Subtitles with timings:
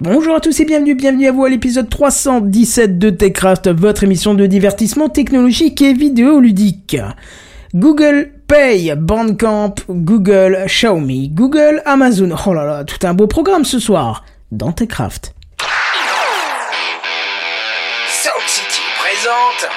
[0.00, 4.32] Bonjour à tous et bienvenue, bienvenue à vous à l'épisode 317 de TechCraft, votre émission
[4.32, 6.96] de divertissement technologique et vidéoludique.
[7.74, 12.30] Google Pay, Bandcamp, Google, Xiaomi, Google, Amazon.
[12.46, 15.34] Oh là là, tout un beau programme ce soir dans TechCraft.
[18.06, 19.68] Sound City présente.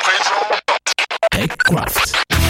[1.31, 2.40] TechCraft.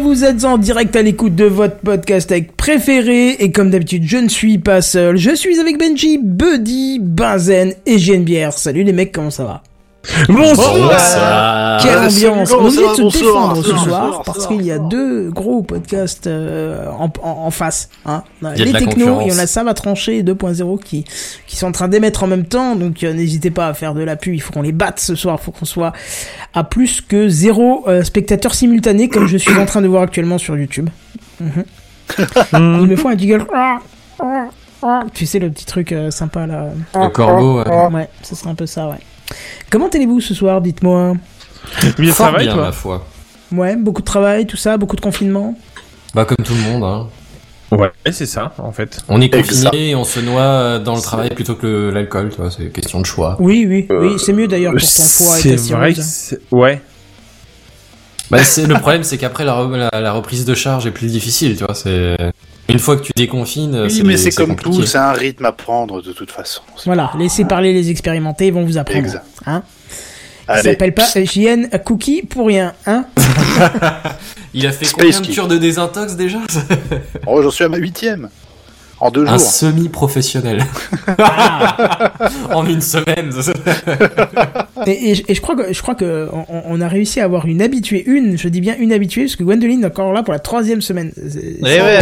[0.00, 3.30] Vous êtes en direct à l'écoute de votre podcast avec préféré.
[3.40, 5.16] Et comme d'habitude, je ne suis pas seul.
[5.16, 8.52] Je suis avec Benji, Buddy, Benzen et JNBR.
[8.52, 9.62] Salut les mecs, comment ça va?
[10.28, 11.80] Bonsoir.
[11.82, 14.48] Quelle Ah, ambiance On est bonsoir, de se bonsoir, défendre ce soir bonsoir, parce bonsoir.
[14.56, 17.88] qu'il y a deux gros podcasts euh, en, en, en face.
[18.06, 18.22] Hein.
[18.42, 19.32] Il y les la technos et concurrence.
[19.36, 21.04] on a Sam à trancher 2.0 qui,
[21.46, 22.74] qui sont en train d'émettre en même temps.
[22.74, 24.34] Donc euh, n'hésitez pas à faire de l'appui.
[24.34, 25.38] Il faut qu'on les batte ce soir.
[25.40, 25.92] Il faut qu'on soit
[26.54, 30.38] à plus que zéro euh, spectateur simultané comme je suis en train de voir actuellement
[30.38, 30.88] sur YouTube.
[31.40, 31.64] Mhm.
[32.54, 33.46] Il me faut un jiggle.
[35.14, 36.68] Tu sais le petit truc euh, sympa là.
[36.94, 38.96] Le corbeau, euh, Ouais, ce serait un peu ça, ouais.
[39.70, 41.14] Comment allez-vous ce soir, dites-moi?
[41.98, 42.62] Bien, va et bien, toi?
[42.62, 43.06] ma foi.
[43.52, 45.56] Ouais, beaucoup de travail, tout ça, beaucoup de confinement?
[46.14, 47.06] Bah, comme tout le monde, hein.
[47.70, 49.00] Ouais, c'est ça, en fait.
[49.08, 52.40] On est confiné et on se noie euh, dans le travail plutôt que l'alcool, tu
[52.40, 53.36] vois, c'est question de choix.
[53.40, 55.94] Oui, oui, Euh, oui, c'est mieux d'ailleurs pour ton foie et C'est ta vrai.
[56.50, 56.80] Ouais.
[58.30, 61.12] Bah, c'est, le problème, c'est qu'après, la, re- la, la reprise de charge est plus
[61.12, 62.16] difficile, tu vois, c'est...
[62.68, 64.76] Une fois que tu déconfines, Oui, mais c'est comme compliqué.
[64.80, 66.60] tout, c'est un rythme à prendre de toute façon.
[66.84, 69.00] Voilà, laissez parler les expérimentés, ils vont vous apprendre.
[69.00, 69.24] Exact.
[69.46, 69.62] Hein
[70.46, 73.04] Allez, s'appelle pas JN Cookie pour rien, hein
[74.54, 76.38] Il a fait Space combien de cures de désintox déjà?
[77.26, 78.30] Oh, j'en suis à ma huitième.
[79.00, 79.40] En deux Un jours.
[79.40, 80.64] semi-professionnel.
[82.52, 83.30] en une semaine.
[84.86, 87.46] et, et- et je crois que je crois que on, on a réussi à avoir
[87.46, 90.32] une habituée, une, je dis bien une habituée, parce que Gwendoline est encore là pour
[90.32, 91.12] la troisième semaine.
[91.16, 91.98] Eh ouais,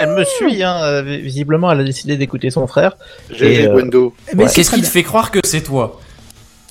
[0.00, 1.02] elle, me suit, hein.
[1.02, 2.96] Visiblement, elle a décidé d'écouter son frère.
[3.38, 4.14] Et, euh, Gwendo.
[4.34, 4.50] Mais Ouais.
[4.54, 6.00] Qu'est-ce qui te fait croire que c'est toi?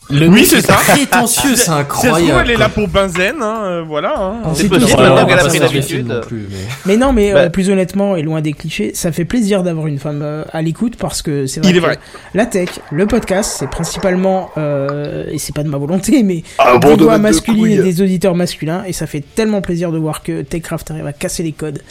[0.09, 0.75] Le Oui, c'est est ça.
[0.75, 2.41] prétentieux, c'est Ça se trouve, incroyable.
[2.45, 4.13] elle est là pour Benzen, hein, euh, voilà.
[4.17, 4.33] Hein.
[4.45, 5.01] Ah, C'est possible, tout.
[5.01, 5.85] maintenant qu'elle a pas pris l'habitude.
[5.85, 8.91] films non plus, mais- Mais non, mais Bah- euh, plus honnêtement et loin des clichés,
[8.93, 11.81] ça fait plaisir d'avoir une femme euh, à l'écoute parce que c'est vrai Il est
[11.81, 11.99] vrai.
[12.33, 16.77] la tech, le podcast, c'est principalement euh, et c'est pas de ma volonté, mais Un
[16.77, 19.97] bon des voix de masculines et des auditeurs masculins et ça fait tellement plaisir de
[19.97, 21.81] voir que Techcraft arrive à casser les codes.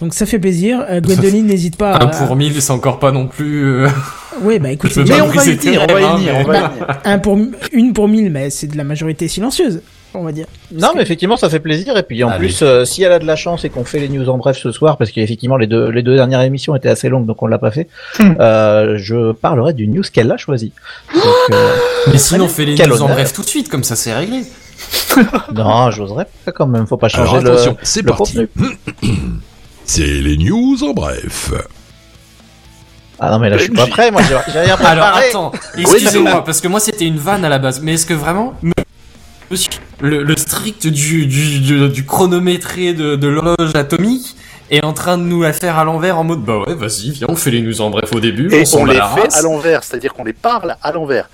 [0.00, 0.84] Donc ça fait plaisir.
[0.88, 1.94] Euh, Gwendoline n'hésite pas.
[1.96, 2.06] Un À...
[2.06, 3.64] pour mille, c'est encore pas non plus.
[3.64, 3.88] euh,
[4.42, 6.34] Oui, bah écoute, Mais on va y venir, on va y venir.
[7.04, 7.36] un pour
[7.72, 9.80] une pour mille, mais c'est de la majorité silencieuse,
[10.14, 10.46] on va dire.
[10.72, 11.96] Non, mais effectivement, ça fait plaisir.
[11.96, 14.08] Et puis, en plus, euh, si elle a de la chance et qu'on fait les
[14.08, 17.08] news en bref ce soir, parce qu'effectivement, les deux, les deux dernières émissions étaient assez
[17.08, 17.88] longues, donc on l'a pas fait,
[18.20, 20.72] euh, je parlerai du news qu'elle a choisi.
[21.14, 21.74] Donc, euh,
[22.12, 24.42] Mais sinon, fais les Quel news en bref tout de suite, comme ça c'est réglé.
[25.54, 26.86] non, j'oserais pas quand même.
[26.86, 28.34] Faut pas changer Alors le, attention, c'est le parti.
[28.34, 28.48] contenu.
[29.86, 31.52] C'est les news en bref.
[33.26, 34.10] Ah non, mais là, je suis pas prêt.
[34.10, 34.98] Moi, j'ai rien préparé.
[34.98, 38.14] Alors attends, excusez-moi, parce que moi c'était une vanne à la base, mais est-ce que
[38.14, 38.54] vraiment.
[39.50, 44.36] Monsieur, le, le strict du, du, du, du chronométré de, de l'horloge atomique
[44.70, 47.26] est en train de nous la faire à l'envers en mode bah ouais, vas-y, viens,
[47.28, 49.36] on fait les news en bref au début, Et on bat les la fait race.
[49.38, 51.28] à l'envers, c'est-à-dire qu'on les parle à l'envers.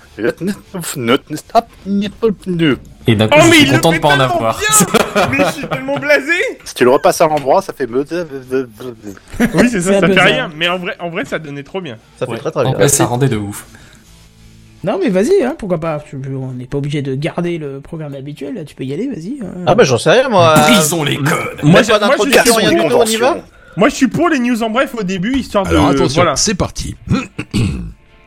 [3.07, 4.59] Et d'un coup, Oh, je mais suis content de pas en avoir.
[4.59, 6.33] bien mais je suis tellement blasé
[6.65, 7.87] Si tu le repasses à l'endroit, ça fait...
[7.89, 8.05] Oui,
[9.69, 10.49] c'est ça, ça fait rien.
[10.55, 11.97] Mais en vrai, en vrai, ça donnait trop bien.
[12.17, 12.37] Ça fait Ouais.
[12.37, 12.73] très très En bien.
[12.73, 13.65] vrai, ça rendait de ouf.
[14.83, 16.03] Non, mais vas-y, hein, pourquoi pas.
[16.31, 18.55] On n'est pas obligé de garder le programme habituel.
[18.55, 19.37] Là, tu peux y aller, vas-y.
[19.43, 19.63] hein.
[19.67, 20.55] Ah bah, j'en sais rien, moi.
[20.57, 21.27] Brisons les codes.
[21.63, 22.23] Moi, Moi, pas moi, je-
[22.55, 23.37] rien du tout, on y va
[23.77, 25.95] Moi, je suis pour les news en bref au début, histoire Alors de...
[25.95, 26.35] attention, Voilà.
[26.35, 26.95] c'est parti.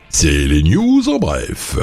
[0.09, 1.75] C'est les news en bref.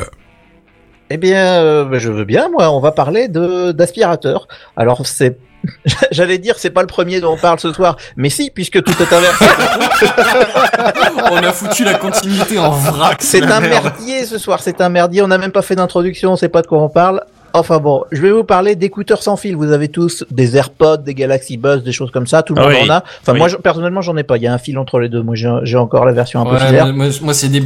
[1.14, 2.70] Eh bien, euh, bah, je veux bien, moi.
[2.70, 4.48] On va parler de d'aspirateur.
[4.76, 5.36] Alors, c'est.
[6.10, 8.94] J'allais dire, c'est pas le premier dont on parle ce soir, mais si, puisque tout
[9.00, 9.44] est inversé.
[11.30, 13.18] On a foutu la continuité en vrac.
[13.22, 13.84] C'est un merde.
[13.84, 15.22] merdier ce soir, c'est un merdier.
[15.22, 17.22] On n'a même pas fait d'introduction, on sait pas de quoi on parle.
[17.54, 19.54] Enfin bon, je vais vous parler d'écouteurs sans fil.
[19.56, 22.42] Vous avez tous des AirPods, des Galaxy Buzz, des choses comme ça.
[22.42, 22.90] Tout le Ah monde oui.
[22.90, 23.04] en a.
[23.20, 23.38] Enfin Oui.
[23.38, 24.38] moi, je- personnellement, j'en ai pas.
[24.38, 25.22] Il y a un fil entre les deux.
[25.22, 26.86] Moi, j'ai encore la version un peu Ouais, filaire.
[26.86, 27.62] moi, moi, moi, c'est des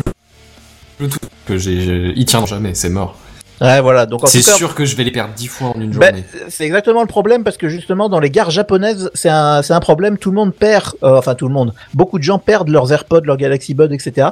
[0.98, 2.12] Bluetooth que j'ai.
[2.16, 3.16] Ils tiendront jamais, c'est mort.
[3.61, 4.05] Ouais, voilà.
[4.06, 6.25] Donc C'est sûr que je vais les perdre dix fois en une Ben, journée.
[6.49, 9.81] c'est exactement le problème parce que justement dans les gares japonaises c'est un c'est un
[9.81, 12.93] problème tout le monde perd euh, enfin tout le monde beaucoup de gens perdent leurs
[12.93, 14.29] AirPods leurs Galaxy Buds etc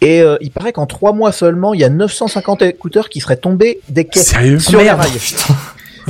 [0.00, 3.36] et euh, il paraît qu'en trois mois seulement il y a 950 écouteurs qui seraient
[3.36, 5.54] tombés des quais Sérieux sur les rails Putain.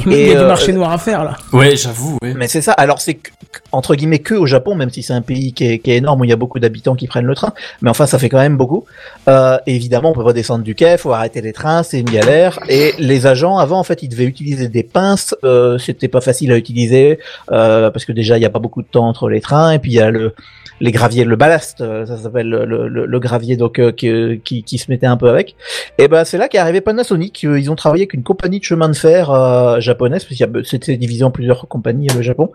[0.06, 1.36] Il y a Et, du euh, marché noir à faire là.
[1.52, 2.34] Ouais, j'avoue, ouais.
[2.34, 3.30] mais c'est ça alors c'est que-
[3.70, 6.20] entre guillemets que au Japon même si c'est un pays qui est, qui est énorme
[6.20, 7.52] où il y a beaucoup d'habitants qui prennent le train
[7.82, 8.84] mais enfin ça fait quand même beaucoup
[9.28, 12.58] euh, évidemment on peut pas descendre du quai faut arrêter les trains c'est une galère
[12.68, 16.50] et les agents avant en fait ils devaient utiliser des pinces euh, c'était pas facile
[16.52, 17.20] à utiliser
[17.52, 19.78] euh, parce que déjà il y a pas beaucoup de temps entre les trains et
[19.78, 20.34] puis il y a le
[20.80, 24.64] les graviers le ballast euh, ça s'appelle le, le, le- gravier donc euh, qui, qui
[24.64, 25.54] qui se mettait un peu avec.
[25.98, 27.44] Et ben c'est là qu'est arrivé Panasonic.
[27.44, 30.62] Euh, ils ont travaillé avec une compagnie de chemin de fer euh, japonaise parce qu'il
[30.64, 32.50] c'était divisé en plusieurs compagnies euh, le Japon.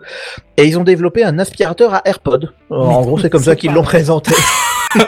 [0.56, 3.72] Et ils ont développé un aspirateur à AirPod Euh, en gros c'est comme ça qu'ils
[3.72, 4.32] l'ont présenté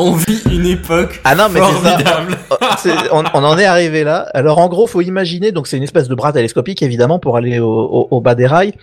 [0.00, 2.36] On vit une époque ah non mais ça formidable.
[2.78, 4.28] c'est- on, on en est arrivé là.
[4.32, 7.58] Alors en gros, faut imaginer, donc c'est une espèce de bras télescopique évidemment pour aller
[7.58, 8.74] au, au- au bas des rails.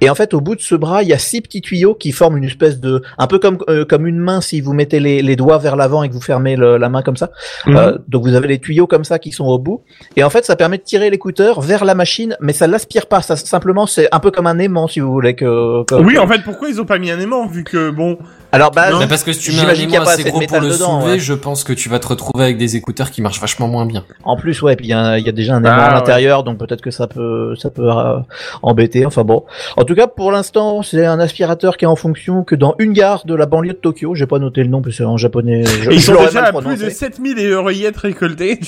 [0.00, 2.10] Et en fait, au bout de ce bras, il y a six petits tuyaux qui
[2.10, 5.22] forment une espèce de, un peu comme euh, comme une main si vous mettez les,
[5.22, 7.30] les doigts vers l'avant et que vous fermez le- la main comme ça.
[7.66, 7.76] Mhm.
[7.76, 9.82] Euh, donc vous avez les tuyaux comme ça qui sont au bout.
[10.16, 13.22] Et en fait, ça permet de tirer l'écouteur vers la machine, mais ça l'aspire pas.
[13.22, 15.84] Ça simplement, c'est un peu comme un aimant si vous voulez que.
[15.84, 18.18] que- Oui, en fait, pourquoi ils ont pas mis un aimant vu que bon.
[18.54, 20.12] Alors bah, Mais parce que si tu mets un j'imagine qu'il y a aimant pas
[20.12, 21.18] assez gros pour le dedans, soulever, ouais.
[21.18, 24.04] je pense que tu vas te retrouver avec des écouteurs qui marchent vachement moins bien.
[24.22, 25.94] En plus, ouais, puis il y, a y déjà un aimant Ah, à ouais.
[25.94, 28.18] l'intérieur, donc peut-être que ça peut, ça peut euh,
[28.62, 29.04] embêter.
[29.06, 29.44] Enfin bon.
[29.76, 32.92] En tout cas, pour l'instant, c'est un aspirateur qui est en fonction que dans une
[32.92, 34.14] gare de la banlieue de Tokyo.
[34.14, 35.64] J'ai pas noté le nom parce que c'est en japonais.
[35.64, 38.60] Je, ils je sont déjà à plus de 7000 oreillettes récoltées.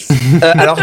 [0.43, 0.79] Euh, alors,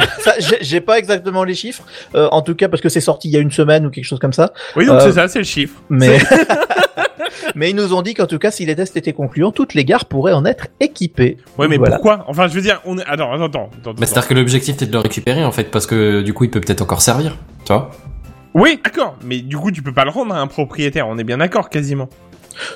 [0.61, 1.83] j'ai pas exactement les chiffres.
[2.15, 4.05] Euh, en tout cas, parce que c'est sorti il y a une semaine ou quelque
[4.05, 4.53] chose comme ça.
[4.75, 5.75] Oui, donc Euh, c'est ça, c'est le chiffre.
[5.89, 6.19] Mais,
[7.55, 9.85] mais ils nous ont dit qu'en tout cas, si les tests étaient concluants, toutes les
[9.85, 11.37] gares pourraient en être équipées.
[11.57, 11.95] Ouais, mais Voilà.
[11.95, 12.25] pourquoi?
[12.27, 13.05] Enfin, je veux dire, on est.
[13.05, 13.69] Attends, attends, attends.
[13.85, 13.93] Bah.
[13.99, 16.61] C'est-à-dire que l'objectif c'est de le récupérer en fait, parce que du coup il peut
[16.61, 17.37] peut-être encore servir.
[17.65, 17.91] Tu vois?
[18.53, 21.23] Oui, d'accord, mais du coup, tu peux pas le rendre à un propriétaire, on est
[21.23, 22.07] bien d'accord, quasiment.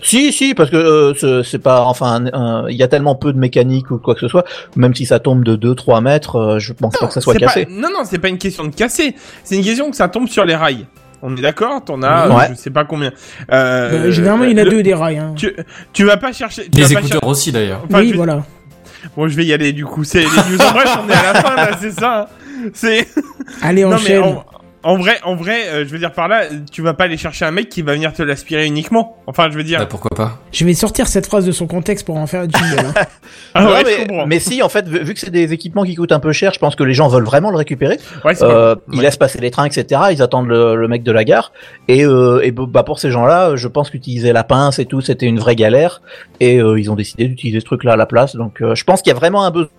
[0.02, 2.26] Si, si, parce que euh, c'est- pas, enfin,
[2.68, 4.44] il y a tellement peu de mécanique ou quoi que ce soit,
[4.76, 7.66] même si ça tombe de 2-3 mètres, euh, je pense pas que ça soit cassé.
[7.66, 7.72] Pas...
[7.72, 10.46] Non, non, c'est pas une question de casser, c'est une question que ça tombe sur
[10.46, 10.88] les rails.
[11.22, 12.48] On est d'accord T'en as, Ouais.
[12.52, 13.12] je sais pas combien.
[13.52, 15.18] Euh, Euh, généralement, il y en a le- deux des rails.
[15.18, 15.34] Hein.
[15.36, 15.52] Tu,
[15.94, 16.64] tu vas pas chercher.
[16.70, 17.82] Tu Les écouteurs aussi d'ailleurs.
[17.90, 18.44] Enfin, oui, voilà.
[19.16, 20.04] Bon, je vais y aller du coup.
[20.04, 20.62] C'est les news.
[20.62, 22.22] En bref, on est à la fin là, c'est ça.
[22.32, 22.68] hein.
[22.74, 23.08] C'est.
[23.62, 24.36] Allez, mais enchaîne.
[24.88, 27.46] En, vrai, en vrai, euh, je veux dire par là, tu vas pas aller chercher
[27.46, 29.18] un mec qui va venir te l'aspirer uniquement.
[29.28, 29.80] Enfin, je veux dire.
[29.80, 32.52] Bah, pourquoi pas Je vais sortir cette phrase de son contexte pour en faire une
[32.52, 32.86] jingle.
[32.88, 32.94] hein.
[33.54, 34.28] Ah Non, ouais, je mais, comprends.
[34.28, 36.54] mais si, en fait, vu vu que c'est des équipements qui coûtent un peu cher,
[36.54, 37.98] je pense que les gens veulent vraiment le récupérer.
[38.26, 39.04] Ouais, c'est Euh, Ils ouais.
[39.04, 40.02] laissent passer les trains, etc.
[40.12, 41.52] Ils attendent le, le mec de la gare.
[41.88, 45.26] Et, euh, et bah pour ces gens-là, je pense qu'utiliser la pince et tout, c'était
[45.26, 46.02] une vraie galère.
[46.40, 48.36] Et euh, ils ont décidé d'utiliser ce truc-là à la place.
[48.36, 49.70] Donc, euh, je pense qu'il y a vraiment un besoin.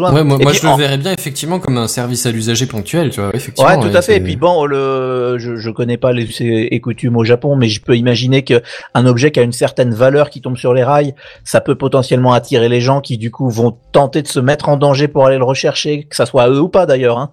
[0.00, 3.10] Ouais, moi, moi puis, je le verrais bien effectivement comme un service à l'usager ponctuel,
[3.10, 3.30] tu vois.
[3.34, 3.70] Effectivement.
[3.70, 4.16] Ouais, tout à fait.
[4.16, 7.80] Et puis bon, le, je, je connais pas les et coutumes au Japon, mais je
[7.82, 8.62] peux imaginer que
[8.94, 11.14] un objet qui a une certaine valeur qui tombe sur les rails,
[11.44, 14.76] ça peut potentiellement attirer les gens qui du coup vont tenter de se mettre en
[14.76, 17.18] danger pour aller le rechercher, que ça soit à eux ou pas d'ailleurs.
[17.18, 17.30] Hein.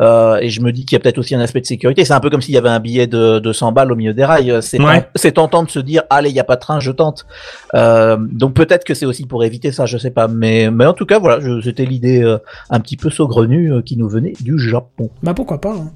[0.00, 2.04] Euh, et je me dis qu'il y a peut-être aussi un aspect de sécurité.
[2.04, 4.14] C'est un peu comme s'il y avait un billet de, de 100 balles au milieu
[4.14, 4.58] des rails.
[4.62, 5.00] C'est Ouais.
[5.00, 7.26] tent- c'est tentant de se dire, allez, il y a pas de train, je tente.
[7.74, 10.28] Euh, donc peut-être que c'est aussi pour éviter ça, je sais pas.
[10.28, 12.38] Mais, mais en tout cas, voilà, je- c'était l'idée euh,
[12.70, 15.10] un petit peu saugrenue euh, qui nous venait du Japon.
[15.22, 15.74] bah pourquoi pas.
[15.74, 15.90] hein.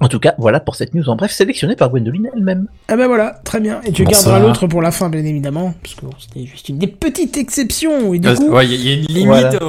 [0.00, 2.66] En tout cas, voilà pour cette news en bref, sélectionnée par Gwendoline elle-même.
[2.88, 3.80] Ah bah voilà, très bien.
[3.86, 6.88] Et tu garderas l'autre pour la fin, bien évidemment, parce que c'était juste une des
[6.88, 8.12] petites exceptions.
[8.12, 9.64] Et du Euh, coup, Ouais, il y, a- il y a une limite Voilà.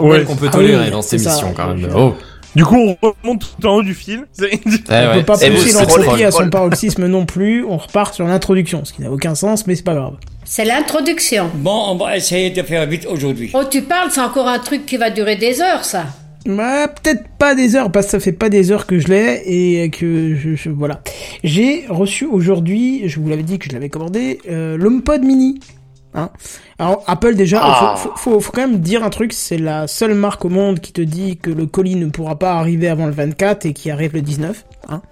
[0.00, 1.16] au, Ouais, qu'on peut Ah tolérer oui, dans ça.
[1.16, 1.90] émission quand même.
[1.94, 2.14] Oh.
[2.56, 4.24] Du coup, on remonte tout en haut du fil.
[4.32, 4.58] C'est- Eh
[4.88, 5.14] on ouais.
[5.18, 7.64] peut pas pousser l'entropie à son paroxysme non plus.
[7.64, 10.14] On repart sur l'introduction, ce qui n'a aucun sens, mais c'est pas grave.
[10.44, 11.50] C'est l'introduction.
[11.54, 13.50] Bon, on va essayer de faire vite aujourd'hui.
[13.54, 16.06] Oh, tu parles, c'est encore un truc qui va durer des heures, ça.
[16.46, 19.42] Bah, peut-être pas des heures, parce que ça fait pas des heures que je l'ai
[19.82, 21.00] et que je, je- voilà.
[21.42, 25.58] J'ai reçu aujourd'hui, je vous l'avais dit que je l'avais commandé, euh, l'HomePod Mini.
[26.16, 26.30] Hein
[26.78, 27.94] Alors Apple déjà, il Ah.
[27.96, 30.80] faut, faut, faut, faut quand même dire un truc, c'est la seule marque au monde
[30.80, 33.90] qui te dit que le colis ne pourra pas arriver avant le 24 et qui
[33.90, 34.64] arrive le 19.
[34.88, 35.02] Hein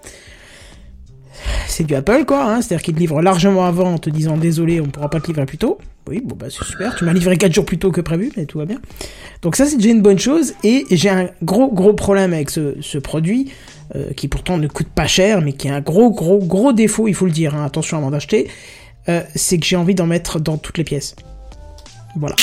[1.66, 4.80] c'est du Apple quoi, hein c'est-à-dire qu'ils te livrent largement avant en te disant désolé,
[4.80, 5.78] on pourra pas te livrer plus tôt.
[6.08, 6.94] Oui, bon bah c'est super.
[6.96, 8.78] Tu m'as livré 4 jours plus tôt que prévu, mais tout va bien.
[9.42, 10.54] Donc ça c'est déjà une bonne chose.
[10.62, 13.50] Et j'ai un gros gros problème avec ce, ce produit
[13.96, 17.08] euh, qui pourtant ne coûte pas cher, mais qui a un gros gros gros défaut,
[17.08, 17.54] il faut le dire.
[17.54, 18.48] hein, attention avant d'acheter,
[19.08, 21.14] euh, c'est que j'ai envie d'en mettre dans toutes les pièces.
[22.16, 22.36] Voilà,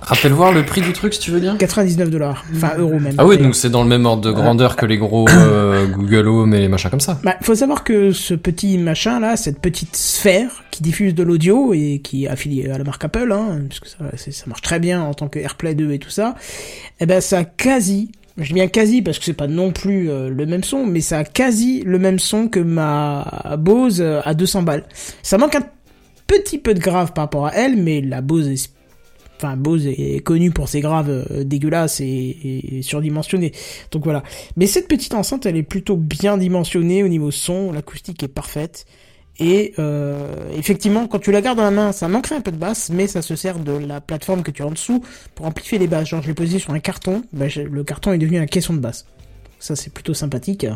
[0.00, 1.56] Rappelle voir le prix du truc si tu veux dire.
[1.58, 3.14] 99 dollars, enfin euros même.
[3.18, 6.28] Ah oui, donc c'est dans le même ordre de grandeur que les gros euh, Google
[6.28, 7.18] Home et les machins comme ça.
[7.24, 11.74] Bah, faut savoir que ce petit machin là, cette petite sphère qui diffuse de l'audio
[11.74, 14.78] et qui est affiliée à la marque Apple, hein, puisque ça, c'est- ça marche très
[14.78, 16.36] bien en tant que AirPlay 2 et tout ça,
[17.00, 20.08] eh ben ça a quasi, je dis bien quasi parce que c'est pas non plus
[20.10, 24.32] euh, le même son, mais ça a quasi le même son que ma Bose à
[24.34, 24.84] 200 balles.
[25.24, 25.64] Ça manque un
[26.28, 28.70] petit peu de grave par rapport à elle, mais la Bose est
[29.40, 29.56] Enfin,
[29.86, 33.52] est connu pour ses graves euh, dégueulasses et, et surdimensionnés.
[33.92, 34.24] Donc voilà.
[34.56, 38.84] Mais cette petite enceinte, elle est plutôt bien dimensionnée au niveau son, l'acoustique est parfaite.
[39.38, 40.18] Et euh,
[40.56, 43.06] effectivement, quand tu la gardes dans la main, ça manquerait un peu de basse, mais
[43.06, 45.04] ça se sert de la plateforme que tu as en dessous
[45.36, 46.08] pour amplifier les basses.
[46.08, 48.80] Genre, je l'ai posé sur un carton, bah, le carton est devenu un caisson de
[48.80, 49.06] basse.
[49.60, 50.66] Ça, c'est plutôt sympathique.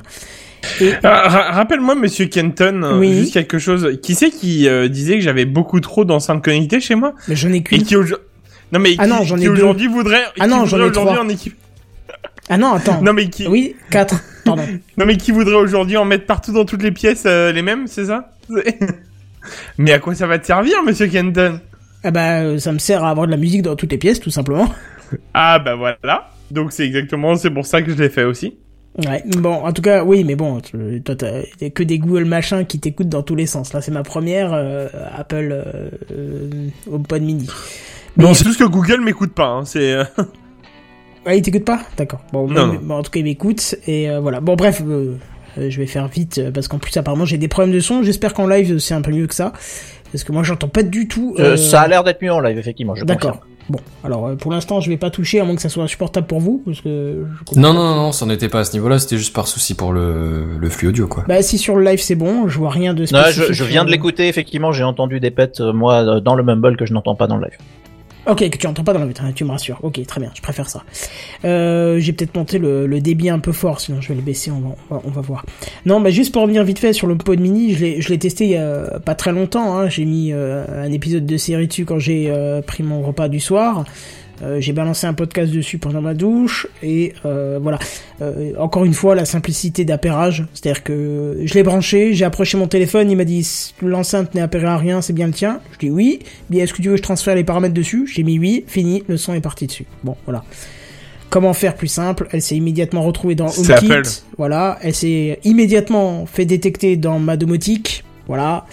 [0.81, 3.15] Et Ah, ra- Rappelle-moi, monsieur Kenton, euh, Oui.
[3.15, 3.99] juste quelque chose.
[4.03, 7.15] Qui c'est qui euh, disait que j'avais beaucoup trop d'enceintes connectées chez moi?
[7.29, 7.85] Mais j'en ai Et qu'une.
[8.73, 11.19] Non mais Ah qui, non, j'en ai aujourd'hui voudrait, Ah non, j'en ai trois.
[11.21, 11.55] en équipe?
[12.49, 13.01] Ah non, attends.
[13.03, 14.17] Non mais qui, Oui, quatre.
[14.45, 14.65] Pardon.
[14.97, 17.87] non mais qui voudrait aujourd'hui en mettre partout dans toutes les pièces euh, les mêmes,
[17.87, 18.31] c'est ça?
[19.79, 21.61] Mais à quoi ça va te servir, monsieur Kenton?
[22.05, 24.31] Ah bah, ça me sert à avoir de la musique dans toutes les pièces, tout
[24.31, 24.73] simplement.
[25.35, 26.31] Ah bah voilà.
[26.51, 28.57] Donc c'est exactement, c'est pour ça que je l'ai fait aussi.
[28.99, 32.67] Ouais, bon, en tout cas, oui, mais bon, tu- toi, t'as que des Google machins
[32.67, 33.73] qui t'écoutent dans tous les sens.
[33.73, 37.49] Là, c'est ma première euh, Apple euh, euh, HomePod mini.
[38.19, 39.47] Mais- Non, c'est juste que Google m'écoute pas.
[39.47, 39.93] Hein, c'est.
[39.95, 40.05] euh,
[41.25, 41.81] Ah, il t'écoute pas?
[41.97, 42.21] D'accord.
[42.33, 42.81] Bon, Non, mais- non.
[42.83, 43.77] bon, en tout cas, il m'écoute.
[43.87, 44.41] Et euh, voilà.
[44.41, 45.15] Bon, bref, euh,
[45.57, 48.03] je vais faire vite, euh, parce qu'en plus, apparemment, j'ai des problèmes de son.
[48.03, 49.53] J'espère qu'en live, c'est un peu mieux que ça.
[50.11, 51.35] Parce que moi, j'entends pas du tout.
[51.39, 52.95] Euh, euh, Ça a l'air d'être mieux en live, effectivement.
[52.95, 53.41] Je D'accord.
[53.73, 56.27] Bon, alors, euh, pour l'instant, je vais pas toucher, à moins que ça soit insupportable
[56.27, 57.25] pour vous, parce que...
[57.39, 59.49] je comprends Non, non, non, non, ça n'était pas à ce niveau-là, c'était juste par
[59.49, 61.25] souci pour le, le flux audio, quoi.
[61.27, 63.45] Bah, si sur le live, c'est bon, je vois rien de Non, spécifique.
[63.49, 66.43] je, je viens de l'écouter, effectivement, j'ai entendu des pets, euh, moi, euh, dans le
[66.43, 67.57] mumble que je n'entends pas dans le live.
[68.27, 69.81] Ok, que tu entends pas dans la vitre, tu me rassures.
[69.83, 70.85] Ok, très bien, je préfère ça.
[71.45, 74.53] Euh, j'ai peut-être monté le, le débit un peu fort, sinon je vais le baisser,
[74.53, 75.45] on va, on va, voir.
[75.87, 78.19] Non, bah juste pour revenir vite fait sur le pod mini, je l'ai, je l'ai
[78.19, 79.77] testé il y a pas très longtemps.
[79.77, 83.29] Hein, j'ai mis euh, un épisode de série dessus quand j'ai euh, pris mon repas
[83.29, 83.85] du soir.
[84.43, 87.79] Euh, j'ai balancé un podcast dessus pendant ma douche et euh, voilà.
[88.21, 92.67] Euh, encore une fois, la simplicité d'appairage, c'est-à-dire que je l'ai branché, j'ai approché mon
[92.67, 93.47] téléphone, il m'a dit
[93.83, 95.61] l'enceinte n'est appairée à rien, c'est bien le tien.
[95.73, 96.21] Je dis oui.
[96.51, 98.09] Bien, est-ce que tu veux que je transfère les paramètres dessus?
[98.13, 99.87] J'ai mis oui, fini, le son est parti dessus.
[100.03, 100.45] Bon, voilà.
[101.31, 102.29] Comment faire plus simple?
[102.33, 104.23] Elle s'est immédiatement retrouvée dans HomeKit.
[104.37, 108.05] Voilà, elle s'est immédiatement fait détecter dans ma domotique.
[108.27, 108.67] Voilà.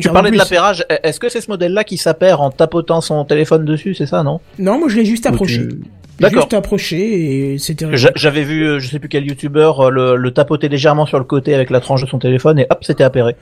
[0.00, 3.24] Que Tu parlais de l'appairage, est-ce que c'est ce modèle-là qui s'appaire en tapotant son
[3.24, 4.40] téléphone dessus, c'est ça, non?
[4.58, 5.68] Non, moi je l'ai juste approché.
[5.68, 5.80] tu-
[6.20, 6.42] D'accord.
[6.42, 10.14] Juste approché et c'était J'a- J'avais vu, euh, je sais plus quel youtubeur, euh, le,
[10.14, 13.02] le tapoter légèrement sur le côté avec la tranche de son téléphone et hop, c'était
[13.02, 13.34] appairé.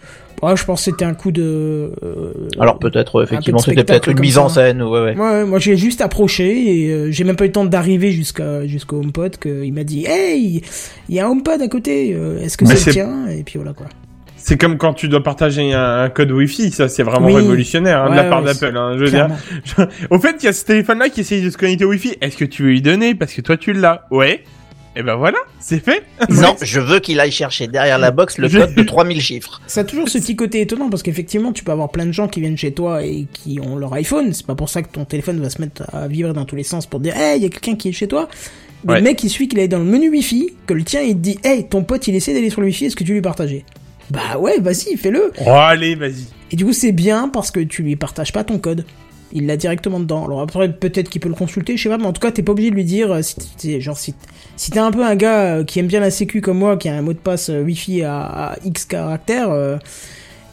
[0.43, 1.93] Ouais, je pense que c'était un coup de.
[2.03, 4.43] euh, Alors peut-être, effectivement, peu c'était peut-être une mise ça.
[4.45, 5.15] en scène, ouais, ouais.
[5.15, 8.67] Ouais, moi j'ai juste approché et euh, j'ai même pas eu le temps d'arriver jusqu'à
[8.67, 10.63] jusqu'au HomePod qu'il m'a dit Hey,
[11.11, 13.59] il y a un HomePod à côté, est-ce que Mais c'est le tien Et puis
[13.59, 13.87] voilà quoi.
[14.45, 17.35] C'est comme quand tu dois partager un, un code Wi-Fi, ça c'est vraiment Oui.
[17.37, 18.77] révolutionnaire hein, de la part ouais, d'Apple.
[18.77, 19.29] Hein, je veux dire.
[20.11, 22.17] Au fait, il y a ce téléphone-là qui essaye de se connecter au Wi-Fi.
[22.21, 24.07] Est-ce que tu veux lui donner parce que toi tu l'as?
[24.11, 24.43] Ouais.
[24.95, 26.03] Et ben voilà, c'est fait.
[26.29, 29.61] Non, je veux qu'il aille chercher derrière la box le code de 3000 chiffres.
[29.67, 32.29] Ça a toujours ce petit côté étonnant parce qu'effectivement tu peux avoir plein de gens
[32.29, 34.35] qui viennent chez toi et qui ont leur iPhone.
[34.35, 36.63] C'est pas pour ça que ton téléphone va se mettre à vibrer dans tous les
[36.63, 38.29] sens pour dire Hey, il y a quelqu'un qui est chez toi.
[38.85, 38.99] Mais Ouais.
[38.99, 41.21] le mec il suffit qu'il aille dans le menu Wi-Fi, que le tien il te
[41.21, 43.65] dit Hey, ton pote il essaie d'aller sur le Wi-Fi, est-ce que tu lui partager?
[44.13, 45.33] Bah ouais, vas-y, fais-le.
[45.41, 46.27] Oh allez, vas-y.
[46.51, 48.85] Et du coup, c'est bien parce que tu lui partages pas ton code.
[49.33, 50.27] Il l'a directement dedans.
[50.27, 52.43] Alors après, peut-être qu'il peut le consulter, je sais pas, mais en tout cas, t'es
[52.43, 54.15] pas obligé de lui dire, euh, si t'es, genre, si,
[54.57, 56.91] si t'es un peu un gars euh, qui aime bien la sécu comme moi, qui
[56.91, 59.79] a un mot de passe euh, Wi-Fi à, à X caractères, euh,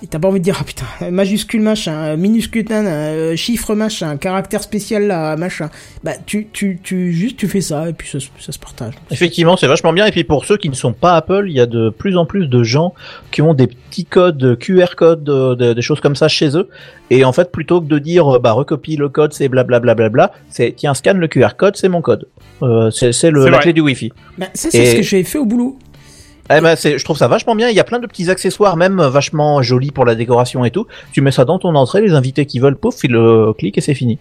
[0.01, 3.75] et t'as pas envie de dire, ah putain, majuscule machin, euh, minuscule nan, euh, chiffre
[3.75, 5.70] machin, caractère spécial là, machin.
[6.03, 8.94] Bah, tu, tu, tu, juste, tu fais ça, et puis ça, se- ça se partage.
[9.12, 10.06] Effectivement, c'est vachement bien.
[10.06, 12.25] Et puis pour ceux qui ne sont pas Apple, il y a de plus en
[12.25, 12.94] plus de gens
[13.32, 16.70] qui ont des petits codes QR codes, euh, de- des choses comme ça chez eux.
[17.10, 20.74] Et en fait, plutôt que de dire bah recopie le code, c'est blablabla, bla, c'est
[20.77, 22.27] tiens scanne le QR code, c'est mon code.
[22.62, 23.63] Euh, c'est c'est le C'est la vrai.
[23.63, 24.12] clé du Wi-Fi.
[24.38, 25.77] Bah, ça, c'est Et- ce que j'ai fait au boulot.
[26.51, 27.70] Eh ben, c'est, je trouve ça vachement bien.
[27.70, 30.72] Il y a plein de petits accessoires, même euh, vachement jolis pour la décoration et
[30.72, 30.88] tout.
[31.12, 33.82] Tu mets ça dans ton entrée, les invités qui veulent, pouf, ils le cliquent et
[33.82, 34.18] c'est fini.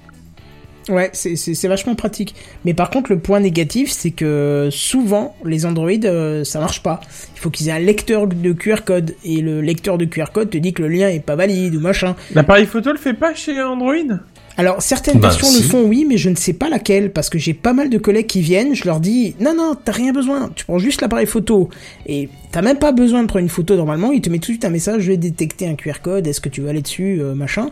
[0.90, 2.34] Ouais, c'est- c'est c'est vachement pratique.
[2.64, 7.00] Mais par contre, le point négatif, c'est que souvent, les Android, euh, ça marche pas.
[7.36, 9.14] Il faut qu'ils aient un lecteur de QR code.
[9.24, 11.80] Et le lecteur de QR code te dit que le lien est pas valide ou
[11.80, 12.16] machin.
[12.34, 13.94] L'appareil photo le fait pas chez Android?
[14.58, 15.62] Alors, certaines Bah, versions le si.
[15.62, 17.12] font, oui, mais je ne sais pas laquelle.
[17.12, 19.92] Parce que j'ai pas mal de collègues qui viennent, je leur dis, non, non, t'as
[19.92, 20.50] rien besoin.
[20.54, 21.68] Tu prends juste l'appareil photo.
[22.06, 24.10] Et t'as même pas besoin de prendre une photo normalement.
[24.12, 26.40] Il te met tout de suite un message, je vais détecter un QR code, est-ce
[26.40, 27.70] que tu veux aller dessus, euh, machin.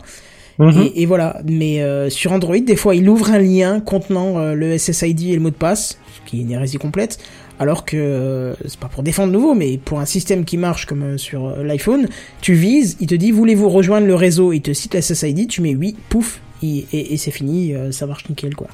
[0.59, 0.81] Mhm.
[0.95, 1.41] Et, et voilà.
[1.45, 5.33] Mais euh, sur Android, des fois, il ouvre un lien contenant euh, le SSID et
[5.35, 7.19] le mot de passe, ce qui est une hérésie complète.
[7.59, 11.03] Alors que euh, c'est pas pour défendre nouveau, mais pour un système qui marche comme
[11.03, 12.07] euh, sur l'iPhone,
[12.39, 15.61] tu vises, il te dit voulez-vous rejoindre le réseau, il te cite le SSID, tu
[15.61, 18.67] mets oui, pouf, et, et- et c'est fini, euh, ça marche nickel quoi.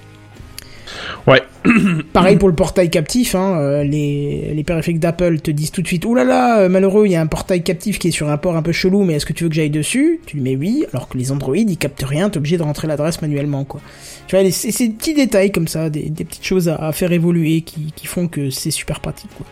[1.25, 1.41] Ouais.
[2.13, 5.87] Pareil pour le portail captif, hein, euh, les, les périphériques d'Apple te disent tout de
[5.87, 8.29] suite, oulala, là là, euh, malheureux, il y a un portail captif qui est sur
[8.29, 10.19] un port un peu chelou, mais est-ce que tu veux que j'aille dessus?
[10.25, 12.87] Tu lui mets oui, alors que les Android, ils captent rien, t'es obligé de rentrer
[12.87, 13.81] l'adresse manuellement, quoi.
[14.27, 17.11] Tu vois, c'est ces petits détails comme ça, des, des petites choses à, à faire
[17.11, 19.45] évoluer qui, qui font que c'est super pratique, quoi.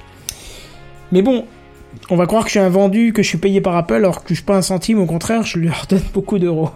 [1.11, 1.45] Mais bon,
[2.09, 4.23] on va croire que je suis un vendu, que je suis payé par Apple, alors
[4.23, 6.69] que je suis pas un centime, au contraire, je leur donne beaucoup d'euros.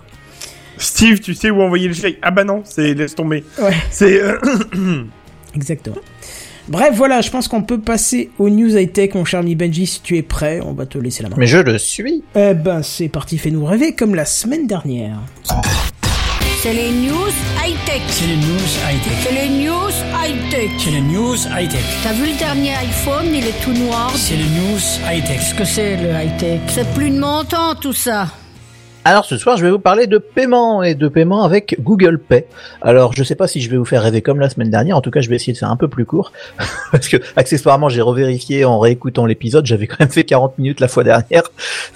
[0.78, 3.44] Steve, tu sais où envoyer le chèque Ah bah non, c'est laisse tomber.
[3.60, 3.74] Ouais.
[3.92, 4.38] C'est euh,
[5.56, 5.98] Exactement.
[6.68, 10.02] Bref, voilà, je pense qu'on peut passer aux news high-tech, mon cher Mi Benji, si
[10.02, 11.36] tu es prêt, on va te laisser la main.
[11.38, 12.24] Mais je le suis.
[12.36, 15.20] Eh ben, c'est parti, fais-nous rêver comme la semaine dernière.
[16.62, 17.30] C'est les news
[17.64, 18.02] high-tech.
[18.08, 19.14] C'est les news high-tech.
[19.22, 20.72] C'est les news high-tech.
[20.80, 21.84] C'est les news high-tech.
[22.02, 24.12] T'as vu le dernier iPhone, il est tout noir.
[24.16, 25.38] C'est les news high-tech.
[25.38, 26.62] Qu'est-ce que c'est le high-tech?
[26.70, 28.30] C'est plus de mon temps tout ça.
[29.08, 32.46] Alors ce soir, je vais vous parler de paiement et de paiement avec Google Pay.
[32.82, 34.98] Alors je sais pas si je vais vous faire rêver comme la semaine dernière.
[34.98, 36.32] En tout cas, je vais essayer de faire un peu plus court
[36.92, 39.64] parce que accessoirement, j'ai revérifié en réécoutant l'épisode.
[39.68, 41.44] J'avais quand même fait 40 minutes la fois dernière.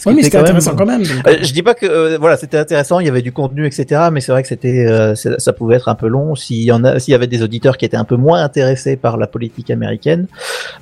[0.06, 1.01] Oui, mais était c'était quand même- intéressant quand même.
[1.04, 1.28] donc.
[1.28, 4.10] Euh, je dis pas que euh, voilà c'était intéressant, il y avait du contenu etc.
[4.12, 6.36] Mais c'est vrai que c'était euh, ça pouvait être un peu long.
[6.36, 8.98] S'il y en a, s'il y avait des auditeurs qui étaient un peu moins intéressés
[8.98, 10.28] par la politique américaine,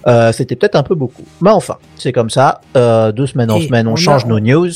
[0.07, 1.23] euh, c'était peut-être un peu beaucoup.
[1.41, 2.59] Mais enfin, c'est comme ça.
[2.75, 4.71] Euh, de semaine en Et semaine, on, on a- change nos news.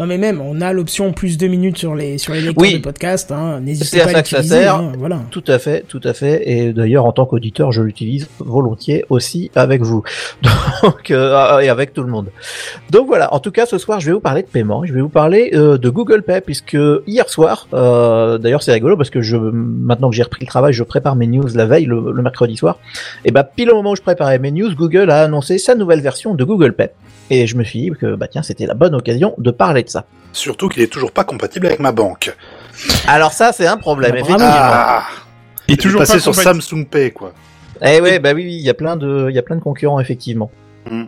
[0.00, 2.74] Non, mais même, on a l'option plus deux minutes sur les, sur les lecteurs Oui.
[2.78, 3.60] de podcast, hein.
[3.60, 5.20] N'hésitez C'est à pas à ça l'utiliser, hein, voilà.
[5.30, 6.42] Tout à fait, tout à fait.
[6.50, 10.02] Et d'ailleurs, en tant qu'auditeur, je l'utilise volontiers aussi avec vous.
[10.82, 12.30] Donc, euh, et avec tout le monde.
[12.90, 13.32] Donc voilà.
[13.32, 14.84] En tout cas, ce soir, je vais vous parler de paiement.
[14.84, 16.76] Je vais vous parler euh, de Google Pay puisque
[17.06, 20.72] hier soir, euh, d'ailleurs, c'est rigolo parce que je, maintenant que j'ai repris le travail,
[20.72, 22.80] je prépare mes news la veille, le, le mercredi soir.
[23.24, 26.00] Et bah, pile au moment où je préparais mes news, Google a annoncé sa nouvelle
[26.00, 26.88] version de Google Pay.
[27.30, 29.88] Et je me suis dit que, bah tiens, c'était la bonne occasion de parler de
[29.88, 30.04] ça.
[30.32, 32.36] Surtout qu'il est toujours pas compatible avec ma banque.
[33.06, 34.38] Alors ça, c'est un problème, effectivement.
[34.42, 35.04] Ah,
[35.68, 36.62] il est toujours passé pas sur compatible.
[36.62, 37.32] Samsung Pay, quoi.
[37.82, 40.00] Eh ouais, bah oui, il y a plein de, il y a plein de concurrents
[40.00, 40.50] effectivement.
[40.90, 41.04] Mm.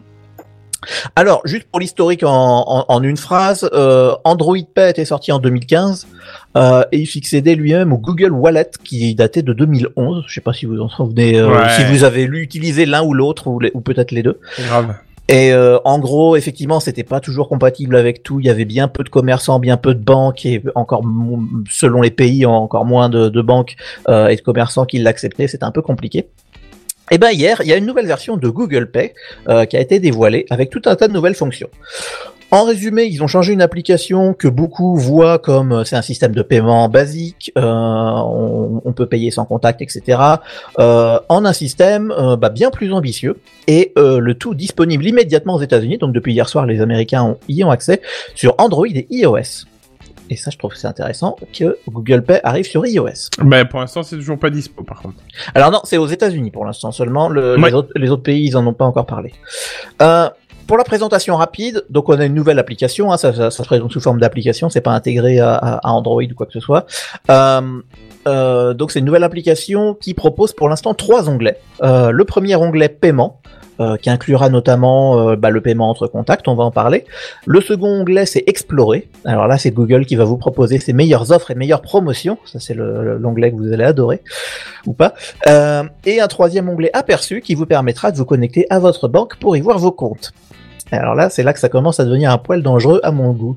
[1.16, 2.30] Alors, juste pour l'historique en,
[2.66, 6.06] en, en une phrase, euh, Android Pay était sorti en 2015
[6.56, 10.24] euh, et il succédait lui-même au Google Wallet qui datait de 2011.
[10.28, 11.68] Je sais pas si vous en souvenez, euh, Ouais.
[11.76, 14.38] si vous avez lu utiliser l'un ou l'autre ou, ou peut-être les deux.
[14.54, 14.94] C'est grave.
[15.28, 18.38] Et euh, en gros, effectivement, c'était pas toujours compatible avec tout.
[18.38, 21.02] Il y avait bien peu de commerçants, bien peu de banques et encore
[21.68, 23.76] selon les pays, encore moins de, de banques
[24.08, 25.48] euh, et de commerçants qui l'acceptaient.
[25.48, 26.28] C'était un peu compliqué.
[27.10, 29.14] Et ben hier, il y a une nouvelle version de Google Pay
[29.48, 31.70] euh, qui a été dévoilée avec tout un tas de nouvelles fonctions.
[32.56, 36.32] En résumé, ils ont changé une application que beaucoup voient comme euh, c'est un système
[36.32, 40.18] de paiement basique, euh, on, on peut payer sans contact, etc.
[40.78, 45.60] euh, en un système euh, bah, bien plus ambitieux et le tout disponible immédiatement aux
[45.60, 45.98] États-Unis.
[45.98, 48.00] Donc depuis hier soir, les Américains ont, y ont accès
[48.34, 49.66] sur Android et iOS.
[50.30, 53.28] Et ça, je trouve que c'est intéressant que Google Pay arrive sur iOS.
[53.42, 55.16] Bah pour l'instant c'est toujours pas dispo par contre.
[55.54, 57.28] Alors non, c'est aux États-Unis pour l'instant seulement.
[57.28, 57.68] Le- Ouais.
[57.68, 59.32] les, autres, les autres pays, ils en ont pas encore parlé.
[60.02, 60.28] Euh,
[60.66, 63.12] pour la présentation rapide, donc on a une nouvelle application.
[63.12, 66.34] Hein, ça, ça, ça se présente sous forme d'application, c'est pas intégré à, Android ou
[66.34, 66.86] quoi que ce soit.
[67.30, 67.80] Euh,
[68.26, 71.58] euh, donc c'est une nouvelle application qui propose pour l'instant trois onglets.
[71.82, 73.40] Euh, le premier onglet paiement.
[73.80, 77.04] Euh, qui inclura notamment euh, bah, le paiement entre contacts, on va en parler.
[77.46, 79.08] Le second onglet, c'est Explorer.
[79.24, 82.38] Alors là, c'est Google qui va vous proposer ses meilleures offres et meilleures promotions.
[82.44, 84.22] Ça, c'est le- l'onglet que vous allez adorer,
[84.86, 85.14] ou pas.
[85.46, 89.36] Euh, et un troisième onglet aperçu qui vous permettra de vous connecter à votre banque
[89.36, 90.32] pour y voir vos comptes.
[90.92, 93.56] Alors là, c'est là que ça commence à devenir un poil dangereux à mon goût.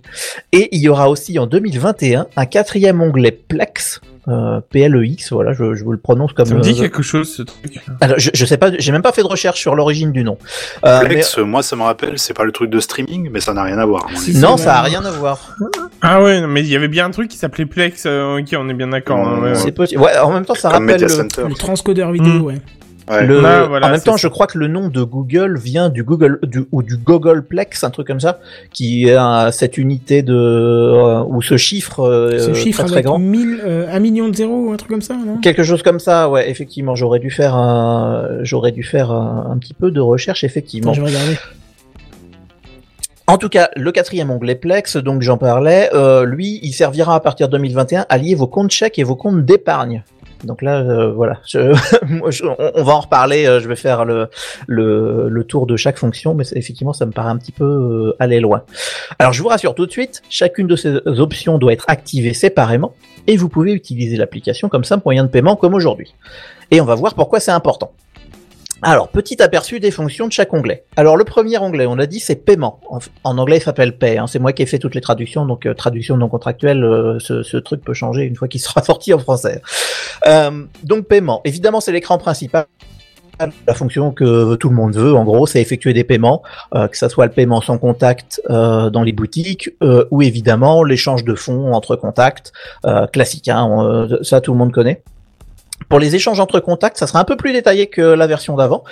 [0.51, 5.73] Et il y aura aussi en 2021 un quatrième onglet Plex, euh, P-L-E-X, voilà, je,
[5.73, 6.45] je vous le prononce comme...
[6.45, 7.79] Ça me dit euh, quelque chose ce truc.
[8.01, 10.37] alors, je, je sais pas, j'ai même pas fait de recherche sur l'origine du nom.
[10.85, 13.63] Euh, Plex, moi, ça me rappelle, c'est pas le truc de streaming, mais ça n'a
[13.63, 14.07] rien à voir.
[14.35, 15.55] non, ça a rien à voir.
[16.01, 18.03] Ah ouais, mais il y avait bien un truc qui s'appelait Plex.
[18.05, 19.17] euh, ok, on est bien d'accord.
[19.19, 19.55] hein, ouais, ouais.
[19.55, 20.01] C'est possible.
[20.01, 21.47] Ouais, en même temps, ça Comme rappelle le.
[21.49, 22.41] Le transcodeur vidéo, Mm.
[22.41, 22.61] ouais.
[23.09, 23.25] Ouais.
[23.25, 24.17] Le- Ouais, voilà, en même temps, ça.
[24.21, 27.89] je crois que le nom de Google vient du Google du, ou du Googleplex, un
[27.89, 28.39] truc comme ça,
[28.71, 33.01] qui est un- cette unité de euh, ou ce chiffre, euh, Ce chiffre très, très
[33.01, 33.17] grand.
[33.17, 35.37] 1000, euh, un million de zéros ou un truc comme ça, non?
[35.41, 39.57] Quelque chose comme ça, ouais, effectivement, j'aurais dû faire un, j'aurais dû faire un, un
[39.57, 40.91] petit peu de recherche, effectivement.
[40.91, 41.37] Attends, je vais regarder.
[43.27, 47.19] En tout cas, le quatrième onglet Plex, donc j'en parlais, euh, lui, il servira à
[47.19, 50.03] partir de 2021 à lier vos comptes chèques et vos comptes d'épargne.
[50.43, 53.45] Donc là, euh, voilà, on, va en reparler.
[53.45, 57.37] euh, je vais faire le, tour de chaque fonction, mais effectivement, ça me paraît un
[57.37, 58.63] petit peu euh, aller loin.
[59.17, 62.93] Alors, je vous rassure tout de suite, chacune de ces options doit être activée séparément,
[63.27, 66.13] et vous pouvez utiliser l'application comme simple moyen de paiement, comme aujourd'hui.
[66.71, 67.91] Et on va voir pourquoi c'est important.
[68.81, 70.85] Alors, petit aperçu des fonctions de chaque onglet.
[70.95, 72.79] Alors, le premier onglet, on a dit, c'est paiement.
[73.23, 74.17] En, anglais, il s'appelle pay.
[74.17, 74.27] hein.
[74.27, 77.43] C'est moi qui ai fait toutes les traductions, donc euh, traduction non contractuelle, euh, ce,
[77.43, 79.61] ce truc peut changer une fois qu'il sera sorti en français.
[80.27, 81.41] Euh, donc, paiement.
[81.43, 82.67] Évidemment, c'est l'écran principal.
[83.67, 86.43] La fonction que tout le monde veut, en gros, c'est effectuer des paiements,
[86.75, 89.69] euh, que ça soit le paiement sans contact dans les boutiques,
[90.11, 92.51] ou évidemment l'échange de fonds entre contacts,
[93.13, 95.03] classique, hein, ça tout le monde connaît.
[95.89, 98.83] Pour les échanges entre contacts, ça sera un peu plus détaillé que la version d'avant.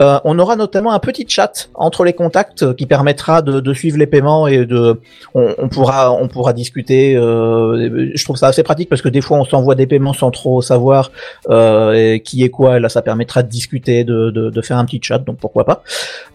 [0.00, 3.98] Euh, on aura notamment un petit chat entre les contacts qui permettra de, de suivre
[3.98, 5.00] les paiements et de,
[5.34, 7.14] on, on pourra, on pourra discuter.
[7.14, 10.30] euh, je trouve ça assez pratique parce que des fois on s'envoie des paiements sans
[10.30, 11.12] trop savoir
[11.50, 12.78] euh, et qui est quoi.
[12.78, 15.18] Et là, ça permettra de discuter, de, de, de faire un petit chat.
[15.18, 15.82] Donc pourquoi pas.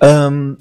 [0.04, 0.54] Euh,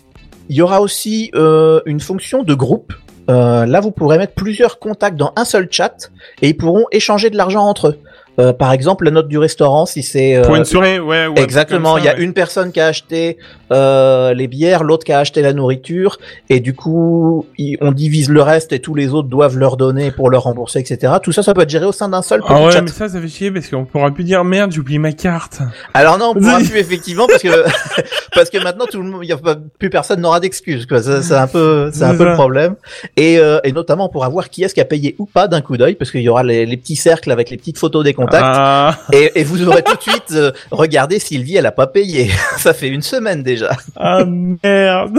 [0.49, 2.93] Il y aura aussi euh, une fonction de groupe.
[3.29, 6.11] Euh, là, vous pourrez mettre plusieurs contacts dans un seul chat
[6.43, 7.99] et ils pourront échanger de l'argent entre eux.
[8.39, 11.43] Euh, par exemple, la note du restaurant, si c'est euh, Pour une soirée, ouais, ouais.
[11.43, 12.23] Exactement, il y a ouais.
[12.23, 13.39] une personne qui a acheté
[13.73, 17.47] euh, les bières, l'autre qui a acheté la nourriture, et du coup,
[17.81, 21.15] on divise le reste et tous les autres doivent leur donner pour leur rembourser, etc.
[21.23, 22.83] Tout ça, ça peut être géré au sein d'un seul petit Ah ouais, chat.
[22.83, 25.59] mais ça, ça fait chier parce qu'on pourra plus dire merde, j'ai oublié ma carte.
[25.95, 27.49] Alors non, on pourra plus effectivement parce que
[28.35, 29.39] parce que maintenant tout le monde, il y a
[29.79, 30.87] plus personne n'aura d'excuses.
[30.91, 32.31] C'est un peu, c'est un peu ça.
[32.31, 32.77] le problème.
[33.17, 35.77] Et, euh, et notamment pour voir qui est-ce qui a payé ou pas d'un coup
[35.77, 38.45] d'œil, parce qu'il y aura les, les petits cercles avec les petites photos des contacts.
[38.47, 42.31] Ah, Et, et vous aurez tout de suite euh, regardé Sylvie, elle a pas payé.
[42.59, 43.71] Ça fait une semaine déjà.
[43.97, 45.19] ah merde.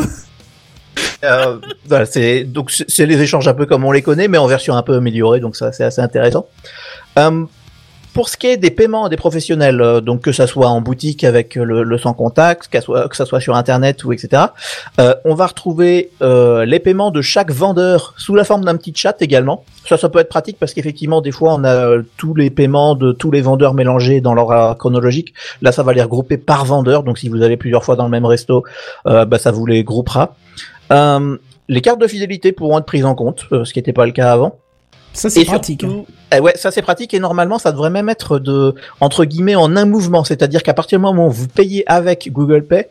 [1.23, 4.37] Euh, voilà, c'est donc c'est c'est les échanges un peu comme on les connaît, mais
[4.37, 6.47] en version un peu améliorée, donc ça c'est assez intéressant.
[7.17, 7.45] Euh,
[8.13, 11.23] pour ce qui est des paiements des professionnels, euh, donc que ça soit en boutique
[11.23, 14.43] avec le, le sans contact, que ça soit, sur internet ou etc.
[14.99, 18.93] euh, on va retrouver euh, les paiements de chaque vendeur sous la forme d'un petit
[18.95, 19.63] chat également.
[19.87, 22.95] Ça, ça peut être pratique parce qu'effectivement, des fois, on a euh, tous les paiements
[22.95, 25.33] de tous les vendeurs mélangés dans l'ordre chronologique.
[25.61, 27.03] Là, ça va les regrouper par vendeur.
[27.03, 28.63] Donc, si vous allez plusieurs fois dans le même resto,
[29.07, 30.35] euh, bah, ça vous les groupera.
[30.91, 34.05] Euh, les cartes de fidélité pourront être prises en compte, euh, ce qui n'était pas
[34.05, 34.57] le cas avant.
[35.13, 35.83] Ça, c'est pratique.
[35.83, 35.87] hein.
[35.89, 39.55] surtout- eh ouais, ça c'est pratique et normalement ça devrait même être de entre guillemets
[39.55, 42.87] en un mouvement, c'est-à-dire qu'à partir du moment où vous payez avec Google Pay,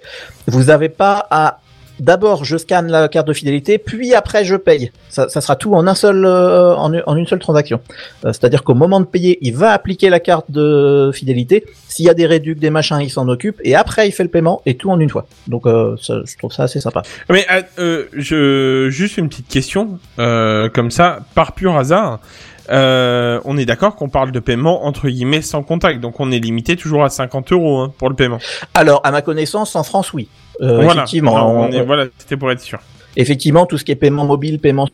[0.46, 1.61] vous n'avez pas à
[2.01, 4.91] d'abord je scanne la carte de fidélité, puis après je paye.
[5.09, 7.81] Ça, ça sera tout en un seul euh, en, une- seule transaction.
[8.25, 11.65] Euh, c'est-à-dire qu'au moment de payer, il va appliquer la carte de fidélité.
[11.89, 14.29] S'il y a des réducs, des machins, il s'en occupe et après il fait le
[14.31, 15.27] paiement et tout en une fois.
[15.49, 17.03] Donc euh, ça, je trouve ça assez sympa.
[17.29, 22.21] Mais euh, euh, je juste une petite question euh, comme ça par pur hasard.
[22.70, 26.38] Euh, on est d'accord qu'on parle de paiement entre guillemets sans contact, donc on est
[26.38, 28.38] limité toujours à 50 euros hein, pour le paiement.
[28.74, 30.28] Alors à ma connaissance, en France, oui.
[30.61, 31.02] Euh, voilà.
[31.02, 32.78] Effectivement, Alors, on on- est- voilà, c'était pour être sûr.
[33.16, 34.88] effectivement, tout ce qui est paiement mobile, paiement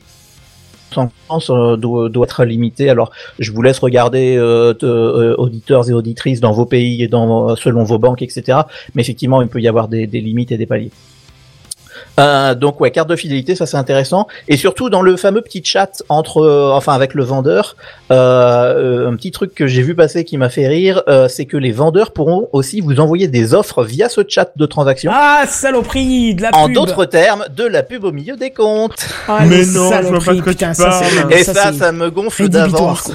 [0.92, 2.88] sans France euh, doit, doit être limité.
[2.88, 3.10] Alors,
[3.40, 7.56] je vous laisse regarder euh, de- euh, auditeurs et auditrices dans vos pays et dans
[7.56, 8.60] selon vos banques, etc.
[8.94, 10.92] Mais effectivement, il peut y avoir des, des limites et des paliers.
[12.18, 14.26] Euh, donc ouais, carte de fidélité, ça c'est intéressant.
[14.48, 17.76] Et surtout dans le fameux petit chat entre, euh, enfin avec le vendeur,
[18.11, 21.57] euh, un petit truc que j'ai vu passer qui m'a fait rire, euh, c'est que
[21.57, 25.12] les vendeurs pourront aussi vous envoyer des offres via ce chat de transaction.
[25.14, 26.74] Ah, saloperie, de la en pub.
[26.74, 29.07] d'autres termes, de la pub au milieu des comptes.
[29.29, 31.33] Ah, Mais non, je vois pas de quoi tu ça, parles.
[31.33, 33.11] Et ça, ça, c'est me gonfle d'avance.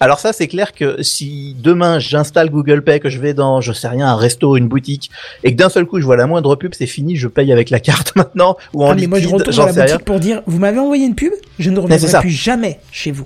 [0.00, 3.72] Alors ça, c'est clair que si demain j'installe Google Pay, que je vais dans, je
[3.72, 5.10] sais rien, un resto, une boutique,
[5.42, 7.70] et que d'un seul coup je vois la moindre pub, c'est fini, je paye avec
[7.70, 9.84] la carte maintenant ou en Ah, mais moi, je retourne dans la rien.
[9.84, 13.24] boutique pour dire, vous m'avez envoyé une pub, je ne reviendrai plus jamais chez vous.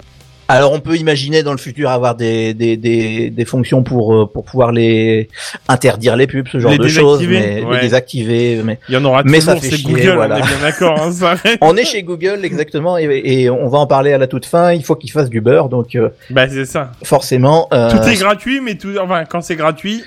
[0.51, 4.27] Alors on peut imaginer dans le futur avoir des des des, des fonctions pour euh,
[4.27, 5.29] pour pouvoir les
[5.69, 7.75] interdire les pubs, ce genre Les de choses, mais ouais.
[7.77, 8.63] les désactiver.
[8.65, 10.37] Mais Il y en aura Mais toujours, ça fait c'est chier, Google, voilà.
[10.37, 10.99] on est bien d'accord.
[11.01, 11.35] Hein, ça.
[11.61, 14.73] on est chez Google exactement, et, et on va en parler à la toute fin.
[14.73, 16.93] Il faut qu'ils fassent du beurre, donc euh, bah c'est ça.
[17.05, 17.69] forcément.
[17.75, 20.03] euh, Tout est gratuit, mais tout, enfin quand c'est gratuit,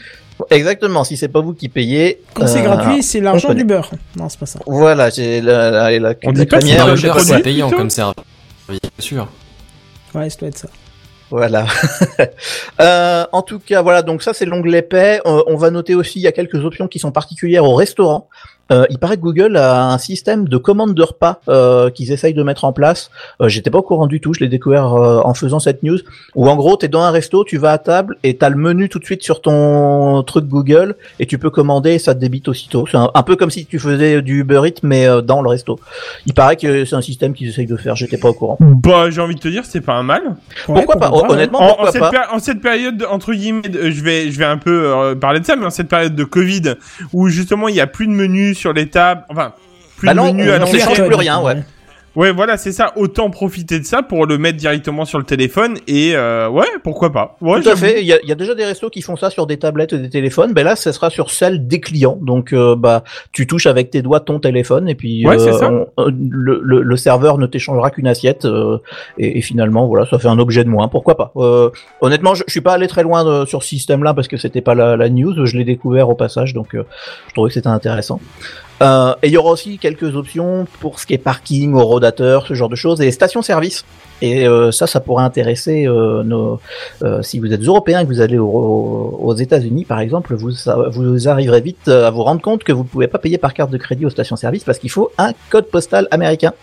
[0.50, 1.04] Exactement.
[1.04, 2.20] Si c'est pas vous qui payez.
[2.34, 3.92] Quand c'est euh, gratuit, c'est l'argent du beurre.
[4.18, 4.60] Non, c'est pas ça.
[4.66, 8.16] Voilà, c'est la, la, la, On la dit pas crémière, c'est payant comme service,
[8.68, 9.28] bien sûr.
[10.14, 10.68] Ouais, ça doit être ça.
[11.30, 11.66] Voilà.
[12.80, 14.02] Euh, en tout cas, voilà.
[14.02, 15.22] Donc ça, c'est l'onglet paix.
[15.26, 18.28] Euh, on va noter aussi, il y a quelques options qui sont particulières au restaurant.
[18.72, 22.34] Euh, il paraît que Google a un système de commande de repas euh, qu'ils essayent
[22.34, 23.12] de mettre en place.
[23.42, 25.98] Euh, J'étais pas au courant du tout, je l'ai découvert euh, en faisant cette news.
[26.36, 28.88] Où en gros, t'es dans un resto, tu vas à table et t'as le menu
[28.90, 32.48] tout de suite sur ton truc Google et tu peux commander et ça te débite
[32.48, 32.86] aussitôt.
[32.90, 35.50] C'est un, un peu comme si tu faisais du Uber Eats mais euh, dans le
[35.50, 35.80] resto.
[36.26, 37.96] Il paraît que c'est un système qu'ils essayent de faire.
[37.96, 38.58] J'étais pas au courant.
[38.60, 40.22] Bah, j'ai envie de te dire, c'est pas un mal.
[40.68, 41.12] Ouais, pourquoi pas?
[41.12, 42.28] Honnêtement, En, en pourquoi cette pas?
[42.32, 45.46] en cette période, de- entre guillemets, je vais, je vais un peu euh, parler de
[45.46, 46.76] ça, mais en cette période de Covid,
[47.14, 49.54] où justement il y a plus de menus sur les tables, enfin,
[49.98, 51.58] plus Bah de non, on à plus rien, ouais.
[52.16, 52.92] Ouais, voilà, c'est ça.
[52.98, 57.10] Autant profiter de ça pour le mettre directement sur le téléphone et euh, ouais, pourquoi
[57.14, 57.38] pas.
[57.40, 58.02] Ouais, Tout à fait.
[58.02, 59.94] Il y, a, il y a déjà des restos qui font ça sur des tablettes
[59.94, 60.52] et des téléphones.
[60.52, 62.18] Ben là, ce sera sur celle des clients.
[62.22, 65.72] Donc, euh, bah, tu touches avec tes doigts ton téléphone et puis Ouais, euh, ça.
[65.72, 68.44] on- euh, le, le, le serveur ne t'échangera qu'une assiette.
[68.44, 68.78] euh,
[69.18, 70.90] et, et finalement, voilà, ça fait un objet de moins.
[70.90, 71.32] Pourquoi pas?
[71.38, 71.70] Euh,
[72.02, 74.60] Honnêtement, je, je suis pas allé très loin de- sur ce système-là parce que c'était
[74.62, 75.46] pas la, la news.
[75.46, 76.84] Je l'ai découvert au passage, donc euh,
[77.30, 78.20] je trouvais que c'était intéressant.
[78.82, 82.48] Euh, et il y aura aussi quelques options pour ce qui est parking, au rodateur,
[82.48, 83.86] ce genre de choses, et les stations-service.
[84.24, 86.60] Et euh, ça, ça pourrait intéresser euh, nos,
[87.04, 90.36] euh, si vous êtes européen et que vous allez au- au- aux États-Unis, par exemple,
[90.36, 90.52] vous,
[90.92, 93.72] vous arriverez vite à vous rendre compte que vous ne pouvez pas payer par carte
[93.72, 96.54] de crédit aux stations-service parce qu'il faut un code postal américain.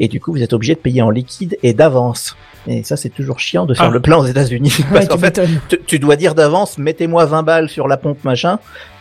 [0.00, 2.36] Et du coup, vous êtes obligé de payer en liquide et d'avance.
[2.66, 3.90] Et ça, c'est toujours chiant de faire Ah.
[3.90, 4.74] le plein aux États-Unis.
[4.90, 5.38] parce Ouais, qu'en fait,
[5.86, 8.58] tu dois dire d'avance, mettez-moi 20 balles sur la pompe machin.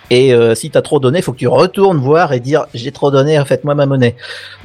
[0.09, 3.09] Et euh, si t'as trop donné, faut que tu retournes voir et dire j'ai trop
[3.11, 4.15] donné, faites-moi ma monnaie.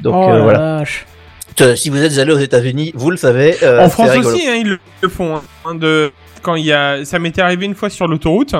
[0.01, 0.77] Donc Oh euh, voilà.
[0.79, 1.05] vache.
[1.75, 3.57] Si vous êtes allé aux États-Unis, vous le savez.
[3.63, 4.33] euh, en France rigolo.
[4.33, 5.41] aussi, hein, ils le, le font.
[5.65, 8.55] hein, de quand il y a, ça m'était arrivé une fois sur l'autoroute.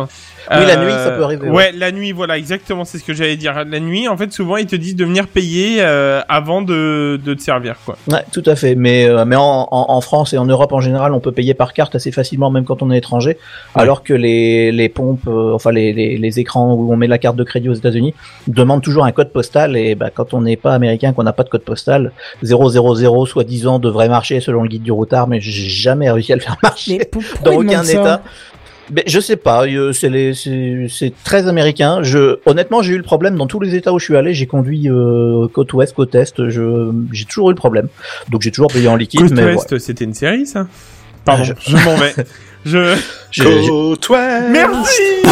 [0.52, 1.72] Oui, la nuit, ça peut arriver, Ouais, ouais.
[1.76, 3.54] la nuit, voilà, exactement, c'est ce que j'allais dire.
[3.66, 7.34] La nuit, en fait, souvent ils te disent de venir payer euh, avant de, de
[7.34, 7.98] te servir, quoi.
[8.10, 8.76] Ouais, tout à fait.
[8.76, 11.54] Mais euh, mais en, en, en France et en Europe en général, on peut payer
[11.54, 13.38] par carte assez facilement, même quand on est étranger.
[13.76, 17.18] Alors que les les pompes, euh, enfin les, les les écrans où on met la
[17.18, 18.14] carte de crédit aux États-Unis
[18.48, 19.78] demandent toujours un code postal.
[19.78, 22.12] Et bah, quand on n'est pas américain, qu'on n'a pas de code postal,
[22.44, 26.42] 000 soi-disant devrait marcher selon le guide du routard, mais j'ai jamais réussi à le
[26.42, 27.00] faire marcher
[27.44, 28.22] dans aucun état.
[28.92, 32.00] Mais je sais pas, euh, c'est les- c'est c'est très américain.
[32.02, 34.34] Je honnêtement, j'ai eu le problème dans tous les états où je suis allé.
[34.34, 36.34] J'ai conduit euh, côte ouest, côte est.
[36.50, 37.88] Je j'ai toujours eu le problème.
[38.30, 39.22] Donc j'ai toujours payé en liquide.
[39.22, 40.68] Côte mais Ouest, c'était une série, ça?
[41.26, 42.14] Pardon, je, m'en vais.
[42.66, 42.96] Je.
[43.70, 44.46] Côte ouest.
[44.52, 45.02] Merci.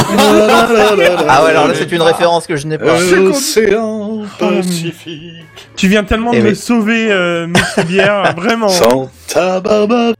[1.29, 2.95] Ah ouais, alors là c'est une référence que je n'ai pas.
[2.95, 5.45] Océan Pacifique.
[5.75, 7.83] Tu viens tellement de me sauver, euh, Mr.
[7.85, 8.69] Bière, vraiment.
[8.69, 10.13] Santa Barbara.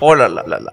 [0.00, 0.72] Oh là là là là.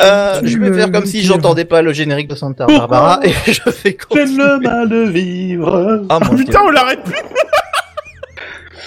[0.00, 3.20] Euh, je vais Le- faire comme si le- j'entendais pas le générique de Santa Barbara
[3.24, 4.36] et je vais J'ai continuer.
[4.44, 6.04] le mal de vivre.
[6.08, 6.60] Ah, mon Putain, Dieu.
[6.66, 7.14] on l'arrête plus.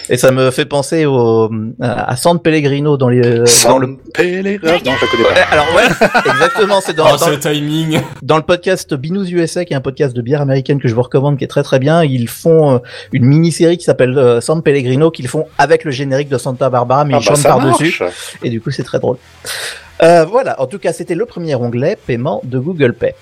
[0.10, 3.97] Et ça me fait penser au à San Pellegrino dans les dans Sans le le
[4.13, 4.60] Pellegrino.
[4.74, 5.41] Non, je la connais Eh, pas.
[5.52, 5.84] alors ouais,
[6.32, 8.02] exactement, c'est dans, Oh, dans, ce timing.
[8.21, 11.02] dans le podcast Binous USA, qui est un podcast de bière américaine que je vous
[11.04, 12.04] recommande, qui est très très bien.
[12.04, 12.80] Ils font euh,
[13.13, 17.06] une mini-série qui s'appelle euh, San Pellegrino, qu'ils font avec le générique de Santa Barbara,
[17.06, 17.95] mais Ah ils bah, chantent ça par-dessus.
[18.02, 18.13] marche.
[18.43, 19.17] Et du coup, c'est très drôle.
[20.03, 23.13] Euh, voilà, en tout cas, c'était le premier onglet, paiement de Google Pay.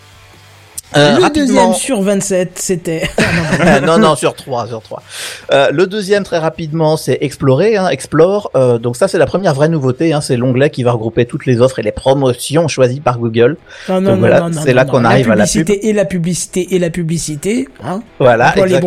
[0.97, 3.03] Euh, le rapidement- deuxième sur 27, c'était.
[3.61, 5.03] Ah, non, non, sur 3, sur 3.
[5.51, 8.49] Euh, le deuxième, très rapidement, c'est Explorer, hein, Explore.
[8.55, 10.13] Euh, donc ça, c'est la première vraie nouveauté.
[10.13, 13.57] Hein, c'est l'onglet qui va regrouper toutes les offres et les promotions choisies par Google.
[13.87, 15.93] non, non, Donc voilà, non, non, c'est là qu'on arrive à la La publicité et
[15.93, 17.67] la publicité et la publicité.
[17.83, 18.79] Hein Voilà, Emploie les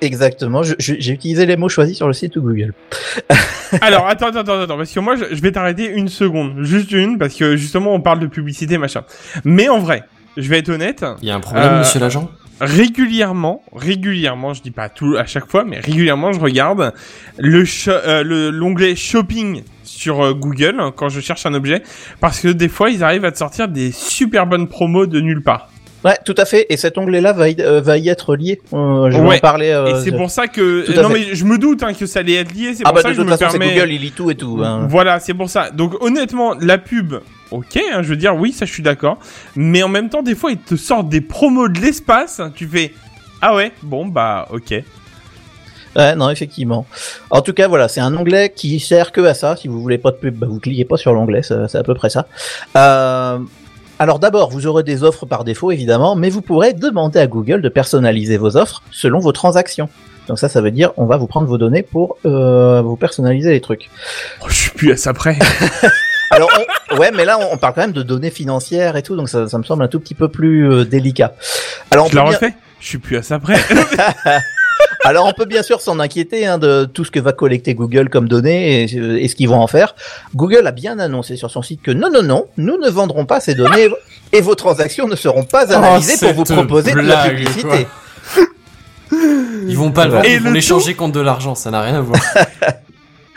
[0.00, 0.62] exactement.
[0.78, 2.74] J'ai utilisé les mots choisis sur le site de Google.
[3.80, 6.90] Alors, attends, attends, attends, attends, parce que moi, je, je vais t'arrêter une seconde, juste
[6.92, 9.02] une, parce que justement, on parle de publicité, machin.
[9.44, 10.02] Mais en vrai,
[10.36, 12.30] je vais être honnête, Il y a un problème, Euh, monsieur l'agent?
[12.60, 16.92] régulièrement, régulièrement, je dis pas tout à chaque fois, mais régulièrement, je regarde
[17.38, 21.82] le euh, le- l'onglet shopping sur euh, Google hein, quand je cherche un objet,
[22.20, 25.42] parce que des fois, ils arrivent à te sortir des super bonnes promos de nulle
[25.42, 25.70] part.
[26.04, 26.66] Ouais, tout à fait.
[26.70, 28.60] Et cet onglet-là va, y- euh, va y être lié.
[28.72, 29.36] Euh, je vais Ouais.
[29.36, 29.68] en parler.
[29.70, 31.14] euh, Et c'est de- pour ça que non fait.
[31.14, 33.08] mais je me doute hein, que ça allait être lié, c'est Ah pour bah ça
[33.08, 33.74] de que je me façon, permets.
[33.74, 34.60] Google, il lit tout et tout.
[34.64, 34.86] hein.
[34.88, 35.70] Voilà, c'est pour ça.
[35.70, 37.16] Donc honnêtement, la pub,
[37.50, 39.18] ok, hein, je veux dire, oui, ça je suis d'accord.
[39.56, 42.40] Mais en même temps, des fois, ils te sortent des promos de l'espace.
[42.54, 42.94] Tu fais,
[43.42, 44.82] ah ouais, bon bah ok.
[45.96, 46.86] Ouais, non, effectivement.
[47.30, 49.56] En tout cas, voilà, c'est un onglet qui sert que à ça.
[49.56, 51.94] Si vous voulez pas de pub, bah, vous cliquez pas sur l'onglet, c'est à peu
[51.94, 52.26] près ça.
[52.76, 53.38] Euh,
[54.00, 57.60] alors d'abord, vous aurez des offres par défaut, évidemment, mais vous pourrez demander à Google
[57.60, 59.90] de personnaliser vos offres selon vos transactions.
[60.26, 63.50] Donc ça, ça veut dire, on va vous prendre vos données pour euh, vous personnaliser
[63.50, 63.90] les trucs.
[64.40, 65.36] Oh, je suis plus à ça près.
[66.30, 66.48] Alors,
[66.92, 69.46] on- ouais, mais là, on, parle quand même de données financières et tout, donc ça,
[69.48, 71.34] ça me semble un tout petit peu plus euh, délicat.
[71.90, 72.54] Alors, on je la refais.
[72.80, 73.58] Je suis plus à ça près.
[75.04, 78.08] Alors on peut bien sûr s'en inquiéter hein, de tout ce que va collecter Google
[78.08, 79.94] comme données et, et ce qu'ils vont en faire.
[80.34, 83.40] Google a bien annoncé sur son site que non, non, non, nous ne vendrons pas
[83.40, 83.88] ces données
[84.32, 87.86] et vos transactions ne seront pas analysées pour vous proposer de la publicité.
[89.66, 91.96] Ils vont pas le vendre, Et ils vont l'échanger contre de l'argent, ça n'a rien
[91.96, 92.20] à voir.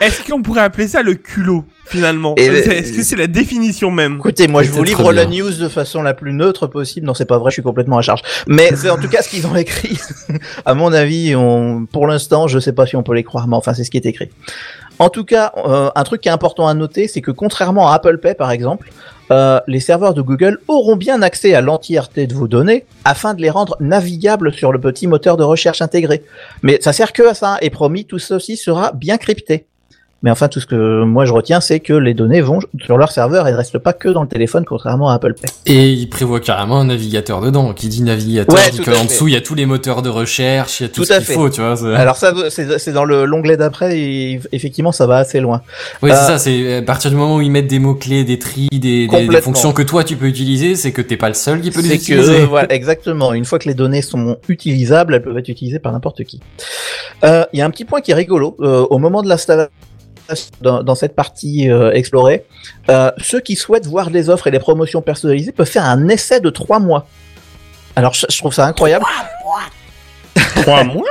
[0.04, 4.16] Est-ce qu'on pourrait appeler ça le culot finalement Et- Est-ce que c'est la définition même
[4.16, 7.06] Écoutez, moi je vous livre la news de façon la plus neutre possible.
[7.06, 8.20] Non, c'est pas vrai, je suis complètement à charge.
[8.46, 9.98] Mais c'est en tout cas ce qu'ils ont écrit.
[10.66, 13.56] à mon avis, on, pour l'instant, je sais pas si on peut les croire, mais
[13.56, 14.28] enfin c'est ce qui est écrit.
[14.98, 17.94] En tout cas, euh, un truc qui est important à noter, c'est que contrairement à
[17.94, 18.90] Apple Pay par exemple,
[19.30, 23.40] euh, les serveurs de Google auront bien accès à l'entièreté de vos données afin de
[23.40, 26.22] les rendre navigables sur le petit moteur de recherche intégré.
[26.62, 29.66] Mais ça sert que à ça, et promis, tout ceci sera bien crypté.
[30.24, 33.12] Mais enfin, tout ce que moi je retiens, c'est que les données vont sur leur
[33.12, 35.50] serveur et ne restent pas que dans le téléphone, contrairement à Apple Pay.
[35.66, 37.72] Et il prévoit carrément un navigateur dedans.
[37.74, 39.06] Qui dit navigateur, Ouais, dit tout que à en fait.
[39.08, 41.12] dessous il y a tous les moteurs de recherche, il y a tout, Tout ce
[41.18, 41.76] qu'il faut, tu vois.
[41.96, 45.60] Alors ça, c'est dans le l'onglet d'après, et effectivement, ça va assez loin.
[46.02, 48.38] Oui, Euh, c'est ça, c'est à partir du moment où ils mettent des mots-clés, des
[48.38, 49.40] tris, des, des- des, Complètement.
[49.52, 51.88] fonctions que toi tu peux utiliser, c'est que t'es pas le seul qui peut les
[51.90, 52.40] C'est utiliser.
[52.40, 53.34] que, voilà, exactement.
[53.34, 56.40] Une fois que les données sont utilisables, elles peuvent être utilisées par n'importe qui.
[57.24, 58.56] Euh, Il y a un petit point qui est rigolo.
[58.60, 59.70] Euh, au moment de l'installation
[60.60, 62.44] dans, dans cette partie euh, explorée,
[62.88, 66.40] euh, ceux qui souhaitent voir les offres et les promotions personnalisées peuvent faire un essai
[66.40, 67.06] de trois mois.
[67.96, 69.04] Alors, je, je trouve ça incroyable.
[70.62, 71.04] Trois mois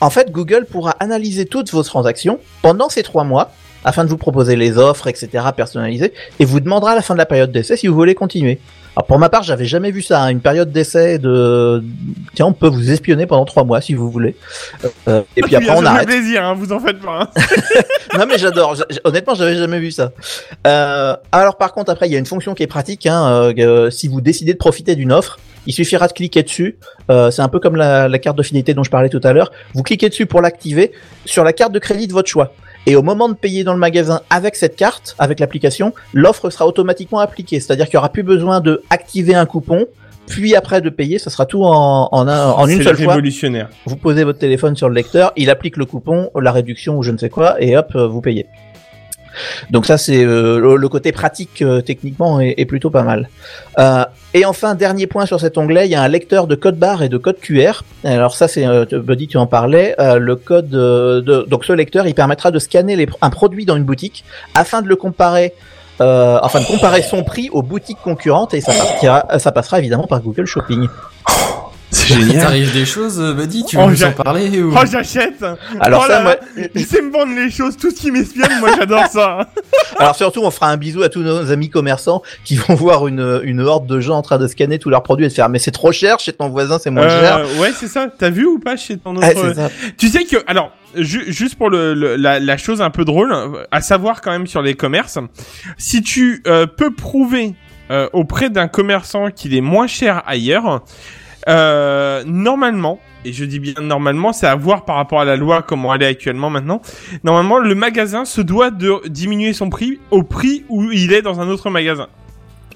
[0.00, 3.50] En fait, Google pourra analyser toutes vos transactions pendant ces trois mois
[3.84, 7.18] afin de vous proposer les offres, etc., personnalisées, et vous demandera à la fin de
[7.18, 8.58] la période d'essai si vous voulez continuer.
[8.96, 11.82] Alors pour ma part, j'avais jamais vu ça, hein, une période d'essai de,
[12.34, 14.36] tiens, on peut vous espionner pendant trois mois si vous voulez.
[15.08, 16.06] Euh, et puis après on arrête.
[16.06, 17.22] plaisir, hein, vous en faites pas.
[17.22, 17.28] hein.
[18.18, 18.76] Non mais j'adore.
[19.02, 20.12] Honnêtement, j'avais jamais vu ça.
[20.68, 23.06] Euh, alors par contre, après, il y a une fonction qui est pratique.
[23.06, 26.78] Hein, euh, euh, si vous décidez de profiter d'une offre, il suffira de cliquer dessus.
[27.10, 29.32] Euh, c'est un peu comme la, la carte de fidélité dont je parlais tout à
[29.32, 29.50] l'heure.
[29.74, 30.92] Vous cliquez dessus pour l'activer
[31.24, 32.52] sur la carte de crédit de votre choix.
[32.86, 36.66] Et au moment de payer dans le magasin avec cette carte, avec l'application, l'offre sera
[36.66, 37.58] automatiquement appliquée.
[37.60, 39.86] C'est-à-dire qu'il n'y aura plus besoin de activer un coupon,
[40.26, 41.18] puis après de payer.
[41.18, 43.68] Ça sera tout en, en, un- en une seule fois révolutionnaire.
[43.86, 47.10] vous posez votre téléphone sur le lecteur, il applique le coupon, la réduction ou je
[47.10, 48.46] ne sais quoi, et hop, euh, vous payez.
[49.70, 53.28] Donc ça, c'est euh, le, côté pratique euh, techniquement est, plutôt pas mal.
[53.78, 56.78] Euh, et enfin, dernier point sur cet onglet, il y a un lecteur de code
[56.78, 57.82] barre et de code QR.
[58.04, 59.94] Alors ça, c'est Buddy, tu en parlais.
[59.98, 64.24] le code de donc ce lecteur, il permettra de scanner un produit dans une boutique
[64.54, 65.54] afin de le comparer.
[66.00, 70.88] Enfin, de comparer son prix aux boutiques concurrentes et ça passera évidemment par Google Shopping.
[71.94, 74.74] C'est Il t'arrive des choses, euh, Buddy, tu veux Oh, nous en parler ou...
[74.76, 75.44] Oh, j'achète
[75.80, 78.58] Alors oh ça, moi, là, Je sais me vendre les choses, tout ce qui m'espionne,
[78.60, 79.48] moi j'adore ça.
[79.98, 83.40] Alors surtout, on fera un bisou à tous nos amis commerçants qui vont voir une,
[83.44, 85.58] une horde de gens en train de scanner tous leurs produits et de faire mais
[85.60, 87.36] c'est trop cher, chez ton voisin c'est moins cher.
[87.38, 88.08] Euh, ouais, c'est ça.
[88.18, 89.26] T'as vu ou pas chez ton autre...
[89.28, 89.70] Ah, c'est ça.
[89.96, 93.32] Tu sais que, alors, ju- juste pour le, le- la, la chose un peu drôle,
[93.70, 95.18] à savoir quand même sur les commerces,
[95.78, 97.54] si tu euh, peux prouver
[97.90, 100.82] euh, auprès d'un commerçant qu'il est moins cher ailleurs,
[101.48, 105.62] euh, normalement, et je dis bien normalement, c'est à voir par rapport à la loi
[105.62, 106.80] comment elle est actuellement maintenant,
[107.22, 111.40] normalement le magasin se doit de diminuer son prix au prix où il est dans
[111.40, 112.06] un autre magasin.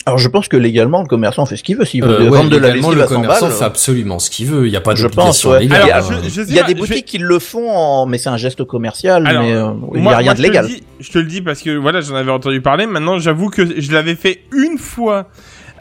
[0.06, 1.84] Alors je pense que légalement le commerçant fait ce qu'il veut.
[1.84, 4.18] S'il veut Euh, ouais, vendre de la lessive le à 100 commerçant balles, fait absolument
[4.18, 4.66] ce qu'il veut.
[4.66, 5.60] Il n'y a pas Je d'obligation pense, ouais.
[5.60, 5.82] légale.
[5.90, 6.18] Alors, hein.
[6.24, 8.06] je, je il y a pas, des vais- boutiques qui le font, en...
[8.06, 10.42] mais c'est un geste commercial, Alors, mais euh, il n'y a rien moi, de je
[10.42, 10.66] te le légal.
[10.66, 12.86] dis- Je te le dis parce que voilà, j'en avais entendu parler.
[12.86, 15.26] Maintenant, j'avoue que je l'avais fait une fois.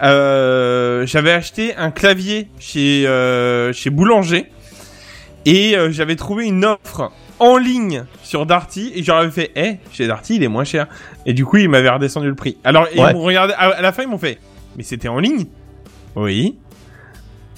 [0.03, 4.45] Euh, j'avais acheté un clavier chez euh, chez Boulanger
[5.45, 10.07] et euh, j'avais trouvé une offre en ligne sur Darty et j'aurais fait, eh, chez
[10.07, 10.87] Darty, il est moins cher.
[11.25, 12.57] Et du coup, il m'avait redescendu le prix.
[12.63, 13.13] Alors, ils Ouais.
[13.13, 14.39] m'ont regardé à, à la fin, ils m'ont fait,
[14.75, 15.45] mais c'était en ligne.
[16.15, 16.57] Oui.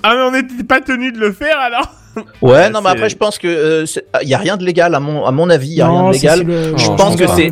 [0.03, 1.91] Ah mais on n'était pas tenu de le faire alors.
[2.41, 4.95] Ouais, non, mais après je pense que euh, c'est- il y a rien de légal
[4.95, 6.43] à mon à mon avis, il y a rien de légal.
[6.43, 7.51] le- Je je pense que c'est-.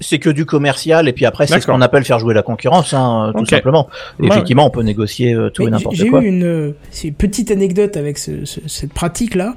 [0.00, 2.92] C'est que du commercial et puis après c'est ce qu'on appelle faire jouer la concurrence,
[2.92, 3.88] hein, tout simplement.
[4.18, 4.28] Ouais.
[4.28, 6.20] effectivement, on peut négocier euh, tout Mais et j'ai- n'importe J'ai quoi.
[6.22, 9.54] eu une, euh, une petite anecdote avec ce- ce- cette pratique-là.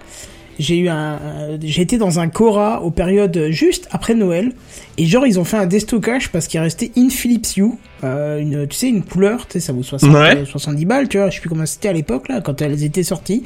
[0.60, 1.19] J'ai eu un,
[1.62, 4.54] j'ai été dans un Cora aux périodes juste après Noël
[4.97, 7.73] et genre ils ont fait un déstockage parce qu'il restait In Philips Hue,
[8.04, 10.36] euh, une, tu sais une couleur, tu sais ça vaut 60, Ouais.
[10.38, 12.84] euh, 70 balles, tu vois, je sais plus comment c'était à l'époque là quand elles
[12.84, 13.43] étaient sorties.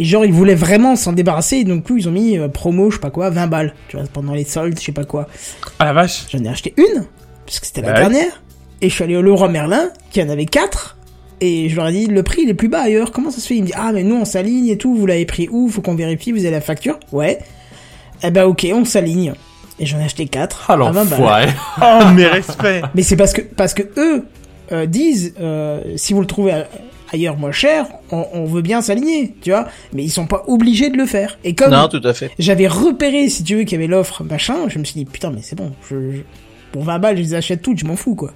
[0.00, 2.88] Et genre ils voulaient vraiment s'en débarrasser et donc coup ils ont mis euh, promo
[2.90, 5.26] je sais pas quoi 20 balles, tu vois pendant les soldes je sais pas quoi.
[5.78, 6.24] Ah la vache.
[6.32, 7.04] J'en ai acheté une,
[7.44, 7.94] parce que c'était la Ouais.
[8.00, 8.42] dernière.
[8.80, 10.96] Et je suis allé au Leroy Merlin, qui en avait quatre.
[11.42, 13.12] Et je leur ai dit, le prix il est plus bas ailleurs.
[13.12, 13.56] Comment ça se fait?
[13.56, 14.94] Il me dit, ah, mais nous on s'aligne et tout.
[14.94, 15.68] Vous l'avez pris où?
[15.68, 16.98] Faut qu'on vérifie, vous avez la facture?
[17.12, 17.38] Ouais.
[18.22, 19.34] Eh ben, ok, on s'aligne.
[19.78, 20.64] Et j'en ai acheté quatre.
[20.68, 21.04] Ah à 20 balles.
[21.10, 21.46] l'enfoiré.
[21.82, 22.82] Oh mes respects.
[22.94, 24.24] Mais c'est parce que, parce que eux
[24.72, 26.66] euh, disent, euh, si vous le trouvez à,
[27.12, 29.66] ailleurs moins cher, on, on veut bien s'aligner, tu vois.
[29.92, 31.38] Mais ils sont pas obligés de le faire.
[31.44, 32.30] Et comme Non, tout à fait.
[32.38, 35.30] j'avais repéré, si tu veux, qu'il y avait l'offre, machin, je me suis dit, putain,
[35.30, 36.20] mais c'est bon, je, je-
[36.72, 38.30] pour 20 balles, je les achète toutes, je m'en fous, quoi.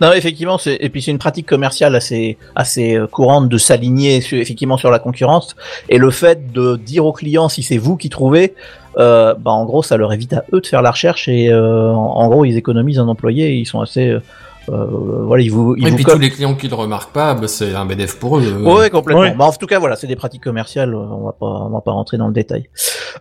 [0.00, 4.20] Non, effectivement, c'est et puis c'est une pratique commerciale assez assez euh, courante de s'aligner
[4.20, 5.56] sur- effectivement sur la concurrence
[5.88, 8.54] et le fait de dire aux clients si c'est vous qui trouvez,
[8.98, 11.92] euh, bah en gros ça leur évite à eux de faire la recherche et euh,
[11.92, 14.20] en, en gros ils économisent un employé et ils sont assez euh,
[14.68, 14.86] euh,
[15.24, 17.48] voilà ils vous ils Et vous puis tous les clients qui le remarquent pas, bah,
[17.48, 18.42] c'est un BDF pour eux.
[18.62, 19.22] Ouais, complètement.
[19.22, 19.34] Ouais.
[19.34, 20.94] Bah, en tout cas, voilà, c'est des pratiques commerciales.
[20.94, 22.68] euh, On va pas, on va pas rentrer dans le détail.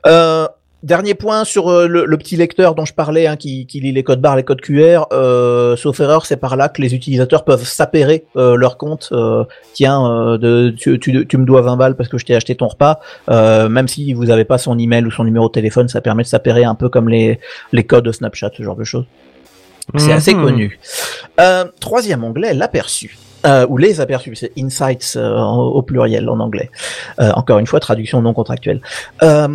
[0.05, 0.47] Euh,
[0.83, 3.91] dernier point sur euh, le, le petit lecteur dont je parlais, hein, qui, qui lit
[3.91, 5.05] les codes barres, les codes QR.
[5.11, 9.09] Euh, sauf erreur, c'est par là que les utilisateurs peuvent s'appairer euh, leur compte.
[9.11, 9.43] Euh,
[9.73, 12.55] tiens, euh, de, tu, tu, tu me dois 20 balles parce que je t'ai acheté
[12.55, 12.99] ton repas.
[13.29, 16.23] Euh, même si vous avez pas son email ou son numéro de téléphone, ça permet
[16.23, 17.39] de s'appairer un peu comme les,
[17.71, 19.05] les codes de Snapchat, ce genre de choses.
[19.95, 20.43] C'est assez Mhm.
[20.43, 20.79] connu.
[21.39, 23.17] Euh, troisième onglet, l'aperçu.
[23.45, 26.69] Euh, ou les aperçus, c'est insights euh, au, pluriel en anglais.
[27.21, 28.81] Euh, encore une fois, traduction non contractuelle.
[29.23, 29.47] Euh,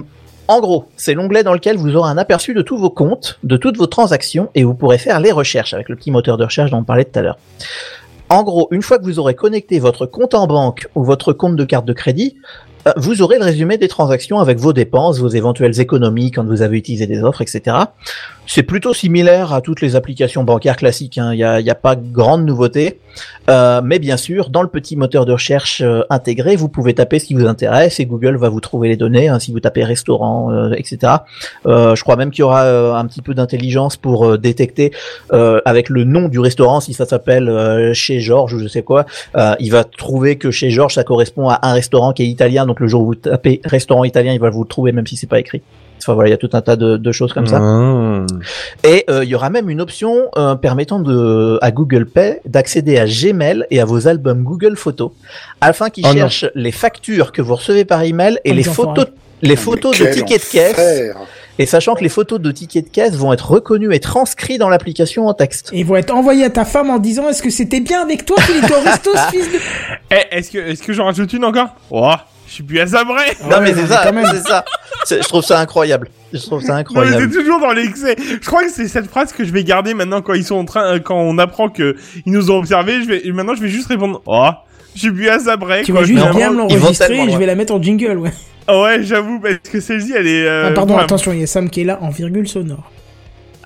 [0.49, 3.57] en gros, c'est l'onglet dans lequel vous aurez un aperçu de tous vos comptes, de
[3.57, 6.70] toutes vos transactions, et vous pourrez faire les recherches avec le petit moteur de recherche
[6.70, 7.39] dont on parlait tout à l'heure.
[8.28, 11.57] En gros, une fois que vous aurez connecté votre compte en banque ou votre compte
[11.57, 12.37] de carte de crédit,
[12.97, 16.78] vous aurez le résumé des transactions avec vos dépenses, vos éventuelles économies quand vous avez
[16.78, 17.76] utilisé des offres, etc.
[18.47, 21.18] C'est plutôt similaire à toutes les applications bancaires classiques.
[21.18, 21.33] hein.
[21.33, 22.99] Il n'y a, a pas grande nouveauté.
[23.48, 27.18] Euh, mais bien sûr, dans le petit moteur de recherche euh, intégré, vous pouvez taper
[27.18, 29.28] ce qui vous intéresse et Google va vous trouver les données.
[29.28, 31.12] hein, si vous tapez restaurant, euh, etc.
[31.64, 34.92] Je crois même qu'il y aura un petit peu d'intelligence pour détecter
[35.30, 39.06] avec le nom du restaurant si ça s'appelle chez Georges ou je sais quoi.
[39.58, 42.66] il va trouver que chez Georges ça correspond à un restaurant qui est italien.
[42.66, 45.16] Donc le jour où vous tapez restaurant italien, il va vous le trouver même si
[45.16, 45.62] c'est pas écrit.
[46.03, 47.59] Enfin voilà, il y a tout un tas de, de choses comme ça.
[47.62, 48.26] Ah.
[48.84, 52.98] Et euh, il y aura même une option euh, permettant de, à Google Pay d'accéder
[52.98, 55.11] à Gmail et à vos albums Google Photos,
[55.61, 56.14] afin qu'ils Oh non.
[56.14, 59.07] cherchent les factures que vous recevez par email et Oh, les photos,
[59.42, 61.14] les photos de tickets de caisse.
[61.59, 64.70] Et sachant que les photos de tickets de caisse vont être reconnues et transcrites dans
[64.70, 65.68] l'application en texte.
[65.72, 68.24] Et ils vont être envoyés à ta femme en disant, est-ce que c'était bien avec
[68.24, 69.59] toi qu'il était au resto, ce fils de...
[70.11, 71.68] Eh, est-ce que, est-ce que j'en rajoute une encore?
[71.90, 72.11] Oh,
[72.53, 73.34] je suis plus à ça vrai.
[73.50, 74.26] non mais c'est ça, quand même.
[74.30, 74.62] c'est ça.
[75.05, 76.11] C'est- Je trouve ça incroyable.
[76.34, 77.28] Je trouve ça Non, mais incroyable.
[77.32, 78.14] c'est toujours dans l'excès.
[78.18, 80.66] Je crois que c'est cette phrase que je vais garder maintenant quand ils sont en
[80.66, 81.96] train, euh, quand on apprend que
[82.26, 83.03] ils nous ont observé.
[83.03, 84.20] Je vais, maintenant, je vais juste répondre.
[84.26, 84.50] Oh,
[84.94, 85.82] je suis plus à vrai.
[85.82, 88.32] Tu vas juste bien vont l'enregistrer et je vais la mettre en jingle, ouais.
[88.66, 90.46] Ah ouais, j'avoue, parce que celle-ci, elle est.
[90.46, 92.92] euh, ah, pardon, attention, il y a Sam qui est là en virgule sonore.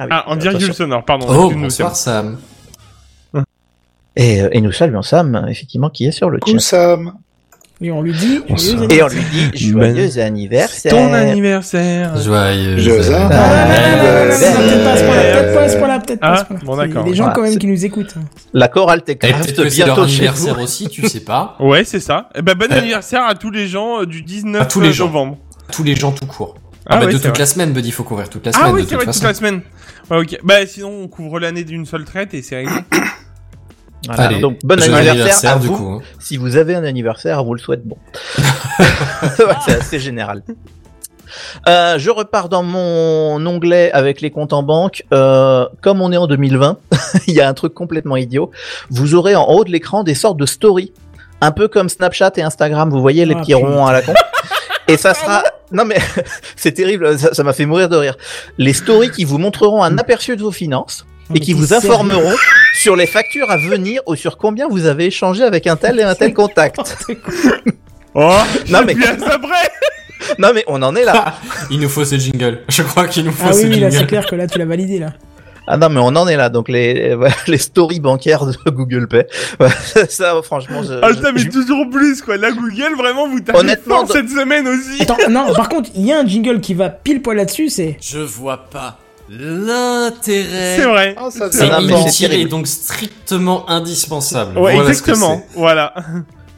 [0.00, 0.72] oui, Ah, en virgule attention.
[0.74, 1.26] sonore, pardon.
[1.28, 2.38] Oh, bonsoir Sam.
[4.18, 6.60] Et, euh, et nous saluons Sam, effectivement, qui est sur le Coucou chat.
[6.60, 7.12] Sam.
[7.82, 9.20] Et on lui dit, joyeux Et on lui
[9.52, 10.92] dit joyeux anniversaire.
[10.92, 12.16] Ton anniversaire.
[12.16, 12.78] Joyeux.
[12.78, 14.56] Joyeux Ah, anniversaire.
[14.56, 16.44] Peut-être pas à ce point-là, peut-être pas à ce point-là, peut-être pas à Ah, ce
[16.44, 16.62] point-là.
[16.64, 17.04] bon, Il y a d'accord.
[17.04, 18.14] des gens Voilà, quand même qui nous écoutent.
[18.16, 18.24] hein.
[18.54, 21.56] La chorale Et peut-être Techcraft bientôt anniversaire aussi, tu sais pas.
[21.60, 22.30] Ouais, c'est ça.
[22.34, 25.06] Eh ben, bon anniversaire à tous les gens euh, du 19 À tous les gens.
[25.06, 25.38] novembre.
[25.70, 26.54] Tous les gens tout court.
[26.88, 27.32] Ah Ah, bah de toute vrai.
[27.38, 29.60] la semaine, Buddy, faut couvrir toute la semaine Ah oui, c'est vrai, toute la semaine.
[30.10, 30.38] Ouais, ok.
[30.44, 32.72] Bah, sinon, on couvre l'année d'une seule traite et c'est réglé.
[34.06, 35.76] Voilà, Allez, donc bon anniversaire, à du vous.
[35.76, 35.90] coup.
[35.90, 36.02] hein.
[36.18, 37.96] Si vous avez un anniversaire, on vous le souhaite bon.
[39.66, 40.42] C'est assez général.
[41.68, 45.02] Euh, je repars dans mon onglet avec les comptes en banque.
[45.12, 46.78] Euh, comme on est en 2020,
[47.26, 48.50] il y a un truc complètement idiot.
[48.90, 50.92] Vous aurez en haut de l'écran des sortes de stories,
[51.40, 52.90] un peu comme Snapchat et Instagram.
[52.90, 53.66] Vous voyez les Ah, petits putain.
[53.66, 54.14] ronds à la con.
[54.88, 55.42] Et ça sera.
[55.72, 55.98] Non mais
[56.54, 57.18] c'est terrible.
[57.18, 58.16] Ça m'a fait mourir de rire.
[58.56, 61.04] Les stories qui vous montreront un aperçu de vos finances
[61.34, 62.34] et qui vous informeront
[62.74, 66.02] sur les factures à venir ou sur combien vous avez échangé avec un tel et
[66.02, 66.78] un tel contact.
[68.18, 68.32] Oh,
[68.70, 69.70] Non, je mais- vrai.
[70.38, 71.34] Non mais on en est là.
[71.70, 72.60] Il nous faut ce jingle.
[72.68, 74.08] Je crois qu'il nous faut Ah ce oui, oui, là, c'est jingle.
[74.08, 75.12] clair que là, tu l'as validé, là.
[75.68, 76.48] Ah non mais on en est là.
[76.48, 77.14] Donc les
[77.46, 79.26] les stories bancaires de Google Pay.
[80.08, 80.82] Ça franchement.
[80.82, 82.38] Je, Ah, je- putain, mais je- toujours plus, quoi.
[82.38, 85.02] La Google, vraiment, vous tapez Honnêtement, fort cette semaine aussi.
[85.02, 87.98] Attends, non, par contre, il y a un jingle qui va pile poil là-dessus, c'est...
[88.00, 88.98] Je vois pas
[89.28, 90.76] l'intérêt.
[90.76, 91.16] C'est vrai.
[91.30, 94.58] Ça, C'est inutile et donc strictement indispensable.
[94.58, 95.42] Ouais, Voilà exactement.
[95.54, 95.94] Voilà.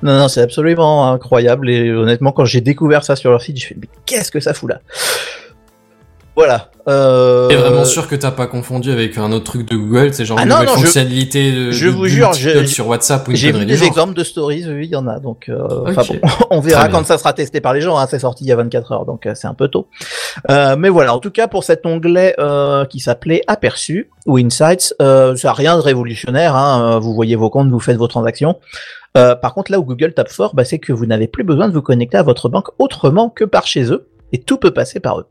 [0.00, 3.66] Non non c'est absolument incroyable et honnêtement quand j'ai découvert ça sur leur site, je
[3.66, 4.80] fais mais qu'est-ce que ça fout là?
[6.38, 6.70] Voilà.
[6.88, 7.48] Euh...
[7.48, 10.38] T'es vraiment sûr que t'as pas confondu avec un autre truc de Google, c'est genre
[10.40, 13.36] Ah une non, je- fonctionnalité de, je de- vous jure, je- sur WhatsApp ou une
[13.36, 13.88] J'ai vu des genre.
[13.88, 15.18] exemples de stories, oui, il y en a.
[15.18, 16.04] Donc, euh, bon,
[16.50, 17.98] on verra quand ça sera testé par les gens.
[17.98, 19.88] Hein, c'est sorti il y a 24 heures, donc euh, c'est un peu tôt.
[20.48, 24.94] Euh, mais voilà, en tout cas pour cet onglet euh, qui s'appelait Aperçu ou Insights,
[25.02, 26.54] euh, ça n'a rien de révolutionnaire.
[26.54, 28.56] Hein, vous voyez vos comptes, vous faites vos transactions.
[29.16, 31.66] Euh, par contre, là où Google tape fort, bah, c'est que vous n'avez plus besoin
[31.68, 35.00] de vous connecter à votre banque autrement que par chez eux, et tout peut passer
[35.00, 35.26] par eux.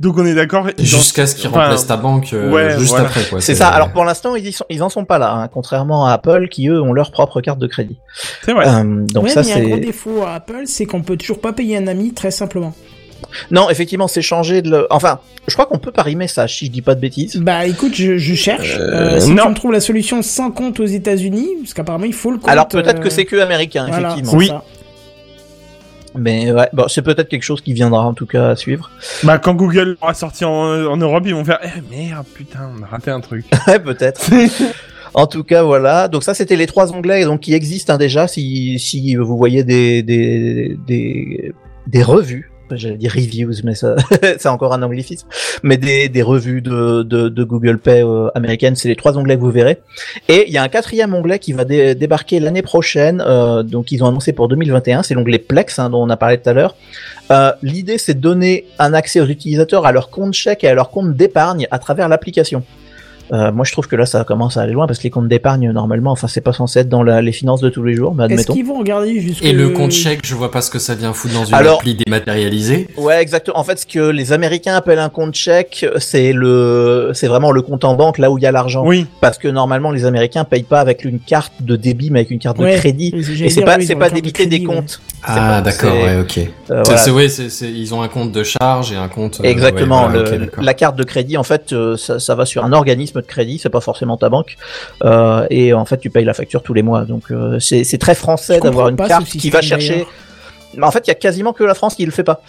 [0.00, 0.68] Donc on est d'accord.
[0.78, 3.06] Jusqu'à ce qu'ils enfin, remplacent ta banque euh, ouais, juste voilà.
[3.06, 3.40] après, quoi.
[3.40, 3.68] C'est ça.
[3.68, 6.48] Alors pour l'instant, ils, y sont, ils en sont pas là, hein, contrairement à Apple
[6.48, 7.96] qui eux ont leur propre carte de crédit.
[8.44, 8.66] C'est vrai.
[8.68, 9.80] Euh, donc ouais, ça mais il y a un gros c'est.
[9.80, 12.74] défaut à Apple, c'est qu'on peut toujours pas payer un ami très simplement.
[13.52, 14.70] Non, effectivement, c'est changé de.
[14.70, 14.86] Le...
[14.90, 17.36] Enfin, je crois qu'on peut parimer ça, si je dis pas de bêtises.
[17.36, 18.76] Bah écoute, je, je cherche.
[18.78, 19.44] Euh, Euh, si non.
[19.44, 22.50] tu me trouves la solution sans compte aux États-Unis, parce qu'apparemment il faut le compte.
[22.50, 24.30] Alors peut-être euh, que c'est que américain, voilà, effectivement.
[24.32, 24.48] c'est Oui.
[24.48, 24.64] ça.
[26.14, 28.90] Mais ouais, bon, c'est peut-être quelque chose qui viendra en tout cas à suivre.
[29.22, 32.82] Bah quand Google aura sorti en, en Europe, ils vont faire eh merde putain, on
[32.82, 33.46] a raté un truc.
[33.66, 34.30] Ouais, peut-être.
[35.14, 36.08] En tout cas, voilà.
[36.08, 38.26] Donc ça, c'était les trois onglets donc qui existent hein, déjà.
[38.28, 41.52] Si si vous voyez des des des,
[41.86, 43.96] des revues, j'allais dire reviews, mais ça
[44.38, 45.26] c'est encore un anglicisme.
[45.62, 48.28] Mais des des revues de de, de Google Pay euh,
[48.74, 49.78] c'est les trois onglets que vous verrez.
[50.28, 53.22] Et il y a un quatrième onglet qui va dé- débarquer l'année prochaine.
[53.26, 55.02] euh, donc ils ont annoncé pour 2021.
[55.02, 56.76] C'est l'onglet Plex hein, dont on a parlé tout à l'heure.
[57.30, 60.74] Euh, L'idée, c'est de donner un accès aux utilisateurs à leur compte chèque et à
[60.74, 62.62] leur compte d'épargne à travers l'application.
[63.32, 65.28] Euh, moi, je trouve que là, ça commence à aller loin parce que les comptes
[65.28, 68.14] d'épargne, normalement, enfin, c'est pas censé être dans la- les finances de tous les jours,
[68.14, 68.52] mais Est-ce admettons.
[68.54, 71.12] qu'ils vont regarder jusque Et le compte chèque, je vois pas ce que ça vient
[71.12, 72.88] foutre dans une Alors- appli dématérialisée.
[72.96, 73.58] Ouais, exactement.
[73.58, 77.62] En fait, ce que les Américains appellent un compte chèque, c'est le, c'est vraiment le
[77.62, 78.84] compte en banque, là où il y a l'argent.
[78.86, 79.06] Oui.
[79.20, 82.38] Parce que normalement, les Américains payent pas avec une carte de débit, mais avec une
[82.38, 83.14] carte Ouais, de crédit.
[83.42, 84.64] Et c'est pas, oui, c'est pas de débité des ouais.
[84.64, 85.00] comptes.
[85.24, 86.38] Ah, pas- d'accord, ouais, ok.
[86.38, 86.96] Euh, C'est- voilà.
[86.98, 89.40] C'est ouais, c'est c'est- ils ont un compte de charge et un compte.
[89.40, 90.06] euh, Exactement.
[90.06, 90.64] ouais, voilà, le- ok, d'accord.
[90.64, 93.58] la carte de crédit, en fait, euh, ça, ça va sur un organisme de crédit,
[93.58, 94.56] c'est pas forcément ta banque.
[95.04, 97.04] Euh, et en fait, tu payes la facture tous les mois.
[97.04, 100.06] Donc, euh, c'est très français d'avoir une carte qui va chercher.
[100.74, 102.40] Mais en fait, il y a quasiment que la France qui le fait pas.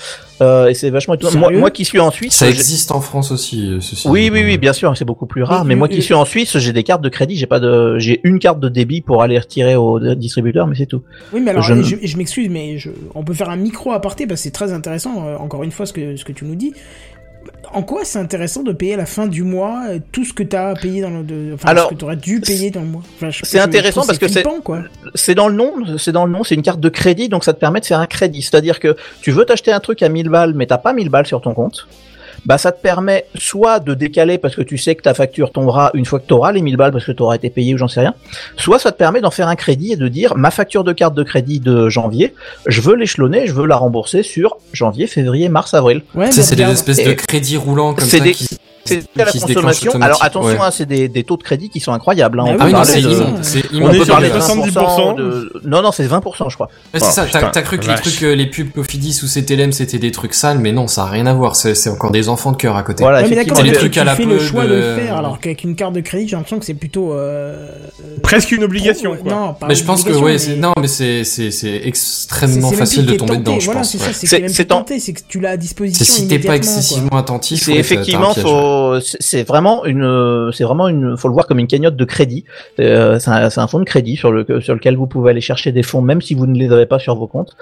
[0.42, 1.52] Euh, et c'est vachement étonnant.
[1.52, 4.08] Moi, qui suis en Suisse, Ça existe en France aussi, ceci.
[4.08, 5.66] oui, oui, oui, bien sûr, c'est beaucoup plus rare.
[5.66, 7.36] Mais moi qui suis en Suisse, j'ai des cartes de crédit.
[7.36, 10.86] J'ai pas de, j'ai une carte de débit pour aller retirer au distributeur, mais c'est
[10.86, 11.02] tout.
[11.34, 13.92] Oui, mais alors, Je je, ne- je, m'excuse, mais je, on peut faire un micro
[13.92, 16.56] aparté parce que c'est très intéressant, encore une fois, ce que, ce que tu nous
[16.56, 16.74] dis.
[17.74, 20.44] En quoi c'est intéressant de payer à la fin du mois euh, tout ce que
[20.44, 22.82] tu as payé dans le, de, enfin, Alors, ce que tu aurais dû payer dans
[22.82, 23.02] le mois?
[23.16, 24.44] Enfin, c'est intéressant parce que c'est-.
[25.16, 27.54] C'est dans le nom, c'est dans le nom, c'est une carte de crédit, donc ça
[27.54, 28.42] te permet de faire un crédit.
[28.44, 31.26] C'est-à-dire que tu veux t'acheter un truc à 1000 balles, mais t'as pas 1000 balles
[31.26, 31.88] sur ton compte.
[32.46, 35.92] Bah, ça te permet soit de décaler parce que tu sais que ta facture tombera
[35.94, 37.78] une fois que tu auras les 1000 balles parce que tu auras été payé ou
[37.78, 38.14] j'en sais rien.
[38.58, 41.14] Soit ça te permet d'en faire un crédit et de dire ma facture de carte
[41.16, 42.34] de crédit de janvier,
[42.68, 46.02] je veux l'échelonner, je veux la rembourser sur janvier, février, mars, avril.
[46.16, 48.53] Ouais, c'est des espèces de crédits roulants comme ça des- qui.
[48.86, 49.92] C'est à la consommation.
[50.02, 50.58] Alors attention, Ouais.
[50.62, 52.40] hein, c'est des, des taux de crédit qui sont incroyables.
[52.40, 52.46] Hein.
[52.48, 52.86] Ah On Ah oui, non, de-
[53.82, 54.72] On On est peut sur parler les de 70%.
[54.72, 55.54] 20% de...
[55.66, 56.68] Non, non, c'est 20%, je crois.
[56.94, 59.72] Ouais, c'est Oh, ça, t'as cru que les trucs, euh, les pubs Cofidis ou CTLM
[59.72, 62.52] c'était des trucs sales, mais non, ça a rien à voir, c'est encore des enfants
[62.52, 63.04] de cœur à côté.
[63.04, 63.56] Voilà, Ouais, mais effectivement.
[63.60, 65.40] d'accord, C'est tu, trucs à la tu fais le choix de, de- le faire, alors
[65.40, 67.14] qu'avec une carte de crédit, j'ai l'impression que c'est plutôt.
[67.14, 67.68] Euh,
[68.22, 69.32] Presque une obligation trop- quoi.
[69.34, 71.24] Non, pas Mais je pense que ouais, non, mais c'est
[71.86, 73.96] extrêmement facile de tomber dedans, je pense.
[73.98, 76.04] c'est que tu l'as à disposition.
[76.06, 77.64] C'est si t'es pas excessivement attentif.
[77.64, 78.34] C'est effectivement.
[79.02, 82.46] C'est- vraiment une, c'est vraiment une, faut le voir comme une cagnotte de crédit.
[82.80, 85.72] Euh, c'est un, un fonds de crédit sur le, sur lequel vous pouvez aller chercher
[85.72, 87.56] des fonds, même si vous ne les avez pas sur vos comptes.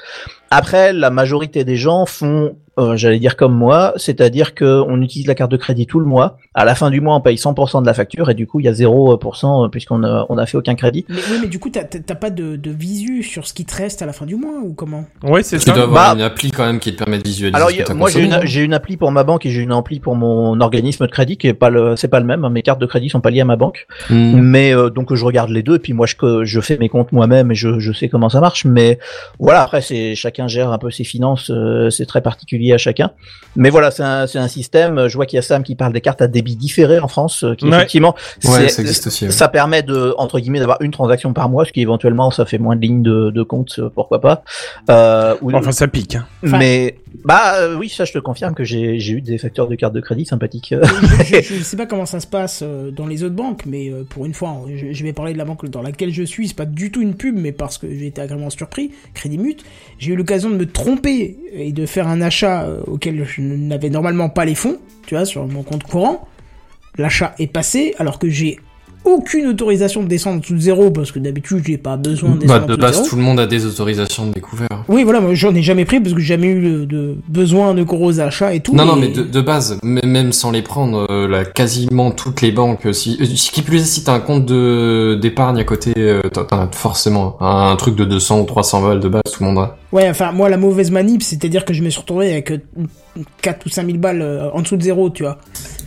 [0.52, 5.28] Après, la majorité des gens font, euh, j'allais dire comme moi, c'est-à-dire que on utilise
[5.28, 6.38] la carte de crédit tout le mois.
[6.54, 8.66] À la fin du mois, on paye 100% de la facture et du coup, il
[8.66, 11.06] y a 0% puisqu'on a, on a fait aucun crédit.
[11.08, 11.86] Mais, oui, mais du coup, t'as-
[12.16, 14.74] pas de, de visu sur ce qui te reste à la fin du mois ou
[14.74, 15.06] comment?
[15.24, 15.72] Ouais, c'est Tu ça.
[15.74, 17.56] dois avoir Bah- une appli quand même qui te permet de visualiser.
[17.56, 20.02] Alors, ce que moi, j'ai une, une appli pour ma banque et j'ai une appli
[20.02, 22.44] pour mon organisme de crédit qui est pas le, c'est pas le même.
[22.44, 22.50] hein.
[22.50, 23.88] Mes cartes de crédit sont pas liées à ma banque.
[24.10, 24.40] Hmm.
[24.42, 27.52] Mais euh, donc je regarde les deux et puis moi je fais mes comptes moi-même
[27.52, 28.66] et je, je sais comment ça marche.
[28.66, 29.00] Mais
[29.40, 33.12] voilà après c'est chacun gère un peu ses finances, euh, c'est très particulier à chacun.
[33.56, 35.08] Mais voilà c'est un, système.
[35.08, 37.44] Je vois qu'il y a Sam qui parle des cartes à débit différé en France,
[37.44, 37.76] euh, qui Ouais.
[37.78, 38.16] effectivement
[38.46, 39.26] Ouais, ça existe aussi.
[39.26, 39.32] ouais.
[39.32, 42.58] ça permet de entre guillemets d'avoir une transaction par mois, ce qui éventuellement ça fait
[42.58, 44.44] moins de lignes de, de compte, euh, pourquoi pas.
[44.90, 46.16] Euh, ou- Enfin, ça pique.
[46.16, 46.26] Hein.
[46.44, 49.94] Mais bah euh, oui ça je te confirme que j'ai eu des facteurs de carte
[49.94, 50.74] de crédit sympathiques.
[50.74, 54.26] je, je, je sais pas comment ça se passe dans les autres banques, mais pour
[54.26, 56.48] une fois, je, je vais parler de la banque dans laquelle je suis.
[56.48, 58.92] C'est pas du tout une pub, mais parce que j'ai été agréablement surpris.
[59.14, 59.64] Crédit Mut,
[60.00, 64.30] j'ai eu de me tromper et de faire un achat euh, auquel je n'avais normalement
[64.30, 66.28] pas les fonds, tu vois, sur mon compte courant.
[66.98, 68.60] L'achat est passé alors que j'ai
[69.04, 72.46] aucune autorisation de descendre en dessous de zéro parce que d'habitude j'ai pas besoin de
[72.46, 73.08] Bah, descendre en de dessous de base, zéro.
[73.10, 74.68] tout le monde a des autorisations de découvert.
[74.88, 77.84] Oui, voilà, moi j'en ai jamais pris parce que j'ai jamais eu de besoin de
[77.84, 78.76] gros achats et tout.
[78.76, 82.52] Non, non, mais de, de base, même sans les prendre, euh, là, quasiment toutes les
[82.52, 85.64] banques, euh, si, euh, ce qui plus est, si t'as un compte de d'épargne à
[85.64, 85.94] côté,
[86.34, 89.58] t'as forcément un, un truc de 200 ou 300 balles de base, tout le monde
[89.60, 89.78] a.
[89.92, 92.60] Ouais, enfin, moi, la mauvaise manip, c'est-à-dire que je me suis retrouvé avec euh,
[93.42, 95.38] 4 ou 5 000 balles en dessous de zéro, tu vois.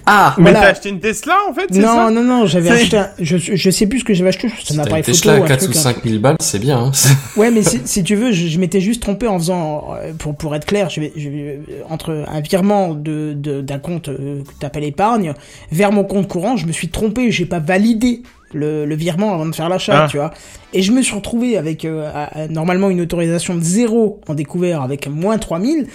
[0.06, 0.60] Ah Mais Voilà.
[0.60, 3.70] t'as acheté une Tesla en fait, Non, ça non, non, j'avais acheté un, je, je
[3.70, 5.48] sais plus ce que j'avais acheté, c'est un T'as appareil une photo, Tesla un à
[5.48, 5.80] 4 ou truc, hein.
[5.80, 6.78] 5 000 balles, c'est bien.
[6.78, 6.92] Hein.
[7.36, 10.36] Ouais, mais si, si tu veux, je, je m'étais juste trompé en faisant, euh, pour,
[10.36, 14.42] pour être clair, je vais, je vais- entre un virement de, de- d'un compte euh,
[14.42, 15.32] que t'appelles épargne
[15.72, 19.46] vers mon compte courant, je me suis trompé, j'ai pas validé le, le virement avant
[19.46, 20.08] de faire l'achat, Ah.
[20.10, 20.32] tu vois.
[20.74, 24.82] Et je me suis retrouvé avec euh, à- normalement une autorisation de zéro en découvert
[24.82, 25.86] avec moins 3000.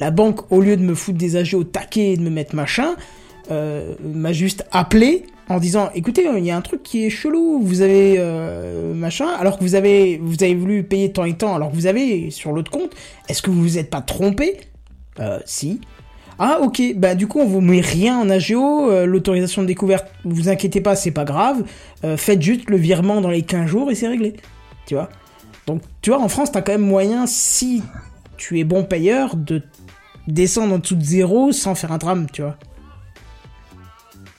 [0.00, 2.54] La banque, au lieu de me foutre des AG au taquet et de me mettre
[2.54, 2.90] machin,
[3.50, 7.60] euh, m'a juste appelé en disant écoutez il y a un truc qui est chelou
[7.62, 11.54] vous avez euh, machin alors que vous avez vous avez voulu payer tant et tant
[11.54, 12.90] alors que vous avez sur l'autre compte
[13.28, 14.58] est-ce que vous vous êtes pas trompé?
[15.20, 15.80] Euh, si.
[16.38, 20.06] Ah ok bah du coup on vous met rien en AGO euh, l'autorisation de découverte
[20.24, 21.64] vous inquiétez pas c'est pas grave
[22.04, 24.34] euh, faites juste le virement dans les 15 jours et c'est réglé
[24.86, 25.08] tu vois.
[25.66, 27.82] Donc tu vois en France t'as quand même moyen si
[28.36, 29.62] tu es bon payeur de
[30.28, 32.56] descendre en dessous de zéro sans faire un drame tu vois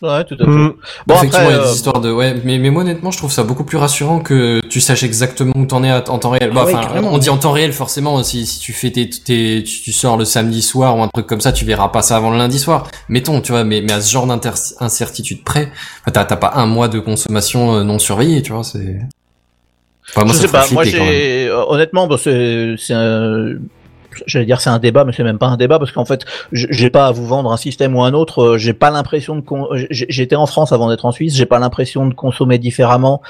[0.02, 0.50] Ouais, tout à fait.
[0.50, 0.74] Mm.
[1.08, 3.12] Bon, Effectivement, après, il y a des euh, histoires de ouais, mais mais moi honnêtement,
[3.12, 6.20] je trouve ça beaucoup plus rassurant que tu saches exactement où t'en es à- en
[6.20, 6.52] temps réel.
[6.54, 8.24] Bah, Ah ouais, enfin, on dit en temps réel forcément.
[8.24, 11.28] Si si tu fais tes, tes tu, tu sors le samedi soir ou un truc
[11.28, 12.88] comme ça, tu verras pas ça avant le lundi soir.
[13.10, 15.70] Mettons, tu vois, mais mais à ce genre d'incertitude près,
[16.02, 19.00] enfin, t'as t'as pas un mois de consommation euh, non surveillée, tu vois, c'est.
[20.16, 23.56] Enfin, moi, je ça sais pas, moi j'ai euh, honnêtement bon, c'est c'est un
[24.26, 26.90] j'allais dire c'est un débat mais c'est même pas un débat parce qu'en fait j'ai
[26.90, 29.44] pas à vous vendre un système ou un autre, euh, j'ai pas l'impression de
[29.90, 33.22] j'étais en France avant d'être en Suisse, j'ai pas l'impression de consommer différemment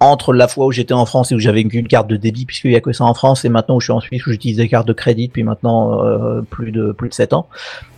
[0.00, 2.72] entre la fois où j'étais en France et où j'avais qu'une carte de débit puisqu'il
[2.72, 4.58] y a que ça en France et maintenant où je suis en Suisse où j'utilise
[4.58, 7.48] des cartes de crédit depuis maintenant euh, plus de plus de 7 ans.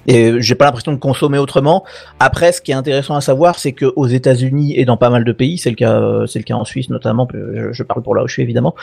[0.07, 1.85] Et j'ai pas l'impression de consommer autrement.
[2.21, 5.25] Après, ce qui est intéressant à savoir, c'est que aux États-Unis et dans pas mal
[5.25, 7.29] de pays, c'est le cas, euh, c'est le cas en Suisse notamment.
[7.73, 8.75] Je, parle pour là où je suis évidemment.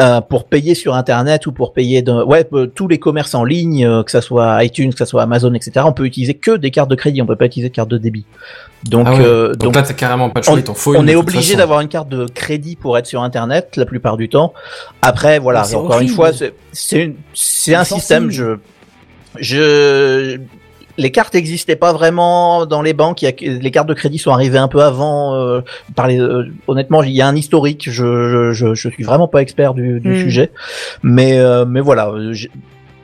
[0.00, 3.44] Euh, pour payer sur Internet ou pour payer, de, ouais, euh, tous les commerces en
[3.44, 5.86] ligne, que ça soit iTunes, que ça soit Amazon, etc.
[5.86, 7.22] On peut utiliser que des cartes de crédit.
[7.22, 8.26] On peut pas utiliser de carte de débit.
[8.88, 9.24] Donc, Ah ouais.
[9.24, 10.58] euh, donc, donc là, t'as carrément pas de choix.
[10.68, 13.22] on, faut une on de est obligé d'avoir une carte de crédit pour être sur
[13.22, 14.52] Internet la plupart du temps.
[15.02, 16.30] Après, voilà, encore une fois,
[16.72, 18.30] c'est un système.
[18.30, 18.58] Je,
[19.38, 20.38] je,
[20.98, 23.22] les cartes n'existaient pas vraiment dans les banques.
[23.22, 25.34] Il y a, les cartes de crédit sont arrivées un peu avant.
[25.34, 25.60] Euh,
[25.96, 27.88] par les, euh, honnêtement, il y a un historique.
[27.90, 30.18] Je, je, je, suis vraiment pas expert du, du Mm.
[30.20, 30.50] sujet,
[31.02, 32.12] mais euh, mais voilà.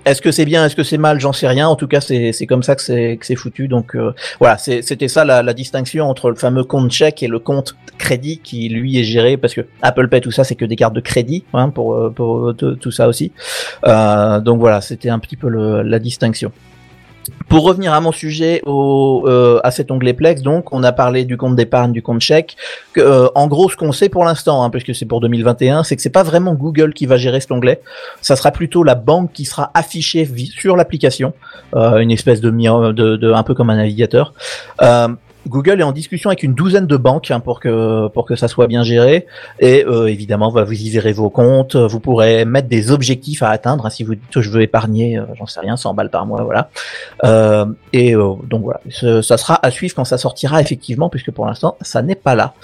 [0.07, 1.68] Est-ce que c'est bien, est-ce que c'est mal, j'en sais rien.
[1.68, 3.68] En tout cas, c'est c'est comme ça que c'est que c'est foutu.
[3.68, 7.28] Donc euh, voilà, c'est- c'était ça la, la distinction entre le fameux compte chèque et
[7.28, 10.64] le compte crédit qui lui est géré parce que Apple Pay tout ça c'est que
[10.64, 13.30] des cartes de crédit hein, pour euh, pour euh, tout tout ça aussi.
[13.86, 16.51] Euh, donc voilà, c'était un petit peu le, la distinction.
[17.48, 21.24] Pour revenir à mon sujet, au, euh, à cet onglet Plex, donc, on a parlé
[21.24, 22.56] du compte d'épargne, du compte chèque.
[22.92, 25.96] Que, euh, en gros, ce qu'on sait pour l'instant, hein, puisque c'est pour 2021, c'est
[25.96, 27.80] que c'est pas vraiment Google qui va gérer cet onglet.
[28.20, 31.32] Ça sera plutôt la banque qui sera affichée sur l'application,
[31.74, 34.32] euh, une espèce de, de, de un peu comme un navigateur.
[35.49, 38.49] Google est en discussion avec une douzaine de banques hein, pour que pour que ça
[38.49, 39.26] soit bien géré
[39.59, 43.49] et euh, évidemment bah, vous y verrez vos comptes, vous pourrez mettre des objectifs à
[43.51, 46.26] atteindre hein, si vous dites je veux épargner, euh, j'en sais rien, 100 balles par
[46.26, 46.70] mois, voilà.
[47.24, 48.80] Euh, et euh, donc voilà,
[49.22, 52.55] ça sera à suivre quand ça sortira effectivement puisque pour l'instant ça n'est pas là.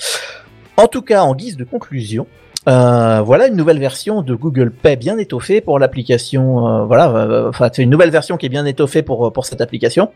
[0.76, 2.26] En tout cas, en guise de conclusion,
[2.68, 6.86] euh, voilà une nouvelle version de Google Pay bien étoffée pour l'application.
[6.86, 10.10] voilà, enfin c'est une nouvelle version qui est bien étoffée pour pour cette application.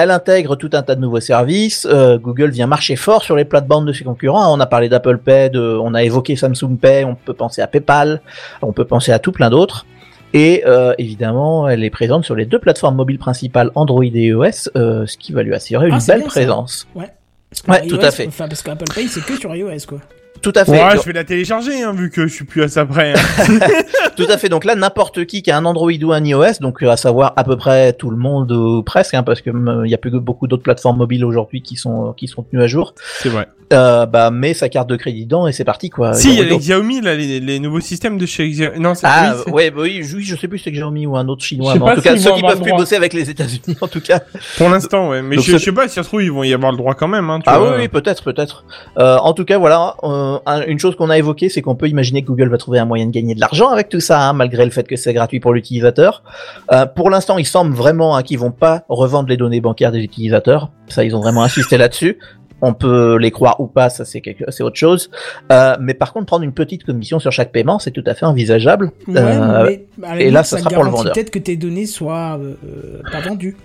[0.00, 1.84] Elle intègre tout un tas de nouveaux services.
[1.90, 4.54] Euh, Google vient marcher fort sur les plates-bandes de ses concurrents.
[4.56, 7.66] On a parlé d'Apple Pay, de, on a évoqué Samsung Pay, on peut penser à
[7.66, 8.20] PayPal,
[8.62, 9.86] on peut penser à tout plein d'autres.
[10.34, 14.68] Et euh, évidemment, elle est présente sur les deux plateformes mobiles principales Android et iOS,
[14.76, 16.32] euh, ce qui va lui assurer une Ah, c'est belle bien, ça.
[16.32, 16.86] présence.
[16.94, 17.10] Ouais.
[17.66, 18.28] IOS, tout à fait.
[18.28, 19.98] Enfin, parce qu'Apple Pay, c'est que sur iOS, quoi.
[20.42, 20.72] Tout à fait.
[20.72, 23.12] Ouais, Donc- je vais la télécharger, hein, vu que je suis plus à ça près.
[23.14, 23.20] hein.
[24.16, 24.48] Tout à fait.
[24.48, 27.32] Donc là, n'importe qui qui a un Android ou un iOS, donc euh, à savoir
[27.36, 29.98] à peu près tout le monde ou presque, hein, parce que euh, il y a
[29.98, 32.94] plus que beaucoup d'autres plateformes mobiles aujourd'hui qui sont euh, qui sont tenues à jour.
[33.20, 33.46] C'est vrai.
[33.70, 36.14] Euh, bah met sa carte de crédit dedans et c'est parti quoi.
[36.14, 38.80] si, il y a Donc- les Xiaomi, là, les, les nouveaux systèmes de chez Xiaomi.
[38.80, 41.06] Non, c'est Ah oui, ouais, bah oui, je, oui, je sais plus si c'est Xiaomi
[41.06, 41.74] ou un autre chinois.
[41.74, 42.78] Mais en tout cas, ceux qui peuvent plus droit.
[42.78, 44.20] bosser avec les États-Unis, en tout cas.
[44.56, 45.20] Pour l'instant, ouais.
[45.20, 46.78] Mais Donc je, je sais pas, si ça se trouve, ils vont y avoir le
[46.78, 47.72] droit quand même, hein, tu Ah vois.
[47.72, 48.64] oui, oui, peut-être, peut-être.
[48.98, 51.88] Euh, en tout cas, voilà, euh, un- une chose qu'on a évoquée, c'est qu'on peut
[51.88, 54.32] imaginer que Google va trouver un moyen de gagner de l'argent avec tout ça, hein,
[54.32, 56.22] malgré le fait que c'est gratuit pour l'utilisateur.
[56.72, 60.00] Euh, pour l'instant, il semble vraiment hein, qu'ils vont pas revendre les données bancaires des
[60.00, 60.70] utilisateurs.
[60.88, 62.18] Ça, ils ont vraiment insisté là-dessus.
[62.60, 65.10] On peut les croire ou pas, ça c'est quelque, c'est autre chose.
[65.52, 68.26] Euh, mais par contre, prendre une petite commission sur chaque paiement, c'est tout à fait
[68.26, 68.90] envisageable.
[69.06, 71.12] Ouais, Euh, mais et là, ça sera pour le vendeur.
[71.12, 73.56] peut-être que tes données soient euh, pas vendues.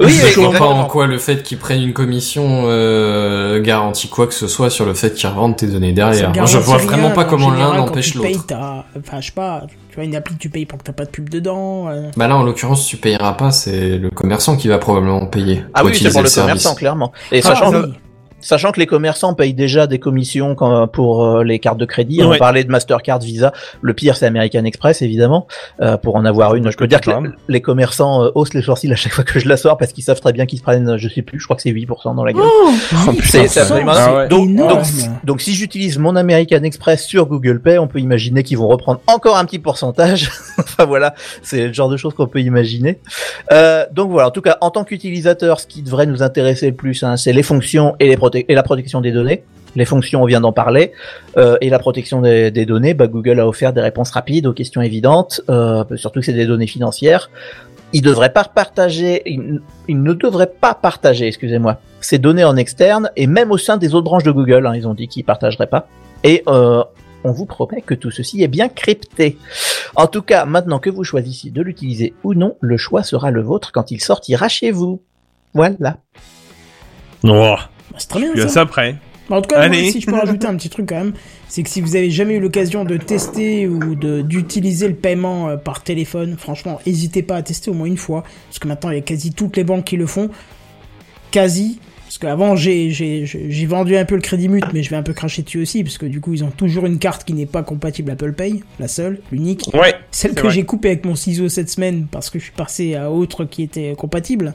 [0.00, 4.26] Oui, je vois pas en quoi le fait qu'ils prennent une commission euh, garantit quoi
[4.26, 6.32] que ce soit sur le fait qu'ils revendent tes données derrière.
[6.34, 8.54] Moi, je vois rien, vraiment pas en comment l'un payes, l'autre.
[8.98, 11.04] Enfin, je sais pas, tu vois, une appli que tu payes pour que t'as pas
[11.04, 11.88] de pub dedans.
[11.88, 12.10] euh.
[12.16, 15.64] Bah là, en l'occurrence, tu payeras pas, c'est le commerçant qui va probablement payer.
[15.74, 16.52] Ah pour oui, c'est pour le, service.
[16.62, 17.12] commerçant, clairement.
[17.30, 17.92] Et Ah, sachant, oui.
[18.42, 22.22] Sachant que les commerçants payent déjà des commissions quand- pour euh, les cartes de crédit,
[22.22, 22.36] Ouais.
[22.36, 25.46] on parlait de Mastercard, Visa, le pire c'est American Express évidemment,
[25.80, 26.70] euh, pour en avoir une.
[26.70, 29.38] Je peux dire que les, les commerçants euh, haussent les sourcils à chaque fois que
[29.40, 31.44] je la sors parce qu'ils savent très bien qu'ils se prennent, je sais plus, je
[31.44, 32.42] crois que c'est 8% dans la gueule.
[32.44, 32.70] Oh,
[33.22, 34.28] C'est- c'est absolument Ah ouais.
[34.28, 34.68] donc, énorme.
[34.78, 34.84] donc,
[35.24, 39.00] donc si j'utilise mon American Express sur Google Pay, on peut imaginer qu'ils vont reprendre
[39.06, 40.30] encore un petit pourcentage.
[40.58, 42.98] enfin voilà, c'est le genre de choses qu'on peut imaginer.
[43.52, 46.74] Euh, donc voilà, en tout cas, en tant qu'utilisateur, ce qui devrait nous intéresser le
[46.76, 49.44] plus, hein, c'est les fonctions et, les prote- et la protection des données.
[49.74, 50.92] Les fonctions, on vient d'en parler,
[51.38, 54.82] euh, et la protection des, données, bah, Google a offert des réponses rapides aux questions
[54.82, 57.30] évidentes, euh, surtout que c'est des données financières.
[57.94, 63.26] Il devrait pas partager, il, ne devrait pas partager, excusez-moi, ces données en externe et
[63.26, 64.66] même au sein des autres branches de Google.
[64.66, 65.88] hein, ils ont dit qu'ils partageraient pas.
[66.24, 66.82] Et euh,
[67.24, 69.36] on vous promet que tout ceci est bien crypté.
[69.94, 73.42] En tout cas, maintenant que vous choisissiez de l'utiliser ou non, le choix sera le
[73.42, 75.02] vôtre quand il sortira chez vous.
[75.54, 75.98] Voilà.
[77.24, 77.56] Oh,
[77.92, 78.54] Bah, c'est très bien je suis à ça.
[78.54, 78.96] ça près.
[79.28, 81.12] Bah, en tout cas, moi, si je peux rajouter un petit truc quand même,
[81.48, 85.48] c'est que si vous avez jamais eu l'occasion de tester ou de d'utiliser le paiement
[85.48, 88.90] euh, par téléphone, franchement, n'hésitez pas à tester au moins une fois, parce que maintenant
[88.90, 90.30] il y a quasi toutes les banques qui le font,
[91.30, 91.78] quasi.
[92.12, 95.40] Parce qu'avant j'ai vendu un peu le crédit mute, mais je vais un peu cracher
[95.40, 98.10] dessus aussi, parce que du coup ils ont toujours une carte qui n'est pas compatible
[98.10, 99.70] Apple Pay, la seule, l'unique.
[99.72, 99.94] Ouais.
[100.10, 103.10] Celle que j'ai coupée avec mon ciseau cette semaine parce que je suis passé à
[103.10, 104.52] autre qui était compatible.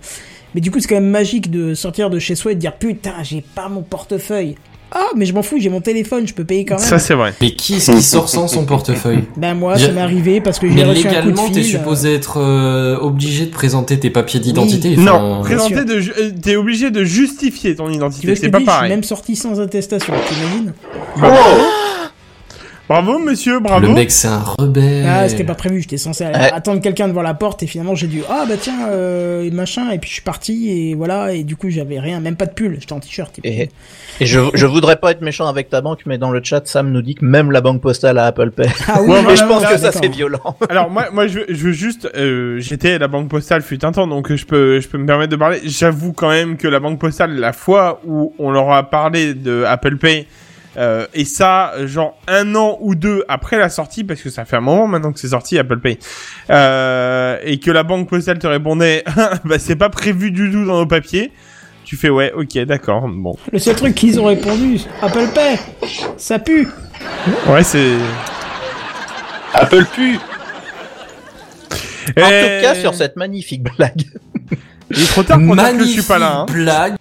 [0.54, 2.76] Mais du coup, c'est quand même magique de sortir de chez soi et de dire
[2.76, 4.56] putain, j'ai pas mon portefeuille.
[4.92, 6.84] Ah, mais je m'en fous, j'ai mon téléphone, je peux payer quand même.
[6.84, 7.34] Ça, c'est vrai.
[7.42, 10.68] Mais qui est-ce qui sort sans son portefeuille Ben moi, ça m'est arrivé parce que
[10.70, 11.76] j'ai Mais reçu un coup légalement, de t'es fil.
[11.76, 14.96] euh, supposé être euh, obligé de présenter tes papiers d'identité.
[14.98, 15.04] Oui.
[15.04, 18.72] Non, présenter de, ju- euh, t'es obligé de justifier ton identité, c'est pas dise, je
[18.72, 18.90] suis pareil.
[18.90, 20.74] même sorti sans attestation, t'imagines
[22.90, 23.92] Bravo, monsieur, Le bravo.
[23.92, 25.06] mec, c'est un rebelle.
[25.06, 26.34] Ah, c'était pas prévu, j'étais censé Ouais.
[26.34, 29.98] attendre quelqu'un devant la porte et finalement j'ai dû ah bah tiens euh, machin et
[30.00, 32.78] puis je suis parti et voilà et du coup j'avais rien, même pas de pull,
[32.80, 33.38] j'étais en t-shirt.
[33.44, 33.70] Et,
[34.22, 36.92] et je, je voudrais pas être méchant avec ta banque, mais dans le chat, Sam
[36.92, 38.68] nous dit que même la banque postale a Apple Pay.
[38.88, 40.56] Ah oui, Ouais, voilà, je pense que ça c'est violent.
[40.70, 43.84] Alors moi, moi, je veux, je veux juste, euh, j'étais à la banque postale fut
[43.84, 45.60] un temps, donc je peux, je peux me permettre de parler.
[45.66, 49.64] J'avoue quand même que la banque postale, la fois où on leur a parlé de
[49.68, 50.26] Apple Pay,
[50.78, 54.58] euh, et ça, genre un an ou deux après la sortie, parce que ça fait
[54.58, 55.98] un moment maintenant que c'est sorti Apple Pay,
[56.50, 59.04] euh, et que la banque postale te répondait,
[59.46, 61.32] bah c'est pas prévu du tout dans nos papiers.
[61.86, 65.58] Tu fais ouais, ok, d'accord, bon, Le seul truc qu'ils ont répondu, Apple Pay,
[66.18, 66.68] ça pue.
[67.48, 67.94] ouais, c'est.
[69.54, 70.20] Apple pu En
[72.30, 74.04] Eh, tout cas, sur cette magnifique blague.
[74.92, 76.40] Il est trop tard pour dire que je Magnifique suis pas là.
[76.40, 76.46] Hein.
[76.52, 76.96] blague.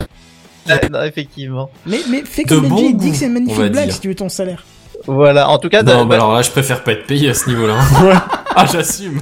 [0.90, 1.70] non, effectivement.
[1.86, 3.94] Mais, mais fais comme Benji, dis que c'est une magnifique blague dire.
[3.94, 4.64] si tu veux ton salaire.
[5.06, 5.48] Voilà.
[5.48, 7.76] En tout cas, Non, bah alors là, je préfère pas être payé à ce niveau-là.
[8.56, 9.20] ah, j'assume.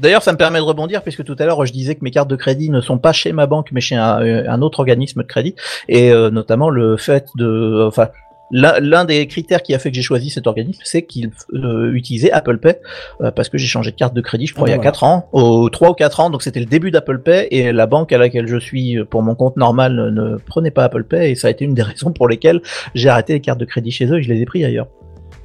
[0.00, 2.28] D'ailleurs, ça me permet de rebondir puisque tout à l'heure je disais que mes cartes
[2.28, 5.22] de crédit ne sont pas chez ma banque mais chez un, euh, un autre organisme
[5.22, 5.54] de crédit
[5.88, 8.08] et euh, notamment le fait de, enfin,
[8.52, 12.30] l'un des critères qui a fait que j'ai choisi cet organisme, c'est qu'il euh, utilisait
[12.30, 12.76] Apple Pay
[13.20, 14.76] euh, parce que j'ai changé de carte de crédit, je crois, Ah, il y a
[14.76, 14.90] voilà.
[14.90, 17.86] 4 ans, au 3 ou 4 ans, donc c'était le début d'Apple Pay et la
[17.86, 21.34] banque à laquelle je suis pour mon compte normal ne prenait pas Apple Pay et
[21.34, 22.60] ça a été une des raisons pour lesquelles
[22.94, 24.88] j'ai arrêté les cartes de crédit chez eux et je les ai pris ailleurs.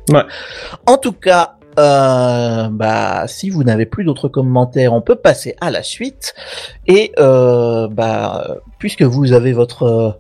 [0.10, 0.24] Ouais.
[0.86, 5.70] En tout cas, euh, bah, si vous n'avez plus d'autres commentaires, on peut passer à
[5.70, 6.34] la suite.
[6.88, 10.20] Et euh, bah, puisque vous avez votre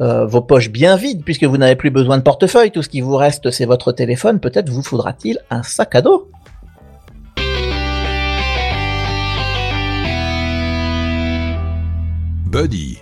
[0.00, 3.00] euh, vos poches bien vides, puisque vous n'avez plus besoin de portefeuille, tout ce qui
[3.00, 6.28] vous reste c'est votre téléphone, peut-être vous faudra-t-il un sac à dos.
[12.46, 12.98] Buddy.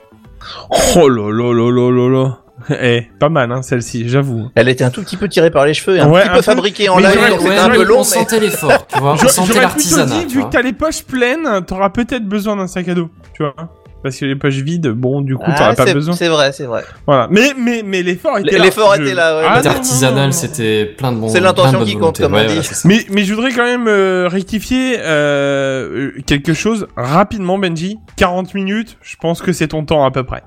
[0.96, 2.38] Oh là là là là là là.
[2.80, 4.48] Eh, pas mal, hein, celle-ci, j'avoue.
[4.54, 6.32] Elle était un tout petit peu tirée par les cheveux, et un Ouais, petit un
[6.32, 6.42] peu peu.
[6.42, 7.96] fabriquée en live, donc ouais, c'était un peu long.
[7.96, 9.12] on mais- sentait l'effort, tu vois.
[9.22, 10.24] On sentait l'artisanat.
[10.28, 13.54] vu que t'as les poches pleines, t'auras peut-être besoin d'un sac à dos, tu vois.
[14.02, 16.14] Parce que les poches vides, bon, du coup, Ah, t'auras pas c'est- besoin.
[16.16, 16.82] C'est vrai, c'est vrai.
[17.06, 17.28] Voilà.
[17.30, 18.64] Mais, mais, mais l'effort était là.
[18.64, 19.44] L'effort Je- était là, ouais.
[19.48, 21.28] Ah, C'était artisanal, c'était plein de bons.
[21.28, 22.58] C'est l'intention qui compte, comme on Ouais, dit.
[22.62, 22.88] c'est ça.
[22.88, 27.98] Mais, mais je voudrais quand même euh, rectifier euh, quelque chose rapidement, Benji.
[28.16, 30.42] 40 minutes, je pense que c'est ton temps à peu près.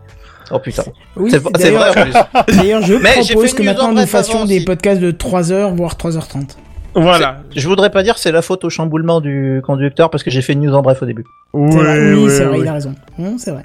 [0.51, 0.83] Oh putain.
[1.15, 2.55] Oui, C'est vrai en plus.
[2.57, 6.55] D'ailleurs, je Mais propose que maintenant en nous fassions des podcasts de 3h, voire 3h30.
[6.95, 7.37] Voilà.
[7.55, 10.53] Je voudrais pas dire c'est la faute au chamboulement du conducteur parce que j'ai fait
[10.53, 11.25] une news en bref au début.
[11.53, 12.63] C'est Ouais, vrai, oui, ouais, c'est vrai, ouais.
[12.63, 12.95] il a raison.
[13.19, 13.63] Hum, c'est vrai.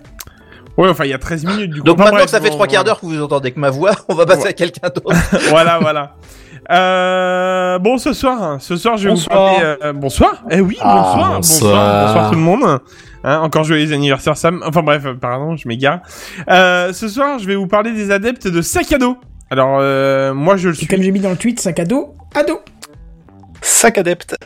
[0.76, 1.84] Ouais, enfin, il y a 13 minutes du coup.
[1.86, 3.70] Donc Enfin, maintenant bref, que ça fait trois quarts d'heure que vous entendez que ma
[3.70, 4.48] voix, on va passer Ouais.
[4.48, 5.14] à quelqu'un d'autre.
[5.50, 6.14] voilà, voilà.
[6.70, 9.36] Euh, bon, ce soir, hein, ce soir, je vais Bonsoir.
[9.54, 9.76] vous parler.
[9.84, 10.44] euh, bonsoir.
[10.50, 12.28] Eh oui, Ah, bonsoir, bonsoir, bonsoir, bonsoir.
[12.30, 12.78] tout le monde.
[13.24, 14.62] Hein, encore joyeux anniversaire Sam.
[14.66, 16.00] Enfin bref, euh, pardon, je m'égare.
[16.48, 19.18] Euh, ce soir, je vais vous parler des adeptes de sac à dos.
[19.50, 20.86] Alors, euh, moi je le Et suis.
[20.86, 22.60] comme j'ai mis dans le tweet, sac à dos, ado.
[23.62, 24.36] Sac adepte.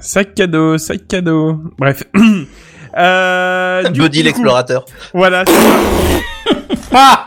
[0.00, 1.60] Sac à dos, sac à dos.
[1.78, 2.02] Bref.
[2.98, 4.84] euh, Buddy l'explorateur.
[5.12, 5.44] Voilà.
[5.46, 7.26] c'est ça.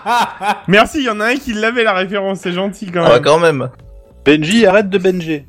[0.68, 3.22] Merci, il y en a un qui l'avait la référence, c'est gentil quand Ah, même.
[3.24, 3.70] quand même.
[4.26, 5.44] Benji, arrête de Benji.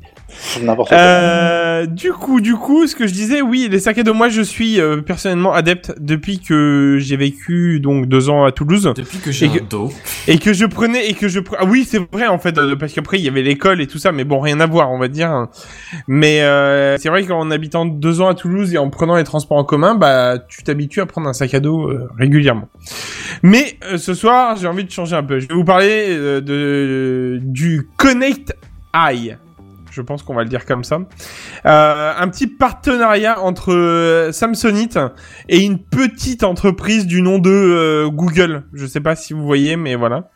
[0.61, 0.97] N'importe quoi.
[0.97, 4.29] Euh, du coup, du coup, ce que je disais, oui, les sacs à dos, moi
[4.29, 8.91] je suis euh, personnellement adepte depuis que j'ai vécu donc deux ans à Toulouse.
[8.95, 9.91] Depuis que j'ai que- un dos.
[10.27, 12.75] et que je prenais et que je pre- ah oui c'est vrai en fait euh,
[12.75, 14.99] parce qu'après il y avait l'école et tout ça mais bon rien à voir on
[14.99, 15.47] va dire.
[16.07, 19.57] Mais euh, c'est vrai qu'en habitant deux ans à Toulouse et en prenant les transports
[19.57, 22.67] en commun bah tu t'habitues à prendre un sac à dos euh, régulièrement.
[23.43, 25.39] Mais euh, ce soir j'ai envie de changer un peu.
[25.39, 28.55] Je vais vous parler euh, de du Connect
[28.93, 29.37] Eye
[29.91, 30.99] je pense qu'on va le dire comme ça.
[31.65, 34.99] Euh, un petit partenariat entre euh, Samsonite
[35.49, 38.63] et une petite entreprise du nom de euh, Google.
[38.73, 40.29] Je sais pas si vous voyez, mais voilà.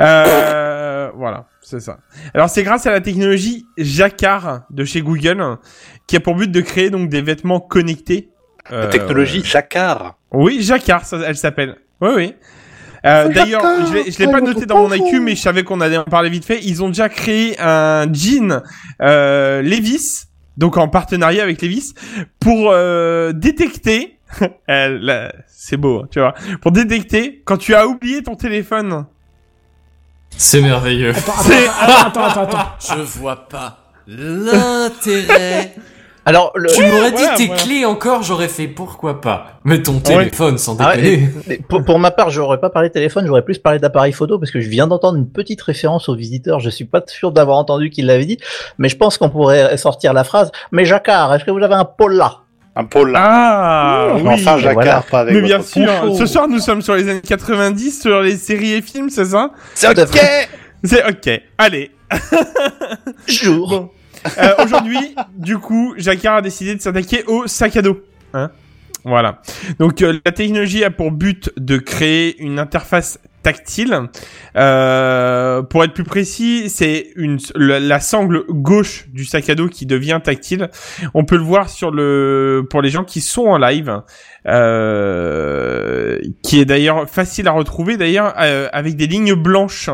[0.00, 1.98] Euh, voilà, c'est ça.
[2.34, 5.42] Alors c'est grâce à la technologie Jacquard de chez Google
[6.06, 8.28] qui a pour but de créer donc des vêtements connectés.
[8.70, 10.16] La Euh, technologie Jacquard.
[10.32, 11.76] oui, Jacquard, ça, elle s'appelle.
[12.00, 12.34] Oui, oui.
[13.06, 15.80] Euh, D'ailleurs, je l'ai- je l'ai pas noté dans mon IQ, mais je savais qu'on
[15.80, 16.60] allait en parler vite fait.
[16.64, 18.62] Ils ont déjà créé un jean
[19.00, 20.24] euh, Levis,
[20.56, 21.94] donc en partenariat avec Levis,
[22.40, 24.12] pour euh, détecter.
[24.68, 26.34] Euh, là, C'est beau, hein, tu vois.
[26.60, 29.06] Pour détecter quand tu as oublié ton téléphone.
[30.36, 31.10] C'est merveilleux.
[31.16, 32.68] Attends, attends, attends, attends, attends.
[32.96, 33.78] Je vois pas
[34.08, 35.74] l'intérêt.
[36.28, 36.68] Alors, le...
[36.68, 37.62] Tu m'aurais dit voilà, tes voilà.
[37.62, 39.60] clés encore, j'aurais fait pourquoi pas.
[39.64, 41.58] Mais ton téléphone, sans Ah ouais, déconner.
[41.68, 44.50] pour, pour ma part, j'aurais pas parlé de téléphone, j'aurais plus parlé d'appareil photo parce
[44.50, 46.58] que je viens d'entendre une petite référence au visiteur.
[46.58, 48.38] Je suis pas sûr d'avoir entendu qu'il l'avait dit,
[48.78, 50.50] mais je pense qu'on pourrait sortir la phrase.
[50.72, 52.38] Mais Jacquard, est-ce que vous avez un Paula?
[52.78, 53.20] Un pôle là.
[53.24, 54.22] Ah, oui.
[54.26, 55.04] enfin, Jacquard, voilà.
[55.10, 56.16] pas avec Mais bien votre sûr.
[56.18, 59.50] Ce soir, nous sommes sur les années 90, sur les séries et films, c'est ça?
[59.74, 60.20] C'est ok
[60.84, 61.40] C'est ok.
[61.56, 61.90] Allez.
[63.26, 63.92] Jour.
[64.38, 68.00] Euh, Aujourd'hui, du coup, Jacquard a décidé de s'attaquer au sac à dos.
[68.34, 68.50] Hein?
[69.06, 69.40] Voilà.
[69.78, 74.08] Donc euh, la technologie a pour but de créer une interface tactile.
[74.56, 79.86] Euh, pour être plus précis, c'est une la, sangle gauche du sac à dos qui
[79.86, 80.68] devient tactile.
[81.14, 84.02] On peut le voir sur le pour les gens qui sont en live,
[84.48, 89.90] euh, qui est d'ailleurs facile à retrouver d'ailleurs euh, avec des lignes blanches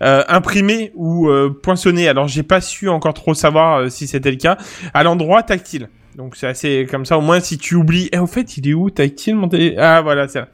[0.00, 1.30] imprimées ou
[1.62, 2.08] poinçonnées.
[2.08, 4.58] Alors j'ai pas su encore trop savoir si c'était le cas
[4.94, 5.88] à l'endroit tactile.
[6.16, 7.18] Donc c'est assez comme ça.
[7.18, 10.26] Au moins si tu oublies, eh, au fait il est où tactile mon Ah voilà
[10.28, 10.48] c'est là.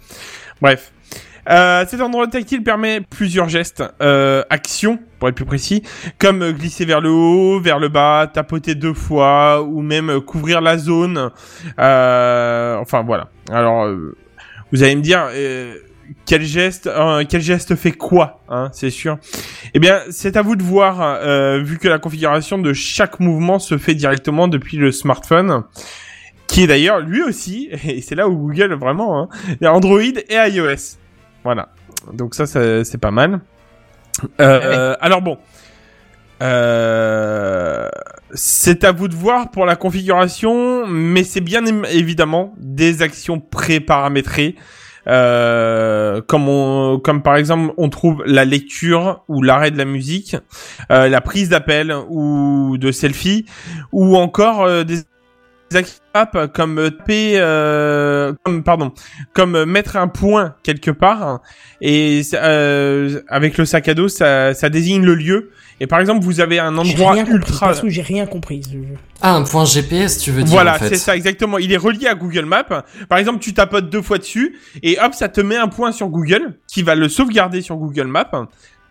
[0.60, 0.92] Bref.
[1.48, 5.82] Euh, cet endroit tactile permet plusieurs gestes, euh, actions pour être plus précis,
[6.18, 10.20] comme euh, glisser vers le haut, vers le bas, tapoter deux fois, ou même euh,
[10.20, 11.30] couvrir la zone.
[11.78, 13.28] Enfin voilà.
[13.50, 13.88] Alors
[14.72, 15.28] vous allez me dire
[16.26, 19.18] quel geste, euh, quel geste fait quoi, hein, c'est sûr.
[19.74, 23.58] Eh bien, c'est à vous de voir, euh, vu que la configuration de chaque mouvement
[23.58, 25.64] se fait directement depuis le smartphone
[26.46, 29.72] qui est d'ailleurs lui aussi, et c'est là où Google vraiment, hein, il y a
[29.72, 30.98] Android et iOS.
[31.44, 31.70] Voilà.
[32.12, 33.40] Donc ça, ça, c'est pas mal.
[34.40, 35.38] Euh, alors bon.
[36.42, 37.88] Euh,
[38.34, 44.56] c'est à vous de voir pour la configuration, mais c'est bien évidemment des actions pré-paramétrées.
[45.09, 50.36] Euh, comme on, comme par exemple on trouve la lecture ou l'arrêt de la musique,
[50.92, 53.46] euh, la prise d'appel ou de selfie,
[53.90, 54.98] ou encore euh, des
[56.53, 58.92] comme taper, euh, comme pardon,
[59.32, 61.40] comme mettre un point quelque part.
[61.80, 65.50] Et euh, avec le sac à dos ça, ça désigne le lieu
[65.83, 68.62] et par exemple vous avez un endroit rien ultra j'ai rien compris.
[69.20, 70.91] Ah, un point GPS, tu veux dire, voilà, en fait.
[70.91, 71.59] c'est ça exactement.
[71.59, 72.85] Il est relié à Google Maps.
[73.09, 76.09] Par exemple, tu tapotes deux fois dessus et hop, ça te met un point sur
[76.09, 78.30] Google qui va le sauvegarder sur Google Maps.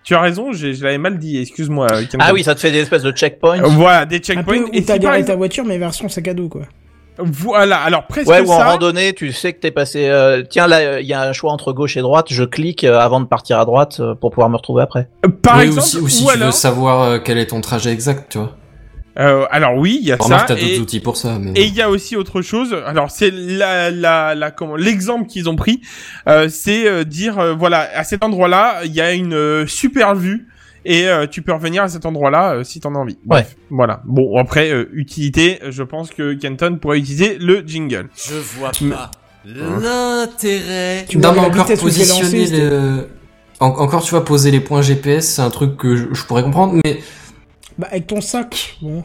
[0.04, 1.38] Tu as raison, je l'avais mal dit.
[1.38, 1.88] Excuse-moi.
[1.92, 2.04] euh.
[2.20, 3.62] Ah oui, ça te fait des espèces de checkpoints.
[3.62, 4.58] Voilà, des Un peu checkpoints.
[4.64, 6.64] où Et t'as garé ta voiture, mais version sac à dos, quoi.
[7.24, 10.08] Voilà, alors presque Ouais, ou en randonnée, tu sais que t'es passé.
[10.10, 12.28] euh, tiens, là, il y a un choix entre gauche et droite.
[12.30, 15.08] Je clique euh, avant de partir à droite euh, pour pouvoir me retrouver après.
[15.42, 17.62] Par oui, exemple, aussi, ou si ou tu alors, veux savoir euh, quel est ton
[17.62, 18.56] trajet exact, tu vois.
[19.20, 20.56] euh, alors oui, il y a Remarque, ça.
[20.56, 20.80] t'as d'autres Et...
[20.80, 21.52] outils pour ça, mais...
[21.60, 22.76] Et il y a aussi autre chose.
[22.86, 25.82] Alors c'est la la la comment l'exemple qu'ils ont pris,
[26.28, 30.16] euh, c'est euh, dire euh, voilà à cet endroit-là il y a une euh, super
[30.16, 30.48] vue
[30.86, 33.18] et euh, tu peux revenir à cet endroit-là euh, si t'en as envie.
[33.26, 34.02] Bref, voilà.
[34.06, 38.10] Bon après euh, utilité, je pense que Kenton pourrait utiliser le jingle.
[38.16, 39.12] Je vois Mais- pas
[39.46, 41.06] l'intérêt.
[41.08, 43.08] Tu Non, mais encore positionner lancé, le...
[43.60, 46.44] En- encore, tu vois, poser les points GPS, c'est un truc que je, je pourrais
[46.44, 47.00] comprendre, mais
[47.78, 49.04] Bah, avec ton sac, bon.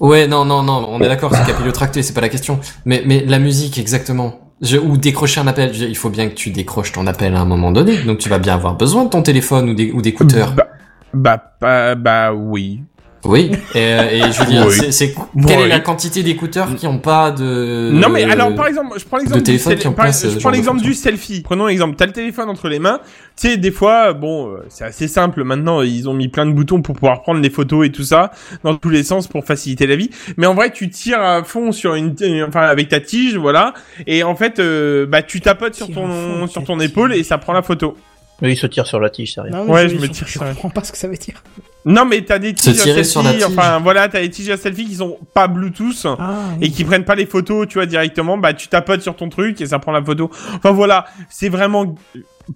[0.00, 2.58] Ouais, non, non, non, on est d'accord, c'est capillotracté, c'est pas la question.
[2.84, 4.40] Mais, mais la musique, exactement.
[4.60, 5.72] Je, ou décrocher un appel.
[5.74, 7.98] Je- il faut bien que tu décroches ton appel à un moment donné.
[8.04, 10.52] Donc tu vas bien avoir besoin de ton téléphone ou des- ou d'écouteurs.
[10.52, 10.68] Bah,
[11.14, 12.80] bah, bah, bah, oui.
[13.26, 13.52] Oui.
[13.74, 14.74] Et, euh, et je veux dire, Oui.
[14.78, 15.64] c'est, c'est quelle Oui.
[15.64, 17.90] est la quantité d'écouteurs qui ont pas de.
[17.90, 19.56] Non mais alors par exemple, je prends l'exemple du,
[19.96, 21.40] par- je prends l'exemple du selfie.
[21.42, 23.00] Prenons l'exemple, t'as le téléphone entre les mains.
[23.40, 25.42] Tu sais, des fois, bon, euh, c'est assez simple.
[25.42, 28.30] Maintenant, ils ont mis plein de boutons pour pouvoir prendre les photos et tout ça
[28.62, 30.10] dans tous les sens pour faciliter la vie.
[30.36, 32.14] Mais en vrai, tu tires à fond sur une,
[32.46, 33.72] enfin avec ta tige, voilà.
[34.06, 37.38] Et en fait, euh, bah tu tapotes sur ton fond sur ton épaule et ça
[37.38, 37.96] prend la photo.
[38.42, 39.52] Mais il se tire sur la tige, c'est rien.
[39.52, 41.06] Non, mais Ouais, je, je me tire Je sur la- comprends pas ce que ça
[41.08, 41.42] veut dire.
[41.86, 43.44] Non mais t'as des Se tiges à selfie.
[43.44, 46.06] Enfin voilà, t'as des tiges à selfie qui sont pas Bluetooth.
[46.18, 49.28] Ah, et qui prennent pas les photos, tu vois, directement, bah tu tapotes sur ton
[49.28, 50.30] truc et ça prend la photo.
[50.54, 51.94] Enfin voilà, c'est vraiment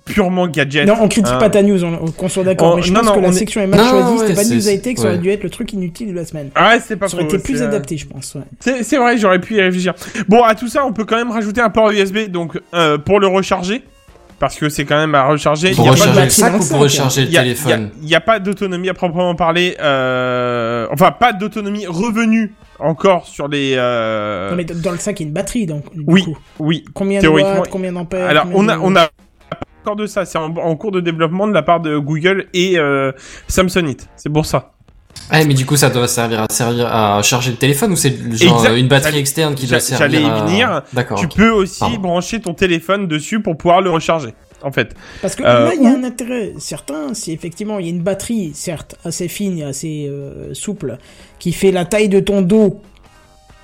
[0.07, 0.87] purement gadget.
[0.87, 1.39] Non, on critique Hein.
[1.39, 2.77] pas ta news, on, on- qu'on soit d'accord.
[2.77, 4.19] Mais je non, pense non, que la on est- section est mal choisie.
[4.21, 6.51] C'était pas news high tech, ça aurait dû être le truc inutile de la semaine.
[6.57, 8.35] Ouais, c'est pas Ça aurait été plus euh, adapté, je pense.
[8.35, 8.43] Ouais.
[8.83, 9.95] C'est vrai, j'aurais pu y réfléchir.
[10.29, 13.21] Bon, à tout ça, on peut quand même rajouter un port USB, donc euh, pour
[13.21, 13.83] le recharger,
[14.39, 15.73] parce que c'est quand même à recharger.
[15.73, 18.09] Pour Il y a pas de recharger le sac ou pour recharger le téléphone il
[18.09, 20.87] y a- pas d'autonomie à proprement parler, euh...
[20.93, 23.75] enfin pas d'autonomie revenue encore sur les.
[23.77, 24.51] Euh...
[24.51, 25.93] Non, mais dans le sac, il y a une batterie, donc.
[25.95, 26.39] Du Oui, coup.
[26.61, 26.85] oui.
[26.95, 29.07] Combien de watts, combien d'ampères Alors combien on a de- on a
[29.51, 32.47] pas encore de ça, c'est en, en cours de développement de la part de Google
[32.55, 33.11] et euh,
[33.49, 34.09] Samsonite.
[34.17, 34.73] C'est pour ça.
[35.31, 38.17] Ah, mais du coup, ça doit servir à servir à charger le téléphone ou c'est
[38.37, 38.77] genre Exact.
[38.79, 40.45] une batterie externe qui doit servir j'allais y à...
[40.45, 40.83] venir.
[40.93, 41.21] D'accord.
[41.21, 41.99] tu peux aussi Pardon.
[41.99, 44.35] brancher ton téléphone dessus pour pouvoir le recharger.
[44.63, 44.95] En fait.
[45.23, 47.89] Parce que Euh, là, il y a ou- un intérêt certain, si effectivement il y
[47.89, 50.97] a une batterie, certes, assez fine et assez euh, souple,
[51.39, 52.81] qui fait la taille de ton dos.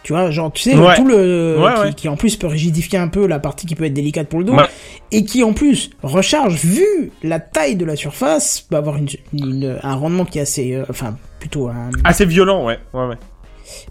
[0.05, 0.95] Tu vois, genre, tu sais, Ouais.
[0.97, 1.57] tout le.
[1.59, 1.93] Ouais, qui, ouais.
[1.95, 4.45] qui en plus peut rigidifier un peu la partie qui peut être délicate pour le
[4.45, 4.55] dos.
[4.55, 4.65] Ouais.
[5.11, 6.85] Et qui en plus recharge, vu
[7.23, 10.75] la taille de la surface, peut avoir une, une- un rendement qui est assez.
[10.75, 11.91] euh, enfin, plutôt un.
[12.05, 12.79] Assez violent, ouais.
[12.93, 13.17] Ouais, ouais.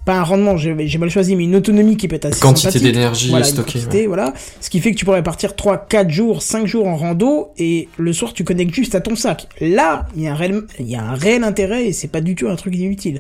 [0.05, 2.93] Pas un rendement, j'ai mal choisi, mais une autonomie qui peut être assez Quantité sympathique.
[2.93, 3.79] d'énergie Voilà, une stockée.
[3.79, 4.07] quantité, ouais.
[4.07, 4.33] voilà.
[4.61, 7.89] Ce qui fait que tu pourrais partir 3, 4 jours, 5 jours en rando et
[7.97, 9.47] le soir tu connectes juste à ton sac.
[9.59, 12.21] Là, il y a un réel, il y a un réel intérêt et c'est pas
[12.21, 13.19] du tout un truc inutile.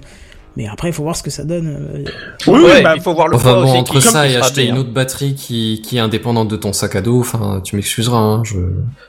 [0.55, 1.67] Mais après, il faut voir ce que ça donne.
[1.67, 2.03] euh,
[2.47, 4.35] Oui, Ouais, oui, bah, il faut voir le Enfin bon, aussi entre qui- ça et
[4.35, 4.73] acheter bien.
[4.75, 8.17] une autre batterie qui, qui est indépendante de ton sac à dos, enfin, tu m'excuseras,
[8.19, 8.57] hein, je...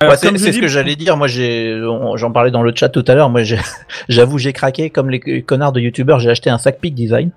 [0.01, 1.16] Alors, Ouais, c'est comme je c'est dis- ce que j'allais dire.
[1.18, 1.78] Moi, j'ai,
[2.16, 3.28] j'en parlais dans le chat tout à l'heure.
[3.28, 3.42] Moi,
[4.09, 6.18] j'avoue, j'ai craqué comme les connards de youtubeurs.
[6.18, 7.30] J'ai acheté un sac Peak Design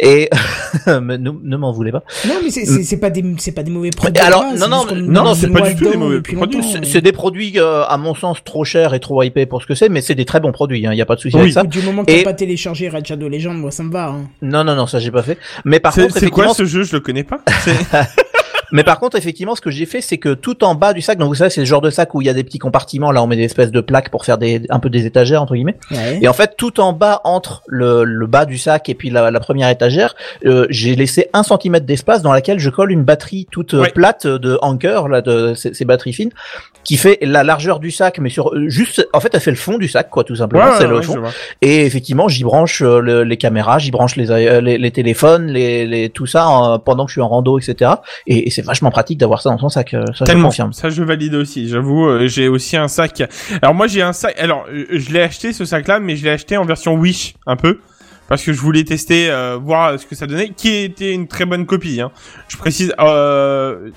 [0.00, 0.30] et
[0.86, 2.02] ne, ne m'en voulez pas.
[2.26, 4.22] Non, mais c'est- pas des, c'est pas des mauvais produits.
[4.22, 4.26] Euh.
[4.26, 6.56] alors, non, c'est non, non, non, c'est pas du tout des mauvais produits.
[6.62, 9.66] longtemps, C'est des produits, euh, à mon sens, trop chers et trop hypés pour ce
[9.66, 10.80] que c'est, mais c'est des très bons produits.
[10.80, 11.64] Il n'y a pas de souci avec ça.
[11.64, 14.08] Du moment que t'as pas téléchargé Red Shadow Moi ça me va.
[14.08, 14.28] Hein.
[14.40, 15.38] Non, non, non, ça j'ai pas fait.
[15.64, 16.84] Mais par contre, c'est quoi ce jeu?
[16.84, 17.40] Je le connais pas.
[18.72, 21.18] Mais par contre, effectivement, ce que j'ai fait, c'est que tout en bas du sac,
[21.18, 23.12] donc vous savez, c'est le genre de sac où il y a des petits compartiments,
[23.12, 25.54] là on met des espèces de plaques pour faire des, un peu des étagères, entre
[25.54, 25.76] guillemets.
[25.90, 26.18] Ouais.
[26.22, 29.30] Et en fait, tout en bas, entre le, le bas du sac et puis la,
[29.30, 30.14] la première étagère,
[30.46, 33.90] euh, j'ai laissé un centimètre d'espace dans laquelle je colle une batterie toute euh, Ouais.
[33.90, 36.30] plate de Anker, là, de ces, ces batteries fines,
[36.84, 39.56] qui fait la largeur du sac, mais sur euh, juste, en fait, elle fait le
[39.56, 40.64] fond du sac, quoi, tout simplement.
[40.64, 41.22] Ouais, c'est ouais, le fond.
[41.60, 45.46] Et effectivement, j'y branche euh, le- les caméras, j'y branche les, euh, les, les téléphones,
[45.48, 47.90] les, les tout ça euh, pendant que je suis en rando, etc.
[48.26, 49.94] Et, et c'est vachement pratique d'avoir ça dans son sac.
[49.94, 50.48] euh, Ça, je Tellement.
[50.48, 50.72] confirme.
[50.72, 51.68] Ça, je valide aussi.
[51.68, 53.22] J'avoue, euh, j'ai aussi un sac.
[53.60, 54.34] Alors moi, j'ai un sac.
[54.38, 57.56] Alors, euh, je l'ai acheté ce sac-là, mais je l'ai acheté en version Wish, un
[57.56, 57.78] peu,
[58.28, 61.44] parce que je voulais tester, euh, voir ce que ça donnait, qui était une très
[61.44, 62.00] bonne copie.
[62.00, 62.10] Hein.
[62.48, 62.94] Je précise.
[62.98, 63.90] Euh,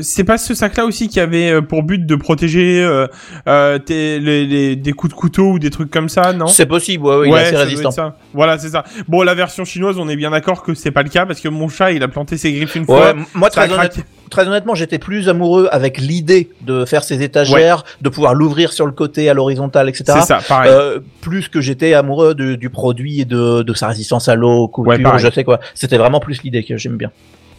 [0.00, 3.06] C'est pas ce sac-là aussi qui avait euh, pour but de protéger euh,
[3.48, 6.46] euh, tes- les, les- des coups de couteau ou des trucs comme ça, non?
[6.46, 7.90] C'est possible, ouais, ouais, il est assez résistant.
[7.90, 8.16] ça.
[8.34, 8.84] Voilà, c'est ça.
[9.08, 11.48] Bon, la version chinoise, on est bien d'accord que c'est pas le cas parce que
[11.48, 13.14] mon chat, il a planté ses griffes une Ouais, fois.
[13.34, 14.00] moi très, honnête- craqué.
[14.30, 18.86] très honnêtement, j'étais plus amoureux avec l'idée de faire ces étagères, de pouvoir l'ouvrir sur
[18.86, 20.04] le côté à l'horizontale, etc.
[20.06, 20.70] C'est ça, pareil.
[20.72, 24.68] Euh, plus que j'étais amoureux de- du produit et de, de sa résistance à l'eau,
[24.68, 25.58] coupure, je sais quoi.
[25.74, 27.10] C'était vraiment plus l'idée que j'aime bien.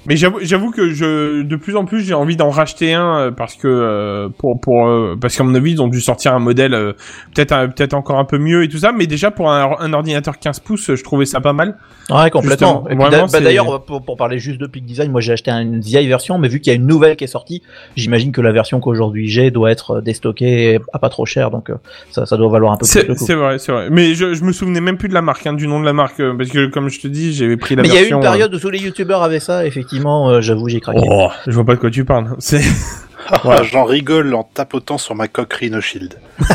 [0.08, 3.56] Mais j'avoue, que je, de plus en plus, j'ai envie d'en racheter un euh, parce
[3.56, 6.74] que euh, pour pour euh, parce qu'à mon avis, ils ont dû sortir un modèle
[6.74, 6.94] euh,
[7.36, 8.92] peut-être peut-être encore un peu mieux et tout ça.
[8.94, 11.78] Mais déjà pour un, un ordinateur 15 pouces, je trouvais ça pas mal.
[12.10, 12.86] Ouais, complètement.
[12.90, 16.38] Bah, d'ailleurs, pour, pour parler juste de Peak Design, moi j'ai acheté une vieille version,
[16.38, 17.62] mais vu qu'il y a une nouvelle qui est sortie,
[17.98, 21.70] j'imagine que la version qu'aujourd'hui j'ai doit être déstockée à pas trop cher, donc
[22.12, 23.26] ça, ça doit valoir un peu plus C'est le coup.
[23.26, 23.90] c'est vrai, c'est vrai.
[23.92, 25.94] Mais je, je me souvenais même plus de la marque, hein, du nom de la
[25.94, 28.04] marque, parce que comme je te dis, j'avais pris la Mais il y a eu
[28.04, 28.18] version.
[28.18, 31.00] une période où tous les youtubeurs avaient ça, effectivement, euh, j'avoue, j'ai euh, craqué.
[31.04, 32.36] Oh, je vois pas de quoi tu parles.
[32.40, 32.62] C'est
[33.30, 36.20] Ah, J'en rigole en tapotant sur ma coque Rhino Shield.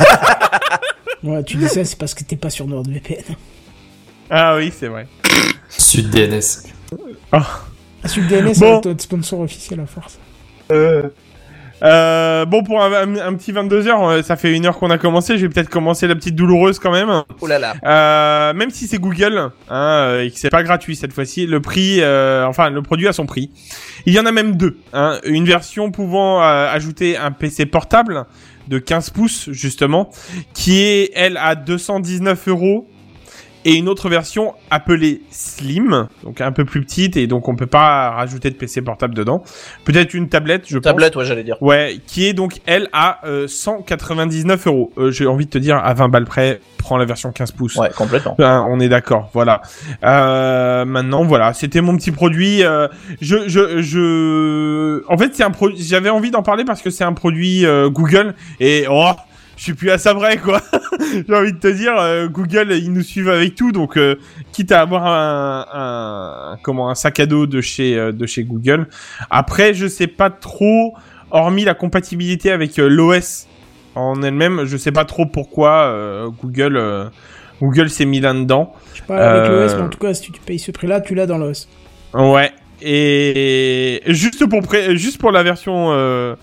[1.23, 3.37] Ouais, tu dis ça, c'est parce que t'es pas sur NordVPN.
[4.29, 5.07] ah oui, c'est vrai.
[5.69, 6.41] Sud DNS.
[7.31, 7.47] Ah,
[8.07, 8.81] Sud DNS, Bon.
[8.83, 10.19] c'est notre sponsor officiel à force.
[10.73, 11.11] Euh,
[11.83, 14.91] Euh, bon, pour un, un- un petit 22 heures, euh, ça fait une heure qu'on
[14.91, 15.37] a commencé.
[15.39, 17.23] Je vais peut-être commencer la petite douloureuse quand même.
[17.41, 17.75] Oh là là.
[17.85, 21.61] Euh, même si c'est Google, hein, euh, et que c'est pas gratuit cette fois-ci, le
[21.61, 23.51] prix, euh, enfin le produit a son prix.
[24.07, 24.79] Il y en a même deux.
[24.93, 28.27] Hein, une version pouvant euh, ajouter un PC portable
[28.69, 30.11] de 15 pouces justement,
[30.55, 32.89] qui est elle à 219 euros.
[33.65, 37.67] Et une autre version appelée Slim, donc un peu plus petite et donc on peut
[37.67, 39.43] pas rajouter de PC portable dedans.
[39.85, 40.85] Peut-être une tablette, je pense.
[40.85, 41.57] Tablette, ouais, j'allais dire.
[41.63, 44.93] Ouais, qui est donc elle à euh, 199 euros.
[44.99, 47.77] Euh, J'ai envie de te dire à 20 balles près, prends la version 15 pouces.
[47.77, 48.35] Ouais, complètement.
[48.41, 49.63] Hein, on est d'accord, voilà.
[50.05, 52.65] Euh, maintenant, voilà, c'était mon petit produit.
[52.65, 52.89] euh,
[53.21, 55.83] je, je, je, en fait, c'est un produit.
[55.83, 59.11] J'avais envie d'en parler parce que c'est un produit euh, Google et oh,
[59.63, 60.61] je suis plus à ça vrai quoi.
[61.29, 64.17] J'ai envie de te dire, euh, Google, ils nous suivent avec tout, donc euh,
[64.51, 68.43] quitte à avoir un, un, comment, un sac à dos de chez, euh, de chez
[68.43, 68.89] Google.
[69.31, 70.95] Après, je sais pas trop,
[71.31, 73.47] hormis la compatibilité avec euh, l'OS
[73.95, 76.77] en elle-même, je sais pas trop pourquoi euh, Google.
[76.77, 77.05] euh,
[77.61, 78.75] Google s'est mis là-dedans.
[78.95, 81.15] Je sais pas avec l'OS, mais en tout cas, si tu payes ce prix-là, tu
[81.15, 81.69] l'as dans l'OS.
[82.15, 82.51] Ouais.
[82.85, 86.35] Et juste pour pré- juste pour la version euh,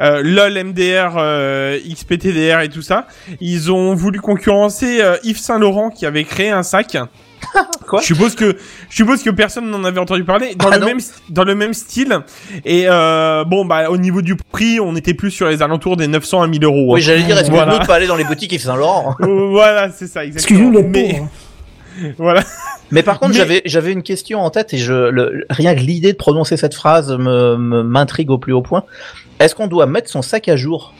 [0.00, 3.06] euh, LOL MDR, euh, XPTDR et tout ça,
[3.40, 6.96] ils ont voulu concurrencer euh, Yves Saint Laurent qui avait créé un sac.
[7.86, 8.00] Quoi?
[8.00, 8.56] Je suppose que
[8.90, 10.86] je suppose que personne n'en avait entendu parler dans Ah le non.
[10.86, 12.18] même dans le même style.
[12.64, 16.08] Et euh, bon bah au niveau du prix, on était plus sur les alentours des
[16.08, 16.94] 900 à 1000 euros.
[16.94, 17.04] Oui, hein.
[17.06, 17.72] j'allais dire, est-ce que Voilà.
[17.74, 19.14] nous de pas aller dans les boutiques Yves Saint Laurent?
[19.20, 20.58] Voilà, c'est ça exactement.
[20.72, 21.22] Excusez-nous les Mais-.
[22.18, 22.42] Voilà.
[22.90, 25.80] Mais par contre, Mais- j'avais j'avais une question en tête et je le, rien que
[25.80, 28.84] l'idée de prononcer cette phrase me me- m'intrigue au plus haut point.
[29.40, 30.92] Est-ce qu'on doit mettre son sac à jour?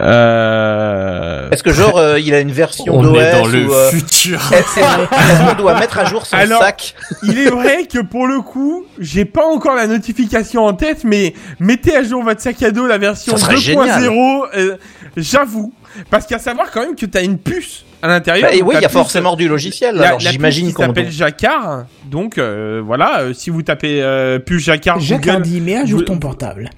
[0.00, 1.50] Euh...
[1.50, 4.40] Est-ce que genre euh, il a une version On est dans le ou euh, futur.
[4.52, 6.94] est-ce est-ce qu'on doit mettre à jour son Alors- sac?
[7.24, 11.34] Il est vrai que pour le coup, j'ai pas encore la notification en tête, mais
[11.58, 14.44] mettez à jour votre sac à dos la version Ça serait 2.0.
[14.56, 14.76] euh,
[15.16, 15.72] J'avoue,
[16.10, 18.50] parce qu'à savoir quand même que t'as une puce à l'intérieur.
[18.50, 19.96] Bah, et Oui, il y a forcément du logiciel.
[19.96, 21.86] La, alors j'imagine qu'on s'appelle Jacquard.
[22.10, 25.84] Donc euh, voilà, euh, si vous tapez euh, puce Jacquard Jacques Google, dit, mais à
[25.84, 26.70] jour vous- ton portable.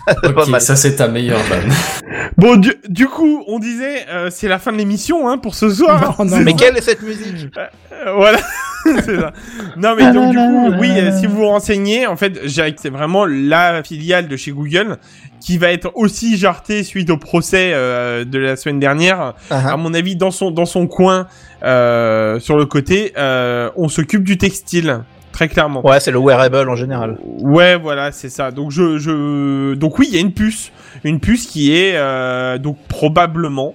[0.06, 0.14] pas
[0.44, 0.62] Ok, mal.
[0.62, 1.72] ça c'est ta meilleure vanne.
[2.38, 5.70] Bon, du, du coup, on disait, euh, c'est la fin de l'émission hein, pour ce
[5.70, 6.16] soir.
[6.20, 6.58] Non, non, Mais non.
[6.58, 7.48] quelle est cette musique?
[7.58, 8.40] Euh, voilà,
[9.06, 9.34] ça.
[9.78, 12.90] Non mais donc du coup, oui, euh, si vous vous renseignez, en fait, Jack, c'est
[12.90, 14.98] vraiment la filiale de chez Google
[15.42, 19.34] qui va être aussi jartée suite au procès euh, de la semaine dernière.
[19.50, 21.28] Ah, À mon avis, dans son dans son coin,
[21.64, 25.02] euh, sur le côté, euh, on s'occupe du textile,
[25.32, 25.86] très clairement.
[25.86, 27.18] Ouais, c'est le wearable en général.
[27.24, 28.52] Ouais, voilà, c'est ça.
[28.52, 30.72] Donc je, je, donc oui, il y a une puce,
[31.04, 33.74] une puce qui est euh, donc probablement.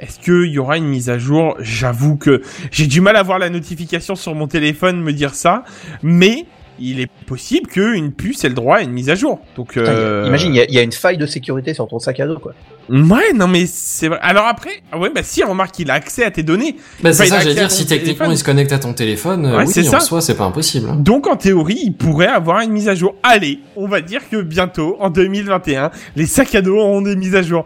[0.00, 1.56] Est-ce qu'il y aura une mise à jour?
[1.60, 5.64] J'avoue que j'ai du mal à voir la notification sur mon téléphone me dire ça,
[6.02, 6.44] mais
[6.80, 9.40] il est possible qu'une puce ait le droit à une mise à jour.
[9.56, 10.24] Donc Putain, euh...
[10.28, 12.26] Imagine, il y, a- il y a une faille de sécurité sur ton sac à
[12.28, 12.54] dos, quoi.
[12.88, 14.18] Ouais, non mais c'est vrai.
[14.22, 16.76] Alors après, ah ouais, bah si, remarque qu'il a accès à tes données.
[17.02, 18.32] Bah, c'est il ça, j'allais dire, si techniquement téléphone.
[18.32, 20.00] il se connecte à ton téléphone, euh, Ouais, oui, c'est en ça.
[20.00, 20.88] soi, c'est pas impossible.
[20.88, 20.94] hein.
[20.96, 23.16] Donc en théorie, il pourrait avoir une mise à jour.
[23.24, 27.34] Allez, on va dire que bientôt, en 2021, les sacs à dos auront des mises
[27.34, 27.64] à jour.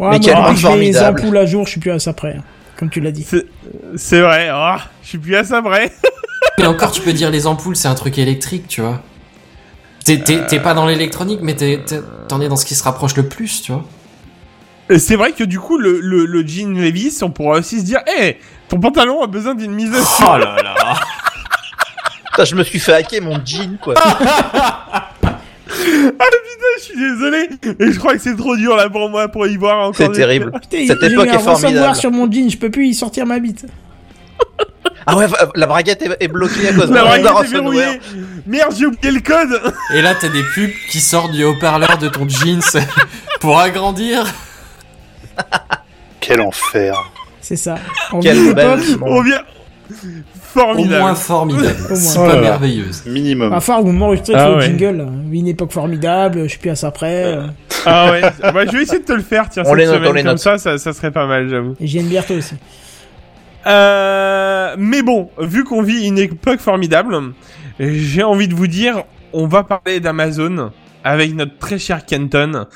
[0.00, 1.20] Ouais, Mais moi, quel depuis monde je les formidable.
[1.20, 2.36] ampoules à jour, je suis plus à ça près.
[2.38, 2.42] hein,
[2.78, 3.26] Comme tu l'as dit.
[3.96, 5.92] C'est- vrai, oh, je suis plus à ça vrai.
[6.58, 9.02] Et encore, tu peux dire les ampoules, c'est un truc électrique, tu vois.
[10.04, 11.54] T'es t'es pas dans l'électronique, mais
[12.28, 13.84] t'en es dans ce qui se rapproche le plus, tu vois.
[14.98, 18.00] C'est vrai que du coup, le, le, le jean Levis, on pourra aussi se dire,
[18.18, 18.38] hé,
[18.68, 20.24] ton pantalon a besoin d'une mise à jour.
[20.32, 20.74] Oh là là
[22.30, 23.94] Putain, je me suis fait hacker mon jean, quoi.
[26.78, 29.56] Je suis désolé, et je crois que c'est trop dur là pour moi pour y
[29.56, 29.94] voir encore.
[29.96, 30.50] C'est terrible.
[30.52, 31.94] Putain, Cette époque est formidable.
[31.94, 33.66] sur mon jean, je peux plus y sortir ma bite.
[35.06, 35.26] Ah ouais,
[35.56, 37.52] la braguette est, bloquée à cause La braguette est ransomware.
[37.52, 38.00] verrouillée.
[38.46, 39.60] Merde, j'ai oublié le code.
[39.94, 42.60] Et là, t'as des pubs qui sortent du haut-parleur de ton jeans
[43.40, 44.26] pour agrandir.
[46.20, 46.94] Quel enfer.
[47.40, 47.76] C'est ça.
[48.22, 49.42] Belle époque, On vient.
[50.56, 51.00] Au Formidable.
[51.00, 51.76] moins formidable.
[51.86, 51.96] Au moins.
[51.96, 53.04] C'est Oh pas merveilleuse.
[53.06, 53.52] Minimum.
[53.52, 54.66] à part vous m'enregistrez Ah le ouais.
[54.66, 55.06] jingle.
[55.32, 57.38] Une époque formidable, je suis plus à ça près.
[57.86, 58.20] Ah ouais,
[58.52, 60.12] bah, je vais essayer de te le faire, tiens, On cette les note, semaine, on
[60.14, 60.38] les comme note.
[60.38, 61.74] ça, ça, ça serait pas mal, j'avoue.
[61.80, 62.54] Et j'ai une bière toi aussi.
[63.66, 67.16] Euh, mais bon, vu qu'on vit une époque formidable,
[67.78, 70.70] j'ai envie de vous dire, on va parler d'Amazon
[71.04, 72.66] avec notre très cher Kenton,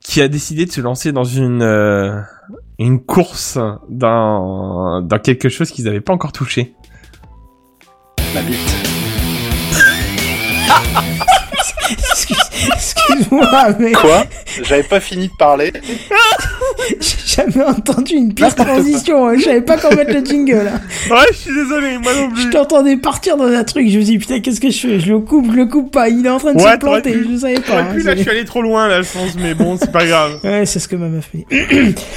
[0.00, 2.20] qui a décidé de se lancer dans une euh,
[2.78, 3.58] une course
[3.88, 6.74] dans dans quelque chose qu'ils n'avaient pas encore touché.
[8.34, 8.83] La bite.
[12.72, 13.46] Excuse-moi.
[13.78, 14.24] mais Quoi
[14.62, 15.72] J'avais pas fini de parler.
[17.00, 19.28] j'ai jamais entendu une pire transition.
[19.28, 19.34] hein.
[19.38, 20.70] Je savais pas comment mettre le jingle.
[20.72, 20.80] hein.
[21.10, 22.50] Ouais, je suis désolé, moi non Je plus.
[22.50, 23.88] t'entendais partir dans un truc.
[23.88, 25.00] Je me dis putain, qu'est-ce que je fais?
[25.00, 26.08] Je le coupe, je le coupe pas.
[26.08, 27.12] Il est en train de Ouais, se planter.
[27.12, 27.28] pu.
[27.32, 27.80] Je savais pas.
[27.80, 27.86] Hein.
[27.94, 30.32] pu, là, je suis allé trop loin, là, je pense, mais bon, c'est pas grave.
[30.44, 31.46] Ouais, c'est ce que ma meuf fait.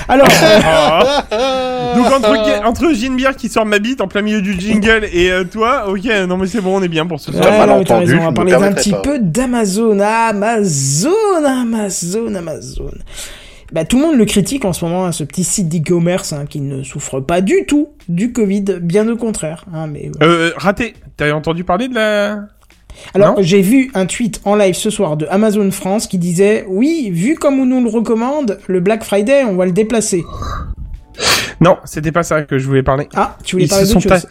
[0.07, 1.93] Alors, euh, Ah.
[1.95, 5.43] Donc entre, entre Ginebert qui sort ma bite en plein milieu du jingle et euh,
[5.43, 7.43] toi, ok, non mais c'est bon, on est bien pour ce soir.
[7.43, 8.97] Ouais, t'as raison, on je va parler un petit pas.
[8.99, 9.99] peu d'Amazon.
[10.41, 12.91] Amazon, Amazon, Amazon.
[13.71, 16.45] Bah, tout le monde le critique en ce moment, hein, ce petit site d'e-commerce hein,
[16.47, 19.65] qui ne souffre pas du tout du Covid, bien au contraire.
[19.73, 22.39] Hein, mais Euh, raté, t'avais entendu parler de la...
[23.13, 27.09] Alors, j'ai vu un tweet en live ce soir de Amazon France qui disait Oui,
[27.11, 30.23] vu comme on nous le recommande, le Black Friday, on va le déplacer.
[31.61, 33.07] Non, c'était pas ça que je voulais parler.
[33.15, 34.27] Ah, tu voulais Ils parler d'autre sont chose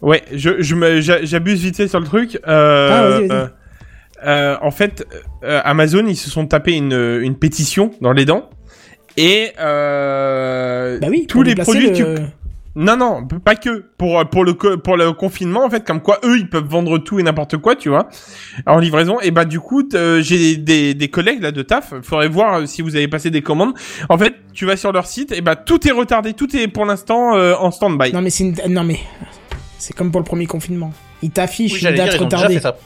[0.00, 2.40] Ouais, je, je me, j'abuse vite fait sur le truc.
[2.46, 3.38] Euh, Ah, vas-y, vas-y.
[3.38, 3.46] euh,
[4.26, 5.06] euh, en fait,
[5.44, 6.92] euh, Amazon, ils se sont tapés une,
[7.22, 8.50] une pétition dans les dents.
[9.16, 12.04] Et euh, Bah oui, tous les produits, le- tu...
[12.76, 16.36] non non, pas que pour pour le pour le confinement en fait, comme quoi eux
[16.38, 18.08] ils peuvent vendre tout et n'importe quoi, tu vois,
[18.66, 19.18] en livraison.
[19.20, 21.94] Et bah du coup, euh, j'ai des des collègues là de taf.
[22.02, 23.72] Faudrait voir euh, si vous avez passé des commandes.
[24.08, 26.84] En fait, tu vas sur leur site et bah tout est retardé, tout est pour
[26.84, 28.12] l'instant euh, en stand-by.
[28.12, 28.54] Non, mais c'est une...
[28.68, 29.00] non, mais
[29.78, 30.92] c'est comme pour le premier confinement.
[31.22, 32.78] Ils t'affichent Oui, une j'allais dire, date ils ont déjà retardée.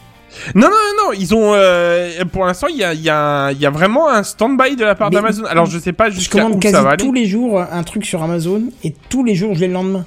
[0.54, 3.60] Non, non, non, non, ils ont, euh, pour l'instant, il y a, y, a, il
[3.60, 5.44] y a vraiment un stand-by de la part d'Amazon.
[5.44, 7.04] Alors, je sais pas jusqu'à où quasi ça va aller.
[7.04, 10.04] tous les jours un truc sur Amazon et tous les jours je l'ai le lendemain.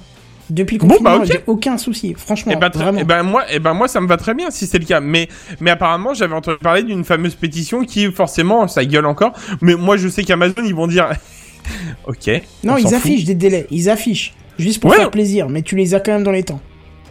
[0.48, 1.26] Depuis le Bon, confinement, bah, ok.
[1.32, 2.14] j'ai aucun souci.
[2.16, 2.98] Franchement, Et ben, très- vraiment.
[3.00, 5.00] eh ben, moi, eh ben, moi, ça me va très bien si c'est le cas.
[5.00, 5.26] Mais,
[5.60, 9.32] mais apparemment, j'avais entendu parler d'une fameuse pétition qui, forcément, ça gueule encore.
[9.60, 11.08] Mais moi, je sais qu'Amazon, ils vont dire,
[12.06, 12.42] ok.
[12.64, 12.92] non, on ils fout.
[12.92, 13.66] affichent des délais.
[13.72, 14.34] Ils affichent.
[14.58, 14.98] Juste pour Ouais.
[14.98, 16.60] faire plaisir, mais tu les as quand même dans les temps.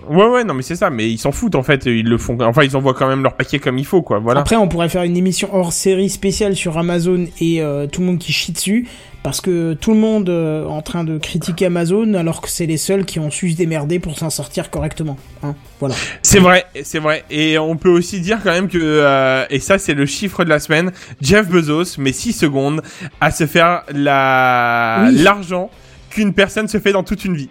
[0.10, 0.90] Ouais, ouais, non, mais c'est ça.
[0.90, 1.86] Mais ils s'en foutent, en fait.
[1.86, 2.38] Ils le font.
[2.41, 4.19] Enfin, ils envoient quand même leur paquet comme il faut, quoi.
[4.19, 4.41] Voilà.
[4.41, 8.07] Après, on pourrait faire une émission hors série spéciale sur Amazon et euh, tout le
[8.07, 8.88] monde qui chie dessus.
[9.23, 12.77] Parce que tout le monde euh, en train de critiquer Amazon alors que c'est les
[12.77, 15.18] seuls qui ont su se démerder pour s'en sortir correctement.
[15.41, 15.95] Hein, voilà.
[16.22, 17.23] C'est vrai, c'est vrai.
[17.32, 20.49] Et on peut aussi dire quand même que, euh, et ça c'est le chiffre de
[20.49, 20.91] la semaine,
[21.22, 22.84] Jeff Bezos met 6 secondes
[23.19, 25.18] à se faire la Oui.
[25.23, 25.72] l'argent
[26.11, 27.49] qu'une personne se fait dans toute une vie.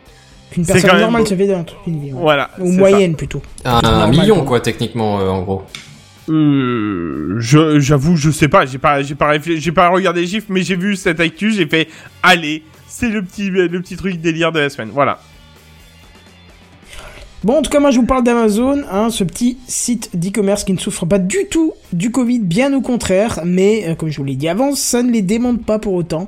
[0.54, 1.28] Qu'une C'est personne quand même normale beau.
[1.28, 2.12] se fait dans toute une vie.
[2.12, 2.20] ouais.
[2.20, 2.50] Voilà.
[2.60, 3.42] Ou moyenne plutôt.
[3.64, 4.44] Un, Normal, million, quoi.
[4.44, 5.62] quoi, techniquement, euh, en gros.
[6.28, 10.46] Euh, je, j'avoue, je sais pas, j'ai pas, j'ai pas j'ai pas regardé les chiffres,
[10.50, 11.88] mais j'ai vu cette actu, j'ai fait,
[12.22, 14.90] allez, c'est le petit, le petit truc délire de la semaine.
[14.94, 15.18] Voilà.
[17.42, 20.72] Bon, en tout cas, moi, je vous parle d'Amazon, hein, ce petit site d'e-commerce qui
[20.72, 24.24] ne souffre pas du tout du Covid, bien au contraire, mais euh, comme je vous
[24.24, 26.26] l'ai dit avant, ça ne les démonte pas pour autant.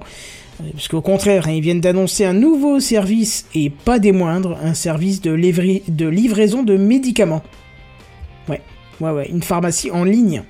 [0.60, 4.58] Euh, Parce qu'au contraire, hein, ils viennent d'annoncer un nouveau service, et pas des moindres,
[4.62, 7.42] un service de livraison de médicaments.
[8.48, 8.60] Ouais,
[9.00, 10.42] ouais, ouais, une pharmacie en ligne.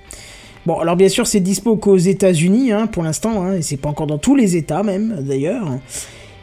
[0.66, 3.88] Bon, alors bien sûr, c'est dispo qu'aux États-Unis hein, pour l'instant, hein, et c'est pas
[3.88, 5.78] encore dans tous les États même, d'ailleurs.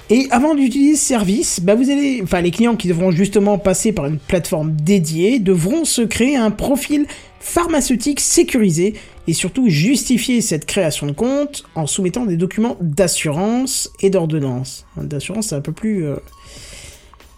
[0.09, 3.93] Et avant d'utiliser ce service, bah vous allez, enfin les clients qui devront justement passer
[3.93, 7.05] par une plateforme dédiée devront se créer un profil
[7.43, 8.93] pharmaceutique sécurisé
[9.27, 14.85] et surtout justifier cette création de compte en soumettant des documents d'assurance et d'ordonnance.
[14.97, 16.15] Hein, D'assurance, c'est un peu plus, euh,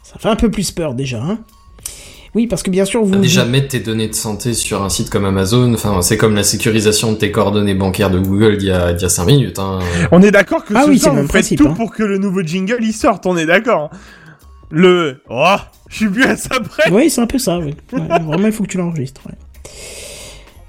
[0.03, 1.21] ça fait un peu plus peur déjà.
[1.21, 1.39] Hein.
[2.35, 5.09] Oui, parce que bien sûr vous Déjà, mettre tes données de santé sur un site
[5.09, 8.71] comme Amazon, enfin, c'est comme la sécurisation de tes coordonnées bancaires de Google d'il y
[8.71, 9.57] a, d'il y a 5 minutes.
[9.57, 9.79] Hein.
[10.11, 11.73] On est d'accord que Ah ce oui, soir, même faites principe, tout hein.
[11.75, 13.89] pour que le nouveau jingle il sorte, on est d'accord.
[14.69, 15.55] Le, oh,
[15.89, 16.91] je suis plus à ça près.
[16.91, 17.73] Oui, c'est un peu ça, oui.
[17.93, 19.21] Ouais, vraiment, il faut que tu l'enregistres.
[19.25, 19.33] ouais.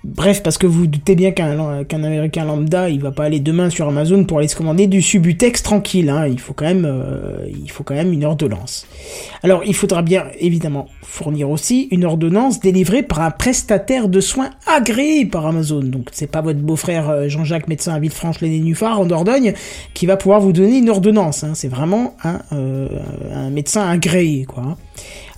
[0.06, 3.88] Bref, parce que vous doutez bien qu'un Américain lambda, il va pas aller demain sur
[3.88, 6.08] Amazon pour aller se commander du Subutex tranquille.
[6.10, 6.28] Hein.
[6.28, 8.86] Il faut quand même, euh, il faut quand même une ordonnance.
[9.42, 14.50] Alors, il faudra bien évidemment fournir aussi une ordonnance délivrée par un prestataire de soins
[14.66, 15.80] agréé par Amazon.
[15.80, 19.54] Donc, c'est pas votre beau-frère euh, Jean-Jacques médecin à Villefranche les Nénuphars en Dordogne
[19.92, 21.42] qui va pouvoir vous donner une ordonnance.
[21.42, 21.52] Hein.
[21.54, 22.14] C'est vraiment
[22.52, 22.88] euh,
[23.34, 24.76] un médecin agréé, quoi.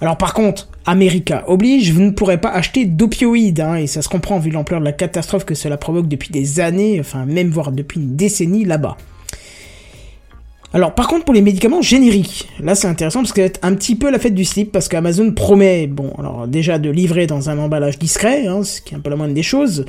[0.01, 4.09] Alors par contre, America oblige, vous ne pourrez pas acheter d'opioïdes, hein, et ça se
[4.09, 7.73] comprend vu l'ampleur de la catastrophe que cela provoque depuis des années, enfin même voire
[7.73, 8.97] depuis une décennie là-bas.
[10.73, 13.97] Alors par contre pour les médicaments génériques, là c'est intéressant parce que c'est un petit
[13.97, 17.59] peu la fête du slip parce qu'Amazon promet, bon alors déjà de livrer dans un
[17.59, 19.87] emballage discret, hein, ce qui est un peu la moindre des choses,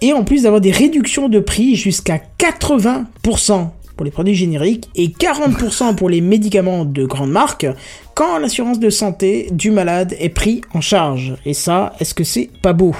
[0.00, 5.08] et en plus d'avoir des réductions de prix jusqu'à 80% pour les produits génériques et
[5.08, 7.66] 40% pour les médicaments de grande marque
[8.14, 11.36] quand l'assurance de santé du malade est pris en charge.
[11.44, 12.94] Et ça, est-ce que c'est pas beau?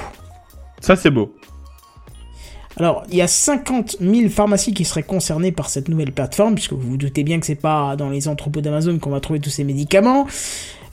[0.81, 1.33] Ça c'est beau.
[2.77, 6.73] Alors, il y a 50 000 pharmacies qui seraient concernées par cette nouvelle plateforme, puisque
[6.73, 9.49] vous vous doutez bien que c'est pas dans les entrepôts d'Amazon qu'on va trouver tous
[9.49, 10.27] ces médicaments.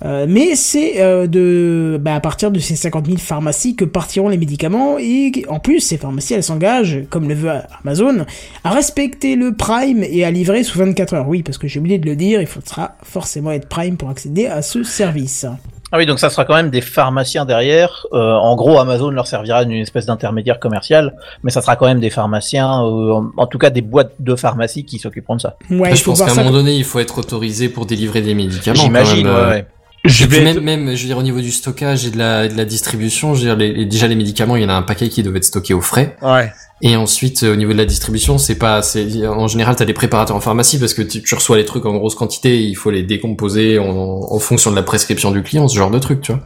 [0.04, 4.28] Euh, mais c'est euh, de, bah, à partir de ces 50 000 pharmacies que partiront
[4.28, 7.50] les médicaments et en plus ces pharmacies elles s'engagent, comme le veut
[7.84, 8.26] Amazon,
[8.64, 11.28] à respecter le Prime et à livrer sous 24 heures.
[11.28, 14.46] Oui, parce que j'ai oublié de le dire, il faudra forcément être Prime pour accéder
[14.46, 15.46] à ce service.
[15.94, 18.06] Ah oui, donc ça sera quand même des pharmaciens derrière.
[18.14, 22.00] Euh, en gros, Amazon leur servira d'une espèce d'intermédiaire commercial, mais ça sera quand même
[22.00, 25.58] des pharmaciens, euh, en, en tout cas des boîtes de pharmacie qui s'occuperont de ça.
[25.70, 28.78] Ouais, je pense qu'à un moment donné, il faut être autorisé pour délivrer des médicaments.
[28.78, 29.50] quand J'imagine, même, ouais, euh.
[29.50, 29.66] ouais.
[30.04, 32.56] Je vais même, même, je veux dire, au niveau du stockage et de la, de
[32.56, 35.08] la distribution, je veux dire, les- déjà les médicaments, il y en a un paquet
[35.08, 36.16] qui devait être stocké au frais.
[36.22, 36.50] Ouais.
[36.84, 39.92] Et ensuite, euh, au niveau de la distribution, c'est pas, c'est, en général, t'as des
[39.92, 42.90] préparateurs en pharmacie parce que tu, tu reçois les trucs en grosse quantité, il faut
[42.90, 46.32] les décomposer en, en fonction de la prescription du client, ce genre de truc, tu
[46.32, 46.40] vois.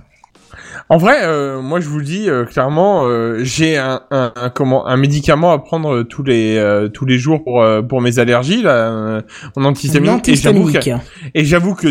[0.90, 4.50] En vrai, euh, moi je vous le dis euh, clairement, euh, j'ai un, un, un-
[4.50, 8.00] comment un médicament à prendre euh, tous les euh, tous les jours pour euh, pour
[8.00, 9.20] mes allergies là, euh,
[9.56, 11.04] Un antihistaminique et j'avoue que antihistaminique.
[11.34, 11.88] et j'avoue que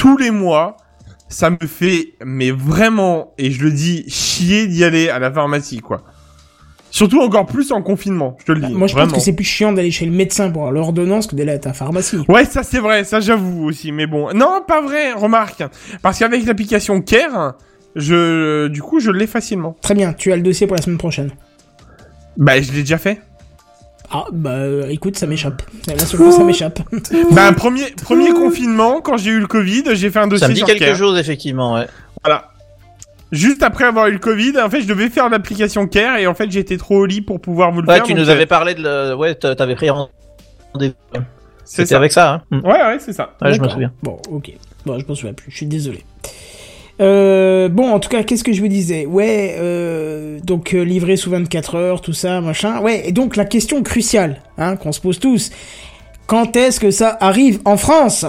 [0.00, 0.76] tous les mois
[1.28, 5.80] ça me fait mais vraiment et je le dis chier d'y aller à la pharmacie
[5.80, 6.02] quoi.
[6.90, 8.74] Surtout encore plus en confinement, je te le Bah, dis.
[8.74, 9.12] moi, je vraiment.
[9.12, 11.58] pense que c'est plus chiant d'aller chez le médecin pour avoir l'ordonnance que d'aller à
[11.60, 12.16] ta pharmacie.
[12.28, 14.32] Ouais, ça c'est vrai, ça j'avoue aussi, mais bon.
[14.34, 15.62] Non, pas vrai, remarque.
[16.02, 17.54] Parce qu'avec l'application Care,
[17.94, 19.76] je, du coup, je l'ai facilement.
[19.82, 21.30] Très bien, tu as le dossier pour la semaine prochaine.
[22.36, 23.20] Bah, je l'ai déjà fait.
[24.12, 25.62] Ah, bah, euh, écoute, ça m'échappe.
[25.86, 26.80] La seule fois, ça m'échappe.
[27.32, 30.54] Bah, premier, premier confinement, quand j'ai eu le Covid, j'ai fait un dossier Ça me
[30.54, 30.96] dit sur quelque Care.
[30.96, 31.86] chose, effectivement, ouais.
[32.24, 32.48] Voilà.
[33.30, 36.34] Juste après avoir eu le Covid, en fait, je devais faire l'application Care et en
[36.34, 38.02] fait, j'étais trop au lit pour pouvoir vous le Ouais, faire.
[38.02, 39.14] tu donc, nous avais parlé de le...
[39.14, 40.94] Ouais, t'a- t'avais pris rendez-vous.
[41.64, 42.60] C'est C'était avec ça, hein.
[42.64, 43.34] Ouais, ouais, c'est ça.
[43.40, 43.92] Ouais, je me souviens.
[44.02, 44.50] Bon, ok.
[44.84, 45.52] Bon, je m'en souviens plus.
[45.52, 46.04] Je suis désolé.
[47.00, 49.06] Euh, bon, en tout cas, qu'est-ce que je vous disais?
[49.06, 52.80] Ouais, euh, donc euh, livré sous 24 heures, tout ça, machin.
[52.80, 55.50] Ouais, et donc la question cruciale, hein, qu'on se pose tous.
[56.26, 58.26] Quand est-ce que ça arrive en France?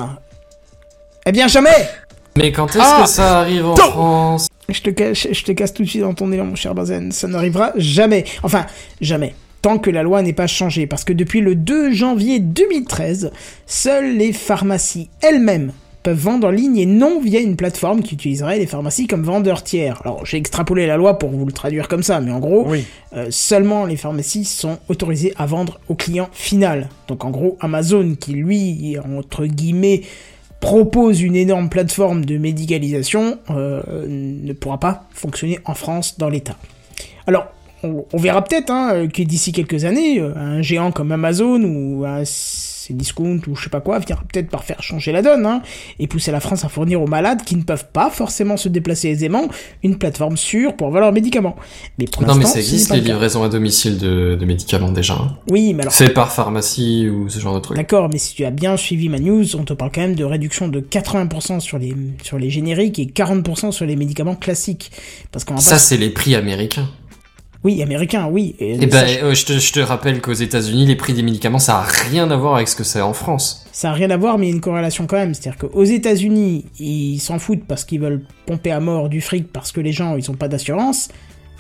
[1.26, 1.90] Eh bien, jamais
[2.38, 4.48] Mais quand est-ce Ah que ça arrive en France?
[4.70, 7.12] Je te, cache, je te casse tout de suite dans ton élan, mon cher Bazen.
[7.12, 8.24] Ça n'arrivera jamais.
[8.42, 8.66] Enfin,
[9.02, 9.36] jamais.
[9.62, 10.88] Tant que la loi n'est pas changée.
[10.88, 13.32] Parce que depuis le 2 janvier 2013,
[13.68, 15.74] seules les pharmacies elles-mêmes
[16.04, 19.64] peuvent vendre en ligne et non via une plateforme qui utiliserait les pharmacies comme vendeurs
[19.64, 20.02] tiers.
[20.04, 22.86] Alors, j'ai extrapolé la loi pour vous le traduire comme ça, mais en gros, Oui.
[23.16, 26.90] euh, seulement les pharmacies sont autorisées à vendre au client final.
[27.08, 30.02] Donc en gros, Amazon qui lui, entre guillemets,
[30.60, 36.56] propose une énorme plateforme de médicalisation, euh, ne pourra pas fonctionner en France dans l'État.
[37.28, 37.48] Alors,
[37.84, 42.06] on, on verra peut-être hein, que d'ici quelques années, euh, un géant comme Amazon ou
[42.06, 42.22] un
[42.90, 45.62] Cdiscount ou je sais pas quoi peut-être par faire changer la donne hein,
[46.00, 49.10] et pousser la France à fournir aux malades qui ne peuvent pas forcément se déplacer
[49.10, 49.48] aisément
[49.84, 51.56] une plateforme sûre pour avoir leurs médicaments.
[51.98, 55.14] Mais pour Non, mais ça existe les livraisons à domicile de, de médicaments déjà.
[55.14, 55.38] hein.
[55.50, 57.78] Oui, mais alors Fait par pharmacie ou ce genre de truc.
[57.78, 60.24] D'accord, mais si tu as bien suivi ma news, on te parle quand même de
[60.24, 64.92] réduction de 80% sur les, sur les génériques et 40% sur les médicaments classiques.
[65.32, 65.80] Parce qu'on Ça, pas...
[65.80, 66.90] c'est les prix américains.
[67.64, 68.56] Oui, américain, oui.
[68.60, 71.22] Et, Et ben, ça, euh, je te, je te rappelle qu'aux États-Unis, les prix des
[71.22, 73.66] médicaments, ça a rien à voir avec ce que c'est en France.
[73.72, 75.34] ça a rien à voir, mais il y a une corrélation quand même.
[75.36, 79.72] C'est-à-dire qu'aux États-Unis, ils s'en foutent parce qu'ils veulent pomper à mort du fric parce
[79.72, 81.10] que les gens, ils ont pas d'assurance.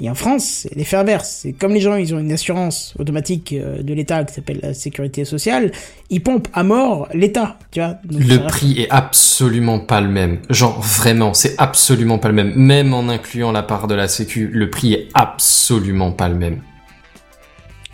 [0.03, 1.41] Et en France, c'est l'effet inverse.
[1.43, 4.73] C'est comme les gens, ils ont une assurance automatique euh, de l'État qui s'appelle la
[4.73, 5.71] sécurité sociale,
[6.09, 7.97] ils pompent à mort l'État, tu vois.
[8.05, 10.39] Donc, Le prix est absolument pas le même.
[10.49, 12.53] Genre, vraiment, c'est absolument pas le même.
[12.55, 16.61] Même en incluant la part de la sécu, le prix est absolument pas le même.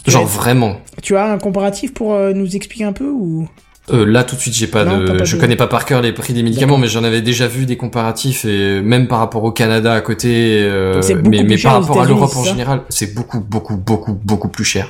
[0.06, 0.30] Genre, Ouais.
[0.30, 0.78] vraiment.
[1.04, 3.50] Tu as un comparatif pour euh, nous expliquer un peu ou?
[3.90, 6.02] Euh, là, tout de suite, j'ai pas Non, de, pas je connais pas par cœur
[6.02, 9.44] les prix des médicaments, mais j'en avais déjà vu des comparatifs et même par rapport
[9.44, 13.78] au Canada à côté, euh, mais, par rapport à l'Europe en général, c'est beaucoup, beaucoup,
[13.78, 14.90] beaucoup, beaucoup plus cher.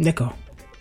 [0.00, 0.34] D'accord.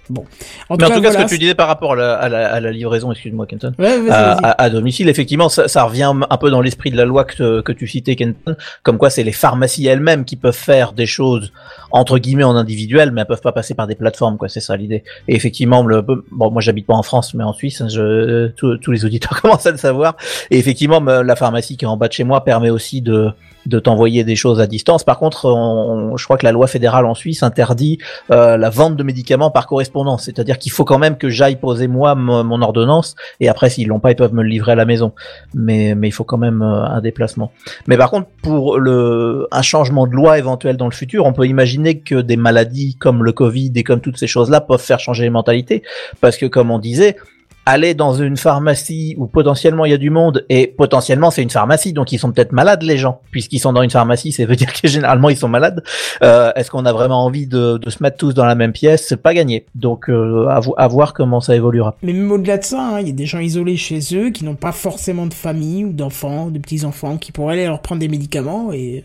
[0.09, 0.25] Bon.
[0.69, 2.27] En Mais en tout cas, voilà, ce que tu disais par rapport à la, à
[2.27, 6.37] la, à la livraison, excuse-moi, Kenton, Ouais, à, à- domicile, effectivement, ça, ça revient un
[6.37, 9.31] peu dans l'esprit de la loi que, que tu citais, Kenton, comme quoi c'est les
[9.31, 11.53] pharmacies elles-mêmes qui peuvent faire des choses
[11.91, 14.49] entre guillemets en individuel, mais elles peuvent pas passer par des plateformes, quoi.
[14.49, 15.03] C'est ça l'idée.
[15.29, 16.21] Et effectivement, le, bon,
[16.51, 19.71] moi j'habite pas en France, mais en Suisse, je, tous- tous les auditeurs commencent à
[19.71, 20.17] le savoir.
[20.51, 23.29] Et effectivement, me- la pharmacie qui est en bas de chez moi permet aussi de
[23.65, 25.03] de t'envoyer des choses à distance.
[25.03, 27.97] Par contre, on- je crois que la loi fédérale en Suisse interdit
[28.31, 31.87] euh, la vente de médicaments par correspondance, c'est-à-dire qu'il faut quand même que j'aille poser
[31.87, 34.85] moi mon, ordonnance et après s'ils l'ont pas, ils peuvent me le livrer à la
[34.85, 35.13] maison.
[35.53, 37.51] Mais mais il faut quand même euh, un déplacement.
[37.87, 41.45] Mais par contre, pour le un changement de loi éventuel dans le futur, on peut
[41.45, 45.23] imaginer que des maladies comme le Covid et comme toutes ces choses-là peuvent faire changer
[45.23, 45.83] les mentalités,
[46.21, 47.17] parce que comme on disait.
[47.65, 51.49] Aller dans une pharmacie où potentiellement il y a du monde et potentiellement c'est une
[51.49, 53.21] pharmacie donc ils sont peut-être malades les gens.
[53.31, 55.83] Puisqu'ils sont dans une pharmacie ça veut dire que généralement ils sont malades.
[56.23, 59.05] Euh, est-ce qu'on a vraiment envie de, de se mettre tous dans la même pièce?
[59.07, 59.65] C'est pas gagné.
[59.75, 61.95] Donc euh, à, à voir comment ça évoluera.
[62.03, 64.43] Mais même au-delà de ça, hein, il y a des gens isolés chez eux qui
[64.43, 68.09] n'ont pas forcément de famille ou d'enfants, de petits-enfants, qui pourraient aller leur prendre des
[68.09, 69.03] médicaments et...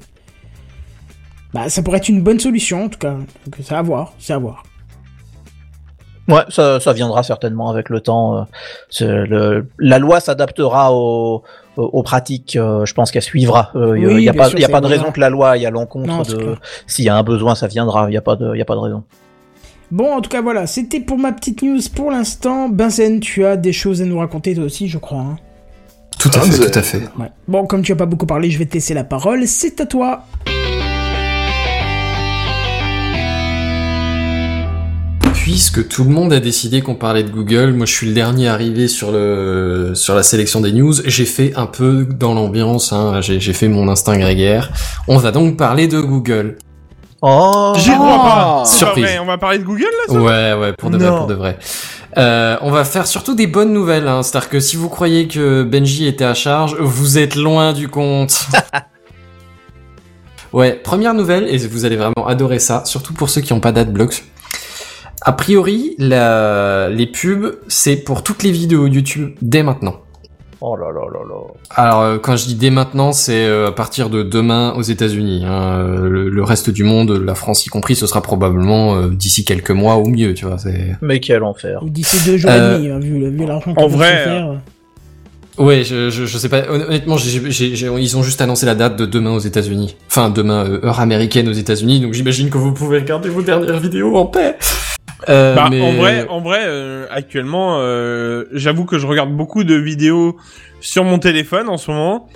[1.54, 3.12] Bah, ça pourrait être une bonne solution, en tout cas.
[3.14, 4.64] Donc, c'est à voir, c'est à voir.
[6.28, 8.46] Ouais ça, ça viendra certainement avec le temps
[9.02, 11.42] euh, le, la loi s'adaptera aux,
[11.76, 14.58] aux aux pratiques euh, je pense qu'elle suivra Euh, il Oui, y a pas sûr,
[14.58, 16.54] y a pas de raison que la loi aille à l'encontre de
[16.86, 18.74] s'il y a un besoin ça viendra il y a pas de y a pas
[18.74, 19.02] de raison
[19.90, 22.68] Bon, en tout cas, voilà, c'était pour ma petite news pour l'instant.
[22.68, 25.20] Benzen, tu as des choses à nous raconter toi aussi, je crois.
[25.20, 25.36] hein.
[26.18, 26.98] Tout à fait, tout à fait.
[27.18, 27.30] Ouais.
[27.46, 29.46] Bon, comme tu as pas beaucoup parlé, je vais te laisser la parole.
[29.46, 30.24] C'est à toi.
[35.48, 38.48] Puisque tout le monde a décidé qu'on parlait de Google, moi je suis le dernier
[38.48, 40.92] arrivé sur le sur la sélection des news.
[41.06, 44.70] J'ai fait un peu dans l'ambiance, hein, j'ai j'ai fait mon instinct grégaire.
[45.06, 46.58] On va donc parler de Google.
[47.22, 48.58] oh J'y crois pas.
[48.58, 49.04] Pas Surprise.
[49.04, 49.18] vrai.
[49.20, 50.12] On va parler de Google là.
[50.12, 51.16] ça Ouais, ouais, pour de vrai, Non.
[51.16, 51.58] pour de vrai.
[52.18, 54.22] Euh, on va faire surtout des bonnes nouvelles, hein.
[54.22, 58.38] c'est-à-dire que si vous croyez que Benji était à charge, vous êtes loin du compte.
[60.52, 63.72] ouais, première nouvelle, et vous allez vraiment adorer ça, surtout pour ceux qui n'ont pas
[63.72, 64.24] d'adblocks.
[65.22, 66.88] A priori, la...
[66.90, 69.96] les pubs, c'est pour toutes les vidéos YouTube dès maintenant.
[70.60, 71.40] oh là là là là
[71.74, 75.44] Alors, euh, quand je dis dès maintenant, c'est euh, à partir de demain aux États-Unis.
[75.44, 75.80] hein.
[75.80, 79.44] Euh, Le, le reste du monde, la France y compris, ce sera probablement euh, d'ici
[79.44, 80.56] quelques mois ou mieux, tu vois.
[81.02, 84.24] Mais quel enfer Ou d'ici deux jours Euh, et demi, hein, vu, l'argent en vrai,
[84.24, 84.60] faire.
[85.58, 86.62] Ouais, je, je, je sais pas.
[86.70, 89.96] Hon- Honnêtement, ils ont juste annoncé la date de demain aux États-Unis.
[90.06, 91.98] Enfin, demain heure américaine aux États-Unis.
[92.00, 94.54] Donc j'imagine que vous pouvez regarder vos dernières vidéos en paix.
[95.28, 99.64] Euh, Bah, mais- en vrai, en vrai, euh, actuellement, euh, j'avoue que je regarde beaucoup
[99.64, 100.36] de vidéos
[100.80, 102.28] sur mon téléphone en ce moment.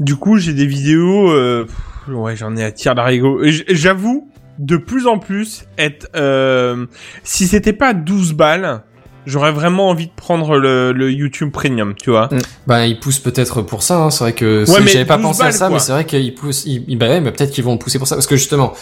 [0.00, 3.20] Du coup, j'ai des vidéos, euh, pff, ouais, j'en ai à tirer
[3.52, 4.28] j- J'avoue,
[4.58, 6.86] de plus en plus, être, euh,
[7.24, 8.82] si c'était pas 12 balles,
[9.26, 12.28] j'aurais vraiment envie de prendre le, le YouTube Premium, tu vois.
[12.66, 13.98] Bah, ils poussent peut-être pour ça.
[13.98, 14.10] Hein.
[14.10, 15.74] C'est vrai que Ouais, j'avais pas 12 pensé à ça, quoi.
[15.74, 16.64] mais c'est vrai qu'ils poussent.
[16.66, 18.72] Ils, bah ouais, mais peut-être qu'ils vont pousser pour ça, parce que justement,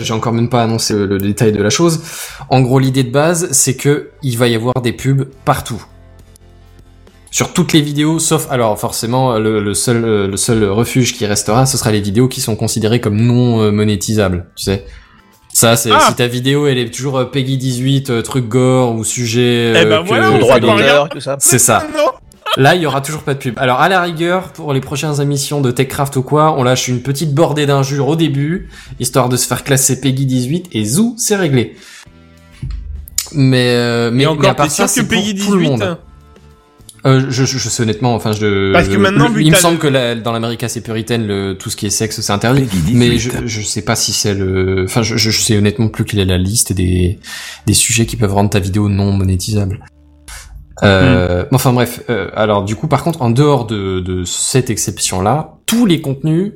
[0.00, 2.02] j'ai encore même pas annoncé le, le détail de la chose.
[2.48, 5.82] En gros, l'idée de base, c'est que il va y avoir des pubs partout.
[7.32, 11.26] Sur toutes les vidéos, sauf alors forcément le, le seul euh, le seul refuge qui
[11.26, 14.84] restera, ce sera les vidéos qui sont considérées comme non euh, monétisables, tu sais.
[15.52, 18.94] Ça, c'est Ah si ta vidéo elle est toujours euh, Peggy 18, euh, truc gore
[18.96, 19.72] ou sujet.
[19.76, 21.86] Eh ben que- voilà, droit d'auteur tout ça C'est ça.
[21.96, 22.10] Non.
[22.56, 23.54] Là, il y aura toujours pas de pub.
[23.58, 27.00] Alors, à la rigueur, pour les prochaines émissions de TechCraft ou quoi, on lâche une
[27.00, 28.68] petite bordée d'injures au début,
[28.98, 31.76] histoire de se faire classer Peggy 18, et zou, c'est réglé.
[33.32, 35.52] Mais, euh, mais, Mais mais à encore, part ça, sûr c'est que pour Peggy tout
[35.52, 35.98] le 18 monde.
[37.06, 38.72] Euh, je, je, je sais honnêtement, enfin, je.
[38.74, 41.26] Parce que je- maintenant, vu il me semble le- que la- dans l'Amérique assez puritaine,
[41.26, 42.66] le, tout ce qui est sexe, c'est interdit.
[42.92, 44.84] Mais je, je sais pas si c'est le.
[44.84, 47.18] Enfin, je, je sais honnêtement plus quelle est la liste des
[47.66, 49.80] des sujets qui peuvent rendre ta vidéo non monétisable.
[50.82, 52.02] Euh, Enfin bref.
[52.10, 56.52] euh, alors du coup, par contre, en dehors de de cette exception-là, tous les contenus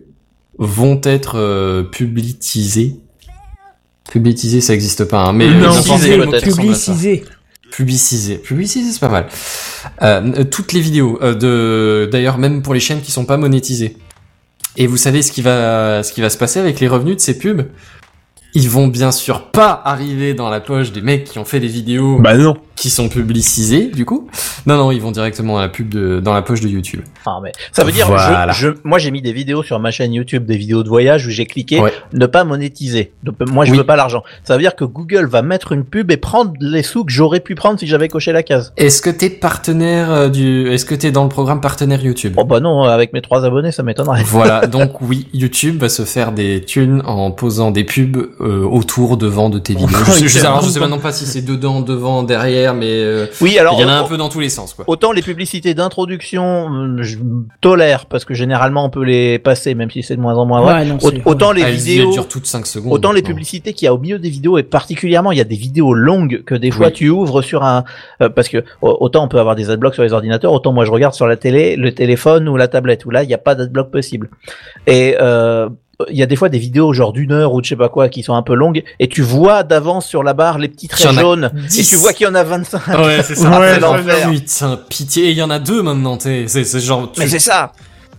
[0.59, 2.97] vont être euh, publicisés.
[4.11, 6.45] Publicisés, ça existe pas, hein, mais Non, euh, n'importe publicisé, quel mot qui peut-être.
[6.47, 6.93] ressemble à ça.
[6.93, 7.25] Publicisé.
[7.71, 8.37] Publiciser.
[8.37, 9.27] Publiciser, c'est pas mal.
[10.03, 13.37] Euh, euh, toutes les vidéos, euh, de, d'ailleurs, même pour les chaînes qui sont pas
[13.37, 13.97] monétisées.
[14.77, 17.21] Et vous savez ce qui va, ce qui va se passer avec les revenus de
[17.21, 17.63] ces pubs?
[18.57, 21.67] Ils vont bien sûr pas arriver dans la poche des mecs qui ont fait les
[21.67, 22.57] vidéos Bah non.
[22.77, 24.29] Qui sont publicisés, du coup.
[24.67, 27.03] Non, non, ils vont directement à la pub de, dans la poche de YouTube.
[27.27, 28.51] Ah, mais ça veut dire, Voilà.
[28.53, 31.27] je, je- moi j'ai mis des vidéos sur ma chaîne YouTube, des vidéos de voyage
[31.27, 31.93] où j'ai cliqué Ouais.
[32.13, 33.13] ne pas monétiser.
[33.23, 33.79] Donc, moi je Oui.
[33.79, 34.23] veux pas l'argent.
[34.45, 37.41] Ça veut dire que Google va mettre une pub et prendre les sous que j'aurais
[37.41, 38.73] pu prendre si j'avais coché la case.
[38.77, 42.35] Est-ce que t'es partenaire euh, du, est-ce que t'es dans le programme partenaire YouTube?
[42.37, 44.23] Oh bah non, avec mes trois abonnés ça m'étonnerait.
[44.25, 49.17] Voilà, donc oui, YouTube va se faire des thunes en posant des pubs euh, autour,
[49.17, 49.89] devant de tes vidéos.
[50.07, 52.87] Je, sais- je sais- alors je sais maintenant pas si c'est dedans, devant, derrière, mais
[53.03, 54.85] euh, Oui, alors il y en a un peu dans tous les sens, quoi.
[54.89, 57.19] Autant les publicités d'introduction, hum, je
[57.61, 60.63] tolère parce que généralement on peut les passer, même si c'est de moins en moins
[60.63, 60.75] vrai.
[60.75, 62.93] Ouais, non, autant les Ah, vidéos, durent toutes 5 secondes.
[62.93, 65.45] autant les publicités qu'il y a au milieu des vidéos et particulièrement il y a
[65.45, 66.93] des vidéos longues que des fois Oui.
[66.93, 67.85] tu ouvres sur un
[68.23, 70.85] euh, parce que au- autant on peut avoir des adblocks sur les ordinateurs, autant moi
[70.85, 73.39] je regarde sur la télé, le téléphone ou la tablette où là il n'y a
[73.39, 74.31] pas d'adblock possible.
[74.87, 75.69] Et euh,
[76.11, 77.89] il y a des fois des vidéos genre d'une heure ou de je sais pas
[77.89, 80.89] quoi qui sont un peu longues et tu vois d'avance sur la barre les petits
[80.89, 81.89] traits jaunes et 10.
[81.89, 82.87] tu vois qu'il y en a 25.
[82.99, 83.51] Ouais, c'est ça.
[83.55, 84.31] Ah, Ouais, c'est ça, l'enfer.
[84.31, 85.25] Putain, pitié.
[85.27, 87.73] Et il y en a deux maintenant, t'es, c'est, c'est genre, tu- Mais c'est ça.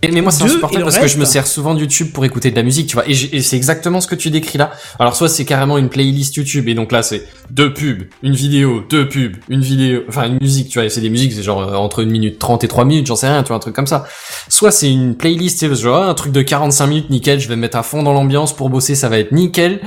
[0.08, 2.24] Mais, mais moi, c'est insupportable le parce que je me sers souvent de YouTube pour
[2.24, 3.08] écouter de la musique, tu vois.
[3.08, 4.72] Et, c'est exactement ce que tu décris là.
[4.98, 8.82] Alors, soit c'est carrément une playlist YouTube, et donc là, c'est deux pubs, une vidéo,
[8.88, 10.86] deux pubs, une vidéo, enfin, une musique, tu vois.
[10.86, 13.16] Et c'est des musiques, c'est genre euh, entre une minute 30 et 3 minutes, j'en
[13.16, 14.06] sais rien, tu vois, un truc comme ça.
[14.48, 17.56] Soit c'est une playlist, c'est genre ah, un truc de 45 minutes, nickel, je vais
[17.56, 19.80] me mettre à fond dans l'ambiance pour bosser, ça va être nickel.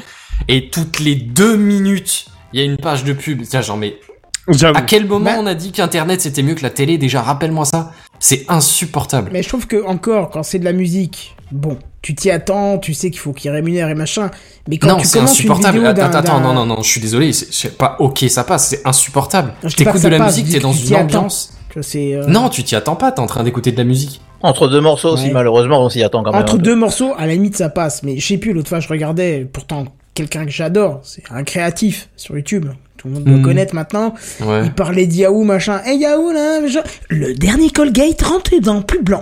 [0.48, 3.42] Et toutes les deux minutes, il y a une page de pub.
[3.48, 4.00] Tiens, genre, mais
[4.74, 6.98] à quel moment on a dit qu'Internet c'était mieux que la télé?
[6.98, 7.92] Déjà, rappelle-moi ça.
[8.20, 9.30] C'est insupportable.
[9.34, 12.94] Mais je trouve que encore quand c'est de la musique, bon, tu t'y attends, tu
[12.94, 14.30] sais qu'il faut qu'il rémunère et machin.
[14.68, 15.78] Mais quand non, tu c'est commences une insupportable.
[15.78, 17.32] vidéo Attends, d'un- attends, non, non, non, je suis désolé.
[17.34, 18.68] C'est c'est pas ok, ça passe.
[18.70, 19.54] C'est insupportable.
[19.64, 21.54] Non, je T'écoutes de la passe, musique, t'es dans une ambiance.
[21.96, 23.12] Euh, Non, tu t'y attends pas.
[23.12, 24.22] T'es en train d'écouter de la musique.
[24.42, 25.32] Entre deux morceaux aussi, Ouais.
[25.32, 26.42] malheureusement, on s'y attend quand même.
[26.42, 28.04] entre un deux morceaux, à la limite ça passe.
[28.04, 32.10] Mais je sais plus, l'autre fois je regardais, pourtant quelqu'un que j'adore, c'est un créatif
[32.18, 32.66] sur YouTube.
[33.00, 33.42] Tout le monde doit Mhm.
[33.44, 34.14] connaître maintenant.
[34.42, 34.62] Ouais.
[34.66, 35.82] Il parlait d'Yahoo, machin.
[35.86, 36.82] Hey Yahoo, là, machin.
[37.10, 39.22] Le dernier Colgate rentre dans plus blanc.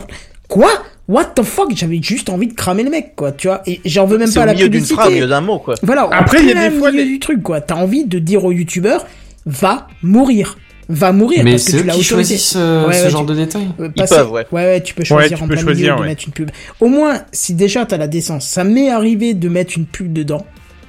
[0.49, 0.69] Quoi?
[1.07, 1.71] What the fuck?
[1.75, 3.61] J'avais juste envie de cramer le mec, quoi, tu vois.
[3.67, 4.95] Et j'en veux même C'est pas au la milieu d'une publicité.
[4.95, 5.75] phrase, au milieu d'un mot, quoi.
[5.83, 6.09] Voilà.
[6.11, 7.61] Après, il y a des fois des- du truc, quoi.
[7.61, 9.05] T'as envie de dire au youtubeur,
[9.45, 10.57] va mourir.
[10.89, 13.25] Va mourir Mais parce que c'est tu eux l'as choisissent euh, Ouais, ce ouais, genre
[13.25, 13.67] tu- de détails.
[13.79, 14.45] Euh, Ils passer- peuvent, ouais.
[14.51, 16.01] Ouais, ouais, tu peux choisir tu en peux plein choisir, milieu ouais.
[16.01, 16.49] de mettre une pub.
[16.79, 20.45] Au moins, si déjà t'as la décence, ça m'est arrivé de mettre une pub dedans,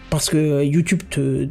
[0.09, 1.47] parce que YouTube te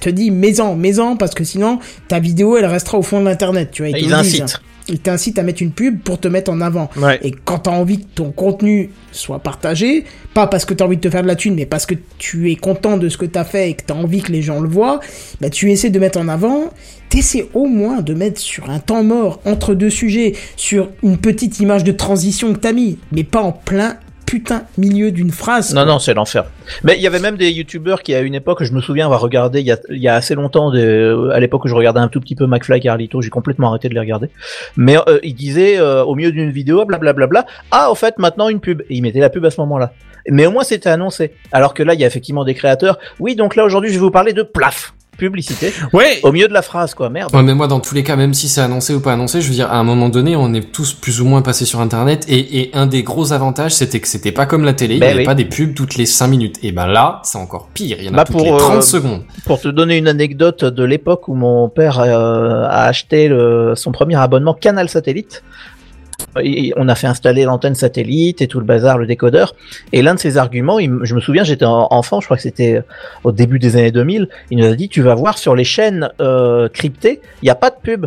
[0.00, 3.70] te dit mets-en, mets-en, parce que sinon ta vidéo elle restera au fond de l'internet,
[3.72, 3.90] tu vois.
[3.90, 4.12] Ils disent.
[4.12, 4.60] incitent.
[4.86, 6.90] Ils t'incitent à mettre une pub pour te mettre en avant.
[6.98, 7.18] Ouais.
[7.22, 10.04] Et quand t'as envie que ton contenu soit partagé,
[10.34, 12.50] pas parce que t'as envie de te faire de la thune, mais parce que tu
[12.50, 14.68] es content de ce que t'as fait et que t'as envie que les gens le
[14.68, 15.00] voient,
[15.40, 16.70] bah tu essaies de mettre en avant,
[17.08, 21.60] t'essaies au moins de mettre sur un temps mort, entre deux sujets, sur une petite
[21.60, 23.96] image de transition que t'as mis, mais pas en plein
[24.26, 25.74] putain milieu d'une phrase.
[25.74, 26.44] Non, non, c'est l'enfer.
[26.82, 29.20] Mais il y avait même des youtubeurs qui, à une époque, je me souviens avoir
[29.20, 32.00] regardé, il y a, il y a assez longtemps, de, à l'époque où je regardais
[32.00, 34.28] un tout petit peu McFly et Carlito, j'ai complètement arrêté de les regarder.
[34.76, 38.60] Mais euh, ils disaient, euh, au milieu d'une vidéo, blablabla, ah, au fait, maintenant une
[38.60, 38.82] pub.
[38.82, 39.92] Et ils mettaient la pub à ce moment-là.
[40.28, 41.32] Mais au moins, c'était annoncé.
[41.52, 42.98] Alors que là, il y a effectivement des créateurs.
[43.20, 44.93] Oui, donc là, aujourd'hui, je vais vous parler de plaf.
[45.16, 45.72] Publicité.
[45.92, 46.20] Ouais.
[46.22, 47.08] Au milieu de la phrase, quoi.
[47.08, 47.34] Merde.
[47.34, 49.48] Ouais, mais moi, dans tous les cas, même si c'est annoncé ou pas annoncé, je
[49.48, 52.24] veux dire, à un moment donné, on est tous plus ou moins passés sur Internet,
[52.28, 55.06] et, et un des gros avantages, c'était que c'était pas comme la télé, il Ben
[55.06, 55.26] n'y avait oui.
[55.26, 56.56] pas des pubs toutes les 5 minutes.
[56.62, 58.76] Et ben là, c'est encore pire, il y en a Bah, toutes pour, les 30
[58.76, 59.22] euh, secondes.
[59.46, 63.92] Pour te donner une anecdote de l'époque où mon père euh, a acheté le- son
[63.92, 65.42] premier abonnement Canal Satellite,
[66.42, 69.54] et on a fait installer l'antenne satellite et tout le bazar, le décodeur.
[69.92, 72.42] Et l'un de ses arguments, il je me souviens, j'étais en- enfant, je crois que
[72.42, 72.82] c'était
[73.22, 76.08] au début des années 2000, il nous a dit, tu vas voir sur les chaînes
[76.20, 78.06] euh, cryptées, il n'y a pas de pub.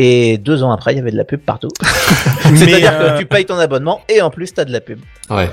[0.00, 1.68] Et deux ans après, il y avait de la pub partout.
[2.54, 5.00] C'est-à-dire euh, que tu payes ton abonnement et en plus, tu as de la pub.
[5.28, 5.50] Ouais.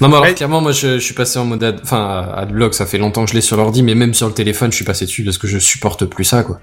[0.00, 0.34] Non, mais alors, Ouais.
[0.34, 3.30] clairement, moi, je, je suis passé en mode, ad- enfin, adblock, ça fait longtemps que
[3.30, 5.46] je l'ai sur l'ordi, mais même sur le téléphone, je suis passé dessus parce que
[5.46, 6.60] je supporte plus ça, quoi.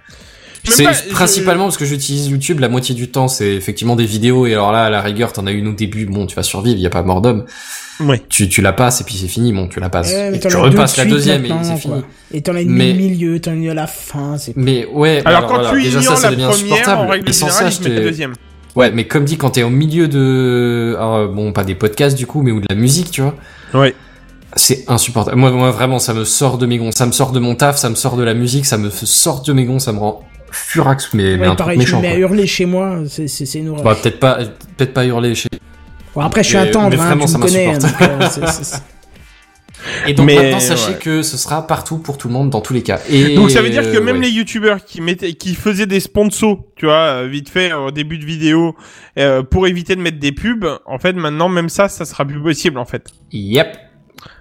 [0.71, 4.53] C'est principalement parce que j'utilise YouTube, la moitié du temps, c'est effectivement des vidéos, et
[4.53, 6.81] alors là, à la rigueur, t'en as une au début, bon, tu vas survivre, il
[6.81, 7.45] y a pas mort d'homme.
[7.99, 8.21] Ouais.
[8.29, 10.11] Tu, tu la passes, et puis c'est fini, bon, tu la passes.
[10.11, 12.01] Ouais, Et tu repasses la deuxième, et c'est fini.
[12.31, 14.85] Et t'en as une Mais- au milieu, t'en as une à la fin, c'est Mais
[14.85, 17.23] ouais, Alors, quand voilà, tu déjà ça, ça devient insupportable.
[17.27, 18.33] Et sans ça, je la deuxième.
[18.75, 22.27] Ouais, mais comme dit, quand t'es au milieu de, alors, bon, pas des podcasts du
[22.27, 23.33] coup, mais ou de la musique, tu vois.
[23.73, 23.95] Ouais.
[24.55, 25.35] C'est insupportable.
[25.37, 26.91] Moi, moi, vraiment, ça me sort de mes gonds.
[26.95, 29.41] Ça me sort de mon taf, ça me sort de la musique, ça me sort
[29.41, 30.21] de mes gonds, ça me rend
[30.65, 32.09] furax, mais, mais Ouais, un pareil, truc tu me méchant.
[32.09, 33.83] mets à hurler chez moi, c'est c'est- c'est une horreur.
[33.83, 34.37] Bah, peut-être pas,
[34.77, 35.49] peut-être pas hurler chez.
[36.15, 37.67] Bon, après, je suis mais- un tendre, mais hein, tu me connais.
[37.67, 38.47] hein, donc, euh,
[40.07, 40.99] Et donc Mais, maintenant, sachez ouais.
[40.99, 42.99] que ce sera partout pour tout le monde dans tous les cas.
[43.09, 44.23] Et Donc ça veut dire que même ouais.
[44.23, 48.17] les youtubeurs qui mettaient, qui faisaient des sponsors, tu vois, euh, vite fait au début
[48.17, 48.75] de vidéo,
[49.19, 52.41] euh, pour éviter de mettre des pubs, en fait maintenant même ça, ça sera plus
[52.41, 53.05] possible en fait.
[53.31, 53.77] Yep.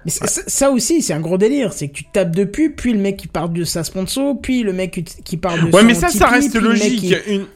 [0.05, 1.73] Mais ça, aussi, c'est un gros délire.
[1.73, 4.63] C'est que tu tapes de pub, puis le mec qui parle de sa sponsor, puis
[4.63, 7.01] le mec qui- parle de Ouais, son mais ça, ça reste logique.
[7.01, 7.47] qui- Une...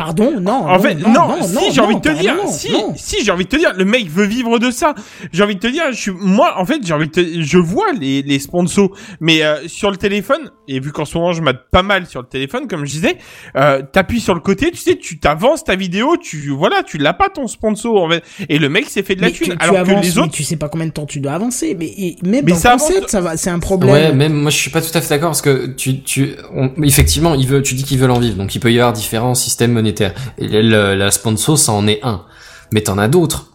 [0.00, 0.66] Pardon, non.
[0.66, 2.94] En fait, non, si j'ai envie de te dire, si, non.
[2.96, 4.94] si j'ai envie de te dire, le mec veut vivre de ça.
[5.30, 7.58] J'ai envie de te dire, je suis, moi, en fait, j'ai envie de te, je
[7.58, 11.42] vois les, les sponsors, mais euh, sur le téléphone, et vu qu'en ce moment je
[11.42, 13.18] mate pas mal sur le téléphone, comme je disais,
[13.56, 17.12] euh, t'appuies sur le côté, tu sais, tu t'avances ta vidéo, tu, voilà, tu l'as
[17.12, 19.56] pas ton sponsor, en fait, et le mec s'est fait de la Mais thune, tu
[19.60, 21.76] alors avances, que les mais autres, tu sais pas combien de temps tu dois avancer.
[21.78, 23.92] Mais et même Mais dans ça le avance- ça va, c'est un problème.
[23.92, 26.70] Ouais, même moi je suis pas tout à fait d'accord parce que tu, tu, on-
[26.84, 29.34] effectivement, il veut, tu dis qu'ils veulent en vivre, donc il peut y avoir différents
[29.34, 29.89] systèmes monétaires.
[30.38, 32.22] Et le- le- la sponsor, ça en est un,
[32.72, 33.46] mais t'en as d'autres.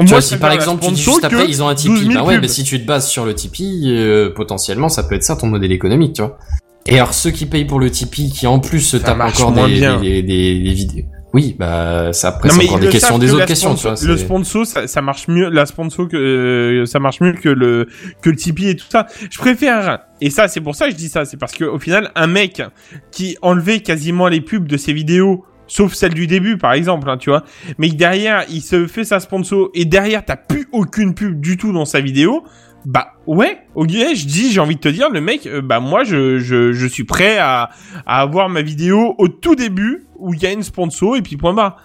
[0.00, 2.14] Tu vois, si par exemple tu dis juste après ils ont un 12 Tipeee, 000
[2.14, 2.42] bah ouais, pubs.
[2.42, 5.48] mais si tu te bases sur le Tipeee, euh, potentiellement ça peut être ça ton
[5.48, 6.38] modèle économique, tu vois.
[6.86, 9.50] Et alors ceux qui payent pour le Tipeee, qui en plus se Ça tapent encore
[9.50, 10.00] moins des, bien.
[10.00, 11.04] des, des, des vidéos.
[11.34, 14.08] Oui, bah ça après c'est encore des questions, des que autres questions, tu sponsor- vois.
[14.08, 17.88] Le sponsor, ça, ça marche mieux, la sponsor que, euh, ça marche mieux que le,
[18.22, 19.06] que le Tipeee et tout ça.
[19.30, 21.78] Je préfère, et ça, c'est pour ça que je dis ça, c'est parce que, au
[21.80, 22.62] final, un mec
[23.10, 27.16] qui enlevait quasiment les pubs de ses vidéos Sauf celle du début, par exemple, hein,
[27.18, 27.44] tu vois.
[27.78, 31.72] Mais derrière, il se fait sa sponsor et derrière, t'as plus aucune pub du tout
[31.72, 32.42] dans sa vidéo.
[32.86, 36.04] Bah ouais, ok, je dis, j'ai envie de te dire, le mec, euh, bah moi,
[36.04, 37.70] je, je, je suis prêt à,
[38.06, 41.36] à avoir ma vidéo au tout début où il y a une sponsor et puis
[41.36, 41.76] point barre.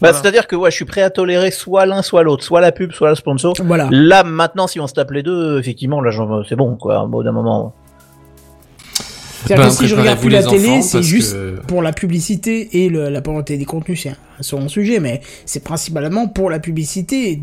[0.00, 2.72] Bah, c'est-à-dire que ouais, je suis prêt à tolérer soit l'un, soit l'autre, soit la
[2.72, 3.52] pub, soit le sponsor.
[3.62, 3.88] Voilà.
[3.90, 7.08] Là, maintenant, si on se tape les deux, effectivement, là, j'en- c'est bon, quoi, au
[7.08, 7.74] bout d'un moment.
[9.44, 12.84] C'est-à-dire Ben, que si je regarde plus la télé, c'est juste que- pour la publicité
[12.84, 16.58] et le- la parenté des contenus, c'est un, second sujet, mais c'est principalement pour la
[16.58, 17.42] publicité.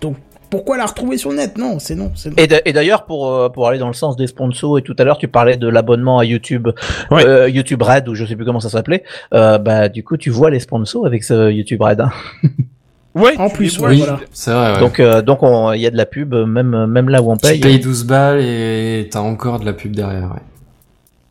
[0.00, 0.16] Donc,
[0.48, 1.56] pourquoi la retrouver sur le net?
[1.58, 2.10] Non, c'est non.
[2.16, 2.34] c'est non.
[2.36, 4.96] Et d'a- et d'ailleurs, pour, euh, pour aller dans le sens des sponsors, et tout
[4.98, 6.68] à l'heure, tu parlais de l'abonnement à YouTube,
[7.10, 7.24] Ouais.
[7.24, 10.30] euh, YouTube Red, ou je sais plus comment ça s'appelait, euh, bah, du coup, tu
[10.30, 12.00] vois les sponsors avec ce YouTube Red.
[12.00, 12.10] hein.
[13.16, 13.36] Ouais.
[13.38, 14.20] En tu plus, ouais, je- voilà.
[14.32, 14.78] C'est vrai, ouais.
[14.78, 17.36] Donc, euh, donc, on- il y a de la pub, même, même là où on
[17.36, 17.58] tu paye.
[17.58, 20.40] payes 12 balles et t'as encore de la pub derrière, ouais.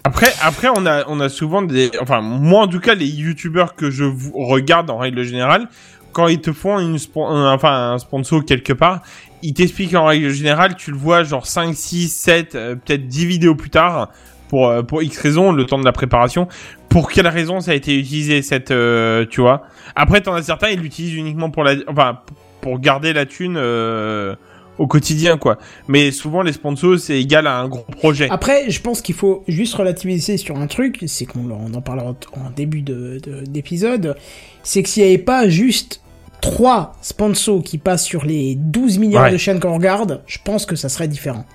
[0.05, 3.75] Après, après, on a, on a souvent des, enfin, moi en tout cas, les youtubeurs
[3.75, 5.67] que je regarde en règle générale,
[6.13, 9.01] quand ils te font une, un- enfin, un sponsor quelque part,
[9.43, 13.25] ils t'expliquent en règle générale, tu le vois genre 5, 6, 7, euh, peut-être 10
[13.25, 14.09] vidéos plus tard,
[14.47, 16.47] pour, euh, pour X raisons, le temps de la préparation,
[16.87, 19.63] pour quelle raison ça a été utilisé, cette, euh, tu vois?
[19.95, 22.19] Après, t'en as certains, ils l'utilisent uniquement pour la, enfin,
[22.61, 24.35] pour garder la thune, euh,
[24.79, 25.59] au quotidien, quoi.
[25.87, 28.27] Mais souvent, les sponsors, c'est égal à un gros projet.
[28.31, 32.15] Après, je pense qu'il faut juste relativiser sur un truc, c'est qu'on on en parlera
[32.33, 34.15] en début de- de- d'épisode,
[34.63, 36.01] c'est que s'il n'y avait pas juste
[36.41, 39.31] trois sponsors qui passent sur les 12 milliards Ouais.
[39.33, 41.45] de chaînes qu'on regarde, je pense que ça serait différent.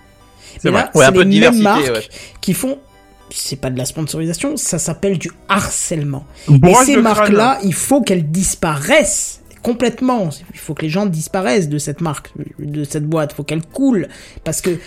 [0.59, 0.81] C'est Mais vrai.
[0.83, 2.03] là, Ouais, c'est peu les de mêmes marques ouais.
[2.43, 2.79] qui font,
[3.31, 6.25] c'est pas de la sponsorisation, ça s'appelle du harcèlement.
[6.49, 10.29] Et ces marques-là, il faut qu'elles disparaissent complètement.
[10.53, 13.33] Il faut que les gens disparaissent de cette marque, de cette boîte.
[13.33, 14.09] Il faut qu'elles coulent.
[14.45, 14.79] Parce que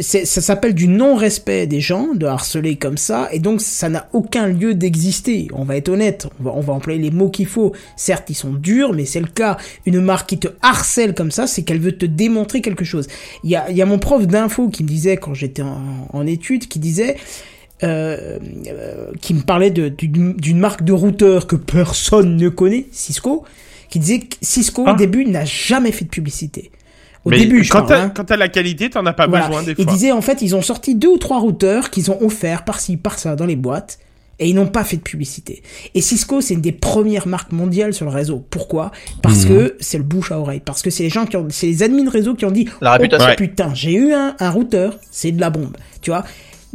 [0.00, 3.28] ça s'appelle du non-respect des gens, de harceler comme ça.
[3.32, 5.48] Et donc, ça n'a aucun lieu d'exister.
[5.52, 6.26] On va être honnête.
[6.40, 7.72] On va, on va employer les mots qu'il faut.
[7.96, 9.58] Certes, ils sont durs, mais c'est le cas.
[9.84, 13.06] Une marque qui te harcèle comme ça, c'est qu'elle veut te démontrer quelque chose.
[13.44, 16.78] Il y a, mon prof d'info qui me disait, quand j'étais en, en études, qui
[16.78, 17.16] disait,
[17.82, 18.38] euh,
[18.68, 23.44] euh, qui me parlait d'une marque de routeur que personne ne connaît, Cisco,
[23.88, 24.92] qui disait que Cisco Ah.
[24.92, 26.70] au début n'a jamais fait de publicité.
[27.24, 28.12] Au Mais début, je quand parle, t'as hein.
[28.14, 29.48] quand t'as la qualité, t'en as pas Voilà.
[29.48, 29.92] besoin des Il fois.
[29.92, 33.34] disait en fait, ils ont sorti deux ou trois routeurs qu'ils ont offerts par-ci, par-ça
[33.36, 33.98] dans les boîtes.
[34.38, 35.62] Et ils n'ont pas fait de publicité.
[35.94, 38.44] Et Cisco, c'est une des premières marques mondiales sur le réseau.
[38.50, 38.92] Pourquoi?
[39.22, 39.48] Parce Mhm.
[39.48, 40.60] que c'est le bouche à oreille.
[40.62, 42.92] Parce que c'est les gens qui ont, c'est les admins réseau qui ont dit, La
[42.92, 43.24] réputation.
[43.26, 43.36] oh, Ouais.
[43.36, 45.74] putain, j'ai eu un, un routeur, c'est de la bombe.
[46.02, 46.22] Tu vois?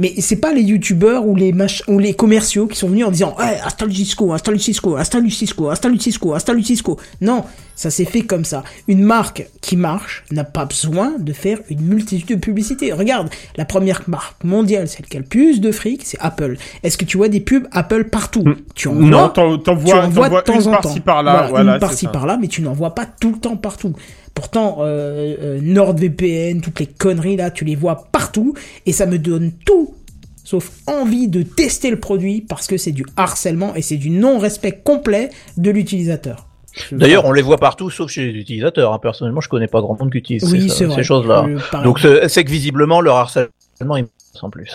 [0.02, 3.12] Mais c'est pas les youtubeurs ou les mach ou les commerciaux qui sont venus en
[3.12, 6.98] disant hey, installe Cisco, installe Cisco, installe Cisco, installe Cisco, installe Cisco.
[7.22, 7.44] Non,
[7.76, 8.64] ça s'est fait comme ça.
[8.88, 12.92] Une marque qui marche n'a pas besoin de faire une multitude de publicités.
[12.92, 16.58] Regarde, la première marque mondiale, celle qui a le plus de fric, c'est Apple.
[16.82, 18.94] Est-ce que tu vois des pubs Apple partout Tu en.
[18.94, 21.32] Non, vois, t'en vois, de temps une en par-ci par-là.
[21.32, 23.94] Voilà, Voilà, une par-ci par-là, mais tu n'en vois pas tout le temps partout.
[24.34, 28.54] Pourtant, euh, euh, NordVPN, toutes les conneries là, tu les vois partout,
[28.86, 29.96] et ça me donne tout
[30.44, 34.82] sauf envie de tester le produit parce que c'est du harcèlement et c'est du non-respect
[34.84, 36.48] complet de l'utilisateur.
[36.92, 38.94] D'ailleurs, on les voit partout, sauf chez les utilisateurs.
[38.94, 39.00] hein.
[39.02, 41.46] Personnellement, je connais pas grand monde qui utilise Oui, ces, choses-là.
[41.48, 41.84] Euh.
[41.84, 44.08] Donc, c'est c'est que visiblement, leur harcèlement est
[44.42, 44.74] en plus.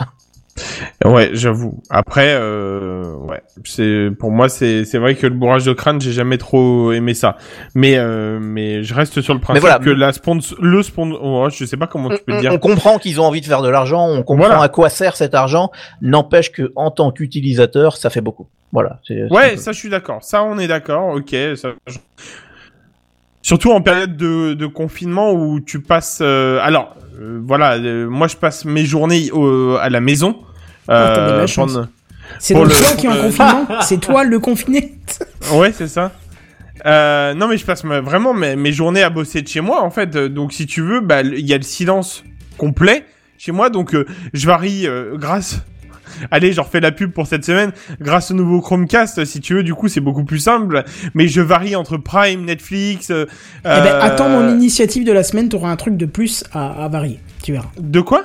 [1.04, 1.80] Ouais, j'avoue.
[1.90, 6.12] Après, euh, ouais, c'est pour moi c'est c'est vrai que le bourrage de crâne, j'ai
[6.12, 7.36] jamais trop aimé ça.
[7.74, 9.78] Mais euh, mais je reste sur le principe voilà.
[9.78, 12.52] que la sponsor, le sponsor, oh, je sais pas comment tu peux on, dire.
[12.52, 14.62] on comprend qu'ils ont envie de faire de l'argent, on comprend Voilà.
[14.62, 15.70] à quoi sert cet argent.
[16.02, 18.48] N'empêche que, en tant qu'utilisateur, ça fait beaucoup.
[18.72, 19.00] Voilà.
[19.30, 20.22] Ouais, ça je suis d'accord.
[20.24, 21.14] Ça on est d'accord.
[21.14, 21.30] Ok.
[21.56, 21.70] Ça...
[21.86, 21.98] je-
[23.42, 26.18] Surtout en période de, de confinement où tu passes.
[26.20, 29.30] euh, Alors euh, voilà, euh, moi je passe mes journées
[29.80, 30.36] à la maison.
[30.88, 31.46] Ah, Euh,
[32.38, 34.94] C'est donc le- toi qui es en confinement C'est toi le confiné
[35.52, 36.12] Ouais, c'est ça.
[36.84, 39.90] Euh, non, mais je passe vraiment mes, mes journées à bosser de chez moi, en
[39.90, 40.14] fait.
[40.16, 42.22] Euh, Donc, si tu veux, bah, il y a le silence
[42.58, 43.04] complet
[43.38, 43.70] chez moi.
[43.70, 45.60] Donc, euh, je varie euh, grâce...
[46.30, 47.72] Allez, je refais la pub pour cette semaine.
[48.00, 50.84] Grâce au nouveau Chromecast, si tu veux, du coup, c'est beaucoup plus simple.
[51.14, 53.10] Mais je varie entre Prime, Netflix...
[53.10, 53.24] Eh
[53.64, 56.88] ben, attends mon initiative de la semaine, tu auras un truc de plus à, à
[56.88, 57.20] varier.
[57.42, 57.70] Tu verras.
[57.78, 58.24] De quoi?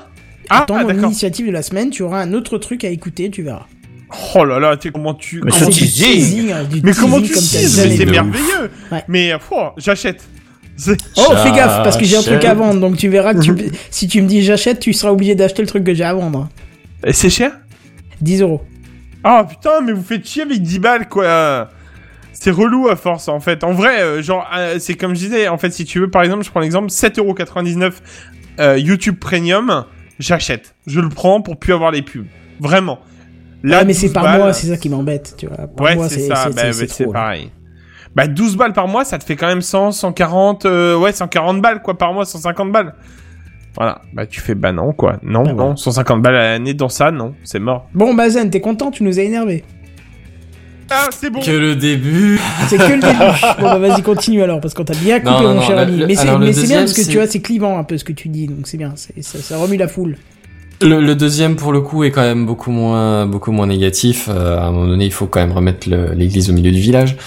[0.53, 3.29] Ah, Attends ah, mon initiative de la semaine, tu auras un autre truc à écouter,
[3.29, 3.65] tu verras.
[4.35, 5.41] Oh là là, tu sais comment tu...
[5.43, 6.51] Mais ce c'est du teasing.
[6.51, 8.11] hein, Mais comment tu teases Mais c'est vu.
[8.11, 9.03] merveilleux Ouais.
[9.07, 10.21] Mais, oh, j'achète.
[11.17, 13.55] Oh, fais gaffe, parce que j'ai un truc à vendre, donc tu verras que tu-
[13.91, 16.49] si tu me dis j'achète, tu seras obligé d'acheter le truc que j'ai à vendre.
[17.05, 17.51] Et C'est cher?
[18.19, 18.61] 10 euros.
[19.23, 21.69] Ah putain, mais vous faites chier avec 10 balles quoi.
[22.33, 23.63] C'est relou à force en fait.
[23.63, 26.23] En vrai, euh, genre, euh, c'est comme je disais, en fait, si tu veux, par
[26.23, 27.91] exemple, je prends l'exemple, 7,99€
[28.59, 29.85] euh, YouTube Premium,
[30.21, 30.73] j'achète.
[30.87, 32.25] Je le prends pour plus avoir les pubs.
[32.59, 32.99] Vraiment.
[33.63, 35.57] Là, Ah, mais c'est 12 par balles- mois, c'est ça qui m'embête, tu vois.
[35.67, 37.19] Par Ouais, c'est ça, bah, bah, c'est trop, là.
[37.19, 37.51] pareil.
[38.15, 41.61] Bah, 12 balles par mois, ça te fait quand même 100, 140, euh, ouais, 140
[41.61, 42.93] balles, quoi, par mois, 150 balles.
[43.75, 44.01] Voilà.
[44.13, 45.17] Bah, tu fais, bah non, quoi.
[45.23, 45.75] Non, Bah, non, voilà.
[45.77, 47.87] 150 balles à l'année dans ça, non, c'est mort.
[47.93, 49.63] Bon, Bazen, t'es content, tu nous as énervé.
[50.93, 51.39] Ah, c'est bon.
[51.39, 52.39] Que le début.
[52.67, 53.17] C'est que le début.
[53.59, 55.75] bon, bah vas-y, continue alors, parce qu'on t'a bien coupé, Non, non, mon non, cher
[55.77, 55.97] le- ami.
[55.97, 56.15] le- mais
[56.53, 58.67] c'est bien parce que tu vois, c'est clivant un peu ce que tu dis, donc
[58.67, 58.93] c'est bien.
[58.95, 60.17] Ça, ça remue la foule.
[60.81, 64.27] Le, le deuxième, pour le coup, est quand même beaucoup moins, beaucoup moins négatif.
[64.29, 67.17] Euh, à un moment donné, il faut quand même remettre l'église au milieu du village.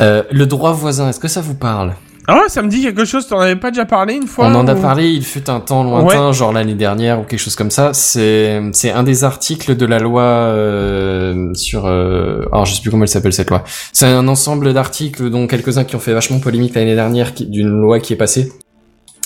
[0.00, 1.94] Euh, le droit voisin, est-ce que ça vous parle?
[2.28, 4.68] Ah, ça me dit quelque chose, t'en avais pas déjà parlé une fois On en
[4.68, 7.92] a parlé, il fut un temps lointain, genre l'année dernière ou quelque chose comme ça.
[7.92, 11.86] C'est c'est un des articles de la loi euh, sur.
[11.86, 13.64] Euh, alors je sais plus comment elle s'appelle cette loi.
[13.92, 17.98] C'est un ensemble d'articles dont quelques-uns qui ont fait vachement polémique l'année dernière, d'une loi
[18.00, 18.52] qui est passée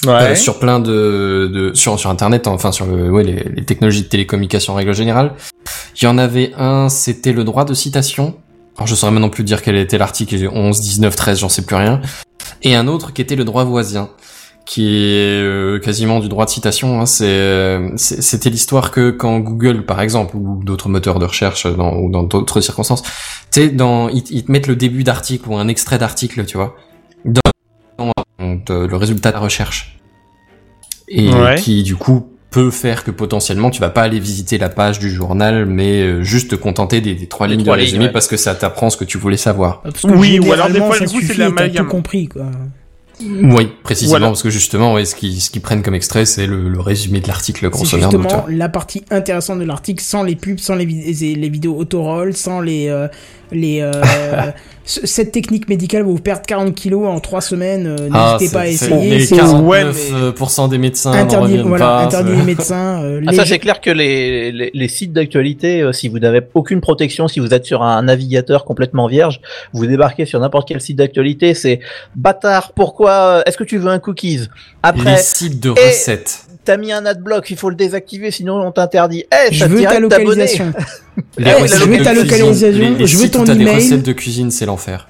[0.07, 0.13] Ouais.
[0.13, 4.03] euh, sur plein de, de sur sur internet, enfin sur le, ouais, les, les technologies
[4.03, 5.33] de télécommunication en règle générale.
[6.01, 8.35] Il y en avait un, c'était le droit de citation.
[8.77, 11.77] Alors je saurais maintenant plus dire quel était l'article 11, 19, 13, j'en sais plus
[11.77, 12.03] rien.
[12.63, 14.11] Et un autre qui était le droit voisin,
[14.67, 17.01] qui est euh, quasiment du droit de citation.
[17.01, 21.67] Hein, c'est, euh, c'était l'histoire que quand Google, par exemple, ou d'autres moteurs de recherche
[21.67, 23.09] dans, ou dans d'autres circonstances, tu
[23.51, 26.77] sais, dans ils, ils te mettent le début d'article ou un extrait d'article, tu vois,
[27.27, 27.41] dans,
[27.99, 28.13] dans,
[28.71, 29.99] euh, le résultat de la recherche,
[31.09, 31.57] et Ouais.
[31.57, 35.11] qui du coup peut faire que potentiellement tu vas pas aller visiter la page du
[35.11, 38.13] journal, mais euh, juste te contenter des, des trois lignes trois de lignes, résumé ouais.
[38.13, 39.83] parce que ça t'apprend ce que tu voulais savoir.
[40.05, 41.85] Oui, ou alors des fois, du coup, c'est de l'amalgame.
[41.87, 42.47] tout compris, quoi.
[43.21, 44.27] Oui, précisément Voilà.
[44.29, 47.21] parce que justement, ouais, ce qu'ils ce qu'ils prennent comme extrait, c'est le, le résumé
[47.21, 48.19] de l'article C'est grosso modo.
[48.21, 52.35] justement la partie intéressante de l'article, sans les pubs, sans les, vid- les vidéos autoroll,
[52.35, 52.89] sans les...
[52.89, 53.07] euh,
[53.53, 53.93] les euh,
[54.85, 58.61] cette technique médicale va vous perdre 40 kilos en 3 semaines, euh, Ah, n'hésitez pas
[58.63, 59.11] à essayer.
[59.11, 62.03] Les c'est 49% Ouais, mais- des médecins interdit, voilà, pas.
[62.05, 63.03] interdit les médecins.
[63.03, 66.19] euh, Ah, les- ça c'est clair que les, les, les sites d'actualité, euh, si vous
[66.19, 69.41] n'avez aucune protection, si vous êtes sur un navigateur complètement vierge,
[69.73, 71.81] vous débarquez sur n'importe quel site d'actualité, c'est
[72.15, 74.37] bâtard, pourquoi euh, est-ce que tu veux un cookies?
[74.39, 74.47] Les
[74.83, 76.44] Après, sites de Et- recettes.
[76.65, 79.25] T'as mis un adblock, il faut le désactiver sinon on t'interdit.
[79.33, 80.73] Eh, je ça te veux ta localisation.
[81.39, 83.77] Eh, je veux ta localisation, les- les je veux où ton t'as des email.
[83.77, 85.09] recettes de cuisine, c'est l'enfer.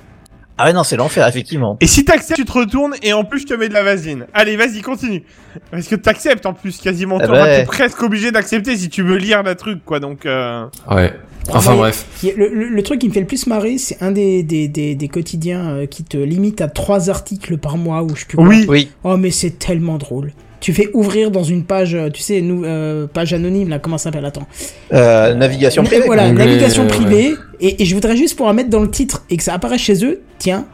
[0.58, 1.76] Ah ouais non, c'est l'enfer effectivement.
[1.80, 4.26] Et si t'acceptes, tu te retournes et en plus je te mets de la vaseline.
[4.34, 5.22] Allez, vas-y, continue.
[5.70, 7.18] Parce que t'acceptes en plus quasiment.
[7.20, 7.60] Eh T'auras- ben.
[7.60, 9.98] T'es presque obligé d'accepter si tu veux lire la truc, quoi.
[9.98, 10.64] Donc, euh...
[10.90, 11.12] Ouais.
[11.50, 11.78] Enfin Ouais.
[11.78, 12.06] bref.
[12.22, 14.94] Le, le- le truc qui me fait le plus marrer, c'est un des, des, des,
[14.94, 18.36] des quotidiens euh, qui te limite à trois articles par mois ou je sais plus
[18.36, 18.46] quoi.
[18.46, 18.64] Oui.
[18.68, 18.90] Oui.
[19.02, 20.32] Oh mais c'est tellement drôle.
[20.64, 23.98] Tu fais ouvrir dans une page, euh, tu sais, nous, euh, page anonyme là, comment
[23.98, 24.46] ça s'appelle Attends.
[24.94, 26.06] Euh, navigation Na- privée.
[26.06, 27.34] Voilà, navigation privée.
[27.60, 30.02] Et, et je voudrais juste pouvoir mettre dans le titre et que ça apparaisse chez
[30.06, 30.22] eux.
[30.38, 30.64] Tiens,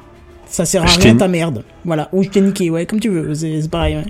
[0.46, 1.64] ça sert à Je rien ta merde.
[1.84, 3.34] Voilà, ou je t'ai niqué, ouais, comme tu veux.
[3.34, 3.96] C'est c'est pareil.
[3.96, 4.04] Ouais.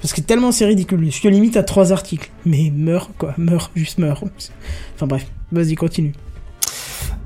[0.00, 1.10] Parce que tellement c'est ridicule.
[1.10, 2.30] Je te limite à trois articles.
[2.46, 4.22] Mais meurs quoi, meurs, juste meurs.
[4.94, 6.12] Enfin bref, vas-y continue.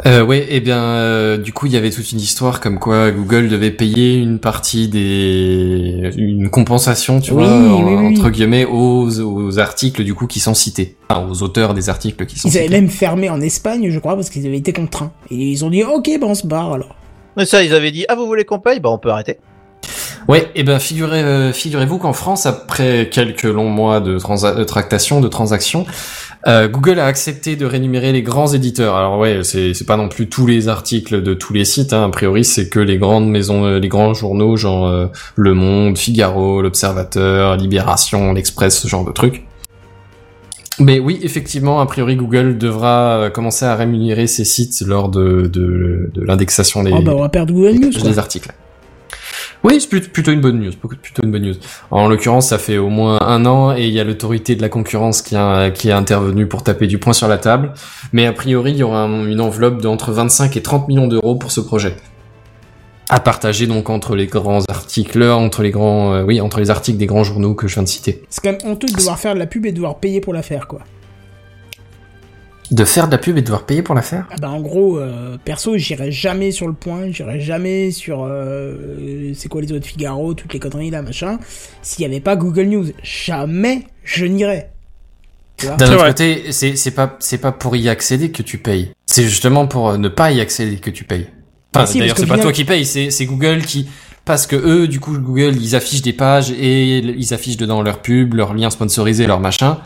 [0.06, 3.10] Euh, ouais, et bien, euh, du coup, il y avait toute une histoire comme quoi
[3.10, 8.16] Google devait payer une partie des, une compensation, tu Oui, vois, en- oui, oui.
[8.18, 12.26] entre guillemets, aux, aux articles du coup qui sont cités, enfin, aux auteurs des articles
[12.26, 15.12] qui sont Ils avaient même fermé en Espagne, je crois, parce qu'ils avaient été contraints.
[15.32, 16.94] Et ils ont dit ok, ben on se barre alors.
[17.36, 18.78] Mais ça ils avaient dit ah vous voulez qu'on paye?
[18.78, 19.38] Bah on peut arrêter.
[20.28, 24.62] Ouais, et ben figurez, euh, figurez-vous qu'en France, après quelques longs mois de, transa- de
[24.64, 25.86] tractation, de transactions,
[26.46, 28.94] euh, Google a accepté de rémunérer les grands éditeurs.
[28.96, 31.92] Alors ouais, c'est pas non plus tous les articles de tous les sites.
[31.92, 32.04] Hein.
[32.04, 35.06] A priori, c'est que les grandes maisons, euh, les grands journaux, genre euh,
[35.36, 39.44] Le Monde, Figaro, L'Observateur, Libération, L'Express, ce genre de trucs.
[40.80, 46.08] Mais oui, effectivement, a priori, Google devra commencer à rémunérer ses sites lors de, de,
[46.14, 48.08] de l'indexation des, Oh bah on va perdre Google News quoi.
[48.08, 48.52] des articles.
[49.64, 51.54] Oui, c'est plut- plutôt une bonne news, plutôt une bonne news.
[51.90, 54.68] En l'occurrence, ça fait au moins un an et il y a l'autorité de la
[54.68, 57.72] concurrence qui a, qui est intervenue pour taper du poing sur la table.
[58.12, 61.34] Mais a priori, il y aura un- une enveloppe d'entre 25 et 30 millions d'euros
[61.34, 61.96] pour ce projet.
[63.10, 66.98] À partager donc entre les grands articles, entre les grands, euh, oui, entre les articles
[66.98, 68.22] des grands journaux que je viens de citer.
[68.28, 70.34] C'est quand même honteux de devoir faire de la pub et de devoir payer pour
[70.34, 70.80] la faire quoi.
[72.70, 74.26] De faire de la pub et de devoir payer pour la faire?
[74.30, 79.32] Ah bah en gros, euh, perso, j'irai jamais sur le point, j'irai jamais sur euh,
[79.34, 81.38] c'est quoi les autres Figaro, toutes les conneries là, machin.
[81.80, 84.70] S'il y avait pas Google News, jamais je n'irais.
[85.62, 88.90] D'un C'est autre côté, c'est c'est pas c'est pas pour y accéder que tu payes.
[89.06, 91.26] C'est justement pour euh, ne pas y accéder que tu payes.
[91.74, 93.88] Enfin, Ah si, d'ailleurs, c'est pas final- toi qui paye, c'est c'est Google qui
[94.26, 98.02] parce que eux, du coup, Google, ils affichent des pages et ils affichent dedans leurs
[98.02, 99.76] pubs, leurs liens sponsorisés, leurs machins.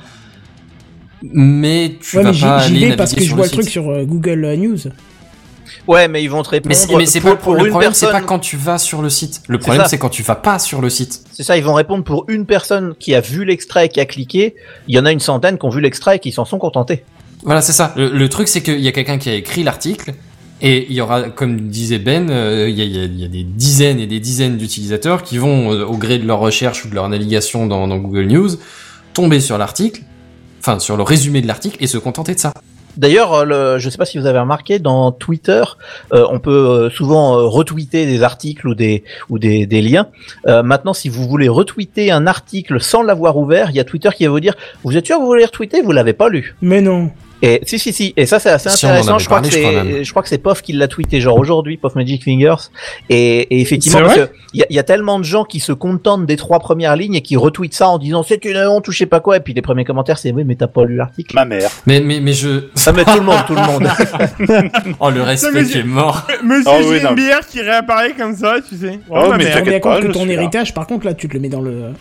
[1.23, 3.57] Mais tu Ouais, vas mais pas j'y aller vais parce que je vois le le
[3.57, 4.78] truc sur euh, Google euh, News.
[5.89, 6.69] Ouais mais ils vont te répondre.
[6.69, 8.78] Mais c'est mais c'est pour, pas pour le une problème, c'est pas quand tu vas
[8.78, 9.43] sur le site.
[9.49, 11.23] Le problème, c'est quand tu vas pas sur le site.
[11.32, 14.05] C'est ça, ils vont répondre pour une personne qui a vu l'extrait et qui a
[14.05, 14.55] cliqué.
[14.89, 17.05] Il y en a une centaine qui ont vu l'extrait et qui s'en sont contentés.
[17.44, 17.93] Voilà, c'est ça.
[17.97, 20.12] Le, le truc, c'est qu'il y a quelqu'un qui a écrit l'article.
[20.65, 23.20] Et il y aura, comme disait Ben, euh, il y, a, il y a- il
[23.20, 26.39] y a des dizaines et des dizaines d'utilisateurs qui vont, euh, au gré de leur
[26.39, 28.51] recherche ou de leur navigation dans, dans Google News,
[29.12, 30.03] tomber sur l'article,
[30.62, 32.52] enfin sur le résumé de l'article et se contenter de ça.
[32.97, 35.62] D'ailleurs, euh, je ne sais pas si vous avez remarqué, dans Twitter,
[36.12, 40.09] euh, on peut euh, souvent retweeter des articles ou des ou des, des liens.
[40.47, 44.10] Euh, maintenant, si vous voulez retweeter un article sans l'avoir ouvert, il y a Twitter
[44.14, 45.80] qui va vous dire "Vous êtes sûr que vous voulez retweeter?
[45.80, 47.10] Vous l'avez pas lu." Mais non.
[47.43, 49.19] Et si si si, et ça c'est assez Si, intéressant.
[49.19, 51.20] Je crois parlé, que je crois c'est, je crois que c'est Pof qui l'a tweeté
[51.20, 52.70] genre aujourd'hui, Pof Magic Fingers.
[53.10, 55.59] Et, et effectivement, parce que il y a, il y a tellement de gens qui
[55.60, 58.86] se contentent des trois premières lignes et qui retweetent ça en disant c'est une honte
[58.86, 59.39] ou je sais pas quoi.
[59.39, 61.35] Et puis les premiers commentaires c'est oui mais t'as pas lu l'article.
[61.35, 61.69] Ma mère.
[61.86, 62.64] Mais, mais, mais je...
[62.74, 63.89] Ça met tout le monde, tout le monde.
[65.01, 66.27] Oh, le respect qui j'ai- est mort.
[66.44, 67.01] Monsieur Ah oui.
[67.01, 69.01] JMBR qui réapparaît comme ça, tu sais.
[69.10, 69.56] Oh, Oh, ma mais mère.
[69.56, 71.48] Tu te rends bien compte que ton héritage, par contre, là, tu te le mets
[71.48, 71.93] dans le.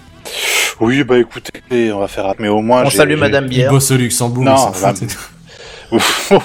[0.80, 2.34] Oui, bah écoutez, on va faire.
[2.40, 2.84] Mais au moins.
[2.86, 3.72] On salue Madame Il Bière.
[3.72, 4.72] bosse au Luxembourg, Non,
[5.02, 6.00] il tout.
[6.32, 6.40] Oh,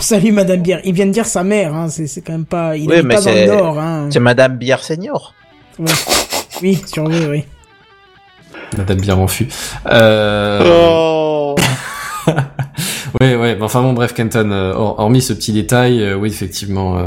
[0.00, 0.80] salut Madame Bière.
[0.84, 1.88] Il vient de dire sa mère, hein.
[1.90, 2.76] C'est, c'est quand même pas.
[2.76, 4.08] Il Oui, mais pas dans le c'est- Nord, hein.
[4.12, 5.34] C'est Madame Bière Senior.
[5.78, 5.86] Ouais.
[6.62, 7.44] Oui, sur oui, oui.
[8.76, 9.48] Madame bien refus.
[9.90, 10.60] Euh...
[10.64, 11.56] Oh.
[13.20, 13.56] Ouais, ouais.
[13.56, 16.98] mais Enfin bon, bref, Kenton, euh, hor- hormis ce petit détail, euh, oui, effectivement.
[16.98, 17.02] euh,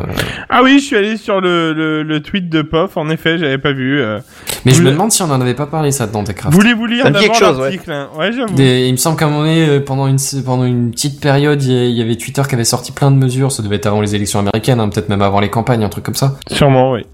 [0.50, 3.58] Ah oui, je suis allé sur le, le, le tweet de Pof, en effet, j'avais
[3.58, 4.00] pas vu.
[4.02, 4.20] euh.
[4.66, 6.54] Mais je me demande si on en avait pas parlé ça dans Techcraft.
[6.54, 7.64] Voulez-vous lire d'abord chose, ouais.
[7.64, 8.10] l'article hein?
[8.18, 8.54] Ouais, j'avoue.
[8.60, 11.78] Il me semble qu'à un moment donné, pendant une, pendant une petite période, il y
[11.78, 13.52] a- il y avait Twitter qui avait sorti plein de mesures.
[13.52, 16.04] Ça devait être avant les élections américaines, hein, peut-être même avant les campagnes, un truc
[16.04, 16.36] comme ça.
[16.52, 17.06] Sûrement, oui.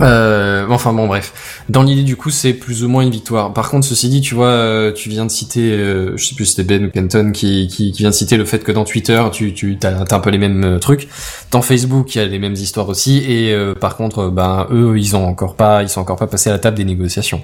[0.00, 1.64] Euh, enfin bon, bref.
[1.68, 3.52] Dans l'idée du coup, c'est plus ou moins une victoire.
[3.52, 6.46] Par contre, ceci dit, tu vois, euh, tu viens de citer, euh, je sais plus
[6.46, 8.84] si c'était Ben ou Kenton qui, qui, qui vient de citer le fait que dans
[8.84, 11.08] Twitter, tu, tu as, un peu les mêmes euh, trucs.
[11.50, 13.18] Dans Facebook, il y a les mêmes histoires aussi.
[13.28, 16.50] Et euh, par contre, ben eux, ils ont encore pas, ils sont encore pas passés
[16.50, 17.42] à la table des négociations.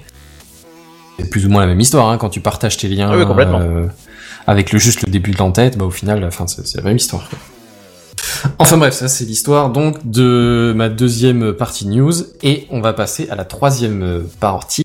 [1.19, 2.09] C'est plus ou moins la même histoire.
[2.09, 3.87] Hein, quand tu partages tes liens Ah oui, euh,
[4.45, 6.97] avec le juste le début de l'entête, bah au final, enfin, c'est c'est la même
[6.97, 7.27] histoire.
[7.29, 7.39] quoi.
[8.59, 12.13] Enfin bref, ça c'est l'histoire donc de ma deuxième partie news
[12.43, 14.83] et on va passer à la troisième euh, partie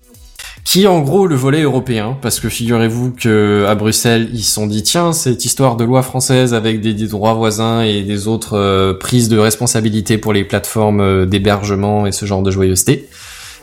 [0.63, 4.53] qui est en gros le volet européen parce que figurez-vous que à Bruxelles ils se
[4.53, 8.57] sont dit tiens cette histoire de loi française avec des, droits voisins et des autres
[8.57, 13.09] euh, prises de responsabilité pour les plateformes euh, d'hébergement et ce genre de joyeuseté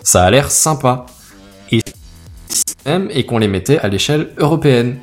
[0.03, 1.07] ça a l'air sympa.
[2.87, 4.97] Et qu'on les mettait à l'échelle européenne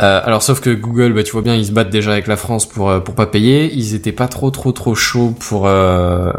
[0.00, 2.36] euh, alors sauf que Google, bah, tu vois bien, ils se battent déjà avec la
[2.36, 3.70] France pour euh, pour pas payer.
[3.74, 6.30] Ils étaient pas trop trop trop chauds pour euh,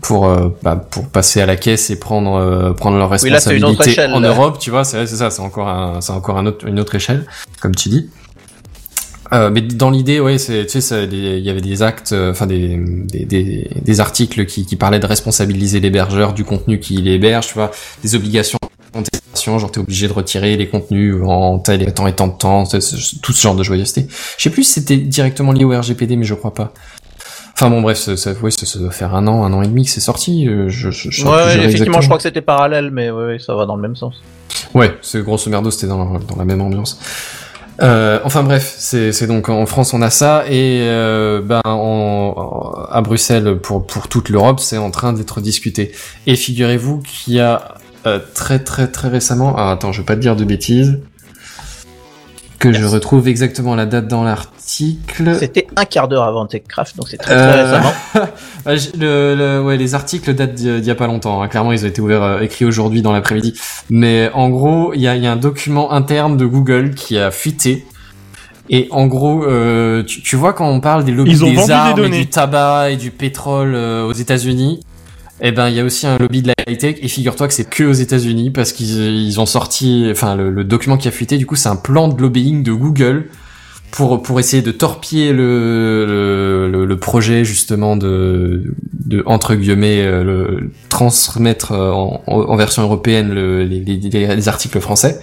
[0.00, 0.28] pour
[0.62, 3.90] bah, pour passer à la caisse et prendre prendre leur Oui, là, une autre responsabilité
[3.90, 4.28] échelle, en là.
[4.28, 4.58] Europe.
[4.58, 7.26] Tu vois, c'est ça, c'est encore un c'est encore un autre, une autre échelle,
[7.60, 8.10] comme tu dis.
[9.32, 13.24] Mais dans l'idée, ouais, c'est, tu sais, il y avait des actes, enfin des, des,
[13.24, 17.70] des, des articles qui, qui parlaient de responsabiliser l'hébergeur du contenu qu'il héberge, tu vois,
[18.02, 18.58] des obligations
[19.58, 22.64] genre t'es obligé de retirer les contenus en tel et temps et tant de temps,
[22.64, 24.06] tout ce genre de joyeuseté.
[24.36, 26.72] Je sais plus si c'était directement lié au RGPD, mais je crois pas.
[27.54, 29.66] Enfin bon, bref, ça, ça, ouais, ça, ça doit faire un an, un an et
[29.66, 30.48] demi que c'est sorti.
[30.48, 33.82] euh, Je, Ouais, effectivement, je crois que c'était parallèle, mais ouais, ça va dans le
[33.82, 34.14] même sens.
[34.74, 36.98] Ouais, c'est grosso merdo, c'était dans, dans la même ambiance.
[37.82, 41.70] Euh, enfin bref, c'est c'est donc en France on a ça et euh, ben en-
[42.36, 45.92] en- à Bruxelles pour pour toute l'Europe c'est en train d'être discuté.
[46.26, 50.16] Et figurez-vous qu'il y a euh, très très très récemment, ah, attends je vais pas
[50.16, 51.00] te dire de bêtises,
[52.58, 55.34] que je retrouve exactement la date dans l'article.
[55.38, 57.92] C'était un quart d'heure avant TechCraft, donc c'est très très Euh, récemment.
[58.66, 61.40] Ah, j'ai- le, le- ouais, les articles datent d'il y a pas longtemps.
[61.42, 61.48] hein.
[61.48, 63.54] Clairement, ils ont été ouverts, euh, écrits aujourd'hui dans l'après-midi.
[63.88, 67.16] Mais en gros, il y a, il y a un document interne de Google qui
[67.18, 67.86] a fuité.
[68.68, 71.94] Et en gros, euh, tu, tu vois quand on parle des lobbies des armes et
[72.02, 72.18] données.
[72.18, 74.80] du tabac et du pétrole euh, aux États-Unis,
[75.40, 76.96] eh ben il y a aussi un lobby de la high-tech.
[77.02, 80.96] Et figure-toi que c'est que aux États-Unis parce qu'ils ils ont sorti, enfin le, document
[80.96, 83.26] qui a fuité, du coup, c'est un plan de lobbying de Google
[83.90, 88.74] pour pour essayer de torpiller le le, projet justement de
[89.26, 95.18] entre guillemets euh, transmettre euh, en, version européenne le, les, les, les- les articles français.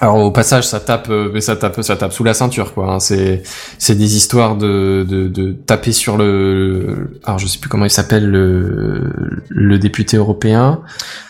[0.00, 2.94] Alors au passage ça tape euh, mais ça tape ça tape sous la ceinture quoi.
[2.94, 3.00] hein.
[3.00, 3.42] C'est
[3.78, 7.90] c'est des histoires de, de de taper sur le alors je sais plus comment il
[7.90, 9.10] s'appelle le
[9.50, 10.80] le député européen.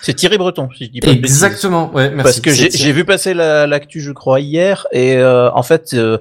[0.02, 1.12] C'est Thierry Breton, si je dis pas de.
[1.14, 2.22] Exactement ouais merci.
[2.22, 6.18] Parce que j'ai vu passer la- l'actu, je crois, hier, et euh, en fait, euh,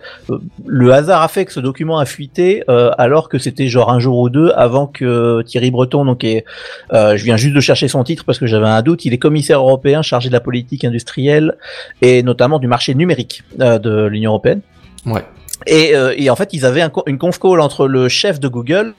[0.66, 4.00] le hasard a fait que ce document a fuité, euh, alors que c'était genre un
[4.00, 6.46] jour ou deux avant que Thierry Breton, donc est,
[6.94, 9.18] euh, je viens juste de chercher son titre parce que j'avais un doute, il est
[9.18, 11.56] commissaire européen chargé de la politique industrielle
[12.02, 14.62] et notamment du marché numérique euh, de l'Union européenne.
[15.06, 15.26] Ouais.
[15.68, 18.48] Et, euh, et en fait, ils avaient un une conf call entre le chef de
[18.48, 18.94] Google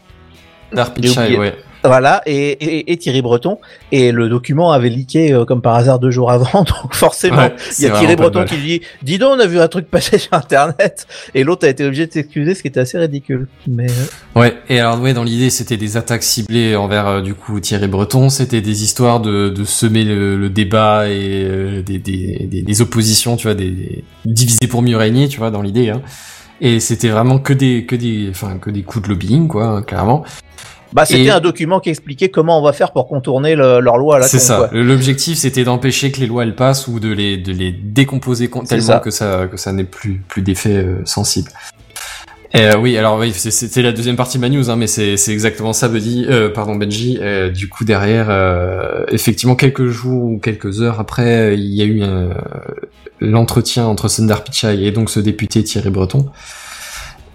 [0.73, 1.55] Dark ouais.
[1.83, 3.59] Voilà, et, et, et Thierry Breton.
[3.93, 7.49] Et le document avait leaké euh, comme par hasard deux jours avant, donc forcément,
[7.79, 10.19] il y a Thierry Breton qui dit «Dis donc, on a vu un truc passer
[10.19, 13.49] sur Internet!» Et l'autre a été obligé de s'excuser, ce qui était assez ridicule.
[13.67, 17.35] Mais euh, Ouais, et alors ouais, dans l'idée, c'était des attaques ciblées envers euh, du
[17.35, 21.99] coup Thierry Breton, c'était des histoires de, de semer le, le débat et euh, des,
[21.99, 25.63] des, des, des oppositions, tu vois, des, des diviser pour mieux régner, tu vois, dans
[25.63, 25.91] l'idée.
[25.91, 26.03] Hein.
[26.61, 29.83] Et c'était vraiment que des que des enfin que des coups de lobbying, quoi, hein,
[29.83, 30.25] clairement.
[30.93, 33.97] Bah, c'était Et- un document qui expliquait comment on va faire pour contourner le- leur
[33.97, 34.69] loi C'est ça.
[34.73, 38.85] L'objectif, c'était d'empêcher que les lois elles passent ou de les de les décomposer tellement
[38.87, 38.99] ça.
[38.99, 41.51] que ça que ça n'ait plus plus d'effet euh, sensible.
[42.57, 45.31] Euh, oui, alors oui, c'était la deuxième partie de ma news, hein, mais c'est c'est
[45.33, 46.27] exactement ça, Buddy.
[46.29, 47.17] Euh, pardon, Benji.
[47.21, 51.85] Euh, du coup, derrière, euh, effectivement, quelques jours ou quelques heures après, il y a
[51.85, 52.35] eu euh,
[53.21, 56.27] l'entretien entre Sundar Pichai et donc ce député Thierry Breton.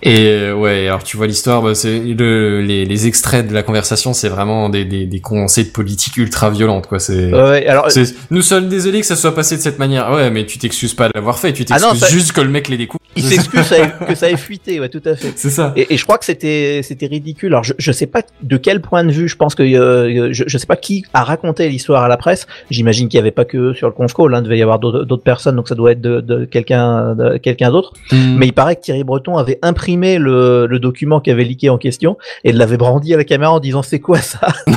[0.06, 3.64] Et euh, ouais, alors tu vois l'histoire, bah, c'est le, les, les extraits de la
[3.64, 6.99] conversation, c'est vraiment des, des, des de politique ultra violente, quoi.
[6.99, 7.88] C'est Ouais, alors,
[8.30, 10.11] nous sommes désolés que ça soit passé de cette manière.
[10.11, 12.49] Ouais, mais tu t'excuses pas de l'avoir fait, tu Ah t'excuses ça- juste que le
[12.49, 13.02] mec les découpe.
[13.15, 13.61] il s'excuse
[14.07, 15.32] que ça ait- fuité, ouais, tout à fait.
[15.36, 15.73] C'est ça.
[15.76, 17.53] Et, et je crois que c'était c'était ridicule.
[17.53, 19.27] Alors je, je sais pas de quel point de vue.
[19.27, 22.45] Je pense que euh, je, je sais pas qui a raconté l'histoire à la presse.
[22.69, 24.36] J'imagine qu'il y avait pas que sur le conf call.
[24.36, 27.72] Hein, il devait y avoir d'autres personnes, donc ça doit être de, de quelqu'un quelqu'un
[27.72, 27.94] d'autre.
[28.11, 28.36] Mm.
[28.38, 31.77] Mais il paraît que Thierry Breton avait imprimé le, le document qui avait leaké en
[31.77, 34.39] question et l'avait brandi à la caméra en disant c'est quoi ça?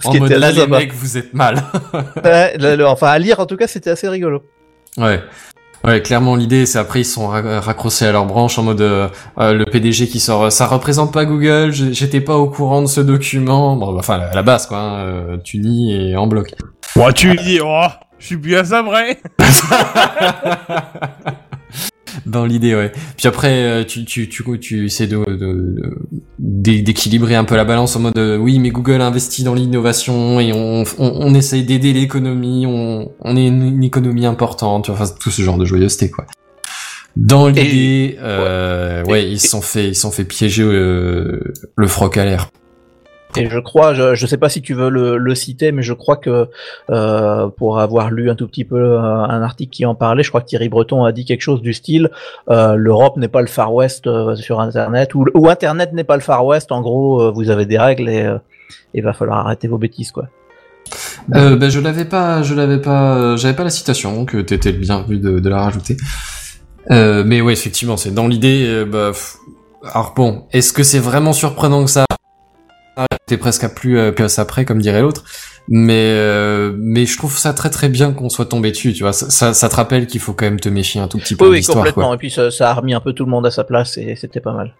[0.00, 1.62] Ce en qui mode était là, assez les mecs, vous êtes mal.
[2.24, 4.42] Ouais, le- Enfin à lire en tout cas c'était assez rigolo.
[4.96, 5.20] ouais.
[5.84, 9.08] Ouais, clairement l'idée c'est après ils sont ra- raccrochés à leur branche en mode euh,
[9.38, 12.88] euh, le PDG qui sort euh, ça représente pas Google, j'étais pas au courant de
[12.88, 13.76] ce document.
[13.76, 16.52] Bon bah, enfin à la base quoi, hein, euh, tu nies et en bloc.
[16.96, 17.86] Bon, tu dis, oh,
[18.18, 19.20] je suis bien ça vrai.
[22.26, 22.92] Dans l'idée, ouais.
[23.16, 25.98] Puis après, euh, tu, tu, tu, tu essaies de, de- de-
[26.38, 30.40] d'é- d'équilibrer un peu la balance en mode, euh, oui, mais Google investit dans l'innovation
[30.40, 34.90] et on, on, on essaye d'aider l'économie, on, on est une, une économie importante, tu
[34.90, 36.26] vois, enfin, tout ce genre de joyeuseté, quoi.
[37.16, 41.86] Dans l'idée, euh, ouais, ils se sont fait, ils se sont fait piéger euh, le
[41.88, 42.50] froc à l'air.
[43.36, 45.92] Et je crois, je, je sais pas si tu veux le, le citer, mais je
[45.92, 46.48] crois que
[46.90, 50.30] euh, pour avoir lu un tout petit peu euh, un article qui en parlait, je
[50.30, 52.10] crois que Thierry Breton a dit quelque chose du style
[52.48, 56.44] euh, l'Europe n'est pas le Far West sur Internet ou, Internet n'est pas le Far
[56.44, 56.72] West.
[56.72, 58.28] En gros, vous avez des règles et
[58.94, 60.28] il va falloir arrêter vos bêtises, quoi.
[61.28, 65.18] Ben, je l'avais pas, je l'avais pas, j'avais pas la citation, donc t'étais le bienvenu
[65.18, 65.96] de, de la rajouter.
[66.90, 68.84] Mais ouais, effectivement, c'est dans l'idée.
[68.90, 69.12] bah,
[69.82, 72.04] alors bon, est-ce que c'est vraiment surprenant que ça
[73.26, 75.22] T'es presque à plus euh, que ça près, comme dirait l'autre.
[75.68, 79.12] Mais euh, mais je trouve ça très très bien qu'on soit tombé dessus, tu vois.
[79.12, 81.44] Ça, ça, ça te rappelle qu'il faut quand même te méfier un tout petit peu
[81.44, 82.06] Oui, de oui, l'histoire, complètement.
[82.06, 82.14] quoi.
[82.14, 84.16] Et puis ça, ça a remis un peu tout le monde à sa place et
[84.16, 84.74] c'était pas mal.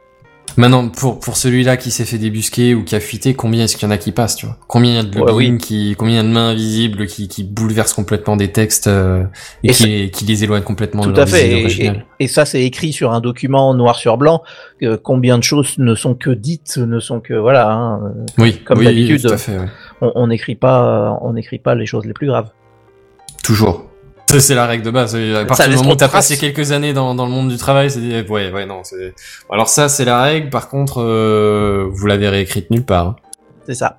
[0.56, 3.86] Maintenant, pour pour celui-là qui s'est fait débusquer ou qui a fuité, combien est-ce qu'il
[3.86, 4.56] y en a qui passent, tu vois?
[4.66, 5.58] Combien il y a de Ouais, oui.
[5.58, 9.24] qui, combien il y a de mains invisibles qui qui bouleversent complètement des textes euh,
[9.62, 11.48] et, Et qui qui les éloignent complètement Tout de leur à fait.
[11.48, 12.06] Et, et, originale.
[12.18, 14.42] et ça, c'est écrit sur un document noir sur blanc.
[15.02, 17.70] combien de choses ne sont que dites, ne sont que voilà.
[17.70, 19.26] Hein, euh, Oui, comme oui, d'habitude.
[19.26, 19.36] ouais.
[20.00, 22.50] on on n'écrit pas, on n'écrit pas les choses les plus graves.
[23.44, 23.87] Toujours.
[24.38, 25.16] C'est la règle de base.
[25.16, 27.90] À partir du moment où t'as passé quelques années dans, dans le monde du travail,
[27.90, 29.14] c'est dit, ouais, ouais, non, c'est,
[29.50, 30.50] alors ça, c'est la règle.
[30.50, 33.06] Par contre, euh, vous l'avez réécrite nulle part.
[33.06, 33.16] hein.
[33.66, 33.98] C'est ça.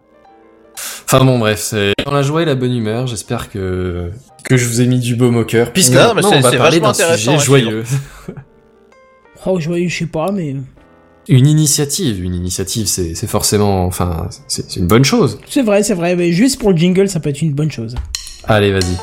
[1.06, 3.08] Enfin bon, bref, c'est dans la joie et la bonne humeur.
[3.08, 4.12] J'espère que,
[4.44, 5.74] que je vous ai mis du baume au cœur.
[5.74, 7.84] Puisque Non, maintenant, c'est- on va parler d'un sujet à joyeux.
[9.46, 10.56] Oh, je, je sais pas, mais
[11.30, 12.22] Une initiative.
[12.24, 15.40] Une initiative, c'est, c'est forcément, enfin, c'est, c'est une bonne chose.
[15.48, 16.16] c'est vrai, c'est vrai.
[16.18, 17.96] Mais juste pour le jingle, ça peut être une bonne chose.
[18.44, 18.98] Allez, vas-y.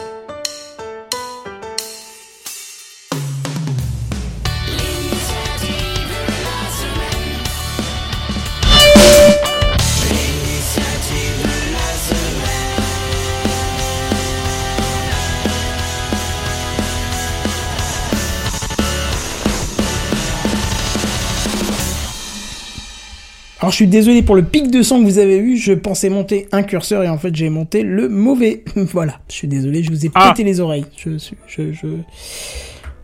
[23.76, 26.48] Je suis désolé pour le pic de son que vous avez eu, je pensais monter
[26.50, 28.64] un curseur et en fait j'ai monté le mauvais.
[28.74, 30.30] voilà, je suis désolé, je vous ai Ah.
[30.30, 30.86] pété les oreilles.
[30.96, 31.10] Je,
[31.46, 31.86] je, je,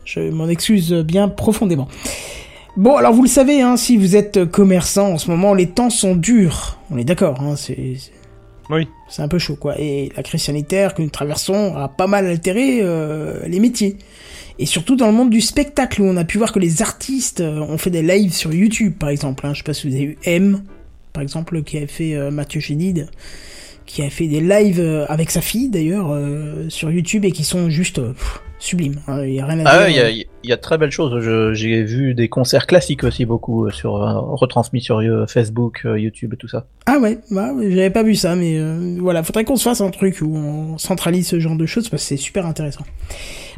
[0.06, 1.88] je m'en excuse bien profondément.
[2.78, 5.90] Bon, alors vous le savez, hein, si vous êtes commerçant en ce moment, les temps
[5.90, 6.78] sont durs.
[6.90, 7.96] On est d'accord, hein, c'est...
[7.98, 8.12] c'est-
[8.70, 8.88] Oui.
[9.10, 9.78] C'est un peu chaud, quoi.
[9.78, 13.98] Et la crise sanitaire que nous traversons a pas mal altéré euh, les métiers.
[14.58, 17.40] Et surtout dans le monde du spectacle, où on a pu voir que les artistes
[17.40, 19.46] euh, ont fait des lives sur YouTube, par exemple.
[19.46, 19.52] Hein.
[19.54, 20.62] Je sais pas si vous avez eu M,
[21.12, 23.08] par exemple, qui avait fait euh, Mathieu Chédid,
[23.86, 27.44] qui a fait des lives euh, avec sa fille, d'ailleurs, euh, sur YouTube, et qui
[27.44, 29.00] sont juste euh, pff, sublime.
[29.08, 29.86] hein, Il y a rien à Ah dire.
[29.86, 30.10] ouais, il y a,
[30.44, 31.52] il y a de très belles choses.
[31.54, 36.36] J'ai vu des concerts classiques aussi beaucoup sur euh, retransmis sur euh, Facebook, YouTube et
[36.36, 36.66] tout ça.
[36.86, 38.60] Ah ouais, bah, j'avais pas vu ça, mais
[39.00, 42.02] voilà, faudrait qu'on se fasse un truc où on centralise ce genre de choses parce
[42.02, 42.84] que c'est super intéressant.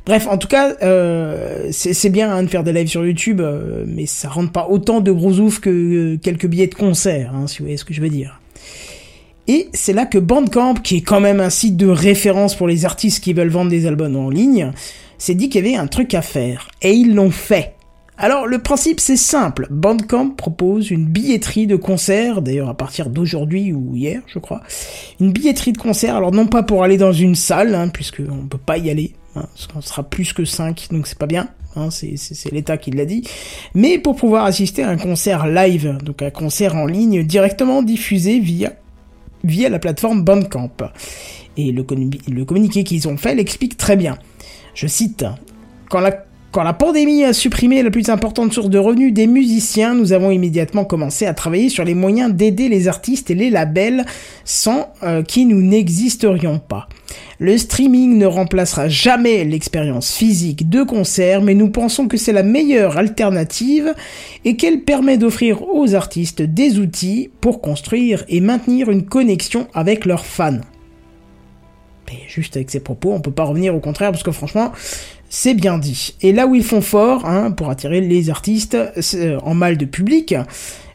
[0.06, 3.84] Bref, en tout cas, euh, c'est bien hein, de faire des lives sur YouTube, euh,
[3.86, 7.46] mais ça rentre pas autant de gros ouf que euh, quelques billets de concert, hein,
[7.46, 8.38] si vous voyez ce que je veux dire.
[9.48, 12.84] Et c'est là que Bandcamp, qui est quand même un site de référence pour les
[12.84, 14.72] artistes qui veulent vendre des albums en ligne,
[15.16, 16.68] s'est dit qu'il y avait un truc à faire.
[16.82, 17.74] Et ils l'ont fait.
[18.16, 23.72] Alors le principe c'est simple, Bandcamp propose une billetterie de concert, d'ailleurs à partir d'aujourd'hui
[23.72, 24.62] ou hier je crois,
[25.20, 28.46] une billetterie de concert, alors non pas pour aller dans une salle, hein, puisque on
[28.46, 31.90] peut pas y aller, hein, qu'on sera plus que 5, donc c'est pas bien, hein,
[31.90, 32.16] c'est-
[32.52, 33.22] l'État qui l'a dit,
[33.74, 38.38] mais pour pouvoir assister à un concert live, donc un concert en ligne directement diffusé
[38.40, 38.72] via,
[39.42, 40.70] via la plateforme Bandcamp.
[41.56, 41.84] Et le
[42.44, 44.18] communiqué qu'ils ont fait l'explique très bien.
[44.74, 45.24] Je cite,
[45.88, 46.24] quand la
[46.54, 50.30] quand la pandémie a supprimé la plus importante source de revenus des musiciens, nous avons
[50.30, 54.04] immédiatement commencé à travailler sur les moyens d'aider les artistes et les labels
[54.44, 56.88] sans euh, qui nous n'existerions pas.
[57.40, 62.44] Le streaming ne remplacera jamais l'expérience physique de concert, mais nous pensons que c'est la
[62.44, 63.92] meilleure alternative
[64.44, 70.04] et qu'elle permet d'offrir aux artistes des outils pour construire et maintenir une connexion avec
[70.04, 70.60] leurs fans.
[72.12, 74.72] Et juste avec ces propos, on peut pas revenir au contraire parce que franchement,
[75.34, 76.14] c'est bien dit.
[76.20, 78.76] Et là où ils font fort, hein, pour attirer les artistes
[79.14, 80.36] euh, en mal de public,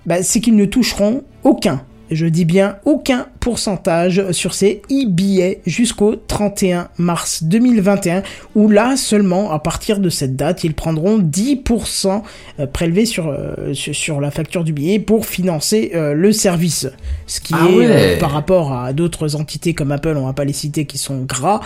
[0.05, 6.15] bah, c'est qu'ils ne toucheront aucun, je dis bien aucun pourcentage sur ces e-billets jusqu'au
[6.15, 8.23] 31 mars 2021,
[8.55, 12.21] où là seulement, à partir de cette date, ils prendront 10%
[12.61, 16.87] euh, prélevés sur, euh, sur, la facture du billet pour financer le service.
[17.27, 18.17] Ce qui Ah est, ouais.
[18.19, 21.59] par rapport à d'autres entités comme Apple, on va pas les citer, qui sont gras,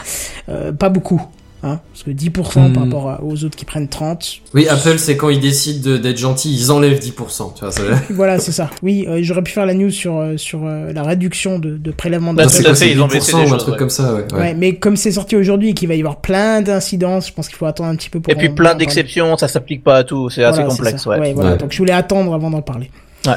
[0.48, 1.22] pas beaucoup.
[1.66, 2.84] Hein, parce que 10% par Hmm.
[2.84, 4.42] rapport à- aux autres qui prennent 30.
[4.54, 7.54] Oui, Apple, c'est quand ils décident de- d'être gentils, ils enlèvent 10%.
[7.56, 7.84] Tu vois, ça...
[8.10, 8.70] Voilà, c'est ça.
[8.82, 11.92] Oui, euh, j'aurais pu faire la news sur, euh, sur euh, la réduction de, de
[11.92, 12.56] prélèvement Bah, d'Apple.
[12.86, 13.80] ils ont baissé 10% des ou un choses, truc ouais.
[13.80, 14.26] comme ça, ouais.
[14.34, 14.40] Ouais.
[14.40, 14.54] ouais.
[14.56, 17.56] mais comme c'est sorti aujourd'hui et qu'il va y avoir plein d'incidences, je pense qu'il
[17.56, 18.34] faut attendre un petit peu pour.
[18.34, 21.10] Et puis en- plein d'exceptions, ça s'applique pas à tout, c'est assez Voilà, complexe, ça.
[21.12, 21.32] ouais.
[21.34, 21.52] voilà.
[21.52, 21.58] Ouais.
[21.58, 22.92] Donc je voulais attendre avant d'en parler.
[23.26, 23.34] Ouais.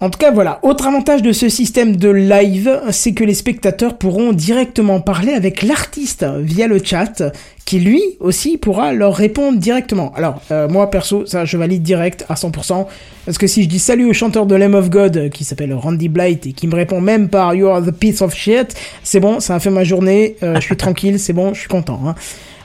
[0.00, 0.60] En tout cas, voilà.
[0.62, 5.62] Autre avantage de ce système de live, c'est que les spectateurs pourront directement parler avec
[5.62, 7.24] l'artiste via le chat,
[7.64, 10.12] qui lui aussi pourra leur répondre directement.
[10.14, 12.86] Alors, euh, moi perso, ça je valide direct à 100%,
[13.26, 16.08] parce que si je dis salut au chanteur de Lamb of God, qui s'appelle Randy
[16.08, 19.40] Blight, et qui me répond même par You are the piece of shit, c'est bon,
[19.40, 22.00] ça a fait ma journée, euh, je suis tranquille, c'est bon, je suis content.
[22.06, 22.14] Hein.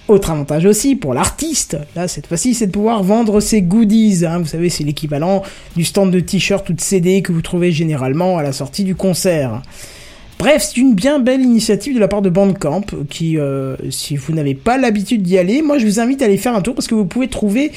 [0.10, 4.26] Autre avantage aussi pour l'artiste, là cette fois-ci, c'est de pouvoir vendre ses goodies.
[4.26, 4.40] Hein.
[4.40, 5.44] Vous savez, c'est l'équivalent
[5.78, 8.96] du stand de t-shirt ou de CD que vous trouvez généralement à la sortie du
[8.96, 9.62] concert.
[10.44, 14.34] Bref, c'est une bien belle initiative de la part de Bandcamp qui, euh, si vous
[14.34, 16.88] n'avez pas l'habitude d'y aller, moi je vous invite à aller faire un tour parce
[16.88, 17.72] que vous pouvez trouver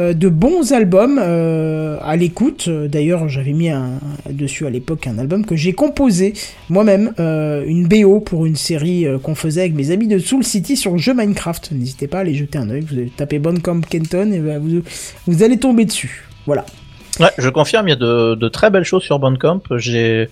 [0.00, 2.68] euh, de bons albums euh, à l'écoute.
[2.68, 6.32] D'ailleurs, j'avais mis un, dessus à l'époque un album que j'ai composé
[6.70, 10.94] moi-même, une BO pour une série qu'on faisait avec mes amis de Soul City sur
[10.94, 11.70] le jeu Minecraft.
[11.70, 12.80] N'hésitez pas à aller jeter un œil.
[12.80, 14.82] Vous tapez Bandcamp Kenton et ben, vous,
[15.28, 16.26] vous allez tomber dessus.
[16.46, 16.66] Voilà.
[17.20, 19.60] Ouais, je confirme, il y a de, de très belles choses sur Bandcamp.
[19.76, 20.28] J'ai,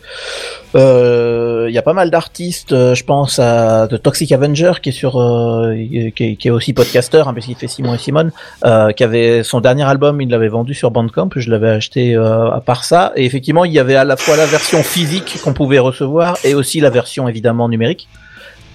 [0.76, 2.72] euh, il y a pas mal d'artistes.
[2.72, 6.50] euh, Je pense à The Toxic Avenger qui est sur, euh, qui, est, qui est
[6.50, 8.30] aussi podcasteur, hein, parce qu'il fait Simon et Simone,
[8.64, 11.30] euh, qui avait son dernier album, il l'avait vendu sur Bandcamp.
[11.34, 13.12] Je l'avais acheté euh, à part ça.
[13.16, 16.54] Et effectivement, il y avait à la fois la version physique qu'on pouvait recevoir et
[16.54, 18.08] aussi la version évidemment numérique.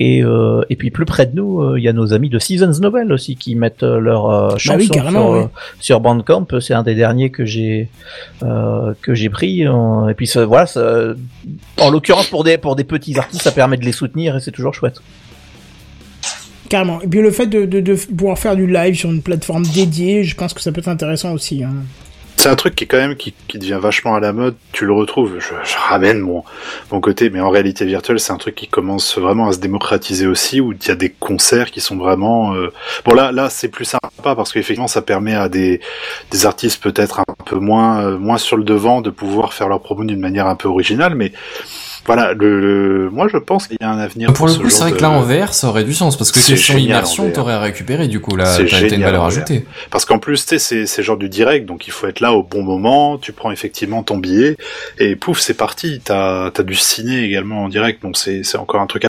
[0.03, 2.40] Et, euh, et puis plus près de nous, euh, il y a nos amis de
[2.40, 5.48] Seasons Novel aussi qui mettent euh, chansons oui, carrément, sur, oui.
[5.80, 6.48] sur Bandcamp.
[6.60, 7.88] C'est un des derniers que j'ai
[8.40, 9.61] que j'ai pris.
[9.61, 11.14] et puis ça, voilà, ça-
[11.80, 14.49] en l'occurrence pour des pour des petits artistes, ça permet de les soutenir et c'est
[14.49, 15.02] toujours chouette.
[16.68, 16.99] Carrément.
[17.02, 20.23] Et puis le fait de, de, de pouvoir faire du live sur une plateforme dédiée,
[20.23, 21.64] je pense que ça peut être intéressant aussi.
[21.64, 21.73] Hein.
[22.41, 24.55] C'est un truc qui quand même qui, qui devient vachement à la mode.
[24.72, 25.35] Tu le retrouves.
[25.38, 26.43] Je, je ramène mon
[26.91, 30.26] mon côté, mais en réalité virtuelle, c'est un truc qui commence vraiment à se démocratiser
[30.26, 32.55] aussi, où il y a des concerts qui sont vraiment.
[32.55, 32.73] euh,
[33.05, 35.81] Bon là, là, c'est plus sympa parce qu'effectivement, ça permet à des
[36.31, 39.80] des artistes peut-être un peu moins euh, moins sur le devant de pouvoir faire leur
[39.80, 41.34] promo d'une manière un peu originale, mais
[42.06, 42.34] voilà.
[42.34, 44.34] Le, le- moi, je pense qu'il y a un avenir.
[44.34, 46.18] Pour le ce coup, c'est vrai que de- là en VR, ça aurait du sens
[46.18, 49.65] parce que C'est en immersion, t'aurais récupéré du coup là, t'as une valeur ajoutée.
[49.90, 52.34] Parce qu'en plus, tu sais, c'est, c'est genre du direct, donc il faut être là
[52.34, 54.57] au bon moment, tu prends effectivement ton billet,
[54.99, 56.02] et pouf, c'est parti.
[56.03, 59.07] T'as, t'as du ciné également en direct, donc c'est, c'est encore un truc à...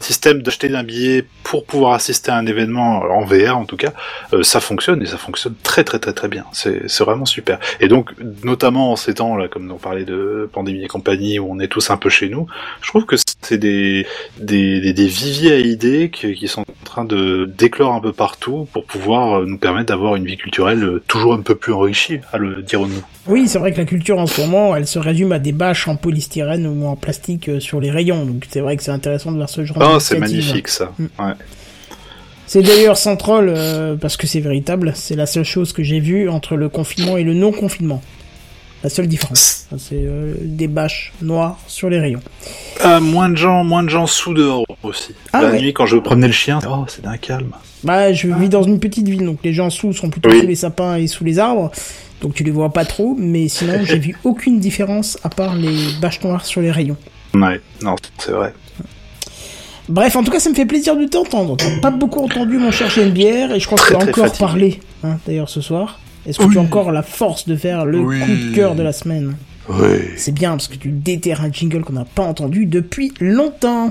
[0.00, 3.92] Système d'acheter un billet pour pouvoir assister à un événement en VR en tout cas,
[4.32, 6.44] euh, ça fonctionne et ça fonctionne très très très très bien.
[6.52, 7.58] C'est, c'est vraiment super.
[7.80, 8.12] Et donc
[8.44, 11.68] notamment en ces temps là, comme on parlait de pandémie et compagnie où on est
[11.68, 12.46] tous un peu chez nous,
[12.80, 14.06] je trouve que c'est des,
[14.40, 18.12] des, des, des viviers à idées qui, qui sont en train de d'éclore un peu
[18.12, 21.72] partout pour pouvoir euh, nous permettre d'avoir une vie culturelle euh, toujours un peu plus
[21.72, 23.02] enrichie, à le dirons-nous.
[23.26, 25.86] Oui, c'est vrai que la culture en ce moment, elle se résume à des bâches
[25.88, 28.24] en polystyrène ou en plastique euh, sur les rayons.
[28.24, 30.92] Donc c'est vrai que c'est intéressant de voir ce genre Oh, c'est magnifique ça.
[30.98, 31.04] Mm.
[31.18, 31.34] Ouais.
[32.48, 34.92] C'est d'ailleurs central euh, parce que c'est véritable.
[34.94, 38.02] C'est la seule chose que j'ai vue entre le confinement et le non-confinement.
[38.84, 42.20] La seule différence, c'est euh, des bâches noires sur les rayons.
[42.80, 45.14] Ah, moins de gens, moins de gens sous dehors aussi.
[45.32, 45.60] Ah la ouais.
[45.60, 47.50] nuit, quand je promenais le chien, oh, c'est d'un calme.
[47.82, 50.40] Bah, je vis dans une petite ville, donc les gens sous sont plutôt Oui.
[50.40, 51.72] sous les sapins et sous les arbres,
[52.20, 53.16] donc tu les vois pas trop.
[53.18, 56.96] Mais sinon, j'ai vu aucune différence à part les bâches noires sur les rayons.
[57.34, 58.54] Ouais, non, c'est vrai.
[59.88, 61.56] Bref, en tout cas, ça me fait plaisir de t'entendre.
[61.56, 64.38] T'as pas beaucoup entendu mon cher GNBR et je crois que tu vas encore fatigué.
[64.38, 65.98] parler, hein, d'ailleurs, ce soir.
[66.26, 68.20] Est-ce que tu as encore la force de faire le Oui.
[68.20, 69.34] coup de cœur de la semaine
[69.68, 69.98] Oui.
[70.16, 73.90] C'est bien parce que tu déterres un jingle qu'on n'a pas entendu depuis longtemps.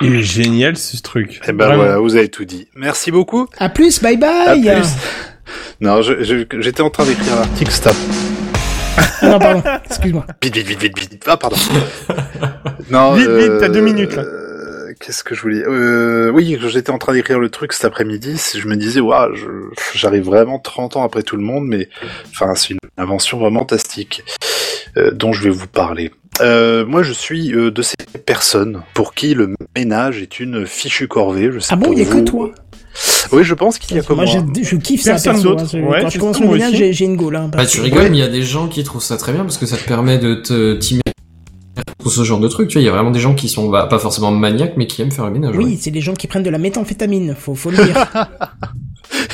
[0.00, 1.40] Il est génial ce truc.
[1.46, 1.82] Eh ben Vraiment.
[1.84, 2.68] voilà, vous avez tout dit.
[2.74, 3.46] Merci beaucoup.
[3.58, 4.60] À plus, bye À bye.
[4.62, 4.88] plus.
[5.80, 7.96] Non, j'étais en train d'écrire l'article, stop.
[9.22, 10.26] Ah non, pardon, excuse-moi.
[10.42, 11.24] Vite, vite, vite, vite, vite.
[11.26, 11.56] Ah, pardon.
[12.90, 14.22] non, Vite, vite, t'as deux minutes, là.
[14.22, 18.40] euh, Qu'est-ce que je voulais euh, Oui, j'étais en train d'écrire le truc cet après-midi.
[18.56, 19.34] Je me disais, waouh,
[19.94, 21.88] j'arrive vraiment 30 ans après tout le monde, mais
[22.30, 24.22] enfin, c'est une invention vraiment fantastique
[24.96, 26.10] euh, dont je vais vous parler.
[26.40, 27.94] Euh, moi, je suis euh, de ces
[28.26, 31.50] personnes pour qui le ménage est une fichue corvée.
[31.52, 32.50] Je sais Ah bon, il y a que toi?
[33.32, 34.44] Oui, je pense qu'il y a que Moi, moi.
[34.54, 35.48] je, je kiffe ça, Personne perso.
[35.50, 35.62] d'autre.
[35.64, 35.68] hein.
[35.70, 37.36] C'est- Ouais, Quand je commence le ménage, j'ai une gaule.
[37.36, 39.42] Hein, Bah, tu rigoles, mais il y a des gens qui trouvent ça très bien
[39.42, 40.78] parce que ça te permet de te
[41.98, 42.68] pour ce genre de truc.
[42.68, 44.86] Tu vois, il y a vraiment des gens qui sont bah, pas forcément maniaques, mais
[44.86, 45.56] qui aiment faire le ménage.
[45.56, 45.78] Oui, ouais.
[45.80, 48.06] c'est les gens qui prennent de la méthamphétamine, faut, faut le dire.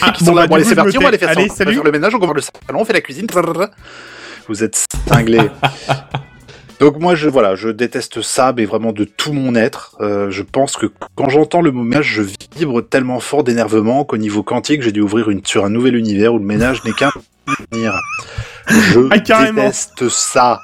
[0.00, 0.42] Ah, qui sont là.
[0.42, 1.40] bah, Bon, allez, c'est parti, on va aller faire ça.
[1.40, 3.26] On va faire le ménage, on va voir le salon, on fait la cuisine.
[4.48, 5.38] Vous êtes cinglés.
[6.80, 9.96] Donc moi, je voilà, je déteste ça, mais vraiment de tout mon être.
[10.00, 10.86] Euh, je pense que
[11.16, 12.22] quand j'entends le mot ménage, je
[12.56, 16.34] vibre tellement fort d'énervement qu'au niveau quantique, j'ai dû ouvrir une sur un nouvel univers
[16.34, 17.10] où le ménage n'est qu'un
[18.70, 19.62] Je Ah, carrément.
[19.62, 20.60] déteste ça.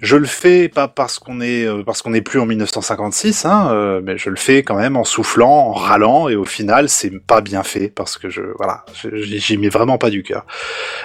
[0.00, 3.68] Je le fais pas parce qu'on est euh, parce qu'on n'est plus en 1956, hein,
[3.72, 7.10] euh, mais je le fais quand même en soufflant, en râlant, et au final, c'est
[7.26, 10.44] pas bien fait parce que je voilà, j'y mets vraiment pas du cœur.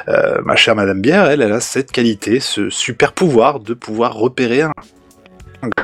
[0.09, 4.13] Euh, ma chère Madame Bière, elle, elle a cette qualité, ce super pouvoir de pouvoir
[4.13, 4.71] repérer un,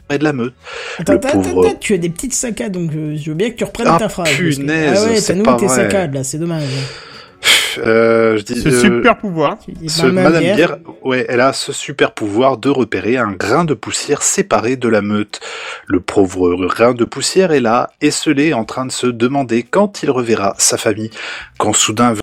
[0.09, 0.53] gars de la meute.
[0.99, 3.55] Attends, attends, pauvre- attends, tu as des petites saccades, donc euh, je veux bien que
[3.55, 4.27] tu reprennes Ah, ta phrase.
[4.29, 5.75] parce que- punaise, ah ouais, t'as nous pas tes vrai.
[5.75, 6.63] saccades là, c'est dommage.
[7.77, 9.57] Euh, je dis, Ce euh, super pouvoir.
[9.59, 13.17] Tu dis, Ce Madame Madame Bière, Bière, ouais, elle a ce super pouvoir de repérer
[13.17, 15.39] un grain de poussière séparé de la meute.
[15.85, 20.11] Le pauvre grain de poussière est là, esselé, en train de se demander quand il
[20.11, 21.11] reverra sa famille,
[21.57, 22.13] quand soudain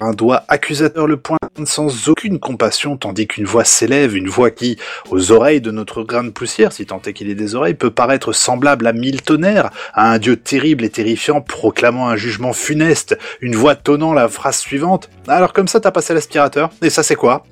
[0.00, 4.78] un doigt accusateur le pointe sans aucune compassion, tandis qu'une voix s'élève, une voix qui,
[5.10, 7.90] aux oreilles de notre grain de poussière, si tant est qu'il ait des oreilles, peut
[7.90, 13.18] paraître semblable à mille tonnerres, à un dieu terrible et terrifiant proclamant un jugement funeste,
[13.40, 15.10] une voix tonnant la phrase suivante.
[15.28, 17.44] Alors comme ça, t'as passé l'aspirateur, et ça c'est quoi?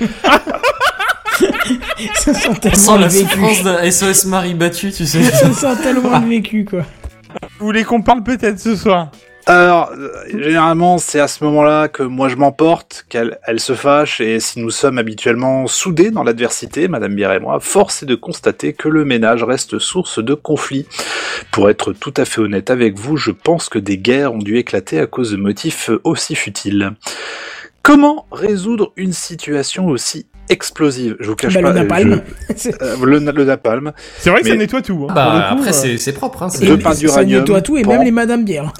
[2.14, 3.28] Ça sent tellement sent le la vécu.
[3.28, 5.22] souffrance d'un SOS Marie battu, tu sais.
[5.30, 6.80] Ça sent tellement le vécu, quoi.
[7.58, 9.10] Vous voulez qu'on parle peut-être ce soir?
[9.48, 14.20] Alors, euh, généralement, c'est à ce moment-là que moi je m'emporte, qu'elle elle se fâche,
[14.20, 18.16] et si nous sommes habituellement soudés dans l'adversité, Madame Bière et moi, force est de
[18.16, 20.86] constater que le ménage reste source de conflits.
[21.52, 24.56] Pour être tout à fait honnête avec vous, je pense que des guerres ont dû
[24.56, 26.90] éclater à cause de motifs aussi futiles.
[27.82, 31.14] Comment résoudre une situation aussi explosive?
[31.20, 31.70] Je vous cache Bah, pas.
[31.72, 32.22] le euh, napalm.
[32.48, 33.92] je- euh, le, le napalm.
[34.18, 35.06] C'est vrai que ça nettoie tout.
[35.08, 35.12] Hein.
[35.14, 36.42] Bah, coup, après, euh, c'est c'est propre.
[36.42, 37.90] Hein, c'est- De pain ça d'uranium, nettoie tout, et pan.
[37.92, 38.72] même les Madame Bière.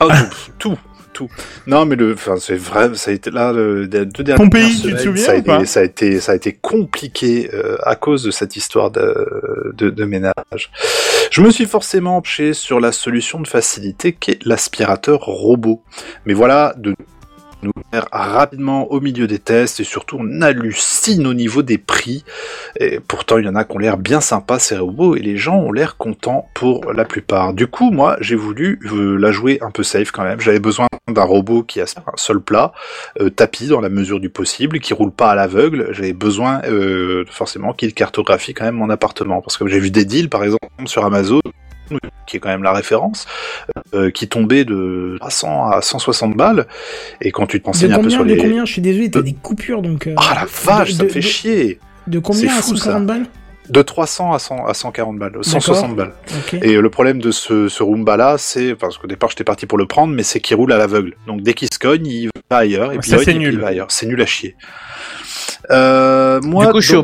[0.00, 0.08] Oh,
[0.58, 0.78] tout, tout,
[1.12, 1.28] tout.
[1.66, 4.70] Non, mais le, enfin, c'est vrai, ça a été là, le, les deux dernières Pompéi,
[4.70, 7.50] tu te semaines, souviens ça a, ou pas ça a été, ça a été compliqué
[7.52, 10.72] euh, à cause de cette histoire de, de, de ménage.
[11.30, 15.82] Je me suis forcément penché sur la solution de facilité qu'est l'aspirateur robot.
[16.24, 16.94] Mais voilà, de
[17.62, 22.24] nous faire rapidement au milieu des tests et surtout on hallucine au niveau des prix.
[22.78, 25.36] Et pourtant il y en a qui ont l'air bien sympas ces robots et les
[25.36, 27.52] gens ont l'air contents pour la plupart.
[27.54, 30.40] Du coup moi j'ai voulu euh, la jouer un peu safe quand même.
[30.40, 32.72] J'avais besoin d'un robot qui a un seul plat,
[33.20, 35.88] euh, tapis dans la mesure du possible, qui roule pas à l'aveugle.
[35.90, 40.04] J'avais besoin euh, forcément qu'il cartographie quand même mon appartement parce que j'ai vu des
[40.04, 41.40] deals par exemple sur Amazon
[42.26, 43.26] qui est quand même la référence,
[43.94, 46.66] euh, qui tombait de 300 à 160 balles,
[47.20, 48.36] et quand tu te De renseignes un peu combien, sur de les...
[48.36, 48.64] combien?
[48.64, 50.06] Je suis désolé, t'as des coupures, donc...
[50.06, 52.62] euh, Ah la vache, de- ça me de- fait de- chier De combien C'est à
[52.62, 53.26] fou, 140 balles?
[53.68, 56.12] De 300 à, 100, à 140 balles, 160 balles.
[56.38, 56.54] Ok.
[56.54, 59.66] Et euh, le problème de ce, ce Roomba là, c'est, parce qu'au départ j'étais parti
[59.66, 61.14] pour le prendre, mais c'est qu'il roule à l'aveugle.
[61.28, 63.52] Donc dès qu'il se cogne, il va ailleurs, et puis Ça, il nul.
[63.54, 63.86] il va ailleurs.
[63.90, 64.56] C'est nul à chier.
[65.70, 66.96] Euh, moi, du coup, je suis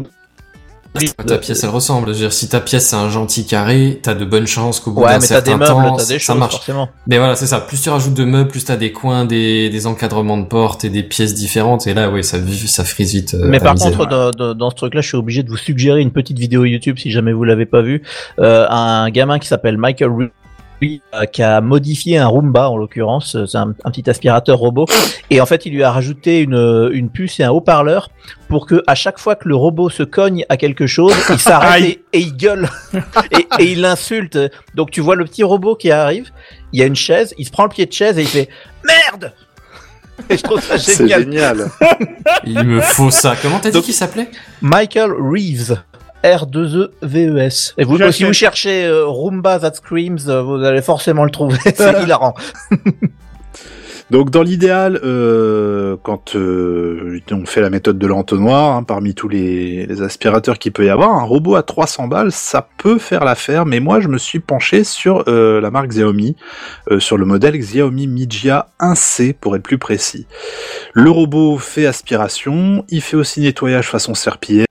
[1.26, 2.08] Ta pièce, elle ressemble.
[2.08, 4.90] Je veux dire, si ta pièce c'est un gentil carré, t'as de bonnes chances qu'au
[4.92, 6.52] bout Ouais, d'un t'as des certain meubles, temps, t'as des ça choses, marche.
[6.54, 6.88] forcément.
[7.06, 7.60] Mais voilà, c'est ça.
[7.60, 10.90] Plus tu rajoutes de meubles, plus t'as des coins, des, des encadrements de portes et
[10.90, 11.86] des pièces différentes.
[11.86, 13.34] Et là, oui, ça, ça frise vite.
[13.34, 13.92] euh, Mais par misère.
[13.96, 16.64] contre, dans, dans- dans ce truc-là, je suis obligé de vous suggérer une petite vidéo
[16.64, 18.02] YouTube si jamais vous l'avez pas vu.
[18.38, 20.10] Euh, un gamin qui s'appelle Michael
[20.82, 24.58] Ru- euh, qui a modifié un Roomba en l'occurrence, euh, c'est un, un petit aspirateur
[24.58, 24.86] robot,
[25.30, 28.10] et en fait il lui a rajouté une, une puce et un haut-parleur
[28.48, 31.82] pour que à chaque fois que le robot se cogne à quelque chose, il s'arrête
[31.84, 32.68] et, et il gueule
[33.32, 34.38] et, et il l'insulte.
[34.74, 36.30] Donc tu vois le petit robot qui arrive,
[36.72, 38.48] il y a une chaise, il se prend le pied de chaise et il fait
[38.84, 39.32] merde.
[40.30, 41.22] Et je trouve ça c'est génial.
[41.24, 41.70] génial.
[42.44, 43.34] Il me faut ça.
[43.40, 44.28] Comment t'as dit qu'il s'appelait?
[44.62, 45.76] Michael Reeves.
[46.24, 47.74] R2E-V-E-S.
[47.78, 51.30] E Et vous, si vous cherchez euh, Roomba That Screams, euh, vous allez forcément le
[51.30, 51.58] trouver.
[51.74, 52.34] C'est hilarant.
[54.10, 59.28] Donc dans l'idéal, euh, quand euh, on fait la méthode de l'entonnoir, hein, parmi tous
[59.28, 63.24] les, les aspirateurs qu'il peut y avoir, un robot à 300 balles, ça peut faire
[63.24, 63.66] l'affaire.
[63.66, 66.36] Mais moi, je me suis penché sur euh, la marque Xiaomi,
[66.92, 70.28] euh, sur le modèle Xiaomi Mijia 1C pour être plus précis.
[70.92, 74.66] Le robot fait aspiration, il fait aussi nettoyage façon serpillière.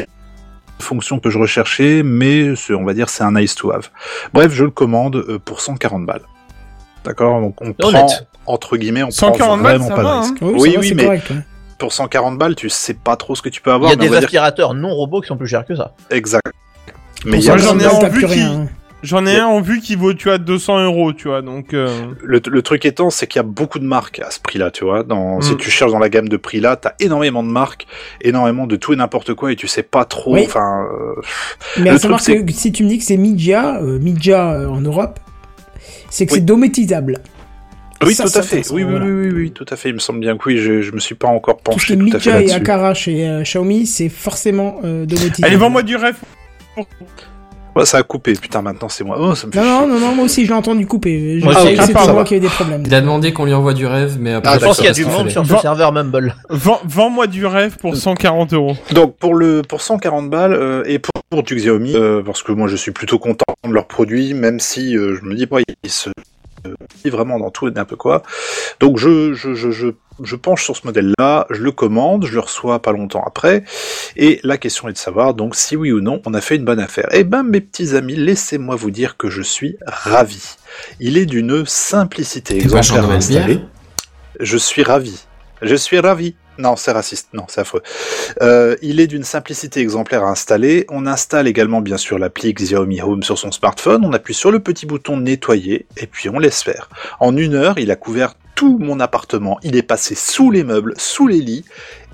[0.80, 3.90] Fonction que je recherchais, mais on va dire c'est un nice to have.
[4.34, 6.22] Bref, je le commande euh, pour 140 balles.
[7.04, 8.28] D'accord, donc on prend Honnête.
[8.46, 10.22] entre guillemets, on 140 prend balles, vraiment ça pas va, de hein.
[10.22, 10.38] risque.
[10.42, 11.36] Oui, Oui, oui, mais correct, ouais.
[11.78, 13.92] pour 140 balles, tu sais pas trop ce que tu peux Il avoir.
[13.92, 15.94] y a mais des dire aspirateurs non robots qui sont plus chers que ça.
[16.10, 16.52] exact.
[17.26, 18.68] Mais il j'en ai j'en un t'as vu plus qui- rien.
[19.06, 21.74] J'en ai un en vue qui vaut, tu vois, 200 euros, tu vois, donc...
[21.74, 21.88] euh,
[22.24, 24.84] le, le truc étant, c'est qu'il y a beaucoup de marques à ce prix-là, tu
[24.84, 25.04] vois.
[25.04, 25.58] Dans, Si Mm.
[25.58, 27.86] tu cherches dans la gamme de prix là, t'as énormément de marques,
[28.22, 30.34] énormément de tout et n'importe quoi, et tu sais pas trop.
[30.34, 30.44] Oui.
[30.46, 31.22] Enfin, euh,
[31.78, 34.68] Mais Le à savoir que si tu me dis que c'est Midja, euh, Midja euh,
[34.68, 35.20] en Europe,
[36.10, 36.40] c'est que Oui.
[36.40, 37.18] c'est domotisable.
[38.04, 38.62] oui, Ça, tout à fait.
[38.72, 39.06] Oui, oui, voilà.
[39.06, 39.90] oui, oui, oui, tout à fait.
[39.90, 40.58] Il me semble bien que oui.
[40.58, 42.56] Je, je me suis pas encore Tout penché est tout à fait Midja et là-dessus.
[42.56, 45.46] Akara chez euh, Xiaomi, c'est forcément euh, domotisable.
[45.46, 46.18] Allez, vends-moi du rêve.
[47.76, 48.34] Ouais, ça a coupé.
[48.34, 49.18] Putain, maintenant c'est moi.
[49.20, 49.88] Oh, ça me fait Non, chier.
[49.88, 51.40] non, non, non, moi aussi je l'ai entendu couper.
[51.40, 52.84] Je Moi, sais que ah, c'était moi qui avait des problèmes.
[52.86, 54.52] Il a demandé qu'on lui envoie du rêve, mais après.
[54.54, 56.36] Ah, je pense qu'il y a du monde sur ce serveur Mumble.
[56.50, 58.76] Vends- Vends-moi du rêve pour 140 euros.
[58.92, 62.52] Donc pour le pour 140 balles euh, et pour, pour du Xiaomi euh, parce que
[62.52, 65.58] moi je suis plutôt content de leurs produits même si euh, je me dis pas
[65.84, 66.14] ils se euh,
[67.10, 68.24] vraiment dans tout et n'importe quoi.
[68.80, 69.88] Donc je je je je
[70.24, 73.64] je penche sur ce modèle-là, je le commande, je le reçois pas longtemps après,
[74.16, 76.66] et la question est de savoir donc si oui ou non on a fait une
[76.66, 77.08] bonne affaire.
[77.12, 80.56] Eh ben mes petits amis, laissez-moi vous dire que je suis ravi.
[81.00, 83.08] Il est d'une simplicité exemplaire
[84.40, 85.26] Je suis ravi.
[85.62, 86.36] Je suis ravi.
[86.58, 87.30] Non, c'est raciste.
[87.34, 87.84] Non, c'est affreux.
[88.42, 90.86] Euh, il est d'une simplicité exemplaire à installer.
[90.90, 94.06] On installe également bien sûr l'appli Xiaomi Home sur son smartphone.
[94.06, 96.90] On appuie sur le petit bouton nettoyer et puis on laisse faire.
[97.20, 99.60] En une heure, il a couvert tout mon appartement.
[99.64, 101.66] Il est passé sous les meubles, sous les lits.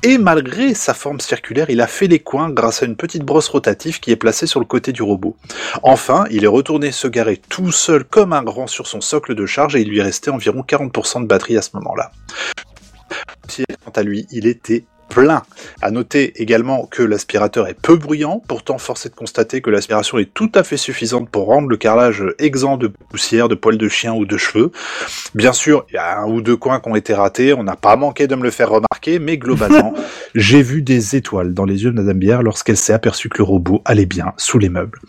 [0.04, 3.48] Et malgré sa forme circulaire, il a fait les coins grâce à une petite brosse
[3.48, 5.38] rotative qui est placée sur le côté du robot.
[5.84, 9.46] Enfin, il est retourné se garer tout seul comme un grand sur son socle de
[9.46, 12.12] charge et il lui restait environ 40% de batterie à ce moment-là.
[13.84, 15.44] Quant à lui, il était plein.
[15.82, 20.18] À noter également que l'aspirateur est peu bruyant, pourtant force est de constater que l'aspiration
[20.18, 23.90] est tout à fait suffisante pour rendre le carrelage exempt de poussière, de poils de
[23.90, 24.72] chien ou de cheveux.
[25.36, 27.76] Bien sûr, il y a un ou deux coins qui ont été ratés, on n'a
[27.76, 29.94] pas manqué de me le faire remarquer, mais globalement,
[30.36, 33.44] j'ai vu des étoiles dans les yeux de Madame Bière lorsqu'elle s'est aperçue que le
[33.44, 35.00] robot allait bien sous les meubles.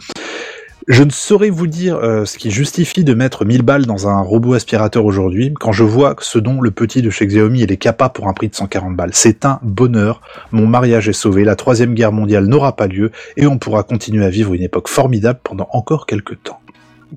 [0.88, 4.20] Je ne saurais vous dire euh, ce qui justifie de mettre 1000 balles dans un
[4.20, 7.76] robot aspirateur aujourd'hui quand je vois ce dont le petit de chez Xiaomi il est
[7.76, 9.10] capable pour un prix de 140 balles.
[9.12, 10.20] C'est un bonheur.
[10.50, 14.24] Mon mariage est sauvé, la troisième guerre mondiale n'aura pas lieu et on pourra continuer
[14.24, 16.58] à vivre une époque formidable pendant encore quelques temps.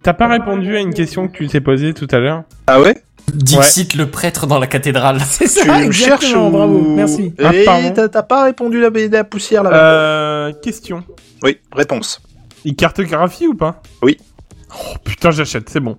[0.03, 2.43] T'as pas répondu à une question que tu t'es posée tout à l'heure?
[2.67, 2.95] Ah ouais?
[3.33, 5.19] Dixit le prêtre dans la cathédrale.
[5.25, 6.51] C'est Tu ça, me cherches exactement, ou...
[6.51, 7.33] bravo, merci.
[7.43, 10.53] Ah, Eh, t'as- T'as pas répondu la, la poussière là-bas Euh...
[10.61, 11.03] Question.
[11.41, 12.21] Oui, réponse.
[12.65, 13.81] Il cartographie ou pas?
[14.01, 14.17] Oui.
[14.73, 15.97] Oh putain, j'achète, c'est bon.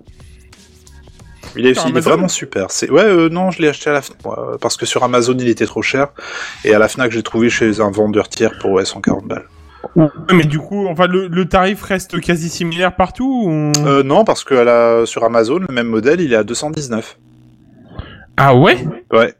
[1.55, 2.69] Il est, il vraiment super.
[2.69, 5.03] C'est ouais, euh, non, je l'ai acheté à la Fnac moi, euh, parce que sur
[5.03, 6.09] Amazon il était trop cher
[6.63, 9.45] et à la Fnac j'ai trouvé chez un vendeur tiers pour ouais, 140 balles.
[9.95, 13.71] Ouais, mais du coup, enfin, le, le tarif reste quasi similaire partout ou...
[13.87, 17.17] Euh, non, parce que à la, sur Amazon le même modèle il est à 219.
[18.35, 18.85] Ah ouais?
[19.11, 19.33] Ouais.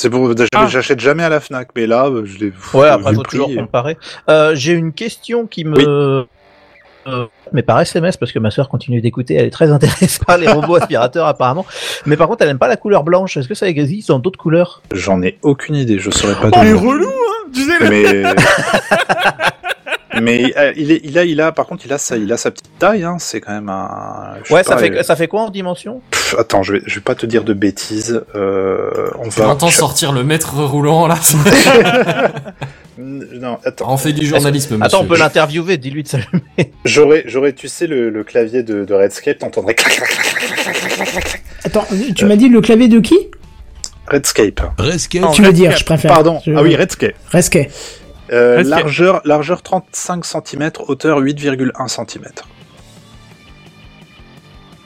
[0.00, 0.66] C'est pour j'achète- Ah.
[0.66, 2.52] j'achète jamais à la Fnac, mais là euh, je l'ai.
[2.72, 3.98] Ouais, après faut toujours comparer.
[4.30, 5.76] Euh, J'ai une question qui me...
[5.76, 6.26] Oui.
[7.06, 10.38] Euh, mais par SMS parce que ma sœur continue d'écouter, elle est très intéressée par
[10.38, 11.66] les robots aspirateurs apparemment.
[12.06, 13.36] Mais par contre, elle aime pas la couleur blanche.
[13.36, 14.80] Est-ce que ça existe dans d'autres couleurs?
[14.94, 17.88] J'en ai aucune idée, je saurais pas Oh, te il est relou, hein Tu sais,
[17.90, 18.22] Mais
[20.20, 22.36] mais euh, il, est, il, a, il a, par contre, il a sa, il a
[22.36, 23.04] sa petite taille.
[23.04, 23.16] Hein.
[23.18, 24.34] C'est quand même un.
[24.50, 25.02] Ouais, ça fait, euh...
[25.02, 26.00] ça fait quoi en dimension?
[26.10, 28.22] Pff, Attends, je vais, je vais pas te dire de bêtises.
[28.34, 29.44] Euh, on va.
[29.44, 31.18] J'entends sortir le maître roulant là.
[32.98, 33.92] non, attends.
[33.92, 34.74] On fait du journalisme.
[34.74, 34.84] Monsieur.
[34.84, 35.76] Attends, on peut l'interviewer.
[35.76, 36.72] Dis-lui de s'allumer.
[36.84, 39.76] J'aurais, j'aurais, tu sais, le, le clavier de, de Redscape, t'entendrais.
[41.64, 42.28] Attends, tu euh.
[42.28, 43.18] m'as dit le clavier de qui?
[44.08, 44.60] Redscape.
[44.78, 45.32] Redscape.
[45.32, 46.12] tu veux dire, je préfère.
[46.12, 46.40] Pardon.
[46.44, 46.52] Je...
[46.52, 47.14] Ah oui, Redscape.
[47.32, 47.70] Redscape.
[48.32, 52.24] Euh, largeur, largeur 35 cm, hauteur 8,1 cm.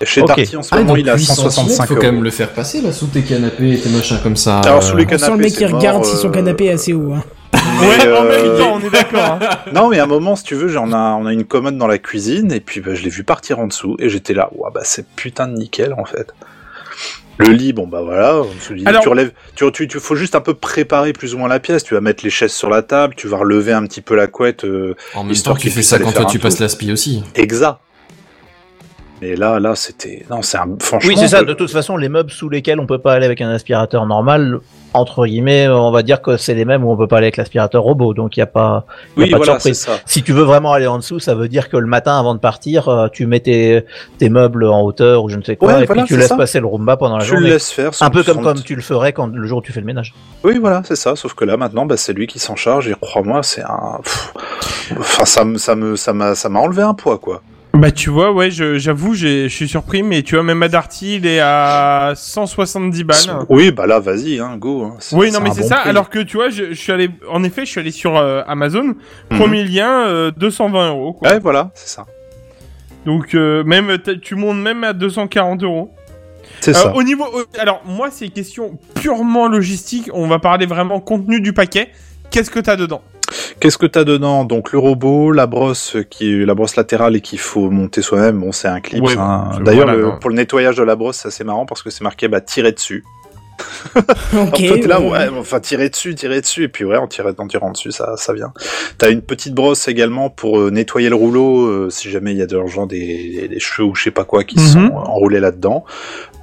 [0.03, 0.29] Chez Ok.
[0.29, 2.01] Darty, en ce Ah, moment, il a 8 centimètres, 165 faut euros.
[2.03, 4.61] quand même le faire passer là sous tes canapés et tes machins comme ça.
[4.61, 6.33] Alors, euh, sous les On sent le canapés, mec qui regarde mort, si son euh,
[6.33, 7.15] canapé est assez haut.
[7.15, 7.23] Hein.
[7.55, 9.39] Ouais, Mais, en même euh, temps, on est d'accord.
[9.41, 9.49] hein.
[9.73, 11.87] Non, mais à un moment, si tu veux, j'en a, on a une commode dans
[11.87, 14.71] la cuisine, et puis bah, je l'ai vu partir en dessous, et j'étais là, ouah,
[14.75, 16.35] bah c'est putain de nickel en fait.
[17.39, 20.15] Le lit, bon bah voilà, on se dit, Alors- tu relèves, tu, tu, tu faut
[20.15, 21.83] juste un peu préparer plus ou moins la pièce.
[21.83, 24.27] Tu vas mettre les chaises sur la table, tu vas relever un petit peu la
[24.29, 27.23] couette, euh, En même temps, tu qu'il fais ça quand toi tu passes l'aspi aussi.
[27.35, 27.79] exact.
[29.23, 31.09] Mais là, là, c'était, non, c'est un, franchement.
[31.09, 31.43] Oui, c'est ça.
[31.45, 34.59] De toute façon, les meubles sous lesquels on peut pas aller avec un aspirateur normal,
[34.93, 37.37] entre guillemets, on va dire que c'est les mêmes où on peut pas aller avec
[37.37, 38.13] l'aspirateur robot.
[38.13, 38.87] Donc il y a pas,
[39.17, 39.99] y a Oui, pas de voilà, c'est surprise.
[39.99, 40.03] ça.
[40.07, 42.41] Si tu veux vraiment aller en dessous, ça veut dire que le matin, avant de
[42.41, 43.85] partir, euh, tu mets tes,
[44.19, 46.29] tes meubles en hauteur ou je ne sais quoi, Ouais, et voilà, puis tu laisses
[46.29, 46.37] ça.
[46.37, 47.51] passer le Roomba pendant la Tu le journée.
[47.53, 47.91] laisses faire.
[48.01, 50.13] Un peu comme, comme tu le ferais quand le jour où tu fais le ménage.
[50.43, 51.17] Oui, voilà, c'est ça.
[51.17, 52.89] Sauf que là, maintenant, bah, c'est lui qui s'en charge.
[52.89, 54.01] Et crois-moi, c'est un.
[54.03, 54.35] pff,
[54.99, 57.41] Enfin, ça me, ça me, ça m'a enlevé un poids, quoi.
[57.75, 61.17] Bah tu vois, ouais, je- j'avoue, je suis surpris, mais tu vois, même à Darty,
[61.17, 63.17] il est à 170 balles.
[63.49, 64.85] Oui, bah là, vas-y, hein, go.
[64.85, 64.97] hein.
[65.13, 65.77] Oui, non, mais c'est bon ça.
[65.79, 65.89] prix.
[65.91, 68.43] Alors que tu vois, je, je suis allé, en effet, je suis allé sur euh,
[68.47, 68.95] Amazon,
[69.31, 69.39] Mhm.
[69.39, 71.15] premier lien, euh, 220 euros.
[71.15, 71.29] Quoi.
[71.33, 72.07] Ouais, voilà, c'est ça.
[73.07, 75.91] Donc euh, même, tu montes même à 240 euros.
[76.61, 76.95] C'est Euh, ça.
[76.95, 80.09] au niveau, euh, alors moi, c'est une question purement logistique.
[80.15, 81.91] On va parler vraiment contenu du paquet.
[82.31, 83.03] Qu'est-ce que t'as dedans?
[83.65, 87.23] Qu'est-ce que t'as dedans Donc le robot, la brosse qui est la brosse latérale et
[87.23, 88.39] qu'il faut monter soi-même.
[88.39, 89.03] Bon, c'est un clip.
[89.03, 89.49] Ouais, hein.
[89.57, 90.19] c'est- D'ailleurs, voilà, le- non.
[90.19, 92.73] pour le nettoyage de la brosse, c'est assez marrant parce que c'est marqué bah tirer
[92.73, 93.03] dessus.
[93.97, 94.03] Ok.
[94.35, 95.11] Alors, toi, t'es là, ouais.
[95.11, 98.15] ouais, enfin tirer dessus, tirer dessus, et puis ouais, en tirant, en tirant dessus, ça,
[98.17, 98.53] ça vient.
[98.99, 102.43] T'as une petite brosse également pour euh, nettoyer le rouleau, euh, si jamais il y
[102.43, 102.99] a de l'argent, des,
[103.41, 104.67] des, des cheveux ou je sais pas quoi qui Mhm.
[104.67, 105.85] sont euh, enroulés là-dedans.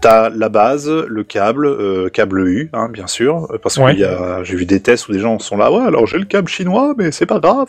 [0.02, 3.82] T'as la base, le câble, euh, câble U, hein, bien sûr, euh, parce que
[4.44, 6.96] j'ai vu des tests où des gens sont là, ouais, alors j'ai le câble chinois,
[6.98, 7.68] mais c'est pas grave.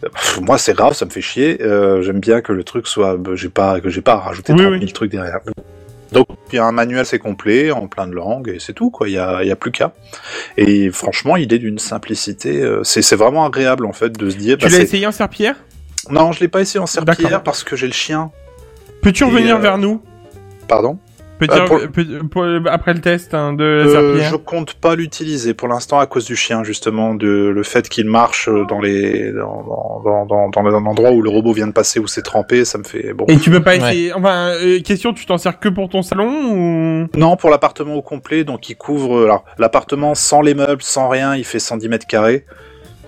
[0.00, 1.60] Pff, moi, c'est grave, ça me fait chier.
[1.62, 4.54] Euh, J'aime bien que le truc soit, bah, j'ai pas, que j'ai pas à rajouter
[4.54, 4.78] Oui, 30 oui.
[4.80, 5.40] 000 trucs derrière.
[6.12, 8.90] Donc il y a un manuel assez complet en plein de langues et c'est tout
[8.90, 9.08] quoi.
[9.08, 9.92] Il y a, il y a plus qu'à.
[10.56, 12.60] Et franchement, il est d'une simplicité.
[12.62, 14.56] euh, c'est c'est vraiment agréable en fait de se dire.
[14.58, 15.54] Tu bah, l'as c'est- essayé en serpillière?
[16.10, 17.42] Non, je l'ai pas essayé en serpillière D'accord.
[17.44, 18.32] parce que j'ai le chien.
[19.02, 20.02] Peux-tu revenir vers nous?
[20.66, 20.98] Pardon?
[21.48, 25.68] Euh, pour- pour- après le test hein, de la Euh, je compte pas l'utiliser pour
[25.68, 29.62] l'instant à cause du chien justement, de le fait qu'il marche dans les dans
[30.04, 32.78] dans dans, dans, dans l'endroit où le robot vient de passer où c'est trempé, ça
[32.78, 33.24] me fait bon.
[33.28, 33.76] Et tu peux pas Ouais.
[33.78, 34.12] essayer.
[34.12, 37.06] Enfin, euh, question, tu t'en sers que pour ton salon ou?
[37.16, 41.36] Non, pour l'appartement au complet, donc il couvre alors l'appartement sans les meubles, sans rien,
[41.36, 42.44] il fait 110 mètres carrés.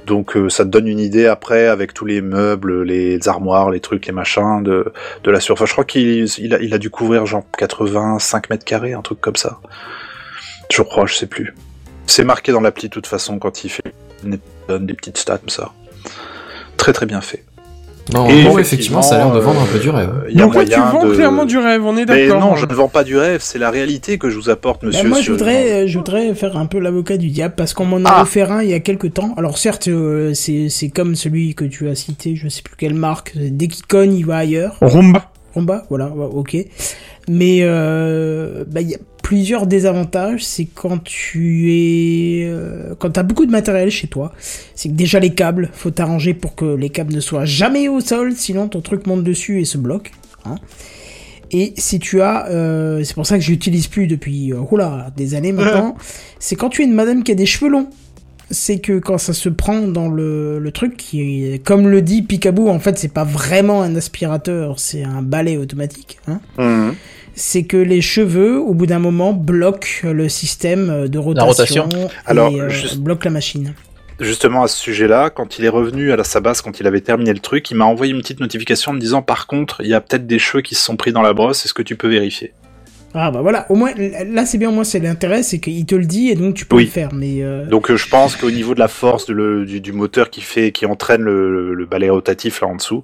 [0.07, 3.81] Donc euh, ça te donne une idée après avec tous les meubles, les armoires, les
[3.81, 4.93] trucs, les machins de,
[5.23, 5.69] de la surface.
[5.69, 9.21] Je crois qu'il il a, il a dû couvrir genre 85 mètres carrés, un truc
[9.21, 9.61] comme ça.
[10.71, 11.55] Je crois, je sais plus.
[12.07, 13.95] C'est marqué dans l'appli de toute façon quand il fait
[14.69, 15.73] donne des petites stats comme ça.
[16.77, 17.45] Très très bien fait.
[18.13, 20.11] Non, Et bon, effectivement, ça a l'air de vendre un peu du rêve.
[20.25, 21.85] euh, il y a Donc là, tu vends de- clairement du rêve.
[21.85, 22.41] On est Mais d'accord.
[22.41, 24.89] non, je ne vends pas du rêve, c'est la réalité que je vous apporte, Bah,
[24.89, 25.09] monsieur.
[25.09, 27.99] moi, je voudrais, euh, je voudrais faire un peu l'avocat du diable parce qu'on m'en
[28.05, 28.23] a Ah.
[28.23, 29.35] offert un il y a quelques temps.
[29.37, 32.95] Alors certes, euh, c'est c'est comme celui que tu as cité, je sais plus quelle
[32.95, 33.35] marque.
[33.37, 34.77] Dès qu'il cogne, il va ailleurs.
[34.81, 35.31] Rumba.
[35.55, 36.57] Rumba, voilà, ok.
[37.29, 40.45] Mais euh, bah, il y a plusieurs désavantages.
[40.45, 44.33] C'est quand tu es, euh, quand t'as beaucoup de matériel chez toi,
[44.75, 48.01] c'est que déjà les câbles, faut t'arranger pour que les câbles ne soient jamais au
[48.01, 50.13] sol, sinon ton truc monte dessus et se bloque.
[50.45, 50.57] Hein.
[51.53, 55.35] Et si tu as, euh, c'est pour ça que j'utilise plus depuis, euh, oula, des
[55.35, 55.97] années maintenant.
[56.39, 57.89] c'est quand tu es une madame qui a des cheveux longs.
[58.51, 62.69] C'est que quand ça se prend dans le, le truc, qui comme le dit Picaboo,
[62.69, 66.19] en fait, c'est pas vraiment un aspirateur, c'est un balai automatique.
[66.27, 66.95] Hein Mhm.
[67.35, 71.89] C'est que les cheveux, au bout d'un moment, bloquent le système de rotation, rotation.
[71.89, 73.75] et Alors, euh, juste- bloquent la machine.
[74.21, 77.01] Justement à ce sujet-là, quand il est revenu à la sa base, quand il avait
[77.01, 79.89] terminé le truc, il m'a envoyé une petite notification en me disant par contre, il
[79.89, 81.97] y a peut-être des cheveux qui se sont pris dans la brosse, est-ce que tu
[81.97, 82.53] peux vérifier?
[83.15, 85.95] Ah bah voilà, au moins, là c'est bien, au moins c'est l'intérêt, c'est qu'il te
[85.95, 86.85] le dit et donc tu peux Oui.
[86.85, 87.11] le faire.
[87.13, 89.93] Mais euh, Donc euh, je pense qu'au niveau de la force de le- du, du
[89.93, 93.03] moteur qui fait, qui entraîne le, le balai rotatif là en dessous,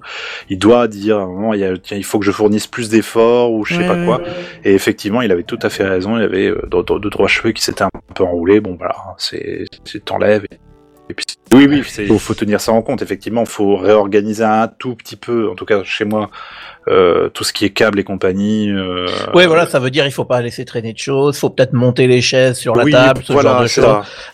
[0.49, 2.65] il doit dire à un moment, il, y a- tiens, il faut que je fournisse
[2.65, 4.17] plus d'efforts ou je sais Ouais, pas ouais, quoi.
[4.17, 4.23] ouais.
[4.65, 6.17] Et effectivement, il avait tout à fait raison.
[6.17, 8.59] Il y avait euh, deux, deux, deux, trois cheveux qui s'étaient un peu enroulés.
[8.61, 10.45] Bon voilà, c'est, c'est t'enlèves.
[11.11, 13.01] Et puis, oui, oui, il faut, faut tenir ça en compte.
[13.01, 16.29] Effectivement, faut réorganiser un tout petit peu, en tout cas chez moi,
[16.89, 18.69] euh, tout ce qui est câble et compagnie.
[18.71, 21.73] Euh, Ouais, voilà, ça veut dire il faut pas laisser traîner de choses, faut peut-être
[21.73, 23.85] monter les chaises sur la oui, table, ce voilà, genre de choses.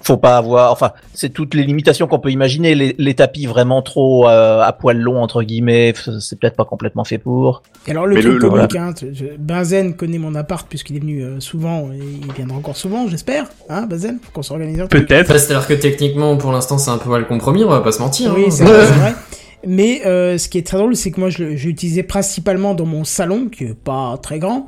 [0.03, 2.75] Faut pas avoir, enfin, c'est toutes les limitations qu'on peut imaginer.
[2.75, 7.03] Les, les tapis vraiment trop euh, à poil long entre guillemets, c'est peut-être pas complètement
[7.03, 7.61] fait pour.
[7.87, 8.93] Et alors le truc le- le- comique, hein,
[9.37, 13.45] Benzen connaît mon appart puisqu'il est venu euh, souvent et il viendra encore souvent, j'espère.
[13.69, 14.83] Hein, Benzen, Faut qu'on s'organise.
[14.89, 15.29] Peut-être.
[15.29, 18.01] Enfin, C'est-à-dire que techniquement, pour l'instant, c'est un peu mal compromis, on va pas se
[18.01, 18.33] mentir.
[18.35, 18.51] Oui, hein.
[18.51, 19.13] c'est vrai.
[19.65, 23.03] Mais euh, ce qui est très drôle, c'est que moi, je l'utilisais principalement dans mon
[23.03, 24.67] salon, qui est pas très grand,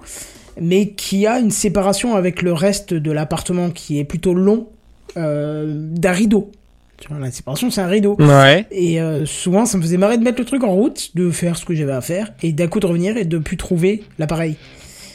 [0.59, 4.67] mais qui a une séparation avec le reste de l'appartement qui est plutôt long
[5.17, 6.51] euh, d'un rideau.
[6.99, 8.15] Tu vois, la séparation, c'est un rideau.
[8.19, 8.65] Ouais.
[8.71, 11.55] Et euh, souvent, ça me faisait marrer de mettre le truc en route, de faire
[11.57, 14.55] ce que j'avais à faire, et d'un coup de revenir et de plus trouver l'appareil.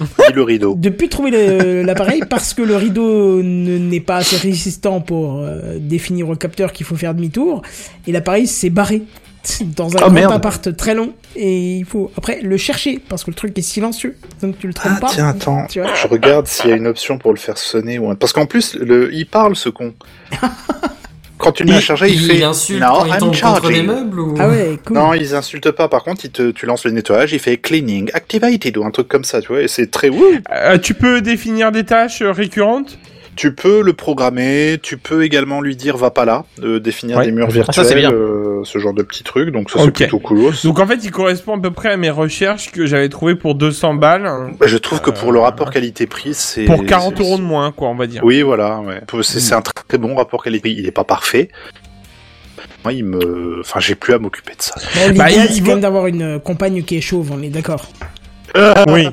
[0.28, 0.74] Et le rideau.
[0.74, 5.78] De plus trouver l'appareil parce que le rideau ne- n'est pas assez résistant pour euh,
[5.78, 7.62] définir au capteur qu'il faut faire demi-tour,
[8.06, 9.02] et l'appareil s'est barré
[9.76, 10.32] dans un Ah, grand merde.
[10.32, 14.16] appart très long, et il faut après le chercher parce que le truc est silencieux,
[14.40, 15.08] donc tu le trompes Ah pas.
[15.08, 17.98] tiens, attends, Tu vois je regarde s'il y a une option pour le faire sonner
[17.98, 18.14] ou un...
[18.14, 19.12] Parce qu'en plus, le...
[19.12, 19.94] il parle ce con.
[21.38, 23.36] Quand tu le mets à charger, il, fait insulte No, quand il I'm contre les
[23.38, 23.86] charging.
[23.86, 24.34] meubles ou...
[24.38, 24.96] Ah ouais, cool.
[24.96, 25.88] Non, ils insultent pas.
[25.88, 29.08] Par contre, il te, tu lances le nettoyage, il fait cleaning activated ou un truc
[29.08, 29.62] comme ça, tu vois.
[29.62, 30.22] Et c'est très wouh.
[30.52, 32.96] Euh, tu peux définir des tâches euh, récurrentes?
[33.34, 34.78] Tu peux le programmer.
[34.82, 37.24] Tu peux également lui dire va pas là, de définir Ouais.
[37.26, 38.12] des murs Ah, virtuels, bien.
[38.12, 39.50] euh, ce genre de petits trucs.
[39.50, 40.52] Donc ça c'est plutôt cool.
[40.64, 43.54] Donc en fait, il correspond à peu près à mes recherches que j'avais trouvées pour
[43.54, 44.30] 200 balles.
[44.60, 47.72] Bah, Je trouve que pour le rapport qualité-prix, c'est Pour 40 c'est- euros de moins,
[47.72, 48.22] quoi, on va dire.
[48.22, 48.80] Oui, voilà.
[48.80, 49.00] Ouais.
[49.22, 50.74] C'est c'est un très bon rapport qualité-prix.
[50.78, 51.48] Il est pas parfait.
[52.84, 54.74] Moi, il me, enfin, j'ai plus à m'occuper de ça.
[55.14, 57.86] Bah, c'est quand même d'avoir une compagne qui est chauve, on est d'accord.
[58.88, 59.08] Oui.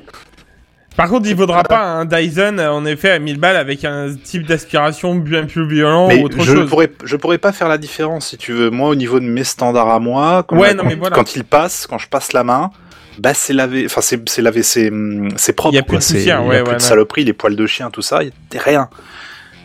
[0.99, 4.13] Par contre, il vaudra pas un Dyson, euh, en effet, à 1000 balles avec un
[4.21, 6.69] type d'aspiration bien plus violent Mais ou autre je chose.
[6.69, 8.69] pourrais, je pourrais pas faire la différence si tu veux.
[8.69, 11.15] Moi, au niveau de mes standards à moi, quand, Ouais, quand, non, mais voilà.
[11.15, 12.71] quand il passe, quand je passe la main,
[13.17, 15.73] bah c'est lavé, enfin c'est c'est lavé, c'est hum, c'est propre.
[15.73, 18.33] Il y a plus de ouais, de saloperie, les poils de chien, tout ça, il
[18.53, 18.89] y a rien.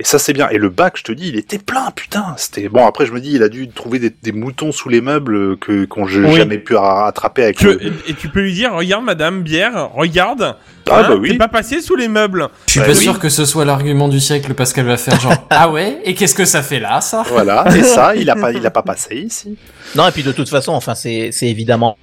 [0.01, 0.49] Et ça c'est bien.
[0.51, 2.35] Et le bac, je te dis, il était plein, putain.
[2.37, 2.85] C'était bon.
[2.85, 5.85] Après, je me dis, il a dû trouver des, des moutons sous les meubles que
[5.85, 6.35] qu'on j'ai Oui.
[6.37, 7.59] jamais pu ra- attraper avec.
[7.59, 10.57] Tu- le- et, et tu peux lui dire, regarde madame, bière, regarde.
[10.91, 11.31] Ah, hein, bah oui.
[11.31, 12.49] T'es pas passé sous les meubles.
[12.67, 12.99] Je suis Bah pas oui.
[13.03, 16.15] sûr que ce soit l'argument du siècle parce qu'elle va faire genre ah ouais et
[16.15, 17.23] qu'est-ce que ça fait là ça?
[17.29, 17.65] Voilà.
[17.77, 19.57] Et ça, il a pas, il a pas passé ici.
[19.95, 21.97] Non, et puis de toute façon, enfin, c'est c'est évidemment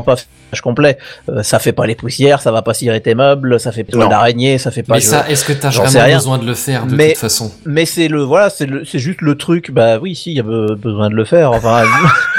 [0.00, 0.96] pas fâche complet.
[1.28, 4.06] Euh, ça fait pas les poussières, ça va pas cirer tes meubles, ça fait pas
[4.06, 4.94] d'araignée, ça fait pas.
[4.94, 6.16] Mais je- ça est-ce que t'as vraiment rien.
[6.16, 7.52] besoin de le faire de Mais- toute façon?
[7.66, 9.70] Mais c'est le voilà, c'est le c'est juste le truc.
[9.70, 11.52] Bah oui, si il y a be- besoin de le faire.
[11.52, 11.82] Enfin,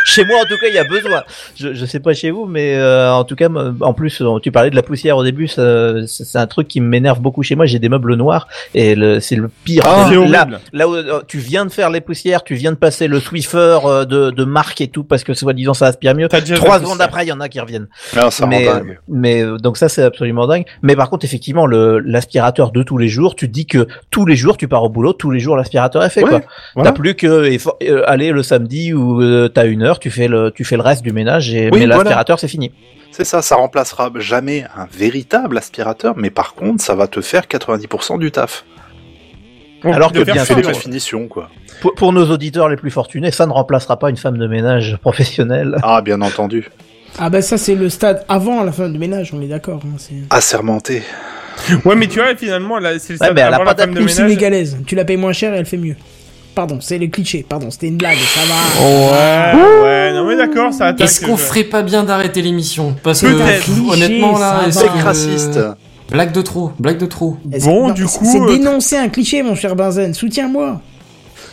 [0.05, 1.23] chez moi en tout cas, il y a besoin.
[1.55, 3.47] Je je sais pas chez vous, mais euh, en tout cas,
[3.81, 5.47] en plus, tu parlais de la poussière au début.
[5.47, 7.65] ça- C'est un truc qui m'énerve beaucoup chez moi.
[7.65, 9.83] J'ai des meubles noirs et le- c'est le pire.
[9.85, 10.59] Ah, là, horrible.
[10.73, 13.79] là où euh, tu viens de faire les poussières, tu viens de passer le Swiffer
[13.85, 16.27] euh, de de marque et tout parce que soi-disant ça aspire mieux.
[16.27, 18.99] Trois secondes après, il y en a qui reviennent Non, ça mais, rend dingue.
[19.07, 20.65] mais euh, donc ça c'est absolument dingue.
[20.81, 24.25] Mais par contre effectivement le l'aspirateur de tous les jours, tu te dis que tous
[24.25, 26.41] les jours tu pars au boulot, tous les jours l'aspirateur est fait Ouais, quoi.
[26.75, 26.91] voilà.
[26.91, 27.49] T'as plus que
[28.05, 31.03] aller le samedi où euh, t'as une heure, tu fais le tu fais le reste
[31.03, 31.95] du ménage et Oui, mais voilà.
[32.03, 32.71] l'aspirateur c'est fini.
[33.11, 37.43] C'est ça, ça remplacera jamais un véritable aspirateur, mais par contre, ça va te faire
[37.43, 38.65] 90% du taf.
[39.83, 40.55] Alors de que bien sûr.
[40.57, 41.49] les finitions, quoi.
[41.81, 44.97] Pour, pour nos auditeurs les plus fortunés, ça ne remplacera pas une femme de ménage
[45.01, 45.75] professionnelle.
[45.83, 46.69] Ah, bien entendu.
[47.19, 49.81] Ah bah ça c'est le stade avant la fin du ménage, on est d'accord.
[49.85, 51.03] Hein, c'est Assermenté.
[51.85, 53.71] Ouais, mais tu vois, finalement, là, c'est le Ouais, stade mais elle a avant pas
[53.73, 54.15] la femme de ou ménage.
[54.15, 54.77] sénégalaise.
[54.87, 55.95] Tu la payes moins cher et elle fait mieux.
[56.55, 57.45] Pardon, c'est les clichés.
[57.47, 58.85] Pardon, c'était une blague, ça va.
[58.85, 61.07] Ouais, ouais, non mais d'accord, ça attaque.
[61.07, 62.95] Est-ce qu'on je- ferait pas bien d'arrêter l'émission?
[63.03, 63.27] Parce que
[63.91, 65.59] honnêtement là, Cliché, C'est raciste.
[66.11, 67.37] Blague de trop, blague de trop.
[67.43, 70.13] Bon, non, du coup, c'est euh, dénoncer un cliché, mon cher Benzen.
[70.13, 70.79] Soutiens-moi.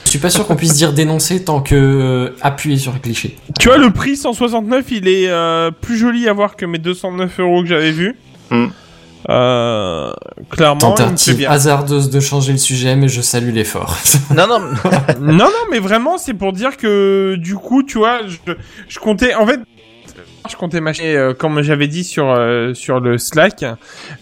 [0.04, 3.36] Je suis pas sûr qu'on puisse dire dénoncer tant que euh, appuyer sur le cliché.
[3.58, 7.40] Tu vois, le prix 169, il est euh, plus joli à voir que mes 209
[7.40, 8.16] euros que j'avais vu.
[8.50, 8.66] Hmm.
[9.28, 10.12] Euh,
[10.50, 11.50] clairement, Tentative bien.
[11.50, 13.98] hasardeuse de changer le sujet, mais je salue l'effort.
[14.34, 14.60] non non,
[15.20, 18.52] non, non, mais vraiment, c'est pour dire que du coup, tu vois, je,
[18.88, 19.60] je comptais, en fait,
[20.48, 23.64] je comptais m'acheter, euh, comme j'avais dit sur euh, sur le Slack,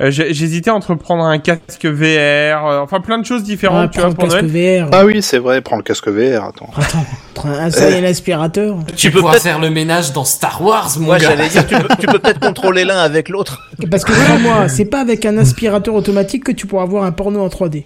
[0.00, 4.00] euh, j'hésitais entre prendre un casque VR, euh, enfin plein de choses différentes, Ah, tu
[4.00, 4.82] vois, prends le pour casque Noël.
[4.84, 4.88] VR.
[4.92, 6.70] Ah oui, c'est vrai, prends le casque VR, attends.
[6.76, 7.04] Attends,
[7.34, 8.76] entre un seul et l'aspirateur.
[8.96, 11.28] tu peux pourras peut-être- faire le ménage dans Star Wars, mon moi gars.
[11.30, 13.68] j'allais dire tu peux, tu peux peut-être contrôler l'un avec l'autre.
[13.90, 17.40] Parce que crois-moi, c'est pas avec un aspirateur automatique que tu pourras avoir un porno
[17.42, 17.84] en 3D.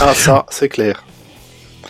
[0.00, 1.04] Ah, ça, c'est clair.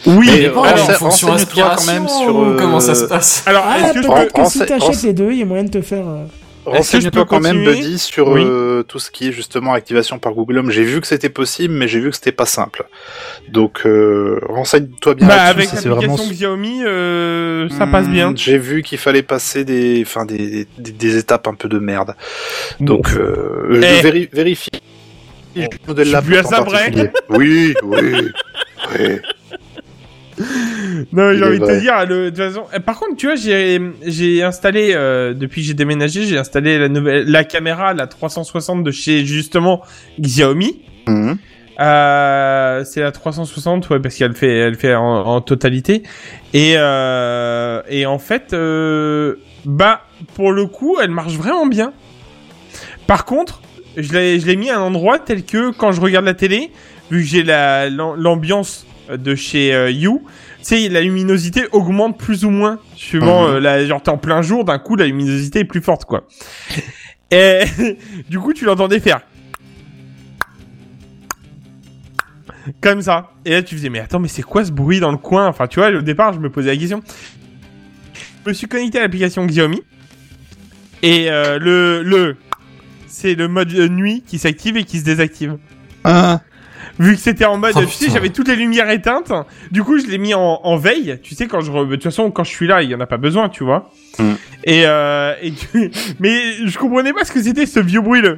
[0.06, 3.04] Oui, Mais, dépend, euh, en fonction renseigne-toi quand même sur, ou comment ça euh, se
[3.06, 4.42] passe Alors, Ah, est-ce que je peut-être peux...
[4.42, 6.06] que si t'achètes les deux, il y a moyen de te faire...
[6.06, 6.24] euh,
[6.64, 8.42] Renseigne-toi peux quand même, Buddy, sur Oui.
[8.44, 10.70] euh, tout ce qui est justement activation par Google Home?
[10.72, 12.84] J'ai vu que c'était possible, mais j'ai vu que c'était pas simple.
[13.48, 16.00] Donc, euh, renseigne-toi bien Bah, avec si c'est vraiment...
[16.16, 18.32] l'application Xiaomi, euh, ça passe Hmm, bien.
[18.34, 22.16] J'ai vu qu'il fallait passer des, enfin des, des, des étapes un peu de merde.
[22.80, 24.02] Donc, euh, je Eh.
[24.02, 24.70] véri- vérifie.
[25.54, 27.04] le modèle tu là.
[27.30, 27.98] Oui, oui,
[28.98, 29.18] oui.
[31.12, 32.64] Non, j'ai envie de te dire, le, de toute façon.
[32.74, 36.78] eh, Par contre, tu vois, j'ai j'ai installé euh, depuis que j'ai déménagé, j'ai installé
[36.78, 39.82] la nouvelle la caméra la 360 de chez justement
[40.20, 40.80] Xiaomi.
[41.06, 41.38] Mhm.
[41.78, 46.02] Euh, c'est la 360, ouais, parce qu'elle fait elle fait en, en totalité.
[46.54, 48.54] Et euh, et en fait,
[49.64, 50.02] bah
[50.34, 51.92] pour le coup, elle marche vraiment bien.
[53.06, 53.60] Par contre,
[53.96, 56.70] je l'ai je l'ai mis à un endroit tel que quand je regarde la télé,
[57.10, 60.22] vu que j'ai la l'am- l'ambiance de chez euh, You,
[60.58, 64.42] tu sais, la luminosité augmente plus ou moins suivant euh, la genre t'es en plein
[64.42, 66.26] jour, d'un coup la luminosité est plus forte quoi.
[67.30, 67.60] Et
[68.28, 69.20] du coup, tu l'entendais faire
[72.80, 73.30] comme ça.
[73.44, 75.46] Et là, tu faisais mais attends, mais c'est quoi ce bruit dans le coin?
[75.46, 77.02] Enfin, tu vois, au départ, je me posais la question.
[78.44, 79.82] Je me suis connecté à l'application Xiaomi
[81.02, 82.36] et euh, le le
[83.06, 85.58] c'est le mode euh, nuit qui s'active et qui se désactive.
[86.98, 89.32] Vu que c'était en mode, Oh, tu sais, j'avais toutes les lumières éteintes.
[89.70, 91.18] Du coup, je l'ai mis en, en veille.
[91.22, 93.06] Tu sais, quand je, de toute façon, quand je suis là, il y en a
[93.06, 93.90] pas besoin, tu vois.
[94.18, 94.32] Mm.
[94.64, 95.90] Et, euh, et tu-
[96.20, 98.34] mais je comprenais pas ce que c'était ce vieux bruit là.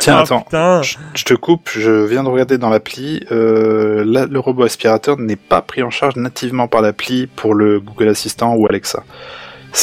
[0.00, 0.44] Tiens, Ah, attends.
[0.82, 3.24] Je, je te coupe, je viens de regarder dans l'appli.
[3.30, 7.78] Euh, là, le robot aspirateur n'est pas pris en charge nativement par l'appli pour le
[7.78, 9.04] Google Assistant ou Alexa.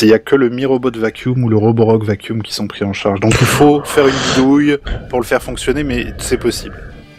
[0.01, 2.83] Il y a que le Mi Robot Vacuum ou le Roborock Vacuum qui sont pris
[2.85, 3.19] en charge.
[3.19, 4.77] Donc il faut faire une bidouille
[5.09, 6.75] pour le faire fonctionner, mais c'est possible.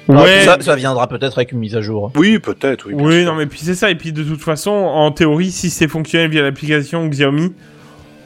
[0.08, 0.40] Alors, Ouais.
[0.44, 2.10] ça, ça viendra peut-être avec une mise à jour.
[2.16, 2.94] Oui, peut-être, oui.
[2.96, 3.90] Oui, non, mais puis c'est ça.
[3.90, 7.54] Et puis de toute façon, en théorie, si c'est fonctionnel via l'application Xiaomi,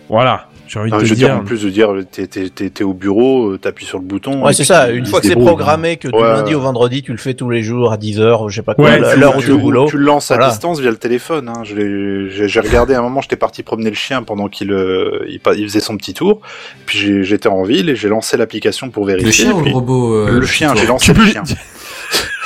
[0.08, 0.48] voilà.
[0.68, 1.36] J'ai envie Non, de je te dire, dire.
[1.36, 4.44] en plus de dire, t'es, t'es, t'es, t'es au bureau, euh, t'appuies sur le bouton.
[4.44, 4.90] Ouais, c'est ça.
[4.90, 7.50] Une fois que c'est programmé, que du Ouais, lundi au vendredi, tu le fais tous
[7.50, 9.86] les jours à 10h, je sais pas quoi, Ouais, l'heure au boulot.
[9.88, 11.48] tu le lances à distance via le téléphone.
[11.48, 11.62] Hein.
[11.64, 15.38] J'ai j'ai regardé à un moment, j'étais parti promener le chien pendant qu'il euh, il,
[15.40, 16.40] pa- il faisait son petit tour.
[16.86, 19.26] Puis j'ai- j'étais en ville et j'ai lancé l'application pour vérifier.
[19.26, 21.42] Le chien ou le robot euh, Le chien, j'ai lancé le chien.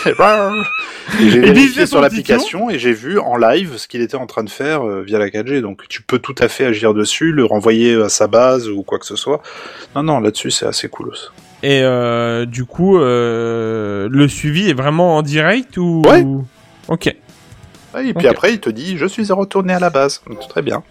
[1.20, 4.44] Et j'ai vérifié sur l'application et j'ai vu en live ce qu'il était en train
[4.44, 5.60] de faire euh, via la 4G.
[5.60, 8.98] Donc tu peux tout à fait agir dessus, le renvoyer à sa base ou quoi
[8.98, 9.43] que ce soit.
[9.97, 11.09] Non, non, là-dessus c'est assez cool.
[11.09, 11.27] aussi.
[11.62, 16.02] Et euh, du coup, euh, le suivi est vraiment en direct ou?
[16.06, 16.24] Ouais.
[16.89, 17.14] Ok.
[17.94, 20.22] Ouais, Et puis après il te dit je suis retourné à la base.
[20.28, 20.82] Donc, Très bien.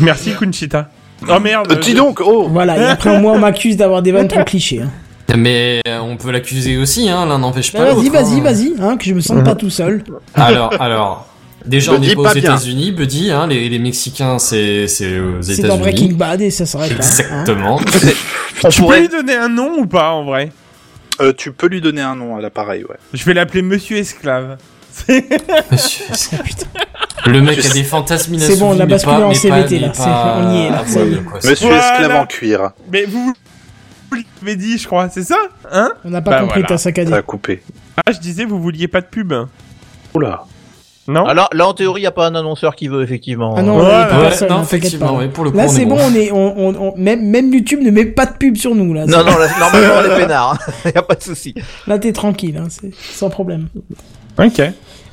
[0.00, 0.90] Merci Kunchita.
[1.28, 1.72] Oh merde.
[1.72, 4.82] Euh, dis donc, oh Voilà, et après, moi, on m'accuse d'avoir des vannes trop clichés.
[4.82, 4.90] Hein.
[5.36, 8.12] Mais euh, on peut l'accuser aussi, hein, l'un n'empêche Bah, pas vas-y, l'autre.
[8.12, 8.42] vas-y, hein.
[8.42, 10.02] vas-y, hein, que je me sente pas tout seul.
[10.34, 11.26] Alors, alors,
[11.64, 12.42] déjà on Buddy, n'est pas aux pas bien.
[12.42, 16.18] États-Unis, Buddy, hein, les, les Mexicains c'est c'est aux C'est dans Breaking États-Unis.
[16.18, 16.96] Bad et ça s'arrête là.
[16.96, 16.98] hein.
[16.98, 17.76] Exactement.
[18.64, 20.50] On Tu peux pourrait, lui donner un nom ou pas en vrai?
[21.20, 22.96] Euh, tu peux lui donner un nom à l'appareil, ouais.
[23.12, 24.56] Je vais l'appeler Monsieur Esclave.
[25.70, 26.66] Monsieur, Oh, putain.
[27.26, 29.88] le mec Je a sais- des fantasmes C'est bon, on a basculé en CVT, là,
[29.88, 31.46] pas on y est, là, est.
[31.48, 31.92] Monsieur Voilà.
[31.94, 32.70] esclave en cuir.
[32.92, 33.32] Mais vous
[34.56, 35.36] dit, je crois, c'est ça
[35.70, 36.68] Hein On n'a pas Bah, compris voilà.
[36.68, 37.10] ta saccadée.
[37.10, 37.62] Ça a coupé.
[38.06, 39.32] Ah, je disais, vous vouliez pas de pub
[40.14, 40.44] Oula.
[41.06, 43.54] Non Alors là, en théorie, il n'y a pas un annonceur qui veut, effectivement.
[43.58, 45.82] Ah non, Ouais, est ouais, personne, non, hein, effectivement, ouais, pour le coup, Là, c'est
[45.82, 46.02] est bon, bon.
[46.10, 48.94] on est, on, on, on- même, même YouTube ne met pas de pub sur nous,
[48.94, 49.04] là.
[49.04, 50.58] Non, non, là, normalement, on est peinard.
[50.86, 51.54] Il n'y a pas de souci.
[51.86, 53.68] Là, t'es tranquille, hein, c'est sans problème.
[54.38, 54.62] Ok.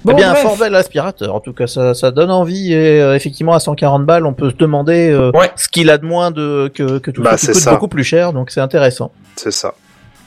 [0.04, 0.46] Bon, eh bien, bref.
[0.46, 1.36] un fort bel aspirateur.
[1.36, 2.74] En tout cas, ça, ça donne envie.
[2.74, 5.52] Et euh, effectivement, à 140 balles, on peut se demander euh, Ouais.
[5.56, 7.72] ce qu'il a de moins de que, que tout Bah, ça qui coûte ça.
[7.72, 8.34] beaucoup plus cher.
[8.34, 9.12] Donc, c'est intéressant.
[9.36, 9.76] C'est ça.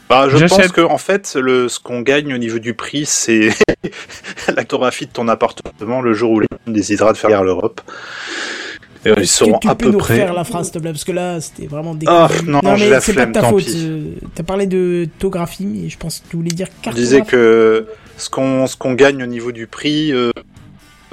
[0.09, 3.48] Bah, je pense que en fait, le, ce qu'on gagne au niveau du prix, c'est
[4.48, 7.80] la cartographie de ton appartement le jour où les gens décidera de faire l'Europe.
[9.06, 10.14] Et ils seront tu à peux peu nous près.
[10.14, 12.06] refaire la phrase, s'il te plaît Parce que là, c'était vraiment des.
[12.09, 13.64] Ah, non, j'ai mais la c'est pas de ta tant faute.
[13.64, 13.74] pis.
[13.86, 14.01] euh,
[14.35, 17.01] T'as parlé de tographie, mais je pense que tu voulais dire Je cartographie.
[17.02, 17.86] disais que
[18.16, 20.31] ce qu'on ce qu'on gagne au niveau du prix, euh,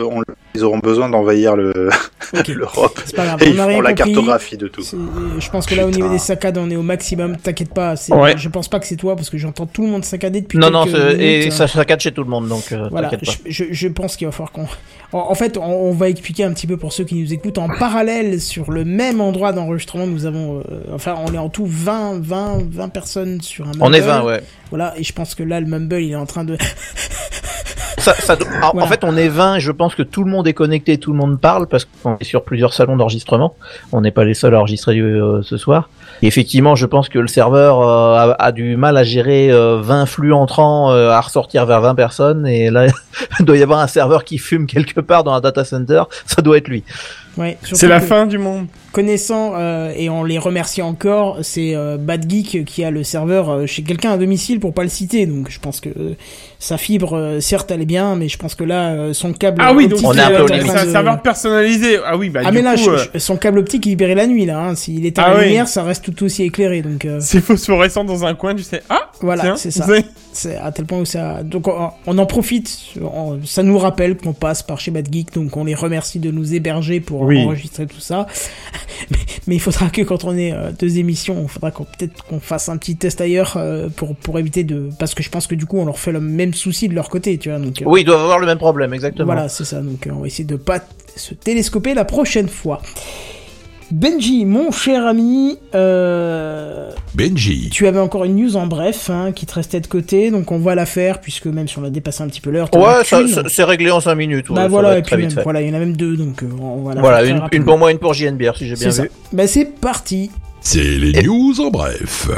[0.03, 0.23] on-
[0.53, 1.89] ils auront besoin d'envahir le
[2.47, 2.99] l'Europe.
[3.05, 4.83] C'est pas grave, Et on ils a la cartographie de tout.
[5.39, 7.37] Je pense que là, au niveau des saccades, on est au maximum.
[7.37, 7.95] T'inquiète pas.
[8.09, 8.35] Ouais.
[8.37, 10.69] Je pense pas que c'est toi parce que j'entends tout le monde saccader depuis Non,
[10.69, 11.45] non, quelques c'est- minutes.
[11.47, 12.47] et ça saccade chez tout le monde.
[12.47, 13.17] Donc, euh, Voilà, pas.
[13.45, 14.67] je, pense qu'il va falloir qu'on.
[15.13, 17.57] En, en fait, on, on va expliquer un petit peu pour ceux qui nous écoutent.
[17.57, 20.59] En parallèle, sur le même endroit d'enregistrement, nous avons.
[20.59, 23.71] euh, enfin, on est en tout 20, 20, 20 personnes sur un.
[23.79, 24.07] On est Mumble.
[24.11, 24.43] 20, ouais.
[24.69, 26.57] Voilà, et je pense que là, le Mumble, il est en train de.
[27.97, 28.85] Ça, ça, en, Voilà.
[28.85, 31.11] en fait, on est 20 et je pense que tout le monde est connecté, tout
[31.11, 33.55] le monde parle parce qu'on est sur plusieurs salons d'enregistrement.
[33.91, 35.89] On n'est pas les seuls à enregistrer euh, ce soir.
[36.23, 39.79] Et effectivement, je pense que le serveur euh, a, a du mal à gérer euh,
[39.81, 42.47] 20 flux entrants euh, à ressortir vers 20 personnes.
[42.47, 42.87] Et là,
[43.39, 46.03] il doit y avoir un serveur qui fume quelque part dans un data center.
[46.25, 46.83] Ça doit être lui.
[47.37, 48.67] Ouais, C'est la que- fin du monde.
[48.91, 53.49] Connaissant euh, et on les remercie encore, c'est euh, Bad Geek qui a le serveur
[53.49, 55.25] euh, chez quelqu'un à domicile pour pas le citer.
[55.25, 56.15] Donc je pense que euh,
[56.59, 59.61] sa fibre, euh, certes, elle est bien, mais je pense que là, euh, son câble.
[59.65, 61.97] Ah oui, donc optique On est c'est un est de- serveur personnalisé.
[62.05, 64.15] Ah oui, bah Ah du mais là, coup, je- je- son câble optique il libérait
[64.15, 64.59] la nuit là.
[64.59, 64.75] Hein.
[64.75, 65.45] S'il était Ah en oui.
[65.45, 66.81] lumière, ça reste tout aussi éclairé.
[66.81, 68.81] Donc euh, c'est phosphorescent dans un coin, tu sais.
[68.89, 69.85] Ah, voilà, c'est ça.
[70.33, 71.43] C'est à tel point où ça.
[71.43, 72.77] Donc on, on en profite.
[73.01, 76.31] on- ça nous rappelle qu'on passe par chez Bad Geek, donc on les remercie de
[76.31, 77.43] nous héberger pour Oui.
[77.43, 78.27] enregistrer tout ça.
[79.11, 82.23] mais, mais il faudra que quand on ait euh, deux émissions, il faudra qu'on peut-être
[82.25, 85.47] qu'on fasse un petit test ailleurs euh, pour pour éviter de parce que je pense
[85.47, 87.59] que du coup on leur fait le même souci de leur côté, tu vois.
[87.59, 89.25] Donc euh, Oui, ils doivent avoir le même problème, exactement.
[89.25, 89.81] voilà, c'est ça.
[89.81, 90.79] Donc on va essayer de pas
[91.15, 92.81] se télescoper la prochaine fois.
[93.91, 97.69] Benji, mon cher ami, euh, Benji.
[97.71, 100.59] tu avais encore une news en bref hein, qui te restait de côté, donc on
[100.59, 102.69] va la faire puisque même si on a dépassé un petit peu l'heure.
[102.73, 103.03] Ouais,
[103.49, 104.49] c'est réglé en 5 minutes.
[104.49, 106.47] ouais, bah voilà, et puis même, voilà, il y en a même deux, donc euh,
[106.61, 108.77] on va la Voilà, faire très une, pour moi, une pour JNBR, si j'ai bien
[108.77, 109.03] C'est ça.
[109.03, 109.11] vu.
[109.33, 110.31] Bah c'est parti.
[110.61, 112.29] C'est les news en bref.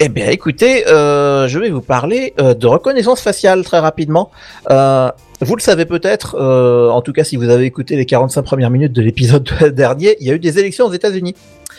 [0.00, 4.30] Eh bien, écoutez, euh, je vais vous parler euh, de reconnaissance faciale très rapidement.
[4.70, 8.42] Euh, vous le savez peut-être, euh, en tout cas si vous avez écouté les 45
[8.42, 11.34] premières minutes de l'épisode dernier, il y a eu des élections aux États-Unis.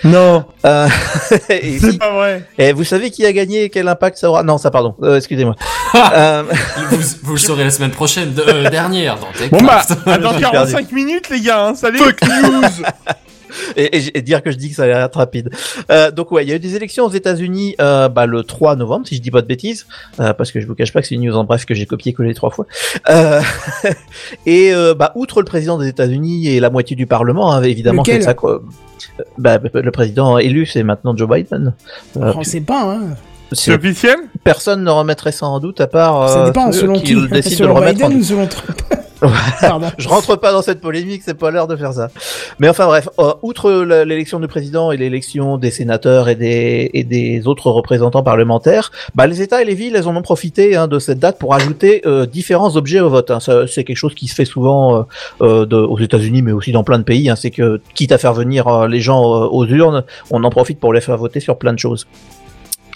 [0.05, 0.87] Non, Euh,
[1.49, 2.43] et, c'est si- pas vrai.
[2.57, 4.43] et vous savez qui a gagné et quel impact ça aura?
[4.43, 5.55] Non, ça pardon, euh, excusez-moi.
[6.13, 6.43] Euh,
[6.89, 10.91] Vous, vous le saurez la semaine prochaine, de- euh, dernière dans Bon bah, J'ai 45
[10.91, 11.99] minutes les gars, hein, salut.
[13.77, 15.49] et, et- et dire que je dis que ça allait être rapide.
[15.91, 18.75] Euh, donc ouais, il y a eu des élections aux États-Unis euh, bah, le 3
[18.75, 19.85] novembre, si je dis pas de bêtises,
[20.19, 21.85] euh, parce que je vous cache pas que c'est une news en bref que j'ai
[21.85, 22.65] copié-collé trois fois.
[23.09, 23.41] Euh,
[24.45, 28.01] et euh, bah, outre le président des États-Unis et la moitié du Parlement, hein, évidemment,
[28.03, 28.61] Lequel ça quoi.
[29.37, 31.73] Bah, le président élu, c'est maintenant Joe Biden.
[32.17, 33.01] Euh, on sait pas, hein.
[33.51, 34.15] C'est officiel?
[34.43, 37.13] personne ne remettrait ça en doute à part Ça dépend selon qui.
[37.13, 38.21] le décident de le selon remettre en Biden doute.
[38.21, 38.81] ou selon Trump.
[39.97, 42.09] Je rentre pas dans cette polémique, c'est pas l'heure de faire ça.
[42.59, 47.03] Mais enfin bref, euh, outre l'élection du président et l'élection des sénateurs et des, et
[47.03, 50.87] des autres représentants parlementaires, bah, les États et les villes, elles en ont profité hein,
[50.87, 53.31] de cette date pour ajouter euh, différents objets au vote.
[53.31, 53.39] hein.
[53.67, 55.05] C'est quelque chose qui se fait souvent
[55.41, 57.29] euh, de- aux États-Unis, mais aussi dans plein de pays.
[57.29, 57.35] hein.
[57.35, 60.93] C'est que quitte à faire venir euh, les gens aux urnes, on en profite pour
[60.93, 62.05] les faire voter sur plein de choses.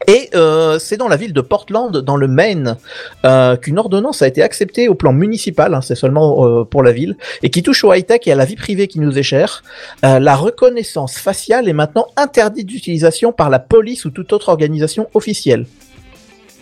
[0.08, 2.78] Et euh, c'est dans la ville de Portland, dans le Maine,
[3.26, 6.92] euh, qu'une ordonnance a été acceptée au plan municipal, hein, c'est seulement euh, pour la
[6.92, 9.64] ville, et qui touche au high-tech et à la vie privée qui nous est chère.
[10.03, 15.66] La reconnaissance faciale est maintenant interdite d'utilisation par la police ou toute autre organisation officielle.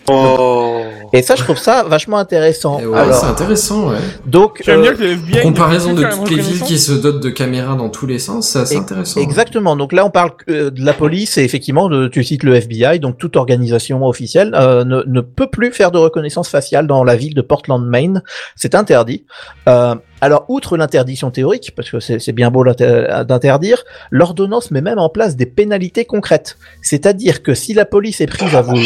[0.08, 0.82] Oh.
[1.12, 2.78] Et ça, je trouve ça vachement intéressant.
[2.80, 3.96] Et ouais, Alors, c'est intéressant, ouais.
[4.26, 5.42] donc, euh, dire que le FBI...
[5.42, 8.76] Comparaison de toutes les villes qui se dotent de caméras dans tous les sens, c'est
[8.76, 9.20] intéressant.
[9.20, 9.76] Exactement.
[9.76, 13.00] Donc là, on parle euh, de la police et effectivement, de, tu cites le FBI,
[13.00, 17.16] donc toute organisation officielle euh, ne, ne peut plus faire de reconnaissance faciale dans la
[17.16, 18.22] ville de Portland, Maine.
[18.54, 19.24] C'est interdit.
[19.68, 25.08] Euh, alors, outre l'interdiction théorique, parce que c'est bien beau d'interdire, l'ordonnance met même en
[25.08, 26.58] place des pénalités concrètes.
[26.82, 28.80] C'est-à-dire que si la police est prise à vous,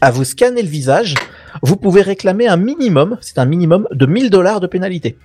[0.00, 1.14] à vous scanner le visage,
[1.62, 5.16] vous pouvez réclamer un minimum, c'est un minimum de 1000 dollars de pénalité.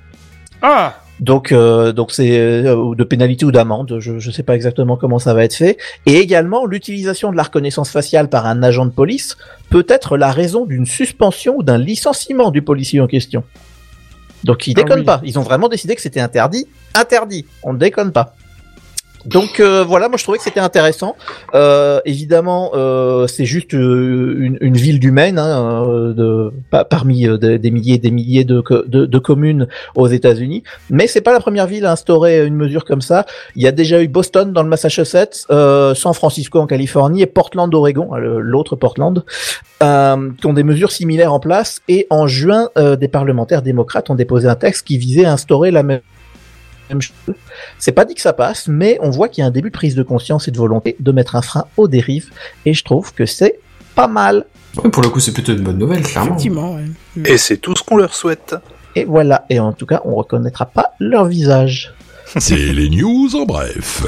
[0.63, 3.97] Ah Donc, euh, donc c'est euh, de pénalité ou d'amende.
[3.99, 5.77] Je ne sais pas exactement comment ça va être fait.
[6.07, 9.37] Et également, l'utilisation de la reconnaissance faciale par un agent de police
[9.69, 13.43] peut être la raison d'une suspension ou d'un licenciement du policier en question.
[14.43, 15.05] Donc, ils Ah déconnent oui.
[15.05, 15.21] pas.
[15.23, 16.67] Ils ont vraiment décidé que c'était interdit.
[16.95, 17.45] Interdit.
[17.63, 18.35] On ne déconne pas.
[19.25, 21.15] Donc euh, voilà, moi je trouvais que c'était intéressant.
[21.53, 26.85] Euh, évidemment, euh, c'est juste euh, une, une ville du Maine, hein, euh, de, pa-
[26.85, 30.63] parmi euh, des, milliers et des milliers de, de, de communes aux États-Unis.
[30.89, 33.25] Mais c'est pas la première ville à instaurer une mesure comme ça.
[33.55, 37.73] Il y a déjà eu Boston dans le Massachusetts, San Francisco en Californie et Portland,
[37.73, 39.23] Oregon, euh, l'autre Portland,
[39.79, 41.81] qui ont des mesures similaires en place.
[41.87, 42.69] Et en juin,
[42.99, 46.01] des parlementaires démocrates ont déposé un texte qui visait à instaurer la même
[46.95, 47.35] même chose.
[47.79, 49.75] C'est pas dit que ça passe, mais on voit qu'il y a un début de
[49.75, 52.29] prise de conscience et de volonté de mettre un frein aux dérives,
[52.65, 53.59] et je trouve que c'est
[53.95, 54.45] pas mal.
[54.81, 56.29] Ouais, pour le coup, c'est plutôt une bonne nouvelle, clairement.
[56.31, 56.83] Effectivement, ouais.
[57.25, 58.55] Et c'est tout ce qu'on leur souhaite.
[58.95, 61.93] Et voilà, et en tout cas, on reconnaîtra pas leur visage.
[62.37, 64.03] C'est les news en bref.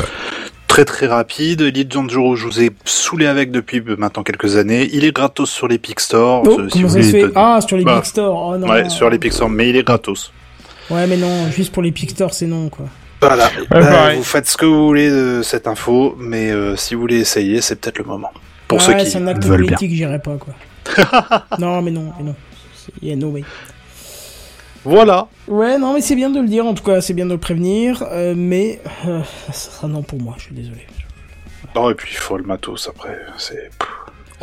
[0.68, 4.90] Très très rapide, Elite Dangerous, je vous ai saoulé avec depuis maintenant quelques années.
[4.94, 6.42] Il est gratos sur l'Epic Store.
[6.46, 8.50] Oh, euh, comment ça voulez, se fait de- Ah, sur les Bah, Store.
[8.54, 8.68] Oh non.
[8.70, 10.32] Ouais, sur l'Epic Store, mais il est gratos.
[10.94, 12.86] Ouais, mais non, juste pour les Big Store, c'est non, quoi.
[13.20, 13.50] Voilà.
[13.70, 17.20] Bah, vous faites ce que vous voulez de cette info, mais euh, si vous voulez
[17.20, 18.32] essayer, c'est peut-être le moment.
[18.68, 20.54] Pour ouais, ceux qui c'est un acte veulent politique, j'irai pas, quoi.
[21.60, 22.36] non, mais non, mais non.
[23.02, 23.44] Il y a no way.
[24.84, 25.28] Voilà.
[25.48, 27.38] Ouais, non, mais c'est bien de le dire, en tout cas, c'est bien de le
[27.38, 30.86] prévenir, euh, mais euh, ça sera non pour moi, je suis désolé.
[31.76, 33.18] Non, et puis il faut le matos après.
[33.38, 33.70] C'est.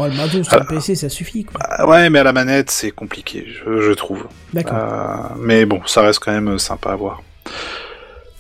[0.01, 1.61] Oh, le matos sur le PC, ça suffit, quoi.
[1.69, 4.25] Ah ouais, mais à la manette, c'est compliqué, je, je trouve.
[4.55, 4.79] D'accord.
[4.79, 7.23] Euh, mais bon, ça reste quand même sympa à voir.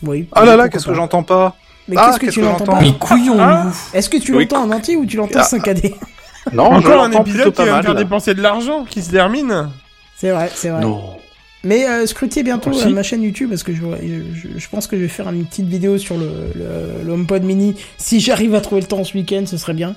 [0.03, 0.27] Oui.
[0.37, 1.57] Oh là là, qu'est-ce que j'entends pas?
[1.89, 2.81] Mais Ah, qu'est-ce que qu'est-ce tu que j'entends pas?
[2.81, 3.65] Mais couillon, Ah.
[3.67, 3.73] nous.
[3.99, 4.45] Est-ce que tu Oui.
[4.51, 5.45] l'entends en entier ou tu l'entends Ah.
[5.45, 5.95] saccadé?
[6.53, 9.11] Non, je Encore un l'entends épisode qui va me faire dépenser de l'argent qui se
[9.11, 9.69] termine.
[10.17, 10.81] C'est vrai, c'est vrai.
[10.81, 11.03] Non.
[11.63, 13.83] Mais euh, scrutez bientôt euh, ma chaîne YouTube parce que je,
[14.33, 17.43] je, je pense que je vais faire une petite vidéo sur le, le, le HomePod
[17.43, 17.75] mini.
[17.99, 19.95] Si j'arrive à trouver le temps ce week-end, ce serait bien.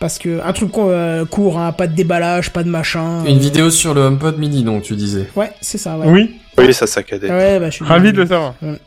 [0.00, 3.24] Parce que un truc euh, court, hein, pas de déballage, pas de machin.
[3.24, 5.28] Une euh, vidéo sur le HomePod mini, donc tu disais.
[5.36, 5.96] Ouais, c'est ça.
[5.96, 6.06] Ouais.
[6.08, 7.30] Oui, Oui, ça saccadait.
[7.30, 8.54] Ouais, bah je suis ravi de le savoir.
[8.60, 8.78] Ouais,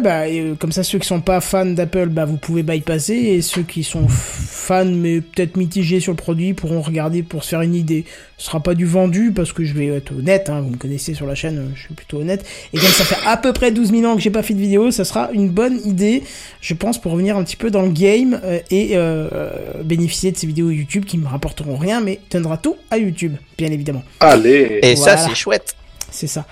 [0.00, 3.14] bah, et, euh, comme ça, ceux qui sont pas fans d'Apple, bah, vous pouvez bypasser,
[3.14, 7.44] et ceux qui sont f- fans, mais peut-être mitigés sur le produit, pourront regarder pour
[7.44, 8.06] se faire une idée.
[8.38, 11.12] Ce sera pas du vendu, parce que je vais être honnête, hein, vous me connaissez
[11.12, 12.46] sur la chaîne, euh, je suis plutôt honnête.
[12.72, 14.60] Et comme ça fait à peu près 12 000 ans que j'ai pas fait de
[14.60, 16.22] vidéo, ça sera une bonne idée,
[16.62, 19.50] je pense, pour revenir un petit peu dans le game, euh, et euh, euh,
[19.84, 23.70] bénéficier de ces vidéos YouTube qui me rapporteront rien, mais tiendra tout à YouTube, bien
[23.70, 24.02] évidemment.
[24.20, 25.16] Allez Et Voilà.
[25.18, 25.74] ça, c'est chouette.
[26.14, 26.44] C'est ça.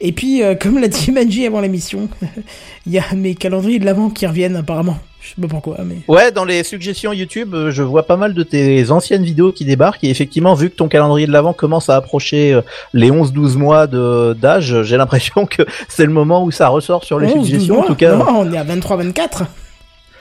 [0.00, 2.08] Et puis, euh, comme l'a dit Manji avant l'émission,
[2.86, 4.98] il y a mes calendriers de l'avant qui reviennent apparemment.
[5.20, 5.96] Je sais pas pourquoi, mais...
[6.06, 9.64] Ouais, dans les suggestions YouTube, euh, je vois pas mal de tes anciennes vidéos qui
[9.64, 10.04] débarquent.
[10.04, 12.62] Et effectivement, vu que ton calendrier de l'avant commence à approcher euh,
[12.94, 17.26] les 11-12 mois d'âge, j'ai l'impression que c'est le moment où ça ressort sur les
[17.26, 17.80] 11, 12 suggestions.
[17.80, 18.14] En tout cas.
[18.14, 19.42] Non, on est à 23-24.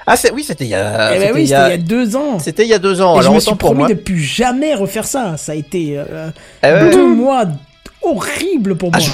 [0.08, 1.16] Ah, c'est oui, c'était il y a.
[1.16, 2.40] eh ben c'était oui, il il y a deux ans.
[2.40, 3.14] C'était il y a deux ans.
[3.14, 3.90] Et je Alors me autant suis promis moi.
[3.90, 5.38] de plus jamais refaire ça.
[5.38, 6.32] Ça a été euh,
[6.64, 7.46] ouais, deux mois
[8.02, 9.08] horribles pour Ah, moi.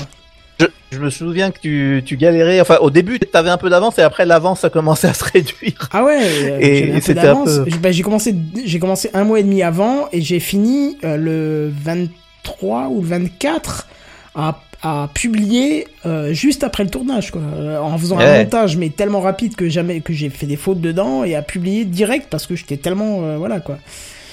[0.59, 2.61] je, je me souviens que tu, tu galérais.
[2.61, 5.89] Enfin, au début, t'avais un peu d'avance et après l'avance a commencé à se réduire.
[5.91, 9.39] Ah ouais, euh, Et c'était un peu- J'ai bah, j'ai commencé, j'ai commencé un mois
[9.39, 13.87] et demi avant et j'ai fini euh, le 23 ou le 24
[14.35, 17.41] à, à publier euh, juste après le tournage, quoi,
[17.81, 21.23] en faisant un montage mais tellement rapide que jamais que j'ai fait des fautes dedans
[21.23, 23.77] et à publier direct parce que j'étais tellement euh, voilà quoi.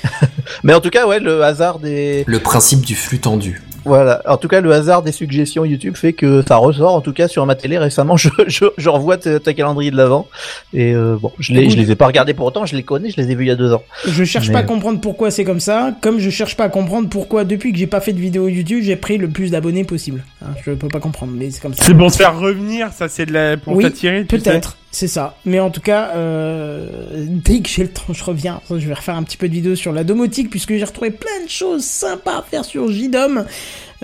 [0.64, 3.62] Mais en tout cas, ouais, le hasard des Le principe du flux tendu.
[3.84, 4.22] Voilà.
[4.26, 6.94] En tout cas, le hasard des suggestions YouTube fait que ça ressort.
[6.94, 9.96] En tout cas, sur ma télé récemment, je je, je revois ta, ta calendrier de
[9.96, 10.28] l'avant.
[10.74, 12.66] Et euh, bon, je les je les ai pas regardés pour autant.
[12.66, 13.10] Je les connais.
[13.10, 13.82] Je les ai vus il y a deux ans.
[14.06, 16.68] Je cherche Mais- pas à comprendre pourquoi c'est comme ça, comme je cherche pas à
[16.68, 19.84] comprendre pourquoi depuis que j'ai pas fait de vidéo YouTube, j'ai pris le plus d'abonnés
[19.84, 20.24] possible.
[20.42, 21.84] Hein, je peux pas comprendre, mais c'est comme ça.
[21.84, 23.56] C'est pour se faire revenir, ça c'est de la...
[23.56, 24.24] pour Oui, t'attirer.
[24.24, 25.36] Peut-être, c'est ça.
[25.46, 26.86] Mais en tout cas, euh,
[27.26, 28.60] dès que j'ai le temps, je reviens.
[28.70, 31.42] Je vais refaire un petit peu de vidéo sur la domotique puisque j'ai retrouvé plein
[31.44, 33.46] de choses sympas à faire sur JDOM.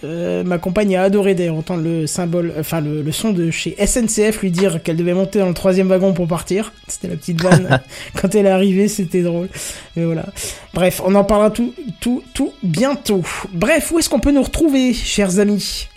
[0.04, 3.76] Euh, ma compagne a adoré d'ailleurs entendre le symbole, enfin le, le son de chez
[3.84, 6.72] SNCF lui dire qu'elle devait monter dans le troisième wagon pour partir.
[6.86, 7.80] C'était la petite vanne.
[8.16, 9.48] Quand elle est arrivée, c'était drôle.
[9.94, 10.24] Mais voilà.
[10.72, 13.22] Bref, on en parlera tout, tout, tout bientôt.
[13.52, 15.88] Bref, où est-ce qu'on peut nous retrouver, chers amis?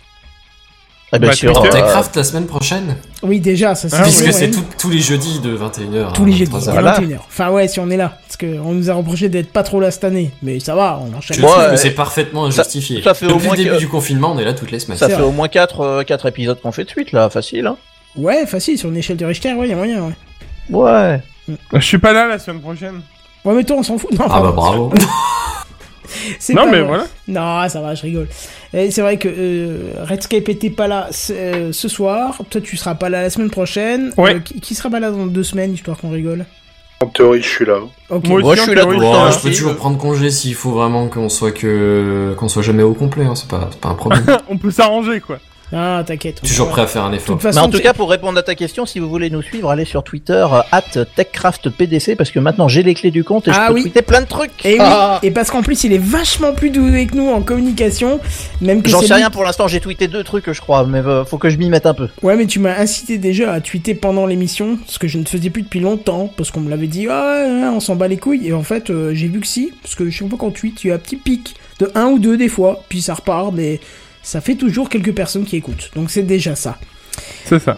[1.14, 1.68] Eh ben, Bah, sur, Twitter.
[1.68, 4.52] euh, Techcraft la semaine prochaine Oui, déjà, ça c'est Ah, Puisque c'est ouais.
[4.52, 6.72] tout- tous les jeudis de 21h Tous les jeudis, à à 23h.
[6.72, 6.92] Voilà.
[7.00, 7.20] 21h.
[7.28, 8.18] Enfin ouais, si on est là.
[8.26, 10.32] Parce qu'on nous a reproché d'être pas trop là cette année.
[10.42, 11.36] Mais ça va, on enchaîne.
[11.38, 11.72] Je ouais.
[11.72, 13.02] que c'est parfaitement injustifié.
[13.04, 14.80] ça fait au Depuis moins le début que- du confinement, on est là toutes les
[14.80, 14.98] semaines.
[14.98, 15.24] ça fait vrai.
[15.24, 17.68] au moins quatre euh, quatre épisodes qu'on fait de suite là, facile.
[17.68, 17.76] Hein
[18.16, 20.14] Ouais, facile, sur une échelle de Richter, ouais, y a moyen, ouais.
[20.70, 21.22] ouais.
[21.74, 23.02] Je suis pas là la semaine prochaine.
[23.44, 24.12] Ouais, mais toi, on s'en fout.
[24.18, 24.94] Non, Ah bah bravo.
[26.40, 26.88] c'est Non pas mais vrai.
[26.88, 27.04] voilà.
[27.28, 28.28] Non, ça va, je rigole.
[28.74, 32.38] Et c'est vrai que euh, Redscape était pas là ce, euh, ce soir.
[32.50, 34.14] Toi, tu seras pas là la semaine prochaine.
[34.18, 34.36] Ouais.
[34.36, 36.46] Euh, qui, qui sera pas là dans deux semaines, histoire qu'on rigole?
[37.04, 37.80] En théorie, je suis là.
[38.12, 38.28] Ok.
[38.28, 41.30] Moi je suis là théorie, le je peux toujours prendre congé s'il faut vraiment qu'on
[41.30, 43.26] soit que qu'on soit jamais au complet.
[43.26, 43.34] Hein.
[43.36, 44.24] C'est pas c'est pas un problème.
[44.50, 45.40] On peut s'arranger quoi.
[45.74, 46.42] Ah, t'inquiète.
[46.42, 47.38] toujours prêt à faire un effort.
[47.44, 49.86] Mais en tout cas, pour répondre à ta question, si vous voulez nous suivre, allez
[49.86, 53.64] sur Twitter euh, at TechCraftPDC parce que maintenant j'ai les clés du compte et Ah
[53.64, 53.82] je peux oui.
[53.84, 54.52] tweeter plein de trucs.
[54.66, 55.20] Et oui, Ah.
[55.24, 58.20] et parce qu'en plus il est vachement plus doué que nous en communication,
[58.62, 61.00] même que J'en sais lui- rien pour l'instant, j'ai tweeté deux trucs, je crois, mais
[61.00, 62.10] euh, faut que je m'y mette un peu.
[62.22, 65.50] Ouais, mais tu m'as incité déjà à tweeter pendant l'émission, ce que je ne faisais
[65.50, 68.18] plus depuis longtemps, parce qu'on me l'avait dit, ah, ouais, ouais, on s'en bat les
[68.18, 70.84] couilles, et en fait, euh, j'ai vu que si, parce que chaque fois qu'on tweet,
[70.84, 73.52] il y a un petit pic de un ou deux des fois, puis ça repart,
[73.54, 73.80] mais
[74.24, 76.78] ça fait toujours quelques personnes qui écoutent, donc c'est déjà ça.
[77.46, 77.78] C'est ça.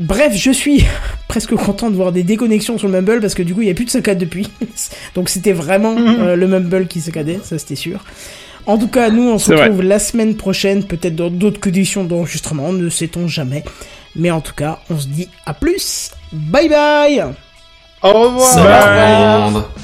[0.00, 0.84] Bref, je suis
[1.28, 3.70] presque content de voir des déconnexions sur le Mumble, parce que du coup, il n'y
[3.70, 4.48] a plus de saccade depuis,
[5.14, 8.04] donc c'était vraiment euh, le Mumble qui saccadait, ça c'était sûr.
[8.66, 9.64] En tout cas, nous, on se vrai.
[9.64, 13.62] retrouve la semaine prochaine, peut-être dans d'autres conditions d'enregistrement, ne sait-on jamais.
[14.16, 16.10] Mais en tout cas, on se dit à plus.
[16.32, 17.24] Bye bye
[18.02, 19.83] Au revoir Ça va